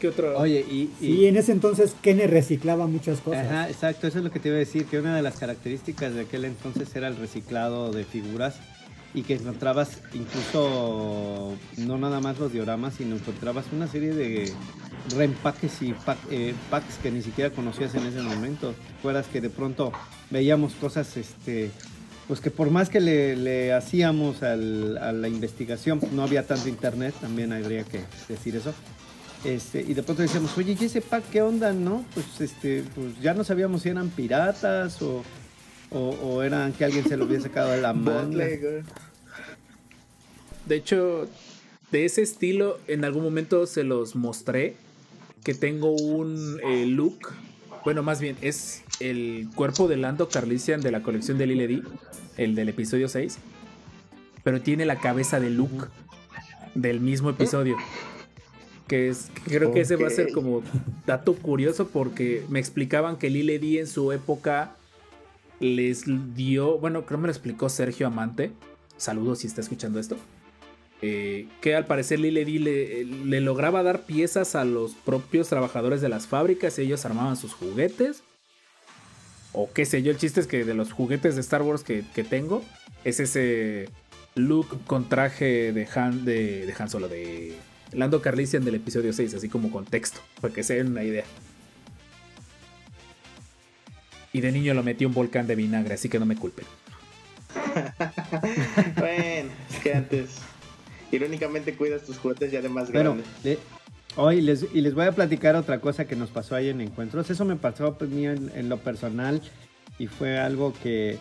¿Qué 0.00 0.08
otro? 0.08 0.36
Oye, 0.38 0.64
y, 0.70 0.90
y- 1.00 1.06
Sí, 1.06 1.26
en 1.26 1.36
ese 1.36 1.52
entonces 1.52 1.94
Kenner 2.02 2.30
reciclaba 2.30 2.86
muchas 2.86 3.20
cosas. 3.20 3.46
Ajá, 3.46 3.68
exacto, 3.68 4.06
eso 4.06 4.18
es 4.18 4.24
lo 4.24 4.30
que 4.30 4.40
te 4.40 4.48
iba 4.48 4.56
a 4.56 4.60
decir, 4.60 4.84
que 4.86 4.98
una 4.98 5.14
de 5.16 5.22
las 5.22 5.36
características 5.38 6.14
de 6.14 6.22
aquel 6.22 6.44
entonces 6.46 6.94
era 6.96 7.08
el 7.08 7.16
reciclado 7.16 7.92
de 7.92 8.04
figuras 8.04 8.56
y 9.16 9.22
que 9.22 9.34
encontrabas 9.34 9.98
incluso 10.14 11.54
no 11.78 11.98
nada 11.98 12.20
más 12.20 12.38
los 12.38 12.52
dioramas, 12.52 12.94
sino 12.94 13.16
encontrabas 13.16 13.64
una 13.72 13.86
serie 13.88 14.12
de 14.14 14.52
reempaques 15.16 15.82
y 15.82 15.92
pack- 15.92 16.18
eh, 16.30 16.54
packs 16.70 16.98
que 17.02 17.10
ni 17.10 17.22
siquiera 17.22 17.50
conocías 17.50 17.94
en 17.94 18.06
ese 18.06 18.20
momento. 18.22 18.74
Recuerdas 18.96 19.26
que 19.26 19.40
de 19.40 19.50
pronto 19.50 19.92
veíamos 20.30 20.74
cosas, 20.74 21.16
este, 21.16 21.70
pues 22.28 22.40
que 22.40 22.50
por 22.50 22.70
más 22.70 22.88
que 22.90 23.00
le, 23.00 23.36
le 23.36 23.72
hacíamos 23.72 24.42
al- 24.42 24.98
a 24.98 25.12
la 25.12 25.28
investigación, 25.28 26.00
no 26.12 26.22
había 26.22 26.46
tanto 26.46 26.68
internet, 26.68 27.14
también 27.20 27.52
habría 27.52 27.84
que 27.84 28.02
decir 28.28 28.56
eso. 28.56 28.74
Este, 29.44 29.80
y 29.80 29.94
de 29.94 30.02
pronto 30.02 30.22
decíamos, 30.22 30.56
oye, 30.58 30.76
¿y 30.78 30.84
ese 30.84 31.00
pack 31.00 31.24
qué 31.30 31.40
onda, 31.40 31.72
no? 31.72 32.04
Pues, 32.14 32.40
este, 32.40 32.82
pues 32.94 33.18
ya 33.22 33.32
no 33.32 33.44
sabíamos 33.44 33.82
si 33.82 33.90
eran 33.90 34.08
piratas 34.08 35.00
o, 35.02 35.22
o, 35.90 35.98
o 36.00 36.42
eran 36.42 36.72
que 36.72 36.84
alguien 36.84 37.08
se 37.08 37.16
lo 37.16 37.24
había 37.24 37.40
sacado 37.40 37.70
de 37.70 37.80
la 37.80 37.92
manga. 37.92 38.44
De 40.66 40.76
hecho, 40.76 41.28
de 41.92 42.04
ese 42.04 42.22
estilo, 42.22 42.78
en 42.88 43.04
algún 43.04 43.22
momento 43.22 43.66
se 43.66 43.84
los 43.84 44.16
mostré. 44.16 44.76
Que 45.44 45.54
tengo 45.54 45.92
un 45.92 46.58
eh, 46.64 46.86
look. 46.86 47.32
Bueno, 47.84 48.02
más 48.02 48.20
bien, 48.20 48.36
es 48.40 48.82
el 48.98 49.48
cuerpo 49.54 49.86
de 49.86 49.96
Lando 49.96 50.28
Carlisian 50.28 50.80
de 50.80 50.90
la 50.90 51.02
colección 51.02 51.38
de 51.38 51.46
Lily 51.46 51.66
D. 51.68 51.82
El 52.36 52.56
del 52.56 52.68
episodio 52.68 53.08
6. 53.08 53.38
Pero 54.42 54.60
tiene 54.60 54.84
la 54.86 54.98
cabeza 54.98 55.38
de 55.38 55.50
Luke. 55.50 55.86
Del 56.74 57.00
mismo 57.00 57.30
episodio. 57.30 57.76
Que 58.88 59.08
es. 59.08 59.30
Creo 59.44 59.72
que 59.72 59.82
ese 59.82 59.94
va 59.94 60.08
a 60.08 60.10
ser 60.10 60.32
como 60.32 60.64
dato 61.06 61.34
curioso. 61.34 61.88
Porque 61.88 62.44
me 62.48 62.58
explicaban 62.58 63.16
que 63.16 63.30
Lily 63.30 63.58
D 63.58 63.78
en 63.78 63.86
su 63.86 64.10
época. 64.10 64.74
Les 65.60 66.04
dio. 66.34 66.78
Bueno, 66.78 67.06
creo 67.06 67.20
me 67.20 67.28
lo 67.28 67.32
explicó 67.32 67.68
Sergio 67.68 68.08
Amante. 68.08 68.50
Saludos 68.96 69.38
si 69.38 69.46
está 69.46 69.60
escuchando 69.60 70.00
esto. 70.00 70.16
Eh, 71.02 71.46
que 71.60 71.74
al 71.74 71.84
parecer 71.84 72.20
Lily 72.20 72.44
D 72.44 72.58
le, 72.58 73.04
le 73.04 73.40
lograba 73.40 73.82
dar 73.82 74.06
piezas 74.06 74.54
a 74.54 74.64
los 74.64 74.94
propios 74.94 75.48
trabajadores 75.48 76.00
de 76.00 76.08
las 76.08 76.26
fábricas 76.26 76.78
y 76.78 76.82
ellos 76.82 77.04
armaban 77.04 77.36
sus 77.36 77.52
juguetes. 77.52 78.22
O 79.52 79.72
qué 79.72 79.86
sé 79.86 80.02
yo, 80.02 80.10
el 80.10 80.18
chiste 80.18 80.40
es 80.40 80.46
que 80.46 80.64
de 80.64 80.74
los 80.74 80.92
juguetes 80.92 81.34
de 81.34 81.40
Star 81.40 81.62
Wars 81.62 81.82
que, 81.82 82.02
tengo 82.28 82.62
es 83.04 83.20
ese 83.20 83.88
look 84.34 84.84
con 84.86 85.08
traje 85.08 85.72
de 85.72 85.88
Han, 85.94 86.24
de, 86.24 86.74
Solo, 86.88 87.08
de 87.08 87.56
Lando 87.92 88.20
Carlisian 88.20 88.64
del 88.64 88.74
episodio 88.74 89.12
6, 89.12 89.34
así 89.34 89.48
como 89.48 89.70
con 89.70 89.86
texto, 89.86 90.20
para 90.40 90.52
que 90.52 90.62
se 90.62 90.74
den 90.74 90.88
una 90.88 91.04
idea. 91.04 91.24
Y 94.32 94.42
de 94.42 94.52
niño 94.52 94.74
lo 94.74 94.82
metí 94.82 95.06
un 95.06 95.14
volcán 95.14 95.46
de 95.46 95.54
vinagre, 95.54 95.94
así 95.94 96.10
que 96.10 96.18
no 96.18 96.26
me 96.26 96.36
culpen. 96.36 96.66
bueno, 98.96 99.50
es 99.70 99.78
que 99.82 99.94
antes. 99.94 100.40
Irónicamente 101.12 101.74
cuidas 101.74 102.02
tus 102.02 102.18
juguetes 102.18 102.50
ya 102.52 102.60
de 102.62 102.68
más 102.68 102.90
grande. 102.90 103.22
le- 103.44 103.58
hoy 104.16 104.40
les, 104.40 104.66
y 104.74 104.80
les 104.80 104.94
voy 104.94 105.06
a 105.06 105.12
platicar 105.12 105.56
otra 105.56 105.80
cosa 105.80 106.06
que 106.06 106.16
nos 106.16 106.30
pasó 106.30 106.54
ahí 106.54 106.68
en 106.68 106.80
Encuentros. 106.80 107.30
Eso 107.30 107.44
me 107.44 107.56
pasó 107.56 107.96
a 108.00 108.04
mí 108.04 108.26
en, 108.26 108.50
en 108.54 108.68
lo 108.68 108.78
personal 108.78 109.40
y 109.98 110.06
fue 110.08 110.38
algo 110.38 110.72
que, 110.82 111.18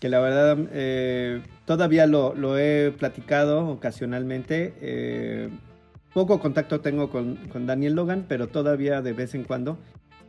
que 0.00 0.08
la 0.08 0.20
verdad 0.20 0.58
eh, 0.72 1.40
todavía 1.66 2.06
lo, 2.06 2.34
lo 2.34 2.58
he 2.58 2.92
platicado 2.92 3.68
ocasionalmente. 3.68 4.74
eh, 4.80 5.48
poco 6.12 6.38
contacto 6.38 6.80
tengo 6.80 7.10
con, 7.10 7.36
con 7.48 7.66
Daniel 7.66 7.94
Logan, 7.94 8.26
pero 8.28 8.46
todavía 8.48 9.02
de 9.02 9.12
vez 9.12 9.34
en 9.34 9.42
cuando 9.44 9.78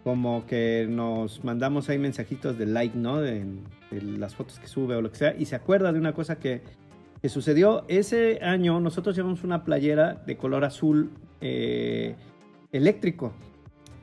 como 0.03 0.45
que 0.47 0.87
nos 0.89 1.43
mandamos 1.43 1.89
ahí 1.89 1.97
mensajitos 1.99 2.57
de 2.57 2.65
like, 2.67 2.95
¿no? 2.97 3.21
De, 3.21 3.43
de 3.91 4.01
las 4.01 4.35
fotos 4.35 4.59
que 4.59 4.67
sube 4.67 4.95
o 4.95 5.01
lo 5.01 5.11
que 5.11 5.17
sea. 5.17 5.35
Y 5.37 5.45
se 5.45 5.55
acuerda 5.55 5.91
de 5.91 5.99
una 5.99 6.13
cosa 6.13 6.37
que, 6.37 6.61
que 7.21 7.29
sucedió. 7.29 7.85
Ese 7.87 8.39
año 8.41 8.79
nosotros 8.79 9.15
llevamos 9.15 9.43
una 9.43 9.63
playera 9.63 10.23
de 10.25 10.37
color 10.37 10.63
azul 10.63 11.11
eh, 11.41 12.15
eléctrico. 12.71 13.33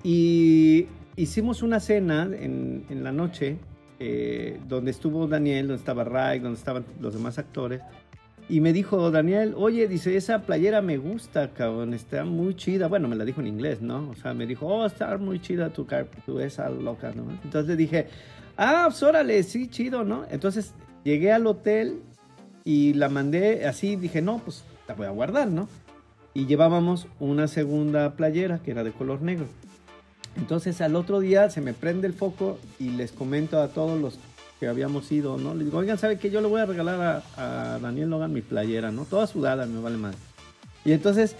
Y 0.02 0.86
hicimos 1.16 1.62
una 1.62 1.80
cena 1.80 2.22
en, 2.22 2.84
en 2.90 3.04
la 3.04 3.12
noche 3.12 3.58
eh, 4.04 4.58
donde 4.66 4.90
estuvo 4.90 5.28
Daniel, 5.28 5.68
donde 5.68 5.78
estaba 5.78 6.02
Ray, 6.02 6.40
donde 6.40 6.58
estaban 6.58 6.84
los 7.00 7.14
demás 7.14 7.38
actores. 7.38 7.82
Y 8.48 8.60
me 8.60 8.72
dijo 8.72 9.12
Daniel, 9.12 9.54
oye, 9.56 9.86
dice, 9.86 10.16
esa 10.16 10.42
playera 10.42 10.82
me 10.82 10.96
gusta, 10.96 11.52
cabrón, 11.52 11.94
está 11.94 12.24
muy 12.24 12.56
chida. 12.56 12.88
Bueno, 12.88 13.06
me 13.06 13.14
la 13.14 13.24
dijo 13.24 13.40
en 13.40 13.46
inglés, 13.46 13.80
¿no? 13.80 14.10
O 14.10 14.16
sea, 14.16 14.34
me 14.34 14.46
dijo, 14.46 14.66
oh, 14.66 14.84
está 14.86 15.16
muy 15.18 15.40
chida 15.40 15.72
tu, 15.72 15.86
tu 16.26 16.40
esa 16.40 16.68
loca, 16.68 17.12
¿no? 17.14 17.30
Entonces 17.44 17.68
le 17.68 17.76
dije, 17.76 18.08
ah, 18.56 18.86
pues 18.88 19.00
órale, 19.04 19.40
sí, 19.44 19.68
chido, 19.68 20.02
¿no? 20.02 20.24
Entonces 20.30 20.74
llegué 21.04 21.30
al 21.30 21.46
hotel 21.46 22.02
y 22.64 22.94
la 22.94 23.08
mandé 23.08 23.66
así, 23.66 23.96
dije, 23.96 24.22
no, 24.22 24.38
pues 24.38 24.64
la 24.88 24.94
voy 24.94 25.06
a 25.06 25.10
guardar, 25.10 25.48
¿no? 25.48 25.68
Y 26.34 26.46
llevábamos 26.46 27.06
una 27.20 27.48
segunda 27.48 28.12
playera 28.14 28.58
que 28.58 28.70
era 28.70 28.84
de 28.84 28.92
color 28.92 29.22
negro. 29.22 29.46
Entonces 30.36 30.80
al 30.80 30.96
otro 30.96 31.20
día 31.20 31.50
se 31.50 31.60
me 31.60 31.74
prende 31.74 32.06
el 32.06 32.14
foco 32.14 32.58
y 32.78 32.90
les 32.90 33.12
comento 33.12 33.60
a 33.60 33.68
todos 33.68 34.00
los 34.00 34.18
que 34.58 34.68
habíamos 34.68 35.10
ido, 35.12 35.36
¿no? 35.36 35.54
Le 35.54 35.64
digo, 35.64 35.78
oigan, 35.78 35.98
¿sabe 35.98 36.18
qué? 36.18 36.30
Yo 36.30 36.40
le 36.40 36.48
voy 36.48 36.60
a 36.60 36.66
regalar 36.66 37.22
a, 37.36 37.78
Daniel 37.82 38.10
Logan 38.10 38.32
mi 38.32 38.42
playera, 38.42 38.92
¿no? 38.92 39.04
Toda 39.04 39.26
sudada, 39.26 39.66
me 39.66 39.80
vale 39.80 39.96
más. 39.96 40.14
Y 40.84 40.92
entonces 40.92 41.36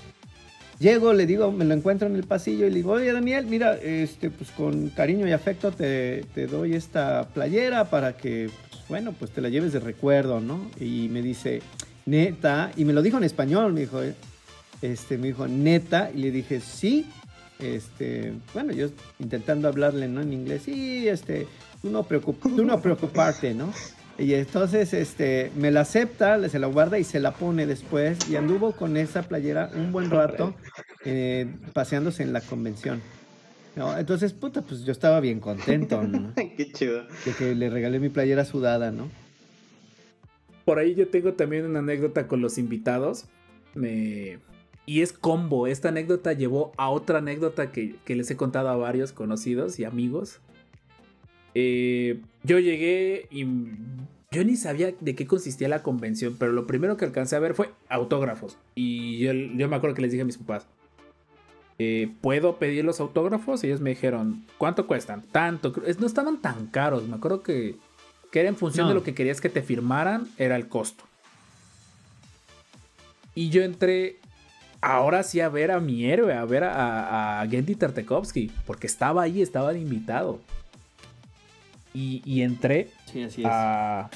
llego, 0.78 1.12
le 1.12 1.24
digo, 1.24 1.53
me 1.53 1.65
lo 1.65 1.73
encuentro 1.73 2.09
en 2.09 2.16
el 2.16 2.24
pasillo 2.24 2.66
y 2.66 2.70
le 2.70 2.77
digo, 2.77 2.93
oye 2.93 3.12
Daniel, 3.12 3.47
mira, 3.47 3.77
este, 3.77 4.28
pues 4.31 4.51
con 4.51 4.89
cariño 4.90 5.27
y 5.27 5.32
afecto 5.32 5.70
te, 5.70 6.24
te 6.35 6.47
doy 6.47 6.74
esta 6.74 7.28
playera 7.32 7.89
para 7.89 8.16
que, 8.16 8.51
bueno, 8.93 9.14
pues 9.19 9.31
te 9.31 9.40
la 9.40 9.48
lleves 9.48 9.73
de 9.73 9.81
recuerdo, 9.81 10.43
¿no? 10.43 10.70
Y 10.78 11.09
me 11.09 11.23
dice, 11.23 11.62
neta, 12.05 12.73
y 12.77 12.85
me 12.85 12.93
lo 12.93 13.01
dijo 13.01 13.16
en 13.16 13.24
español, 13.24 13.73
me 13.73 13.81
dijo, 13.81 14.02
este, 14.82 15.16
me 15.16 15.28
dijo, 15.28 15.48
neta, 15.48 16.10
y 16.14 16.19
le 16.19 16.31
dije, 16.31 16.60
sí, 16.60 17.06
este, 17.59 18.35
bueno, 18.52 18.74
yo 18.74 18.89
intentando 19.19 19.66
hablarle, 19.66 20.09
¿no? 20.09 20.20
En 20.20 20.35
inglés, 20.35 20.64
sí, 20.66 21.09
este, 21.09 21.47
tú 21.81 21.89
no, 21.89 22.05
tú 22.05 22.64
no 22.66 22.82
preocuparte, 22.82 23.55
¿no? 23.55 23.73
Y 24.19 24.35
entonces 24.35 24.93
este, 24.93 25.51
me 25.56 25.70
la 25.70 25.81
acepta, 25.81 26.47
se 26.51 26.59
la 26.59 26.66
guarda 26.66 26.98
y 26.98 27.05
se 27.05 27.19
la 27.19 27.32
pone 27.32 27.64
después. 27.64 28.19
Y 28.28 28.36
anduvo 28.36 28.73
con 28.73 28.98
esa 28.98 29.23
playera 29.23 29.70
un 29.74 29.90
buen 29.90 30.10
rato 30.10 30.55
eh, 31.06 31.47
paseándose 31.73 32.23
en 32.23 32.35
la 32.35 32.43
convención. 32.43 33.01
¿No? 33.77 33.97
Entonces, 33.97 34.32
puta, 34.32 34.62
pues 34.62 34.85
yo 34.85 34.93
estaba 34.93 35.20
bien 35.20 35.40
contento, 35.40 36.03
¿no? 36.03 36.32
Qué 36.57 36.70
chido. 36.73 37.05
De 37.24 37.32
que 37.39 37.55
le 37.55 37.70
regalé 37.70 37.99
mi 37.99 38.09
playera 38.09 38.44
sudada, 38.44 38.90
¿no? 38.90 39.09
Por 40.65 40.78
ahí 40.78 40.94
yo 40.94 41.09
tengo 41.09 41.32
también 41.32 41.66
una 41.66 41.81
anécdota 41.81 42.28
con 42.28 42.40
los 42.40 42.59
invitados. 42.59 43.27
Me... 43.74 44.39
Y 44.86 45.03
es 45.03 45.12
combo. 45.12 45.66
Esta 45.66 45.89
anécdota 45.89 46.32
llevó 46.32 46.73
a 46.77 46.90
otra 46.90 47.19
anécdota 47.19 47.73
que, 47.73 47.97
que 48.05 48.16
les 48.16 48.31
he 48.31 48.36
contado 48.36 48.69
a 48.69 48.77
varios 48.77 49.12
conocidos 49.12 49.78
y 49.78 49.85
amigos. 49.85 50.40
Eh, 51.55 52.20
yo 52.43 52.59
llegué 52.59 53.27
y 53.31 53.47
yo 54.31 54.44
ni 54.44 54.57
sabía 54.57 54.93
de 54.99 55.15
qué 55.15 55.27
consistía 55.27 55.69
la 55.69 55.82
convención, 55.82 56.36
pero 56.39 56.53
lo 56.53 56.66
primero 56.66 56.97
que 56.97 57.05
alcancé 57.05 57.36
a 57.36 57.40
ver 57.40 57.55
fue 57.55 57.70
autógrafos. 57.89 58.59
Y 58.74 59.19
yo, 59.19 59.32
yo 59.32 59.69
me 59.69 59.77
acuerdo 59.77 59.94
que 59.94 60.03
les 60.03 60.11
dije 60.11 60.23
a 60.23 60.27
mis 60.27 60.39
papás, 60.39 60.66
eh, 61.82 62.12
¿puedo 62.20 62.56
pedir 62.56 62.84
los 62.84 63.00
autógrafos? 63.00 63.64
Y 63.64 63.66
ellos 63.66 63.80
me 63.80 63.90
dijeron, 63.90 64.44
¿cuánto 64.59 64.86
cuestan? 64.86 65.22
Tanto. 65.22 65.72
No 65.98 66.06
estaban 66.06 66.40
tan 66.40 66.66
caros, 66.66 67.09
me 67.09 67.16
acuerdo 67.16 67.42
que, 67.42 67.76
que 68.30 68.40
era 68.40 68.48
en 68.48 68.56
función 68.56 68.88
de 68.88 68.94
lo 68.94 69.02
que 69.02 69.14
querías 69.14 69.40
que 69.40 69.48
te 69.48 69.62
firmaran, 69.62 70.28
era 70.38 70.56
el 70.56 70.68
costo. 70.68 71.04
Y 73.34 73.48
yo 73.48 73.62
entré 73.62 74.18
ahora 74.80 75.22
sí 75.22 75.40
a 75.40 75.48
ver 75.48 75.70
a 75.70 75.80
mi 75.80 76.04
héroe, 76.04 76.34
a 76.34 76.44
ver 76.44 76.64
a, 76.64 77.40
a 77.40 77.48
Gendy 77.48 77.74
Tartakovsky, 77.74 78.50
porque 78.66 78.86
estaba 78.86 79.22
ahí, 79.22 79.42
estaba 79.42 79.74
invitado. 79.74 80.40
Y, 81.94 82.40
entré 82.40 82.88
sí, 83.12 83.22
así 83.22 83.42
a, 83.44 84.09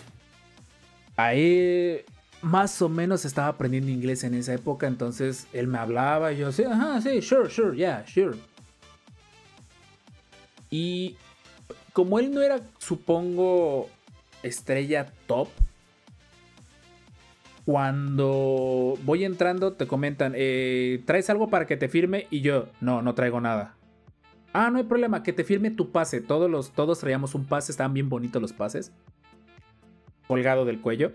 a 1.17 1.35
él, 1.35 2.05
más 2.47 2.81
o 2.81 2.89
menos 2.89 3.25
estaba 3.25 3.49
aprendiendo 3.49 3.91
inglés 3.91 4.23
en 4.23 4.35
esa 4.35 4.55
época, 4.55 4.87
entonces 4.87 5.49
él 5.53 5.67
me 5.67 5.79
hablaba 5.79 6.33
y 6.33 6.39
yo, 6.39 6.53
sí, 6.53 6.63
ajá, 6.63 7.01
sí, 7.01 7.21
sure, 7.21 7.51
sure, 7.51 7.77
yeah, 7.77 8.05
sure. 8.07 8.39
Y 10.71 11.17
como 11.93 12.21
él 12.21 12.33
no 12.33 12.43
era, 12.43 12.61
supongo, 12.79 13.91
estrella 14.45 15.11
top, 15.27 15.49
cuando 17.65 18.95
voy 19.03 19.25
entrando 19.25 19.73
te 19.73 19.89
comentan, 19.89 20.35
eh, 20.37 21.03
¿traes 21.05 21.29
algo 21.31 21.49
para 21.49 21.67
que 21.67 21.77
te 21.77 21.89
firme? 21.89 22.29
Y 22.31 22.43
yo, 22.43 22.69
no, 22.81 23.03
no 23.03 23.15
traigo 23.15 23.41
nada. 23.41 23.75
Ah, 24.53 24.71
no 24.71 24.79
hay 24.79 24.85
problema, 24.85 25.25
que 25.25 25.33
te 25.33 25.43
firme 25.43 25.73
tu 25.73 25.91
pase. 25.91 26.21
Todos, 26.21 26.49
los, 26.49 26.71
todos 26.71 27.01
traíamos 27.01 27.35
un 27.35 27.45
pase, 27.45 27.73
estaban 27.73 27.93
bien 27.93 28.09
bonitos 28.09 28.41
los 28.41 28.53
pases. 28.53 28.93
Colgado 30.29 30.65
del 30.65 30.81
cuello. 30.81 31.13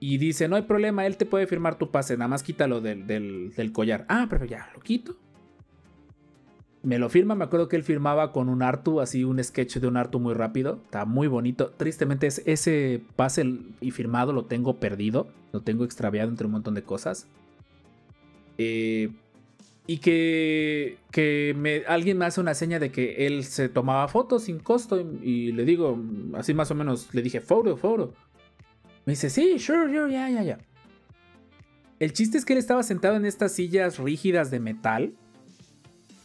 Y 0.00 0.18
dice, 0.18 0.48
no 0.48 0.56
hay 0.56 0.62
problema, 0.62 1.06
él 1.06 1.16
te 1.16 1.26
puede 1.26 1.46
firmar 1.46 1.76
tu 1.76 1.90
pase, 1.90 2.16
nada 2.16 2.28
más 2.28 2.42
quítalo 2.42 2.80
del, 2.80 3.06
del, 3.06 3.72
collar. 3.72 4.04
Ah, 4.08 4.26
pero 4.30 4.44
ya, 4.44 4.70
lo 4.74 4.80
quito. 4.80 5.16
Me 6.82 6.98
lo 6.98 7.08
firma, 7.08 7.34
me 7.34 7.44
acuerdo 7.44 7.68
que 7.68 7.74
él 7.74 7.82
firmaba 7.82 8.32
con 8.32 8.48
un 8.48 8.62
Artu, 8.62 9.00
así 9.00 9.24
un 9.24 9.42
sketch 9.42 9.78
de 9.78 9.88
un 9.88 9.96
Artu 9.96 10.20
muy 10.20 10.34
rápido. 10.34 10.80
Está 10.84 11.04
muy 11.04 11.26
bonito. 11.26 11.70
Tristemente 11.76 12.28
ese 12.28 13.02
pase 13.16 13.58
y 13.80 13.90
firmado 13.90 14.32
lo 14.32 14.44
tengo 14.44 14.78
perdido. 14.78 15.26
Lo 15.52 15.62
tengo 15.62 15.84
extraviado 15.84 16.30
entre 16.30 16.46
un 16.46 16.52
montón 16.52 16.74
de 16.74 16.82
cosas. 16.82 17.26
Eh, 18.58 19.10
y 19.90 19.98
que, 19.98 20.98
que 21.10 21.54
me, 21.56 21.82
alguien 21.86 22.18
me 22.18 22.26
hace 22.26 22.42
una 22.42 22.52
seña 22.52 22.78
de 22.78 22.92
que 22.92 23.26
él 23.26 23.42
se 23.44 23.70
tomaba 23.70 24.06
fotos 24.06 24.44
sin 24.44 24.58
costo 24.58 25.00
y, 25.00 25.50
le 25.52 25.64
digo, 25.64 25.98
así 26.34 26.52
más 26.52 26.70
o 26.70 26.74
menos, 26.74 27.14
le 27.14 27.22
dije, 27.22 27.40
foto, 27.40 27.74
foto. 27.78 28.12
Me 29.08 29.12
dice, 29.12 29.30
sí, 29.30 29.58
sure, 29.58 29.90
sure, 29.90 30.12
ya, 30.12 30.28
ya, 30.28 30.42
ya. 30.42 30.58
El 31.98 32.12
chiste 32.12 32.36
es 32.36 32.44
que 32.44 32.52
él 32.52 32.58
estaba 32.58 32.82
sentado 32.82 33.16
en 33.16 33.24
estas 33.24 33.52
sillas 33.52 33.96
rígidas 33.96 34.50
de 34.50 34.60
metal 34.60 35.14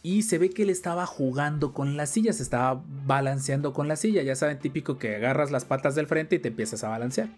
y 0.02 0.20
se 0.20 0.36
ve 0.36 0.50
que 0.50 0.64
él 0.64 0.68
estaba 0.68 1.06
jugando 1.06 1.72
con 1.72 1.96
las 1.96 2.10
sillas, 2.10 2.40
estaba 2.40 2.84
balanceando 3.06 3.72
con 3.72 3.88
la 3.88 3.96
silla. 3.96 4.22
Ya 4.22 4.36
saben, 4.36 4.58
típico 4.58 4.98
que 4.98 5.16
agarras 5.16 5.50
las 5.50 5.64
patas 5.64 5.94
del 5.94 6.06
frente 6.06 6.36
y 6.36 6.40
te 6.40 6.48
empiezas 6.48 6.84
a 6.84 6.90
balancear. 6.90 7.30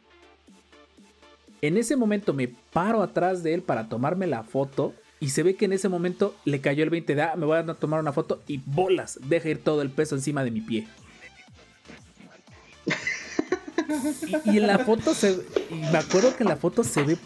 En 1.63 1.77
ese 1.77 1.95
momento 1.95 2.35
me 2.35 2.49
paro 2.49 3.01
atrás 3.01 3.45
de 3.45 3.55
él 3.55 3.63
para 3.63 3.89
tomarme 3.89 4.27
la 4.27 4.43
foto 4.43 4.95
y 5.21 5.29
se 5.29 5.45
ve 5.45 5.55
que 5.55 5.67
en 5.67 5.75
ese 5.75 5.89
momento 5.89 6.35
le 6.45 6.61
cayó 6.61 6.83
el 6.83 6.91
20 6.91 7.15
de, 7.15 7.23
ah, 7.23 7.37
me 7.37 7.47
voy 7.47 7.59
a 7.59 7.65
tomar 7.67 8.01
una 8.01 8.13
foto 8.13 8.43
y 8.49 8.61
bolas, 8.67 9.21
deja 9.29 9.49
ir 9.49 9.63
todo 9.63 9.81
el 9.83 9.91
peso 9.91 10.17
encima 10.17 10.43
de 10.43 10.51
mi 10.51 10.61
pie. 10.61 10.89
Y, 14.45 14.59
en 14.59 14.67
la 14.67 14.81
foto 14.81 15.15
se 15.15 15.39
y 15.71 15.75
me 15.75 15.99
acuerdo 15.99 16.37
que 16.37 16.43
en 16.43 16.49
la 16.49 16.57
foto 16.57 16.85
se 16.85 17.03
ve 17.03 17.17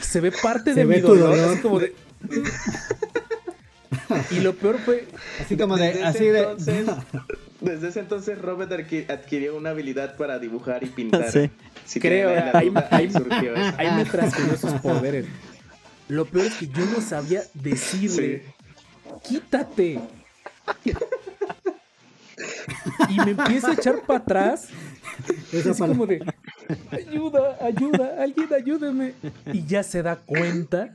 se 0.00 0.20
ve 0.20 0.30
parte 0.30 0.74
de 0.74 0.84
mi 0.84 1.00
dolor, 1.00 1.38
así 1.38 1.60
como 1.60 1.80
de 1.80 1.94
y 4.30 4.40
lo 4.40 4.54
peor 4.54 4.78
fue 4.78 5.06
así 5.40 5.56
como 5.56 5.76
de 5.76 6.04
así 6.04 6.26
de 6.26 6.46
desde 7.60 7.88
ese 7.88 8.00
entonces 8.00 8.40
Robert 8.40 8.70
adquirió 9.10 9.56
una 9.56 9.70
habilidad 9.70 10.16
para 10.16 10.38
dibujar 10.38 10.84
y 10.84 10.86
pintar. 10.86 11.28
Sí. 11.88 12.00
Creo, 12.00 12.28
ahí, 12.52 12.70
ahí, 12.90 13.10
ahí 13.78 13.96
me 13.96 14.04
transfirió 14.04 14.58
sus 14.58 14.74
poderes. 14.74 15.24
Lo 16.08 16.26
peor 16.26 16.44
es 16.44 16.56
que 16.56 16.68
yo 16.68 16.84
no 16.84 17.00
sabía 17.00 17.44
decirle, 17.54 18.44
quítate. 19.26 19.98
y 23.08 23.16
me 23.24 23.30
empieza 23.30 23.70
a 23.70 23.72
echar 23.72 24.02
para 24.02 24.18
atrás. 24.18 24.68
Es 25.52 25.78
como 25.78 26.06
de, 26.06 26.20
ayuda, 26.92 27.58
ayuda, 27.60 28.22
alguien 28.22 28.48
ayúdeme. 28.54 29.14
Y 29.52 29.64
ya 29.64 29.82
se 29.82 30.02
da 30.02 30.16
cuenta. 30.16 30.94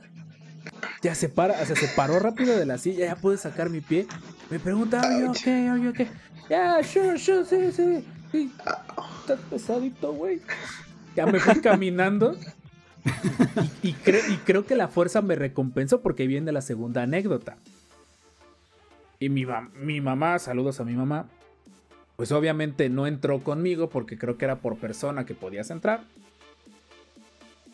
Ya 1.02 1.14
se 1.14 1.28
para, 1.28 1.60
o 1.60 1.66
sea, 1.66 1.76
se 1.76 1.88
paró 1.88 2.18
rápido 2.18 2.56
de 2.56 2.64
la 2.64 2.78
silla, 2.78 3.06
ya 3.06 3.16
pude 3.16 3.36
sacar 3.36 3.68
mi 3.68 3.80
pie. 3.80 4.06
Me 4.50 4.58
pregunta, 4.58 5.02
oye, 5.06 5.28
ok, 5.28 5.74
oye, 5.74 5.88
ok. 5.88 6.00
Ya, 6.48 6.82
sure, 6.82 7.18
sure, 7.18 7.44
sí, 7.44 7.72
sí. 7.72 8.04
sí. 8.32 8.52
Estás 9.20 9.40
pesadito, 9.50 10.12
güey. 10.12 10.40
Ya 11.14 11.26
me 11.26 11.38
fui 11.38 11.60
caminando 11.60 12.36
y, 13.82 13.92
creo 13.92 14.66
que 14.66 14.74
la 14.74 14.88
fuerza 14.88 15.20
me 15.20 15.34
recompensó 15.34 16.00
porque 16.00 16.26
viene 16.26 16.52
la 16.52 16.62
segunda 16.62 17.02
anécdota. 17.02 17.56
Y 19.20 19.28
mi, 19.28 19.46
mi 19.80 20.00
mamá, 20.00 20.38
saludos 20.38 20.80
a 20.80 20.84
mi 20.84 20.94
mamá, 20.94 21.28
pues 22.16 22.32
obviamente 22.32 22.88
no 22.88 23.06
entró 23.06 23.40
conmigo 23.42 23.88
porque 23.90 24.16
creo 24.16 24.38
que 24.38 24.44
era 24.44 24.56
por 24.56 24.76
persona 24.76 25.26
que 25.26 25.34
podías 25.34 25.70
entrar. 25.70 26.04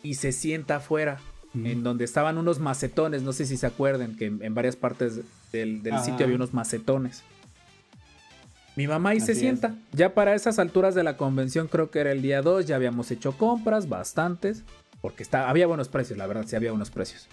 Y 0.03 0.15
se 0.15 0.31
sienta 0.31 0.77
afuera, 0.77 1.19
en 1.53 1.83
donde 1.83 2.05
estaban 2.05 2.37
unos 2.37 2.59
macetones, 2.59 3.21
no 3.21 3.33
sé 3.33 3.45
si 3.45 3.55
se 3.55 3.67
acuerdan, 3.67 4.15
que 4.15 4.25
en, 4.25 4.55
varias 4.55 4.75
partes 4.75 5.19
del, 5.51 5.81
sitio 6.03 6.25
había 6.25 6.35
unos 6.35 6.53
macetones. 6.53 7.23
Mi 8.75 8.87
mamá 8.87 9.11
ahí 9.11 9.19
se 9.19 9.35
sienta. 9.35 9.75
Ya 9.91 10.13
para 10.13 10.33
esas 10.33 10.57
alturas 10.57 10.95
de 10.95 11.03
la 11.03 11.17
convención, 11.17 11.67
creo 11.67 11.91
que 11.91 11.99
era 11.99 12.11
el 12.11 12.21
día 12.21 12.41
2, 12.41 12.65
ya 12.65 12.77
habíamos 12.77 13.11
hecho 13.11 13.33
compras, 13.33 13.89
bastantes. 13.89 14.63
Porque 15.01 15.23
está, 15.23 15.49
había 15.49 15.67
buenos 15.67 15.89
precios, 15.89 16.17
la 16.17 16.25
verdad, 16.25 16.45
sí 16.47 16.55
había 16.55 16.71
buenos 16.71 16.89
precios. 16.89 17.27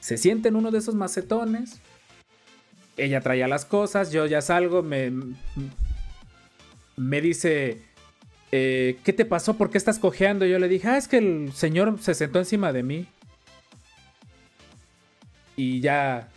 Se 0.00 0.16
siente 0.16 0.48
en 0.48 0.56
uno 0.56 0.70
de 0.70 0.78
esos 0.78 0.94
macetones. 0.94 1.80
Ella 3.04 3.20
traía 3.20 3.48
las 3.48 3.64
cosas, 3.64 4.12
yo 4.12 4.26
ya 4.26 4.40
salgo, 4.40 4.82
me, 4.82 5.12
me 6.96 7.20
dice, 7.20 7.82
eh, 8.52 8.98
¿qué 9.04 9.12
te 9.12 9.24
pasó? 9.24 9.56
¿Por 9.56 9.70
qué 9.70 9.78
estás 9.78 9.98
cojeando? 9.98 10.44
Yo 10.46 10.58
le 10.58 10.68
dije, 10.68 10.88
ah, 10.88 10.96
es 10.96 11.08
que 11.08 11.18
el 11.18 11.52
señor 11.52 11.98
se 12.00 12.14
sentó 12.14 12.38
encima 12.38 12.72
de 12.72 12.82
mí. 12.82 13.06
Y 15.56 15.80
ya... 15.80 16.28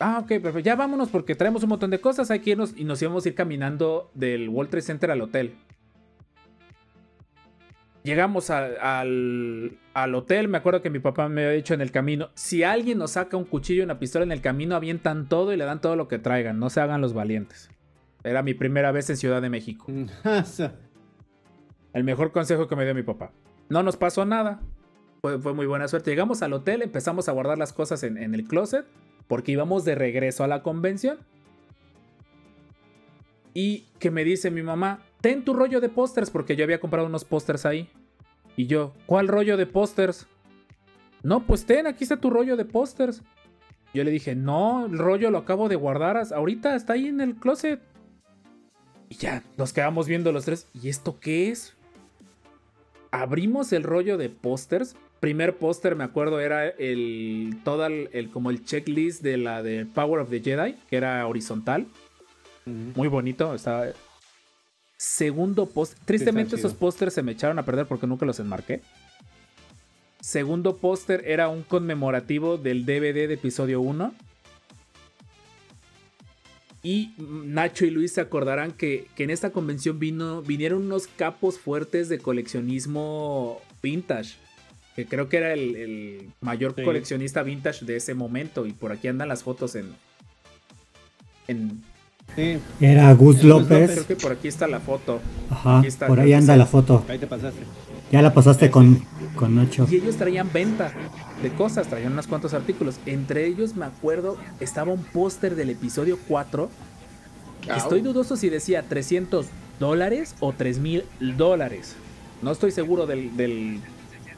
Ah, 0.00 0.20
ok, 0.20 0.28
perfecto. 0.28 0.60
Ya 0.60 0.76
vámonos 0.76 1.08
porque 1.08 1.34
traemos 1.34 1.62
un 1.62 1.70
montón 1.70 1.90
de 1.90 2.00
cosas. 2.00 2.30
Hay 2.30 2.40
que 2.40 2.50
irnos 2.50 2.72
y 2.76 2.84
nos 2.84 3.02
íbamos 3.02 3.24
a 3.24 3.28
ir 3.28 3.34
caminando 3.34 4.10
del 4.14 4.48
World 4.48 4.70
Trade 4.70 4.82
Center 4.82 5.10
al 5.10 5.22
hotel. 5.22 5.54
Llegamos 8.08 8.48
al, 8.48 9.78
hotel, 10.14 10.48
me 10.48 10.56
acuerdo 10.56 10.80
que 10.80 10.88
mi 10.88 10.98
papá 10.98 11.28
me 11.28 11.44
había 11.44 11.56
dicho 11.56 11.74
en 11.74 11.82
el 11.82 11.90
camino, 11.90 12.30
si 12.32 12.62
alguien 12.62 12.96
nos 12.96 13.10
saca 13.10 13.36
un 13.36 13.44
cuchillo 13.44 13.82
y 13.82 13.84
una 13.84 13.98
pistola 13.98 14.24
en 14.24 14.32
el 14.32 14.40
camino, 14.40 14.74
avientan 14.76 15.28
todo 15.28 15.52
y 15.52 15.58
le 15.58 15.66
dan 15.66 15.82
todo 15.82 15.94
lo 15.94 16.08
que 16.08 16.18
traigan, 16.18 16.58
no 16.58 16.70
se 16.70 16.80
hagan 16.80 17.02
los 17.02 17.12
valientes. 17.12 17.68
Era 18.24 18.42
mi 18.42 18.54
primera 18.54 18.92
vez 18.92 19.10
en 19.10 19.18
Ciudad 19.18 19.42
de 19.42 19.50
México. 19.50 19.92
El 21.92 22.04
mejor 22.04 22.32
consejo 22.32 22.66
que 22.66 22.76
me 22.76 22.86
dio 22.86 22.94
mi 22.94 23.02
papá. 23.02 23.30
No 23.68 23.82
nos 23.82 23.98
pasó 23.98 24.24
nada. 24.24 24.62
Fue, 25.20 25.38
fue 25.38 25.52
muy 25.52 25.66
buena 25.66 25.86
suerte. 25.86 26.10
Llegamos 26.10 26.40
al 26.40 26.54
hotel, 26.54 26.80
empezamos 26.80 27.28
a 27.28 27.32
guardar 27.32 27.58
las 27.58 27.74
cosas 27.74 28.02
en, 28.04 28.16
en 28.16 28.34
el 28.34 28.44
closet 28.44 28.86
porque 29.26 29.52
íbamos 29.52 29.84
de 29.84 29.96
regreso 29.96 30.44
a 30.44 30.48
la 30.48 30.62
convención. 30.62 31.18
Y 33.52 33.80
que 33.98 34.10
me 34.10 34.24
dice 34.24 34.50
mi 34.50 34.62
mamá, 34.62 35.02
ten 35.20 35.44
tu 35.44 35.52
rollo 35.52 35.82
de 35.82 35.90
pósters 35.90 36.30
porque 36.30 36.56
yo 36.56 36.64
había 36.64 36.80
comprado 36.80 37.06
unos 37.06 37.26
pósters 37.26 37.66
ahí. 37.66 37.90
Y 38.58 38.66
yo, 38.66 38.92
¿cuál 39.06 39.28
rollo 39.28 39.56
de 39.56 39.66
pósters? 39.66 40.26
No, 41.22 41.46
pues 41.46 41.64
ten, 41.64 41.86
aquí 41.86 42.02
está 42.02 42.16
tu 42.16 42.28
rollo 42.28 42.56
de 42.56 42.64
pósters. 42.64 43.22
Yo 43.94 44.02
le 44.02 44.10
dije, 44.10 44.34
no, 44.34 44.86
el 44.86 44.98
rollo 44.98 45.30
lo 45.30 45.38
acabo 45.38 45.68
de 45.68 45.76
guardar. 45.76 46.20
Ahorita 46.34 46.74
está 46.74 46.94
ahí 46.94 47.06
en 47.06 47.20
el 47.20 47.36
closet. 47.36 47.80
Y 49.08 49.14
ya, 49.14 49.44
nos 49.56 49.72
quedamos 49.72 50.08
viendo 50.08 50.32
los 50.32 50.44
tres. 50.44 50.66
¿Y 50.74 50.88
esto 50.88 51.20
qué 51.20 51.50
es? 51.50 51.74
Abrimos 53.12 53.72
el 53.72 53.84
rollo 53.84 54.18
de 54.18 54.28
pósters. 54.28 54.96
Primer 55.20 55.56
póster, 55.56 55.94
me 55.94 56.02
acuerdo, 56.02 56.40
era 56.40 56.66
el. 56.66 57.60
Todo 57.62 57.86
el, 57.86 58.30
como 58.32 58.50
el 58.50 58.64
checklist 58.64 59.22
de 59.22 59.36
la 59.36 59.62
de 59.62 59.86
Power 59.86 60.18
of 60.18 60.30
the 60.30 60.40
Jedi, 60.40 60.74
que 60.90 60.96
era 60.96 61.24
horizontal. 61.28 61.86
Muy 62.66 63.06
bonito. 63.06 63.54
Estaba. 63.54 63.86
Segundo 64.98 65.66
póster. 65.66 65.98
Tristemente, 66.04 66.56
esos 66.56 66.74
pósters 66.74 67.14
se 67.14 67.22
me 67.22 67.32
echaron 67.32 67.58
a 67.60 67.64
perder 67.64 67.86
porque 67.86 68.08
nunca 68.08 68.26
los 68.26 68.40
enmarqué. 68.40 68.82
Segundo 70.20 70.76
póster 70.76 71.22
era 71.24 71.48
un 71.48 71.62
conmemorativo 71.62 72.58
del 72.58 72.84
DVD 72.84 73.28
de 73.28 73.34
episodio 73.34 73.80
1. 73.80 74.12
Y 76.82 77.12
Nacho 77.18 77.86
y 77.86 77.90
Luis 77.90 78.12
se 78.12 78.20
acordarán 78.20 78.72
que, 78.72 79.06
en 79.16 79.30
esta 79.30 79.50
convención 79.50 80.00
vino, 80.00 80.42
vinieron 80.42 80.82
unos 80.86 81.06
capos 81.06 81.60
fuertes 81.60 82.08
de 82.08 82.18
coleccionismo 82.18 83.60
vintage. 83.80 84.34
Que 84.96 85.06
creo 85.06 85.28
que 85.28 85.36
era 85.36 85.52
el, 85.52 86.30
mayor 86.40 86.74
coleccionista 86.74 87.44
vintage 87.44 87.84
de 87.84 87.94
ese 87.94 88.14
momento. 88.14 88.66
Y 88.66 88.72
por 88.72 88.90
aquí 88.90 89.06
andan 89.06 89.28
las 89.28 89.44
fotos 89.44 89.76
en. 89.76 89.94
en 91.46 91.84
Era 92.80 93.12
Gus 93.14 93.42
López. 93.42 93.90
Creo 93.90 94.06
que 94.06 94.16
por 94.16 94.32
aquí 94.32 94.48
está 94.48 94.66
la 94.68 94.80
foto. 94.80 95.20
Ajá, 95.50 95.82
por 96.06 96.20
ahí 96.20 96.32
anda 96.32 96.56
la 96.56 96.66
foto. 96.66 97.04
Ahí 97.08 97.18
te 97.18 97.26
pasaste. 97.26 97.62
Ya 98.10 98.22
la 98.22 98.32
pasaste 98.32 98.70
con, 98.70 99.04
con 99.34 99.56
Nacho. 99.56 99.86
Y 99.90 99.96
ellos 99.96 100.16
traían 100.16 100.50
venta 100.52 100.92
de 101.42 101.50
cosas, 101.50 101.88
traían 101.88 102.12
unos 102.12 102.26
cuantos 102.26 102.54
artículos. 102.54 103.00
Entre 103.06 103.46
ellos, 103.46 103.76
me 103.76 103.84
acuerdo, 103.84 104.38
estaba 104.60 104.92
un 104.92 105.02
póster 105.02 105.56
del 105.56 105.70
episodio 105.70 106.18
4. 106.28 106.70
Estoy 107.76 108.00
dudoso 108.00 108.36
si 108.36 108.48
decía 108.48 108.82
300 108.88 109.46
dólares 109.78 110.34
o 110.40 110.52
3 110.52 110.78
mil 110.78 111.04
dólares. 111.20 111.96
No 112.40 112.52
estoy 112.52 112.70
seguro 112.70 113.06
del, 113.06 113.36
del, 113.36 113.80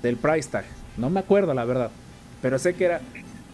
del 0.02 0.16
price 0.16 0.48
tag. 0.48 0.64
No 0.96 1.10
me 1.10 1.20
acuerdo, 1.20 1.54
la 1.54 1.64
verdad. 1.64 1.90
Pero 2.42 2.58
sé 2.58 2.74
que 2.74 2.86
era. 2.86 3.00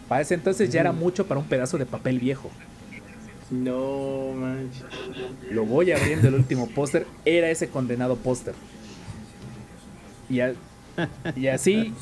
Para 0.07 0.21
ese 0.21 0.35
entonces 0.35 0.69
ya 0.69 0.79
era 0.79 0.93
mucho 0.93 1.27
para 1.27 1.39
un 1.39 1.47
pedazo 1.47 1.77
de 1.77 1.85
papel 1.85 2.19
viejo. 2.19 2.49
No 3.49 4.33
manches. 4.35 4.83
Lo 5.51 5.65
voy 5.65 5.91
abriendo 5.91 6.27
el 6.27 6.35
último 6.35 6.67
póster. 6.67 7.07
Era 7.25 7.49
ese 7.49 7.69
condenado 7.69 8.17
póster. 8.17 8.53
Y, 10.29 10.39
y 11.39 11.47
así. 11.47 11.93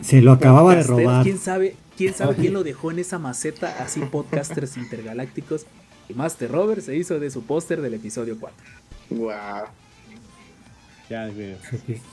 Se 0.00 0.22
lo 0.22 0.32
acababa 0.32 0.74
de 0.74 0.82
robar. 0.82 1.22
¿Quién 1.22 1.38
sabe, 1.38 1.76
quién 1.96 2.14
sabe 2.14 2.36
quién 2.36 2.54
lo 2.54 2.64
dejó 2.64 2.90
en 2.90 2.98
esa 2.98 3.18
maceta? 3.18 3.82
Así, 3.82 4.00
podcasters 4.00 4.76
intergalácticos. 4.76 5.66
Y 6.08 6.14
Master 6.14 6.50
Robert 6.50 6.82
se 6.82 6.96
hizo 6.96 7.18
de 7.18 7.30
su 7.30 7.42
póster 7.44 7.80
del 7.80 7.94
episodio 7.94 8.38
4. 8.38 8.56
Wow. 9.10 9.30
Ya 11.10 11.26
veo. 11.26 11.58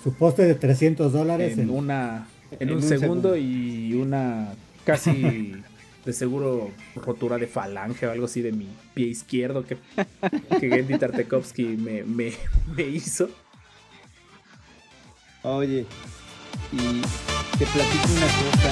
Su, 0.03 0.13
póster 0.13 0.47
de 0.47 0.55
300 0.55 1.13
dólares. 1.13 1.57
En, 1.57 1.69
una. 1.69 2.27
En, 2.59 2.71
un, 2.71 2.81
segundo, 2.81 3.37
y 3.37 3.93
una 3.93 4.53
casi 4.83 5.55
de 6.05 6.13
seguro 6.13 6.71
rotura 6.95 7.37
de 7.37 7.47
falange 7.47 8.07
o 8.07 8.11
algo 8.11 8.25
así 8.25 8.41
de 8.41 8.51
mi 8.51 8.67
pie 8.93 9.07
izquierdo 9.07 9.63
que, 9.65 9.77
que 10.59 10.69
Gendy 10.69 10.97
Tartakovsky 10.97 11.77
me, 11.77 12.03
me, 12.03 12.33
me 12.75 12.83
hizo. 12.83 13.29
Oye, 15.43 15.85
y 16.71 17.01
te 17.57 17.65
platico 17.65 18.07
una 18.15 18.27
cosa, 18.27 18.71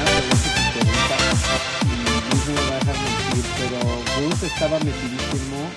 y 1.82 1.88
no 2.06 2.54
me 2.54 2.70
va 2.70 2.78
a 2.78 2.84
mentir, 2.86 3.46
pero 3.58 4.28
Bruce 4.28 4.46
estaba 4.46 4.78
metidísimo 4.80 5.70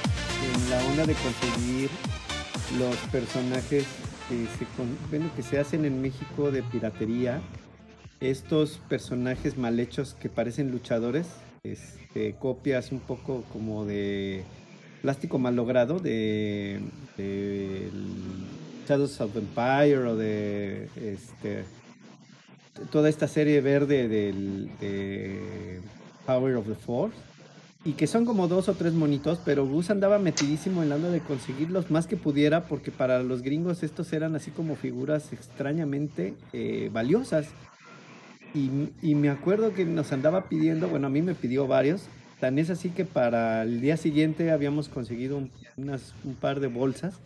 en 0.54 0.70
la 0.70 0.84
onda 0.84 1.06
de 1.06 1.14
conseguir 1.14 1.90
los 2.78 2.96
personajes 3.10 3.86
que 4.28 4.46
se, 4.58 5.30
que 5.36 5.42
se 5.42 5.58
hacen 5.58 5.84
en 5.84 6.00
México 6.00 6.50
de 6.50 6.62
piratería. 6.62 7.40
Estos 8.20 8.78
personajes 8.88 9.58
mal 9.58 9.80
hechos 9.80 10.14
que 10.14 10.28
parecen 10.28 10.70
luchadores, 10.70 11.26
este, 11.64 12.34
copias 12.40 12.90
un 12.90 12.98
poco 12.98 13.44
como 13.52 13.84
de 13.84 14.42
plástico 15.00 15.38
mal 15.38 15.54
logrado 15.54 16.00
de, 16.00 16.80
de 17.16 17.88
Shadows 18.88 19.20
of 19.20 19.36
Empire 19.36 19.98
o 19.98 20.16
de 20.16 20.88
este, 20.96 21.62
toda 22.90 23.08
esta 23.08 23.28
serie 23.28 23.60
verde 23.60 24.08
del 24.08 24.70
de 24.80 25.80
Power 26.26 26.56
of 26.56 26.66
the 26.66 26.74
Force. 26.74 27.16
Y 27.84 27.92
que 27.92 28.08
son 28.08 28.24
como 28.24 28.46
dos 28.46 28.68
o 28.68 28.74
tres 28.74 28.92
monitos, 28.92 29.40
pero 29.44 29.66
Gus 29.66 29.90
andaba 29.90 30.18
metidísimo 30.18 30.82
en 30.82 30.88
la 30.88 30.96
onda 30.96 31.10
de 31.10 31.20
conseguirlos 31.20 31.90
más 31.90 32.06
que 32.06 32.16
pudiera, 32.16 32.64
porque 32.64 32.92
para 32.92 33.22
los 33.24 33.42
gringos 33.42 33.82
estos 33.82 34.12
eran 34.12 34.36
así 34.36 34.52
como 34.52 34.76
figuras 34.76 35.32
extrañamente 35.32 36.34
eh, 36.52 36.90
valiosas. 36.92 37.46
Y, 38.54 38.90
y, 39.00 39.14
me 39.14 39.30
acuerdo 39.30 39.72
que 39.72 39.84
nos 39.84 40.12
andaba 40.12 40.48
pidiendo, 40.48 40.88
bueno, 40.88 41.06
a 41.06 41.10
mí 41.10 41.22
me 41.22 41.34
pidió 41.34 41.66
varios, 41.66 42.08
tan 42.38 42.58
es 42.58 42.68
así 42.70 42.90
que 42.90 43.04
para 43.04 43.62
el 43.62 43.80
día 43.80 43.96
siguiente 43.96 44.50
habíamos 44.50 44.88
conseguido 44.88 45.48
unas, 45.76 46.14
un 46.24 46.34
par 46.34 46.60
de 46.60 46.66
bolsas 46.66 47.18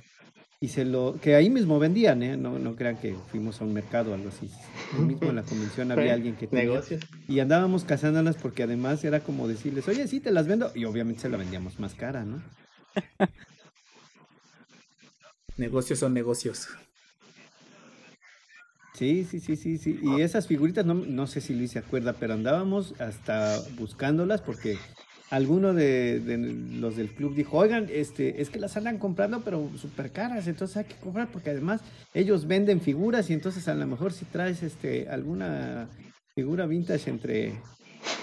y 0.59 0.69
se 0.69 0.85
lo 0.85 1.19
que 1.20 1.35
ahí 1.35 1.51
mismo 1.51 1.78
vendían, 1.78 2.23
¿eh? 2.23 2.36
no, 2.36 2.59
no 2.59 2.77
crean 2.77 2.97
que 2.97 3.15
fuimos 3.31 3.61
a 3.61 3.65
un 3.65 3.74
mercado 3.74 4.12
o 4.12 4.15
algo 4.15 4.28
así. 4.28 4.51
Ahí 4.94 5.05
mismo 5.05 5.28
en 5.28 5.36
la 5.36 5.43
convención 5.43 5.93
había 5.93 6.15
alguien 6.15 6.35
que 6.35 6.47
tenía. 6.47 6.65
Negocios. 6.65 7.03
Y 7.28 7.40
andábamos 7.40 7.85
cazándolas 7.85 8.36
porque 8.36 8.62
además 8.62 9.05
era 9.05 9.20
como 9.20 9.48
decirles, 9.48 9.86
oye, 9.86 10.09
sí, 10.09 10.20
te 10.20 10.31
las 10.31 10.47
vendo. 10.47 10.73
Y 10.74 10.86
obviamente 10.86 11.23
se 11.23 11.28
la 11.28 11.36
vendíamos 11.36 11.78
más 11.78 11.94
cara, 11.94 12.24
¿no? 12.24 12.43
negocios 15.59 15.98
son 15.98 16.15
negocios. 16.15 16.69
Sí, 18.97 19.27
sí, 19.31 19.40
sí, 19.40 19.56
sí, 19.56 19.77
sí. 19.77 20.01
Y 20.02 20.23
esas 20.23 20.47
figuritas, 20.47 20.86
no, 20.86 20.94
no 20.94 21.27
sé 21.27 21.43
si 21.43 21.55
Luis 21.55 21.73
se 21.73 21.78
acuerda, 21.78 22.14
pero 22.14 22.32
andábamos 22.32 22.98
hasta 22.98 23.60
buscándolas 23.78 24.40
porque 24.40 24.78
alguno 25.31 25.74
de, 25.74 26.23
los 26.81 26.97
del 26.97 27.10
club 27.10 27.35
dijo, 27.35 27.59
oigan, 27.59 27.89
este, 27.90 28.40
es 28.40 28.48
que 28.48 28.59
las 28.59 28.77
andan 28.78 28.98
comprando, 28.98 29.43
pero 29.43 29.70
súper 29.77 30.12
caras, 30.12 30.47
entonces 30.47 30.78
hay 30.78 30.85
que 30.85 30.94
comprar, 30.94 31.28
porque 31.31 31.51
además 31.51 31.82
ellos 32.14 32.47
venden 32.47 32.81
figuras 32.81 33.28
y 33.28 33.35
entonces 33.35 33.68
a 33.68 33.74
lo 33.74 33.86
mejor 33.86 34.14
si 34.14 34.24
traes 34.24 34.62
este, 34.62 35.10
alguna 35.10 35.89
figura 36.35 36.64
vintage 36.66 37.10
entre 37.10 37.52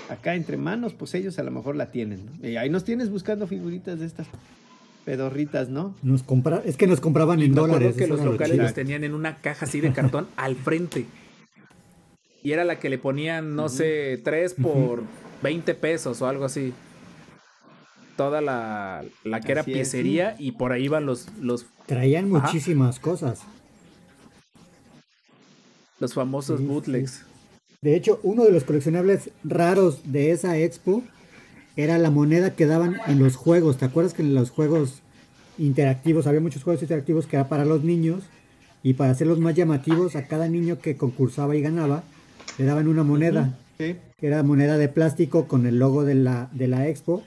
acá 0.10 0.34
entre 0.34 0.58
manos, 0.58 0.94
pues 0.94 1.14
ellos 1.14 1.38
a 1.38 1.44
lo 1.44 1.52
mejor 1.52 1.76
la 1.76 1.91
tienen. 1.91 2.32
Y 2.41 2.56
ahí 2.56 2.70
nos 2.72 2.84
tienes 2.84 3.12
buscando 3.12 3.45
figuritas 3.45 4.00
de 4.00 4.08
estas 4.08 4.28
pedorritas, 5.06 5.70
¿no? 5.70 5.96
Nos 6.02 6.24
compra 6.24 6.62
es 6.66 6.78
que 6.78 6.88
nos 6.88 7.00
compraban 7.00 7.42
en 7.42 7.54
dólares. 7.54 7.96
que 7.96 8.08
los 8.08 8.22
locales 8.22 8.58
los 8.58 8.74
tenían 8.74 9.04
en 9.04 9.14
una 9.14 9.38
caja 9.38 9.66
así 9.66 9.82
de 9.82 9.92
cartón 9.92 10.28
al 10.38 10.56
frente. 10.56 11.06
Y 12.42 12.52
era 12.52 12.66
la 12.66 12.80
que 12.80 12.90
le 12.90 12.98
ponían, 12.98 13.56
no 13.56 13.70
sé, 13.70 14.20
3 14.24 14.56
por 14.56 15.04
20 15.42 15.76
pesos 15.76 16.22
o 16.22 16.28
algo 16.28 16.46
así 16.46 16.74
toda 18.16 18.42
la, 18.42 19.04
la 19.24 19.42
que 19.42 19.52
era 19.52 19.64
piecería 19.64 20.36
y 20.40 20.54
por 20.54 20.72
ahí 20.72 20.86
iban 20.86 21.06
los... 21.06 21.28
los 21.40 21.66
Traían 21.86 22.30
muchísimas 22.30 23.00
cosas. 23.00 23.42
Los 26.00 26.14
famosos 26.14 26.66
bootlegs. 26.66 27.26
De 27.82 27.96
hecho, 27.96 28.20
uno 28.24 28.46
de 28.46 28.52
los 28.52 28.64
coleccionables 28.64 29.30
raros 29.44 30.00
de 30.06 30.32
esa 30.32 30.58
expo 30.58 31.04
era 31.76 31.98
la 31.98 32.12
moneda 32.12 32.56
que 32.56 32.66
daban 32.66 32.98
en 33.08 33.20
los 33.20 33.36
juegos. 33.36 33.78
¿Te 33.78 33.86
acuerdas 33.86 34.14
que 34.14 34.22
en 34.22 34.36
los 34.36 34.52
juegos 34.52 35.02
interactivos, 35.58 36.28
había 36.28 36.41
muchos 36.41 36.64
juegos 36.64 36.82
interactivos 36.82 37.28
que 37.28 37.36
era 37.36 37.48
para 37.48 37.66
los 37.66 37.84
niños 37.84 38.24
y 38.84 38.94
para 38.94 39.12
hacerlos 39.12 39.40
más 39.40 39.56
llamativos 39.56 40.16
a 40.16 40.28
cada 40.28 40.48
niño 40.48 40.80
que 40.80 40.98
concursaba 40.98 41.56
y 41.56 41.62
ganaba, 41.62 42.04
le 42.58 42.66
daban 42.66 42.88
una 42.88 43.04
moneda, 43.04 43.58
que 43.78 43.98
era 44.22 44.44
moneda 44.44 44.78
de 44.78 44.90
plástico 44.90 45.48
con 45.48 45.66
el 45.66 45.80
logo 45.80 46.04
de 46.04 46.16
la, 46.16 46.50
de 46.52 46.68
la 46.68 46.88
expo 46.88 47.24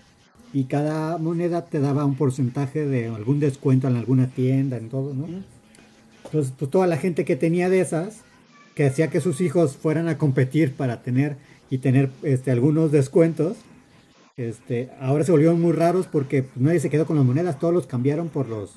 y 0.53 0.65
cada 0.65 1.19
moneda 1.19 1.65
te 1.65 1.81
daba 1.81 2.05
un 2.05 2.15
porcentaje 2.15 2.87
de 2.87 3.09
algún 3.09 3.41
descuento 3.41 3.89
en 3.89 3.97
alguna 3.97 4.29
tienda, 4.29 4.77
en 4.77 4.89
todo, 4.89 5.13
¿no? 5.15 5.27
Entonces, 6.25 6.53
pues 6.59 6.71
toda 6.71 6.87
la 6.87 6.97
gente 6.97 7.25
que 7.25 7.37
tenía 7.37 7.69
de 7.69 7.81
esas, 7.81 8.21
que 8.75 8.87
hacía 8.87 9.09
que 9.09 9.21
sus 9.21 9.41
hijos 9.41 9.77
fueran 9.77 10.09
a 10.09 10.19
competir 10.19 10.73
para 10.73 11.03
tener 11.03 11.37
y 11.71 11.79
tener 11.79 12.11
este, 12.23 12.51
algunos 12.51 12.93
descuentos, 12.93 13.57
este, 14.37 14.91
ahora 15.01 15.25
se 15.25 15.33
volvieron 15.33 15.61
muy 15.61 15.73
raros 15.73 16.07
porque 16.07 16.43
pues, 16.43 16.57
nadie 16.59 16.81
se 16.81 16.91
quedó 16.91 17.07
con 17.07 17.17
las 17.17 17.25
monedas, 17.25 17.59
todos 17.59 17.73
los 17.73 17.87
cambiaron 17.87 18.29
por 18.29 18.49
los 18.49 18.75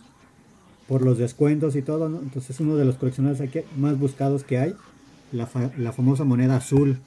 por 0.88 1.04
los 1.04 1.20
descuentos 1.20 1.76
y 1.76 1.84
todo, 1.84 2.10
¿no? 2.10 2.18
Entonces 2.18 2.50
es 2.50 2.60
uno 2.62 2.76
de 2.76 2.84
los 2.84 2.96
coleccionables 2.96 3.42
aquí 3.42 3.60
más 3.78 4.00
buscados 4.00 4.44
que 4.44 4.58
hay, 4.58 4.74
la, 5.32 5.46
famosa 5.46 6.24
moneda 6.24 6.56
azul 6.56 6.98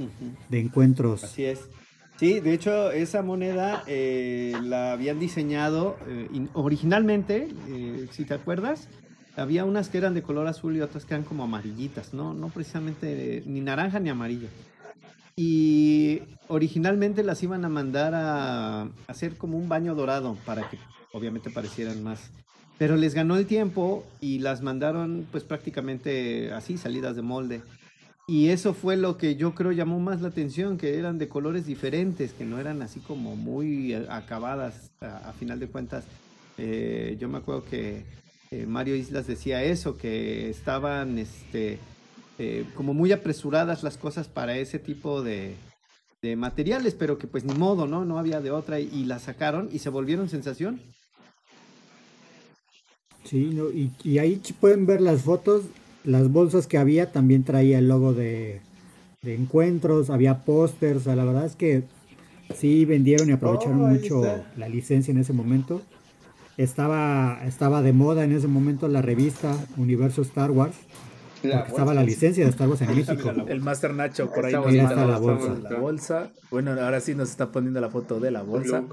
de 0.48 0.60
encuentros. 0.60 1.24
Así 1.24 1.44
es. 1.44 1.68
Sí, 2.16 2.38
de 2.38 2.52
hecho 2.52 2.92
esa 2.92 3.22
moneda 3.22 3.82
eh, 3.88 4.54
la 4.62 4.92
habían 4.92 5.18
diseñado 5.18 5.96
eh, 6.06 6.46
originalmente, 6.52 7.48
eh, 7.70 8.06
si 8.12 8.24
te 8.24 8.34
acuerdas, 8.34 8.88
había 9.34 9.64
unas 9.64 9.88
que 9.88 9.98
eran 9.98 10.14
de 10.14 10.22
color 10.22 10.46
azul 10.46 10.76
y 10.76 10.80
otras 10.80 11.04
que 11.04 11.14
eran 11.14 11.24
como 11.24 11.42
amarillitas, 11.42 12.14
no, 12.14 12.34
no 12.34 12.50
precisamente 12.50 13.42
ni 13.46 13.60
naranja 13.62 13.98
ni 13.98 14.10
amarillo. 14.10 14.46
Y 15.36 16.20
originalmente 16.48 17.22
las 17.22 17.42
iban 17.42 17.64
a 17.64 17.68
mandar 17.68 18.14
a 18.14 18.88
hacer 19.06 19.36
como 19.36 19.56
un 19.56 19.68
baño 19.68 19.94
dorado 19.94 20.36
para 20.44 20.68
que 20.68 20.78
obviamente 21.12 21.50
parecieran 21.50 22.02
más. 22.02 22.30
Pero 22.78 22.96
les 22.96 23.14
ganó 23.14 23.36
el 23.36 23.46
tiempo 23.46 24.04
y 24.20 24.40
las 24.40 24.62
mandaron 24.62 25.26
pues 25.30 25.44
prácticamente 25.44 26.52
así, 26.52 26.76
salidas 26.76 27.16
de 27.16 27.22
molde. 27.22 27.62
Y 28.26 28.48
eso 28.48 28.72
fue 28.72 28.96
lo 28.96 29.16
que 29.18 29.36
yo 29.36 29.54
creo 29.54 29.72
llamó 29.72 29.98
más 29.98 30.20
la 30.20 30.28
atención, 30.28 30.78
que 30.78 30.98
eran 30.98 31.18
de 31.18 31.28
colores 31.28 31.66
diferentes, 31.66 32.32
que 32.32 32.44
no 32.44 32.58
eran 32.58 32.80
así 32.82 33.00
como 33.00 33.36
muy 33.36 33.94
acabadas 33.94 34.90
a, 35.00 35.32
final 35.32 35.58
de 35.58 35.66
cuentas. 35.66 36.04
Eh, 36.56 37.16
yo 37.18 37.28
me 37.28 37.38
acuerdo 37.38 37.64
que 37.64 38.04
eh, 38.50 38.66
Mario 38.66 38.94
Islas 38.94 39.26
decía 39.26 39.64
eso, 39.64 39.96
que 39.96 40.50
estaban 40.50 41.18
este, 41.18 41.78
eh, 42.44 42.64
como 42.74 42.92
muy 42.92 43.12
apresuradas 43.12 43.84
las 43.84 43.96
cosas 43.96 44.26
para 44.26 44.56
ese 44.56 44.80
tipo 44.80 45.22
de, 45.22 45.54
materiales, 46.36 46.92
pero 46.92 47.16
que 47.16 47.28
pues 47.28 47.44
ni 47.44 47.54
modo, 47.54 47.86
¿no? 47.86 48.04
No 48.04 48.18
había 48.18 48.40
de 48.40 48.50
otra 48.50 48.80
y, 48.80 49.04
la 49.04 49.20
sacaron 49.20 49.68
y 49.72 49.78
se 49.78 49.90
volvieron 49.90 50.28
sensación. 50.28 50.80
Sí, 53.22 53.56
y, 54.02 54.18
ahí 54.18 54.42
pueden 54.60 54.86
ver 54.86 55.00
las 55.00 55.22
fotos, 55.22 55.62
las 56.02 56.32
bolsas 56.32 56.66
que 56.66 56.78
había 56.78 57.12
también 57.12 57.44
traía 57.44 57.78
el 57.78 57.86
logo 57.86 58.12
de, 58.12 58.60
encuentros, 59.22 60.10
había 60.10 60.44
pósters, 60.44 61.06
la 61.06 61.24
verdad 61.24 61.46
es 61.46 61.54
que 61.54 61.84
sí 62.56 62.84
vendieron 62.84 63.28
y 63.28 63.32
aprovecharon 63.32 63.84
oh, 63.84 63.88
mucho 63.88 64.22
la 64.56 64.68
licencia 64.68 65.12
en 65.12 65.18
ese 65.18 65.32
momento. 65.32 65.80
Estaba, 66.56 67.40
estaba 67.46 67.82
de 67.82 67.92
moda 67.92 68.24
en 68.24 68.32
ese 68.32 68.48
momento 68.48 68.88
la 68.88 69.00
revista 69.00 69.56
Universo 69.76 70.22
Star 70.22 70.50
Wars. 70.50 70.74
Porque 71.42 71.68
estaba 71.68 71.94
la 71.94 72.02
licencia 72.02 72.44
de 72.44 72.50
Star 72.50 72.68
Wars 72.68 72.80
en 72.82 72.94
México. 72.94 73.30
El 73.48 73.60
Master 73.60 73.94
Nacho 73.94 74.30
por 74.30 74.46
ahí 74.46 74.54
está 74.54 75.06
la 75.06 75.18
bolsa. 75.18 75.56
la 75.62 75.78
bolsa. 75.78 76.30
Bueno, 76.50 76.72
ahora 76.72 77.00
sí 77.00 77.14
nos 77.14 77.30
está 77.30 77.50
poniendo 77.50 77.80
la 77.80 77.90
foto 77.90 78.20
de 78.20 78.30
la 78.30 78.42
bolsa. 78.42 78.84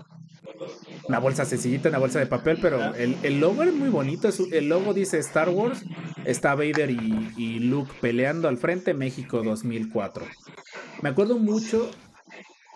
Una 1.08 1.20
bolsa 1.20 1.46
sencillita, 1.46 1.90
una 1.90 2.00
bolsa 2.00 2.20
de 2.20 2.26
papel, 2.26 2.60
pero 2.62 2.94
el, 2.96 3.16
el 3.24 3.40
logo 3.40 3.64
es 3.64 3.74
muy 3.74 3.90
bonito. 3.90 4.30
El 4.52 4.70
logo 4.70 4.94
dice 4.94 5.18
Star 5.20 5.50
Wars. 5.50 5.84
Está 6.26 6.54
Vader 6.56 6.92
y, 6.92 7.32
y 7.38 7.60
Luke 7.60 7.92
peleando 8.02 8.48
al 8.48 8.58
frente, 8.58 8.94
México 8.94 9.42
2004. 9.42 10.26
Me 11.02 11.10
acuerdo 11.10 11.40
mucho 11.40 11.90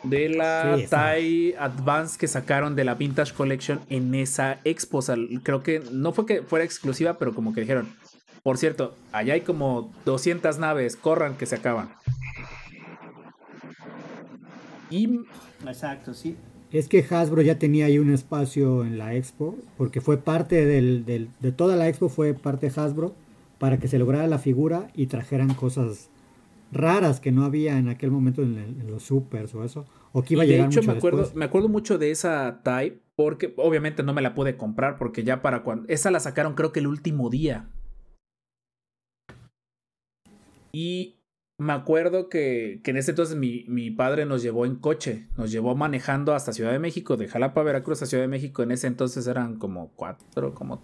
de 0.03 0.29
la 0.29 0.75
TIE 0.77 1.55
Advance 1.57 2.17
que 2.19 2.27
sacaron 2.27 2.75
de 2.75 2.83
la 2.83 2.95
Vintage 2.95 3.33
Collection 3.33 3.81
en 3.89 4.13
esa 4.15 4.59
expo. 4.63 5.01
creo 5.43 5.63
que 5.63 5.81
no 5.91 6.11
fue 6.11 6.25
que 6.25 6.41
fuera 6.43 6.65
exclusiva, 6.65 7.17
pero 7.17 7.33
como 7.33 7.53
que 7.53 7.61
dijeron, 7.61 7.89
por 8.43 8.57
cierto, 8.57 8.95
allá 9.11 9.33
hay 9.33 9.41
como 9.41 9.91
200 10.05 10.59
naves, 10.59 10.95
corran 10.95 11.35
que 11.35 11.45
se 11.45 11.55
acaban. 11.55 11.89
Y... 14.89 15.21
Exacto, 15.65 16.13
sí. 16.13 16.35
Es 16.71 16.87
que 16.87 17.05
Hasbro 17.09 17.41
ya 17.41 17.57
tenía 17.57 17.85
ahí 17.85 17.99
un 17.99 18.11
espacio 18.11 18.83
en 18.83 18.97
la 18.97 19.15
expo, 19.15 19.55
porque 19.77 20.01
fue 20.01 20.17
parte 20.17 20.65
del, 20.65 21.05
de 21.05 21.51
toda 21.51 21.75
la 21.75 21.87
expo, 21.87 22.09
fue 22.09 22.33
parte 22.33 22.69
de 22.69 22.81
Hasbro, 22.81 23.15
para 23.59 23.77
que 23.77 23.87
se 23.87 23.97
lograra 23.97 24.27
la 24.27 24.39
figura 24.39 24.89
y 24.93 25.07
trajeran 25.07 25.53
cosas 25.53 26.09
raras 26.73 27.19
que 27.19 27.31
no 27.31 27.45
había 27.45 27.77
en 27.77 27.87
aquel 27.87 28.11
momento 28.11 28.41
en, 28.41 28.85
los 28.87 29.03
supers 29.03 29.55
o 29.55 29.63
eso. 29.63 29.85
O 30.11 30.23
que 30.23 30.33
iba 30.33 30.43
a 30.43 30.45
llegar 30.45 30.69
de 30.69 30.75
hecho, 30.75 30.91
me 30.91 30.97
acuerdo, 30.97 31.31
me 31.35 31.45
acuerdo 31.45 31.69
mucho 31.69 31.97
de 31.97 32.11
esa 32.11 32.61
Type 32.63 32.99
porque 33.15 33.53
obviamente 33.57 34.03
no 34.03 34.13
me 34.13 34.21
la 34.21 34.35
pude 34.35 34.57
comprar 34.57 34.97
porque 34.97 35.23
ya 35.23 35.41
para 35.41 35.63
cuando... 35.63 35.87
Esa 35.87 36.11
la 36.11 36.19
sacaron 36.19 36.55
creo 36.55 36.71
que 36.71 36.79
el 36.81 36.87
último 36.87 37.29
día. 37.29 37.69
Y 40.73 41.19
me 41.59 41.73
acuerdo 41.73 42.29
que, 42.29 42.81
que 42.83 42.91
en 42.91 42.97
ese 42.97 43.11
entonces 43.11 43.37
mi, 43.37 43.65
mi, 43.67 43.91
padre 43.91 44.25
nos 44.25 44.41
llevó 44.41 44.65
en 44.65 44.75
coche, 44.75 45.27
nos 45.37 45.51
llevó 45.51 45.75
manejando 45.75 46.33
hasta 46.33 46.51
Ciudad 46.51 46.71
de 46.71 46.79
México, 46.79 47.15
de 47.15 47.27
Jalapa, 47.27 47.61
Veracruz 47.63 48.01
a 48.01 48.05
Ciudad 48.05 48.23
de 48.23 48.27
México. 48.27 48.63
En 48.63 48.71
ese 48.71 48.87
entonces 48.87 49.27
eran 49.27 49.59
como 49.59 49.93
cuatro, 49.95 50.53
como, 50.55 50.83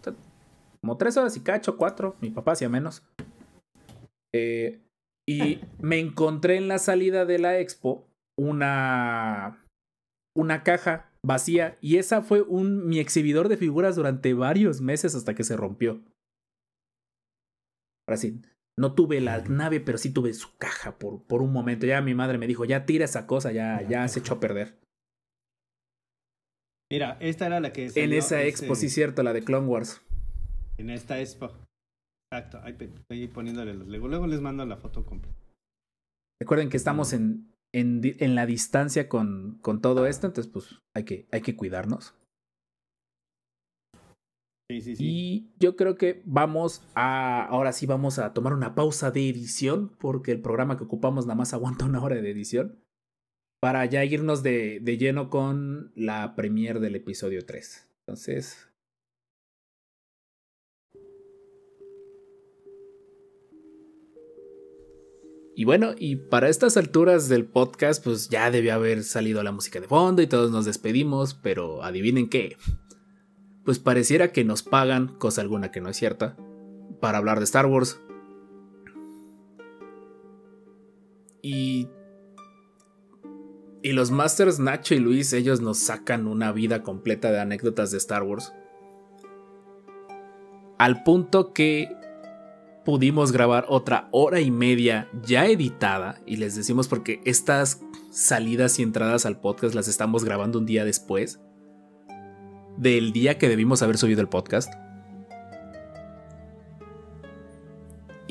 como 0.81 0.97
tres 0.97 1.17
horas 1.17 1.35
y 1.35 1.41
cacho, 1.41 1.75
cuatro. 1.75 2.15
Mi 2.21 2.29
papá 2.29 2.51
hacía 2.51 2.69
menos. 2.69 3.03
Eh, 4.33 4.79
y 5.27 5.59
me 5.79 5.99
encontré 5.99 6.57
en 6.57 6.67
la 6.67 6.77
salida 6.77 7.25
de 7.25 7.39
la 7.39 7.59
expo 7.59 8.07
una, 8.37 9.65
una 10.35 10.63
caja 10.63 11.11
vacía 11.25 11.77
y 11.81 11.97
esa 11.97 12.21
fue 12.21 12.41
un, 12.41 12.87
mi 12.87 12.99
exhibidor 12.99 13.49
de 13.49 13.57
figuras 13.57 13.95
durante 13.95 14.33
varios 14.33 14.81
meses 14.81 15.15
hasta 15.15 15.35
que 15.35 15.43
se 15.43 15.57
rompió. 15.57 16.01
Ahora 18.07 18.17
sí, 18.17 18.41
no 18.79 18.93
tuve 18.93 19.19
la 19.19 19.41
nave, 19.41 19.81
pero 19.81 19.97
sí 19.97 20.11
tuve 20.11 20.33
su 20.33 20.55
caja 20.57 20.97
por, 20.97 21.21
por 21.23 21.41
un 21.41 21.51
momento. 21.51 21.85
Ya 21.85 22.01
mi 22.01 22.13
madre 22.15 22.37
me 22.37 22.47
dijo, 22.47 22.63
ya 22.63 22.85
tira 22.85 23.03
esa 23.03 23.27
cosa, 23.27 23.51
ya, 23.51 23.85
ya 23.87 24.07
se 24.07 24.19
echó 24.19 24.35
a 24.35 24.39
perder. 24.39 24.79
Mira, 26.89 27.17
esta 27.19 27.47
era 27.47 27.59
la 27.59 27.73
que... 27.73 27.91
en 27.93 28.13
esa 28.13 28.41
expo, 28.43 28.75
sí, 28.75 28.89
cierto, 28.89 29.21
la 29.21 29.33
de 29.33 29.43
Clone 29.43 29.67
Wars. 29.67 30.01
En 30.77 30.89
esta 30.89 31.19
expo. 31.19 31.51
Exacto, 32.31 32.61
ahí 32.63 33.27
poniéndole 33.27 33.73
los 33.73 33.87
Lego. 33.89 34.07
Luego 34.07 34.27
les 34.27 34.39
mando 34.39 34.65
la 34.65 34.77
foto 34.77 35.05
completa. 35.05 35.35
Recuerden 36.39 36.69
que 36.69 36.77
estamos 36.77 37.11
en, 37.11 37.51
en, 37.73 38.01
en 38.03 38.35
la 38.35 38.45
distancia 38.45 39.09
con, 39.09 39.59
con, 39.61 39.81
todo 39.81 40.07
esto, 40.07 40.27
entonces 40.27 40.51
pues 40.51 40.79
hay 40.95 41.03
que, 41.03 41.27
hay 41.33 41.41
que 41.41 41.57
cuidarnos. 41.57 42.15
Y 44.71 45.49
yo 45.59 45.75
creo 45.75 45.95
que 45.95 46.21
vamos 46.25 46.83
a, 46.93 47.43
ahora 47.45 47.73
sí 47.73 47.87
vamos 47.87 48.19
a 48.19 48.33
tomar 48.33 48.53
una 48.53 48.75
pausa 48.75 49.09
de 49.09 49.27
edición, 49.27 49.95
porque 49.99 50.31
el 50.31 50.41
programa 50.41 50.77
que 50.77 50.83
ocupamos 50.83 51.25
nada 51.25 51.35
más 51.35 51.53
aguanta 51.53 51.85
una 51.85 52.03
hora 52.03 52.21
de 52.21 52.29
edición, 52.29 52.79
para 53.59 53.83
ya 53.85 54.05
irnos 54.05 54.43
de, 54.43 54.79
de 54.79 54.97
lleno 54.97 55.31
con 55.31 55.91
la 55.95 56.35
premier 56.35 56.79
del 56.79 56.95
episodio 56.95 57.45
3. 57.45 57.89
Entonces, 58.05 58.69
Y 65.55 65.65
bueno, 65.65 65.93
y 65.97 66.15
para 66.15 66.47
estas 66.47 66.77
alturas 66.77 67.27
del 67.27 67.45
podcast, 67.45 68.01
pues 68.01 68.29
ya 68.29 68.49
debió 68.49 68.75
haber 68.75 69.03
salido 69.03 69.43
la 69.43 69.51
música 69.51 69.81
de 69.81 69.89
fondo 69.89 70.21
y 70.21 70.27
todos 70.27 70.51
nos 70.51 70.63
despedimos, 70.63 71.33
pero 71.33 71.83
adivinen 71.83 72.29
qué. 72.29 72.55
Pues 73.63 73.79
pareciera 73.79 74.31
que 74.31 74.43
nos 74.43 74.63
pagan, 74.63 75.07
cosa 75.19 75.41
alguna 75.41 75.71
que 75.71 75.81
no 75.81 75.89
es 75.89 75.97
cierta, 75.97 76.37
para 76.99 77.17
hablar 77.17 77.39
de 77.39 77.45
Star 77.45 77.65
Wars. 77.65 78.01
Y... 81.41 81.87
Y 83.81 83.93
los 83.93 84.11
Masters 84.11 84.59
Nacho 84.59 84.93
y 84.93 84.99
Luis, 84.99 85.31
ellos 85.31 85.61
nos 85.61 85.79
sacan 85.79 86.27
una 86.27 86.51
vida 86.51 86.83
completa 86.83 87.31
de 87.31 87.39
anécdotas 87.39 87.91
de 87.91 87.97
Star 87.97 88.23
Wars. 88.23 88.53
Al 90.77 91.03
punto 91.03 91.53
que 91.53 91.87
pudimos 92.83 93.31
grabar 93.31 93.65
otra 93.69 94.09
hora 94.11 94.41
y 94.41 94.51
media 94.51 95.07
ya 95.23 95.45
editada 95.45 96.19
y 96.25 96.37
les 96.37 96.55
decimos 96.55 96.87
porque 96.87 97.21
estas 97.23 97.81
salidas 98.11 98.79
y 98.79 98.83
entradas 98.83 99.25
al 99.25 99.39
podcast 99.39 99.75
las 99.75 99.87
estamos 99.87 100.25
grabando 100.25 100.59
un 100.59 100.65
día 100.65 100.83
después 100.83 101.39
del 102.79 103.11
día 103.11 103.37
que 103.37 103.49
debimos 103.49 103.81
haber 103.81 103.97
subido 103.97 104.21
el 104.21 104.29
podcast. 104.29 104.73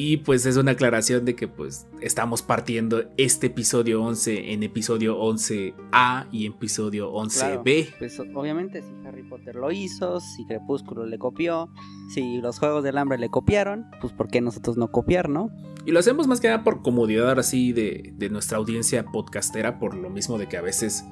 Y 0.01 0.19
pues 0.19 0.47
es 0.47 0.57
una 0.57 0.71
aclaración 0.71 1.25
de 1.25 1.35
que 1.35 1.49
pues 1.49 1.89
estamos 2.01 2.41
partiendo 2.41 3.11
este 3.17 3.49
episodio 3.49 4.01
11 4.05 4.53
en 4.53 4.63
episodio 4.63 5.19
11A 5.21 6.29
y 6.31 6.47
episodio 6.47 7.13
11B. 7.13 7.95
pues 7.99 8.21
obviamente 8.21 8.81
si 8.81 8.95
Harry 9.05 9.25
Potter 9.25 9.57
lo 9.57 9.73
hizo, 9.73 10.21
si 10.21 10.47
Crepúsculo 10.47 11.05
le 11.05 11.19
copió, 11.19 11.69
si 12.15 12.39
los 12.39 12.61
Juegos 12.61 12.85
del 12.85 12.97
Hambre 12.97 13.19
le 13.19 13.29
copiaron, 13.29 13.87
pues 14.01 14.13
¿por 14.13 14.29
qué 14.29 14.41
nosotros 14.41 14.77
no 14.77 14.93
copiar, 14.93 15.29
no? 15.29 15.51
Y 15.85 15.91
lo 15.91 15.99
hacemos 15.99 16.29
más 16.29 16.41
que 16.41 16.47
nada 16.47 16.63
por 16.63 16.83
comodidad 16.83 17.37
así 17.37 17.73
de, 17.73 18.13
de 18.17 18.31
nuestra 18.31 18.59
audiencia 18.59 19.05
podcastera, 19.05 19.81
por 19.81 19.97
lo 19.97 20.11
mismo 20.11 20.39
de 20.39 20.47
que 20.47 20.57
a 20.59 20.63
veces 20.63 21.05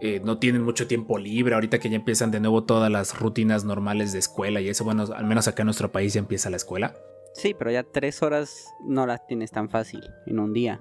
eh, 0.00 0.20
no 0.24 0.38
tienen 0.38 0.62
mucho 0.62 0.86
tiempo 0.86 1.18
libre, 1.18 1.54
ahorita 1.54 1.78
que 1.78 1.90
ya 1.90 1.96
empiezan 1.96 2.30
de 2.30 2.40
nuevo 2.40 2.64
todas 2.64 2.90
las 2.90 3.18
rutinas 3.18 3.64
normales 3.64 4.12
de 4.12 4.18
escuela 4.18 4.60
y 4.60 4.68
eso, 4.68 4.84
bueno, 4.84 5.04
al 5.14 5.26
menos 5.26 5.46
acá 5.46 5.62
en 5.62 5.66
nuestro 5.66 5.92
país 5.92 6.14
ya 6.14 6.20
empieza 6.20 6.48
la 6.48 6.56
escuela. 6.56 6.96
Sí, 7.34 7.54
pero 7.56 7.70
ya 7.70 7.82
tres 7.82 8.22
horas 8.22 8.66
no 8.82 9.06
las 9.06 9.26
tienes 9.26 9.50
tan 9.50 9.68
fácil 9.68 10.00
en 10.26 10.38
un 10.38 10.52
día. 10.52 10.80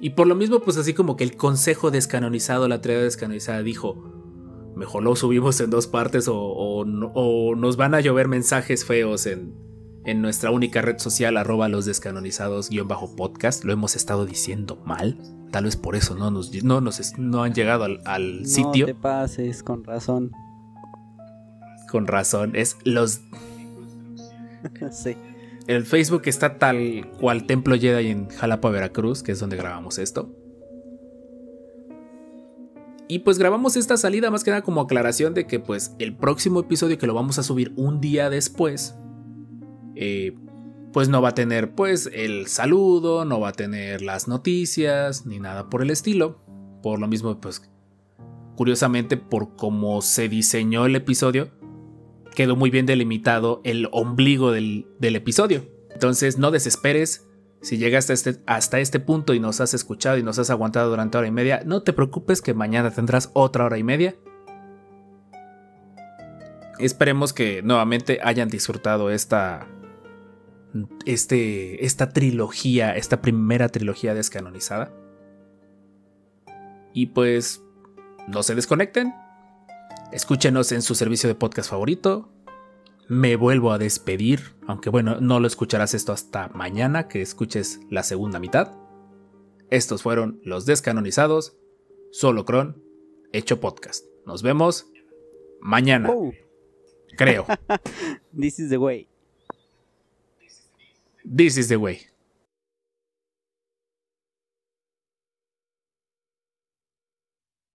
Y, 0.00 0.10
por 0.10 0.26
lo 0.26 0.34
mismo, 0.34 0.60
pues 0.60 0.76
así 0.76 0.94
como 0.94 1.16
que 1.16 1.22
el 1.22 1.36
consejo 1.36 1.92
descanonizado, 1.92 2.66
la 2.66 2.80
teoría 2.80 3.04
descanonizada 3.04 3.62
dijo, 3.62 3.94
mejor 4.74 5.04
lo 5.04 5.14
subimos 5.14 5.60
en 5.60 5.70
dos 5.70 5.86
partes 5.86 6.26
o, 6.28 6.84
nos 6.84 7.76
van 7.76 7.94
a 7.94 8.00
llover 8.00 8.26
mensajes 8.26 8.84
feos 8.84 9.26
en, 9.26 9.54
en 10.04 10.20
nuestra 10.20 10.50
única 10.50 10.82
red 10.82 10.98
social, 10.98 11.36
arroba 11.36 11.68
los 11.68 11.86
descanonizados-podcast. 11.86 13.64
Lo 13.64 13.72
hemos 13.72 13.94
estado 13.94 14.26
diciendo 14.26 14.82
mal. 14.84 15.16
Tal 15.50 15.64
vez 15.64 15.76
por 15.76 15.96
eso 15.96 16.14
no 16.14 16.30
nos, 16.30 16.52
no 16.62 16.80
nos 16.80 17.18
no 17.18 17.42
han 17.42 17.54
llegado 17.54 17.84
al, 17.84 18.00
al 18.04 18.46
sitio. 18.46 18.86
No 18.86 18.94
te 18.94 19.00
pases, 19.00 19.62
con 19.62 19.84
razón. 19.84 20.30
Con 21.90 22.06
razón. 22.06 22.52
Es 22.54 22.76
los. 22.84 23.20
sí. 24.92 25.16
El 25.66 25.84
Facebook 25.84 26.22
está 26.26 26.58
tal 26.58 27.10
cual 27.20 27.46
Templo 27.46 27.76
Jedi 27.76 28.08
en 28.08 28.28
Jalapa, 28.28 28.70
Veracruz, 28.70 29.22
que 29.22 29.32
es 29.32 29.40
donde 29.40 29.56
grabamos 29.56 29.98
esto. 29.98 30.34
Y 33.08 33.20
pues 33.20 33.38
grabamos 33.38 33.76
esta 33.76 33.96
salida 33.96 34.30
más 34.30 34.44
que 34.44 34.52
nada 34.52 34.62
como 34.62 34.80
aclaración 34.80 35.34
de 35.34 35.44
que 35.44 35.58
pues 35.58 35.96
el 35.98 36.14
próximo 36.14 36.60
episodio 36.60 36.96
que 36.96 37.08
lo 37.08 37.14
vamos 37.14 37.40
a 37.40 37.42
subir 37.42 37.72
un 37.74 38.00
día 38.00 38.30
después, 38.30 38.94
eh, 39.96 40.36
pues 40.92 41.08
no 41.08 41.22
va 41.22 41.30
a 41.30 41.34
tener 41.34 41.74
pues 41.74 42.10
el 42.12 42.46
saludo, 42.46 43.24
no 43.24 43.40
va 43.40 43.50
a 43.50 43.52
tener 43.52 44.02
las 44.02 44.28
noticias, 44.28 45.26
ni 45.26 45.38
nada 45.38 45.70
por 45.70 45.82
el 45.82 45.90
estilo. 45.90 46.38
Por 46.82 46.98
lo 46.98 47.06
mismo 47.06 47.40
pues 47.40 47.70
curiosamente 48.56 49.16
por 49.16 49.56
cómo 49.56 50.02
se 50.02 50.28
diseñó 50.28 50.84
el 50.84 50.94
episodio, 50.94 51.50
quedó 52.34 52.56
muy 52.56 52.70
bien 52.70 52.84
delimitado 52.84 53.62
el 53.64 53.88
ombligo 53.90 54.52
del, 54.52 54.86
del 54.98 55.16
episodio. 55.16 55.64
Entonces 55.92 56.36
no 56.36 56.50
desesperes, 56.50 57.26
si 57.62 57.78
llegaste 57.78 58.12
hasta 58.12 58.30
este, 58.30 58.42
hasta 58.46 58.80
este 58.80 59.00
punto 59.00 59.34
y 59.34 59.40
nos 59.40 59.60
has 59.60 59.74
escuchado 59.74 60.18
y 60.18 60.22
nos 60.22 60.38
has 60.38 60.50
aguantado 60.50 60.90
durante 60.90 61.16
hora 61.16 61.26
y 61.26 61.30
media, 61.30 61.62
no 61.64 61.82
te 61.82 61.92
preocupes 61.92 62.42
que 62.42 62.52
mañana 62.52 62.90
tendrás 62.90 63.30
otra 63.32 63.64
hora 63.64 63.78
y 63.78 63.82
media. 63.82 64.14
Esperemos 66.78 67.32
que 67.32 67.62
nuevamente 67.62 68.20
hayan 68.22 68.48
disfrutado 68.48 69.10
esta, 69.10 69.66
este, 71.06 71.84
esta 71.84 72.10
trilogía, 72.10 72.96
esta 72.96 73.20
primera 73.20 73.68
trilogía 73.68 74.14
descanonizada. 74.14 74.92
Y 76.92 77.06
pues, 77.06 77.62
no 78.28 78.42
se 78.42 78.54
desconecten. 78.54 79.14
Escúchenos 80.12 80.72
en 80.72 80.82
su 80.82 80.94
servicio 80.94 81.28
de 81.28 81.34
podcast 81.34 81.70
favorito 81.70 82.30
me 83.10 83.34
vuelvo 83.34 83.72
a 83.72 83.78
despedir, 83.78 84.54
aunque 84.68 84.88
bueno, 84.88 85.20
no 85.20 85.40
lo 85.40 85.48
escucharás 85.48 85.94
esto 85.94 86.12
hasta 86.12 86.48
mañana 86.50 87.08
que 87.08 87.20
escuches 87.20 87.80
la 87.90 88.04
segunda 88.04 88.38
mitad. 88.38 88.70
Estos 89.68 90.02
fueron 90.02 90.40
los 90.44 90.64
descanonizados, 90.64 91.56
solo 92.12 92.44
Cron, 92.44 92.80
hecho 93.32 93.58
podcast. 93.58 94.04
Nos 94.26 94.44
vemos 94.44 94.92
mañana. 95.60 96.14
Creo. 97.16 97.46
This 98.40 98.60
is 98.60 98.70
the 98.70 98.78
way. 98.78 99.08
This 101.24 101.56
is 101.56 101.68
the 101.68 101.78
way. 101.78 102.09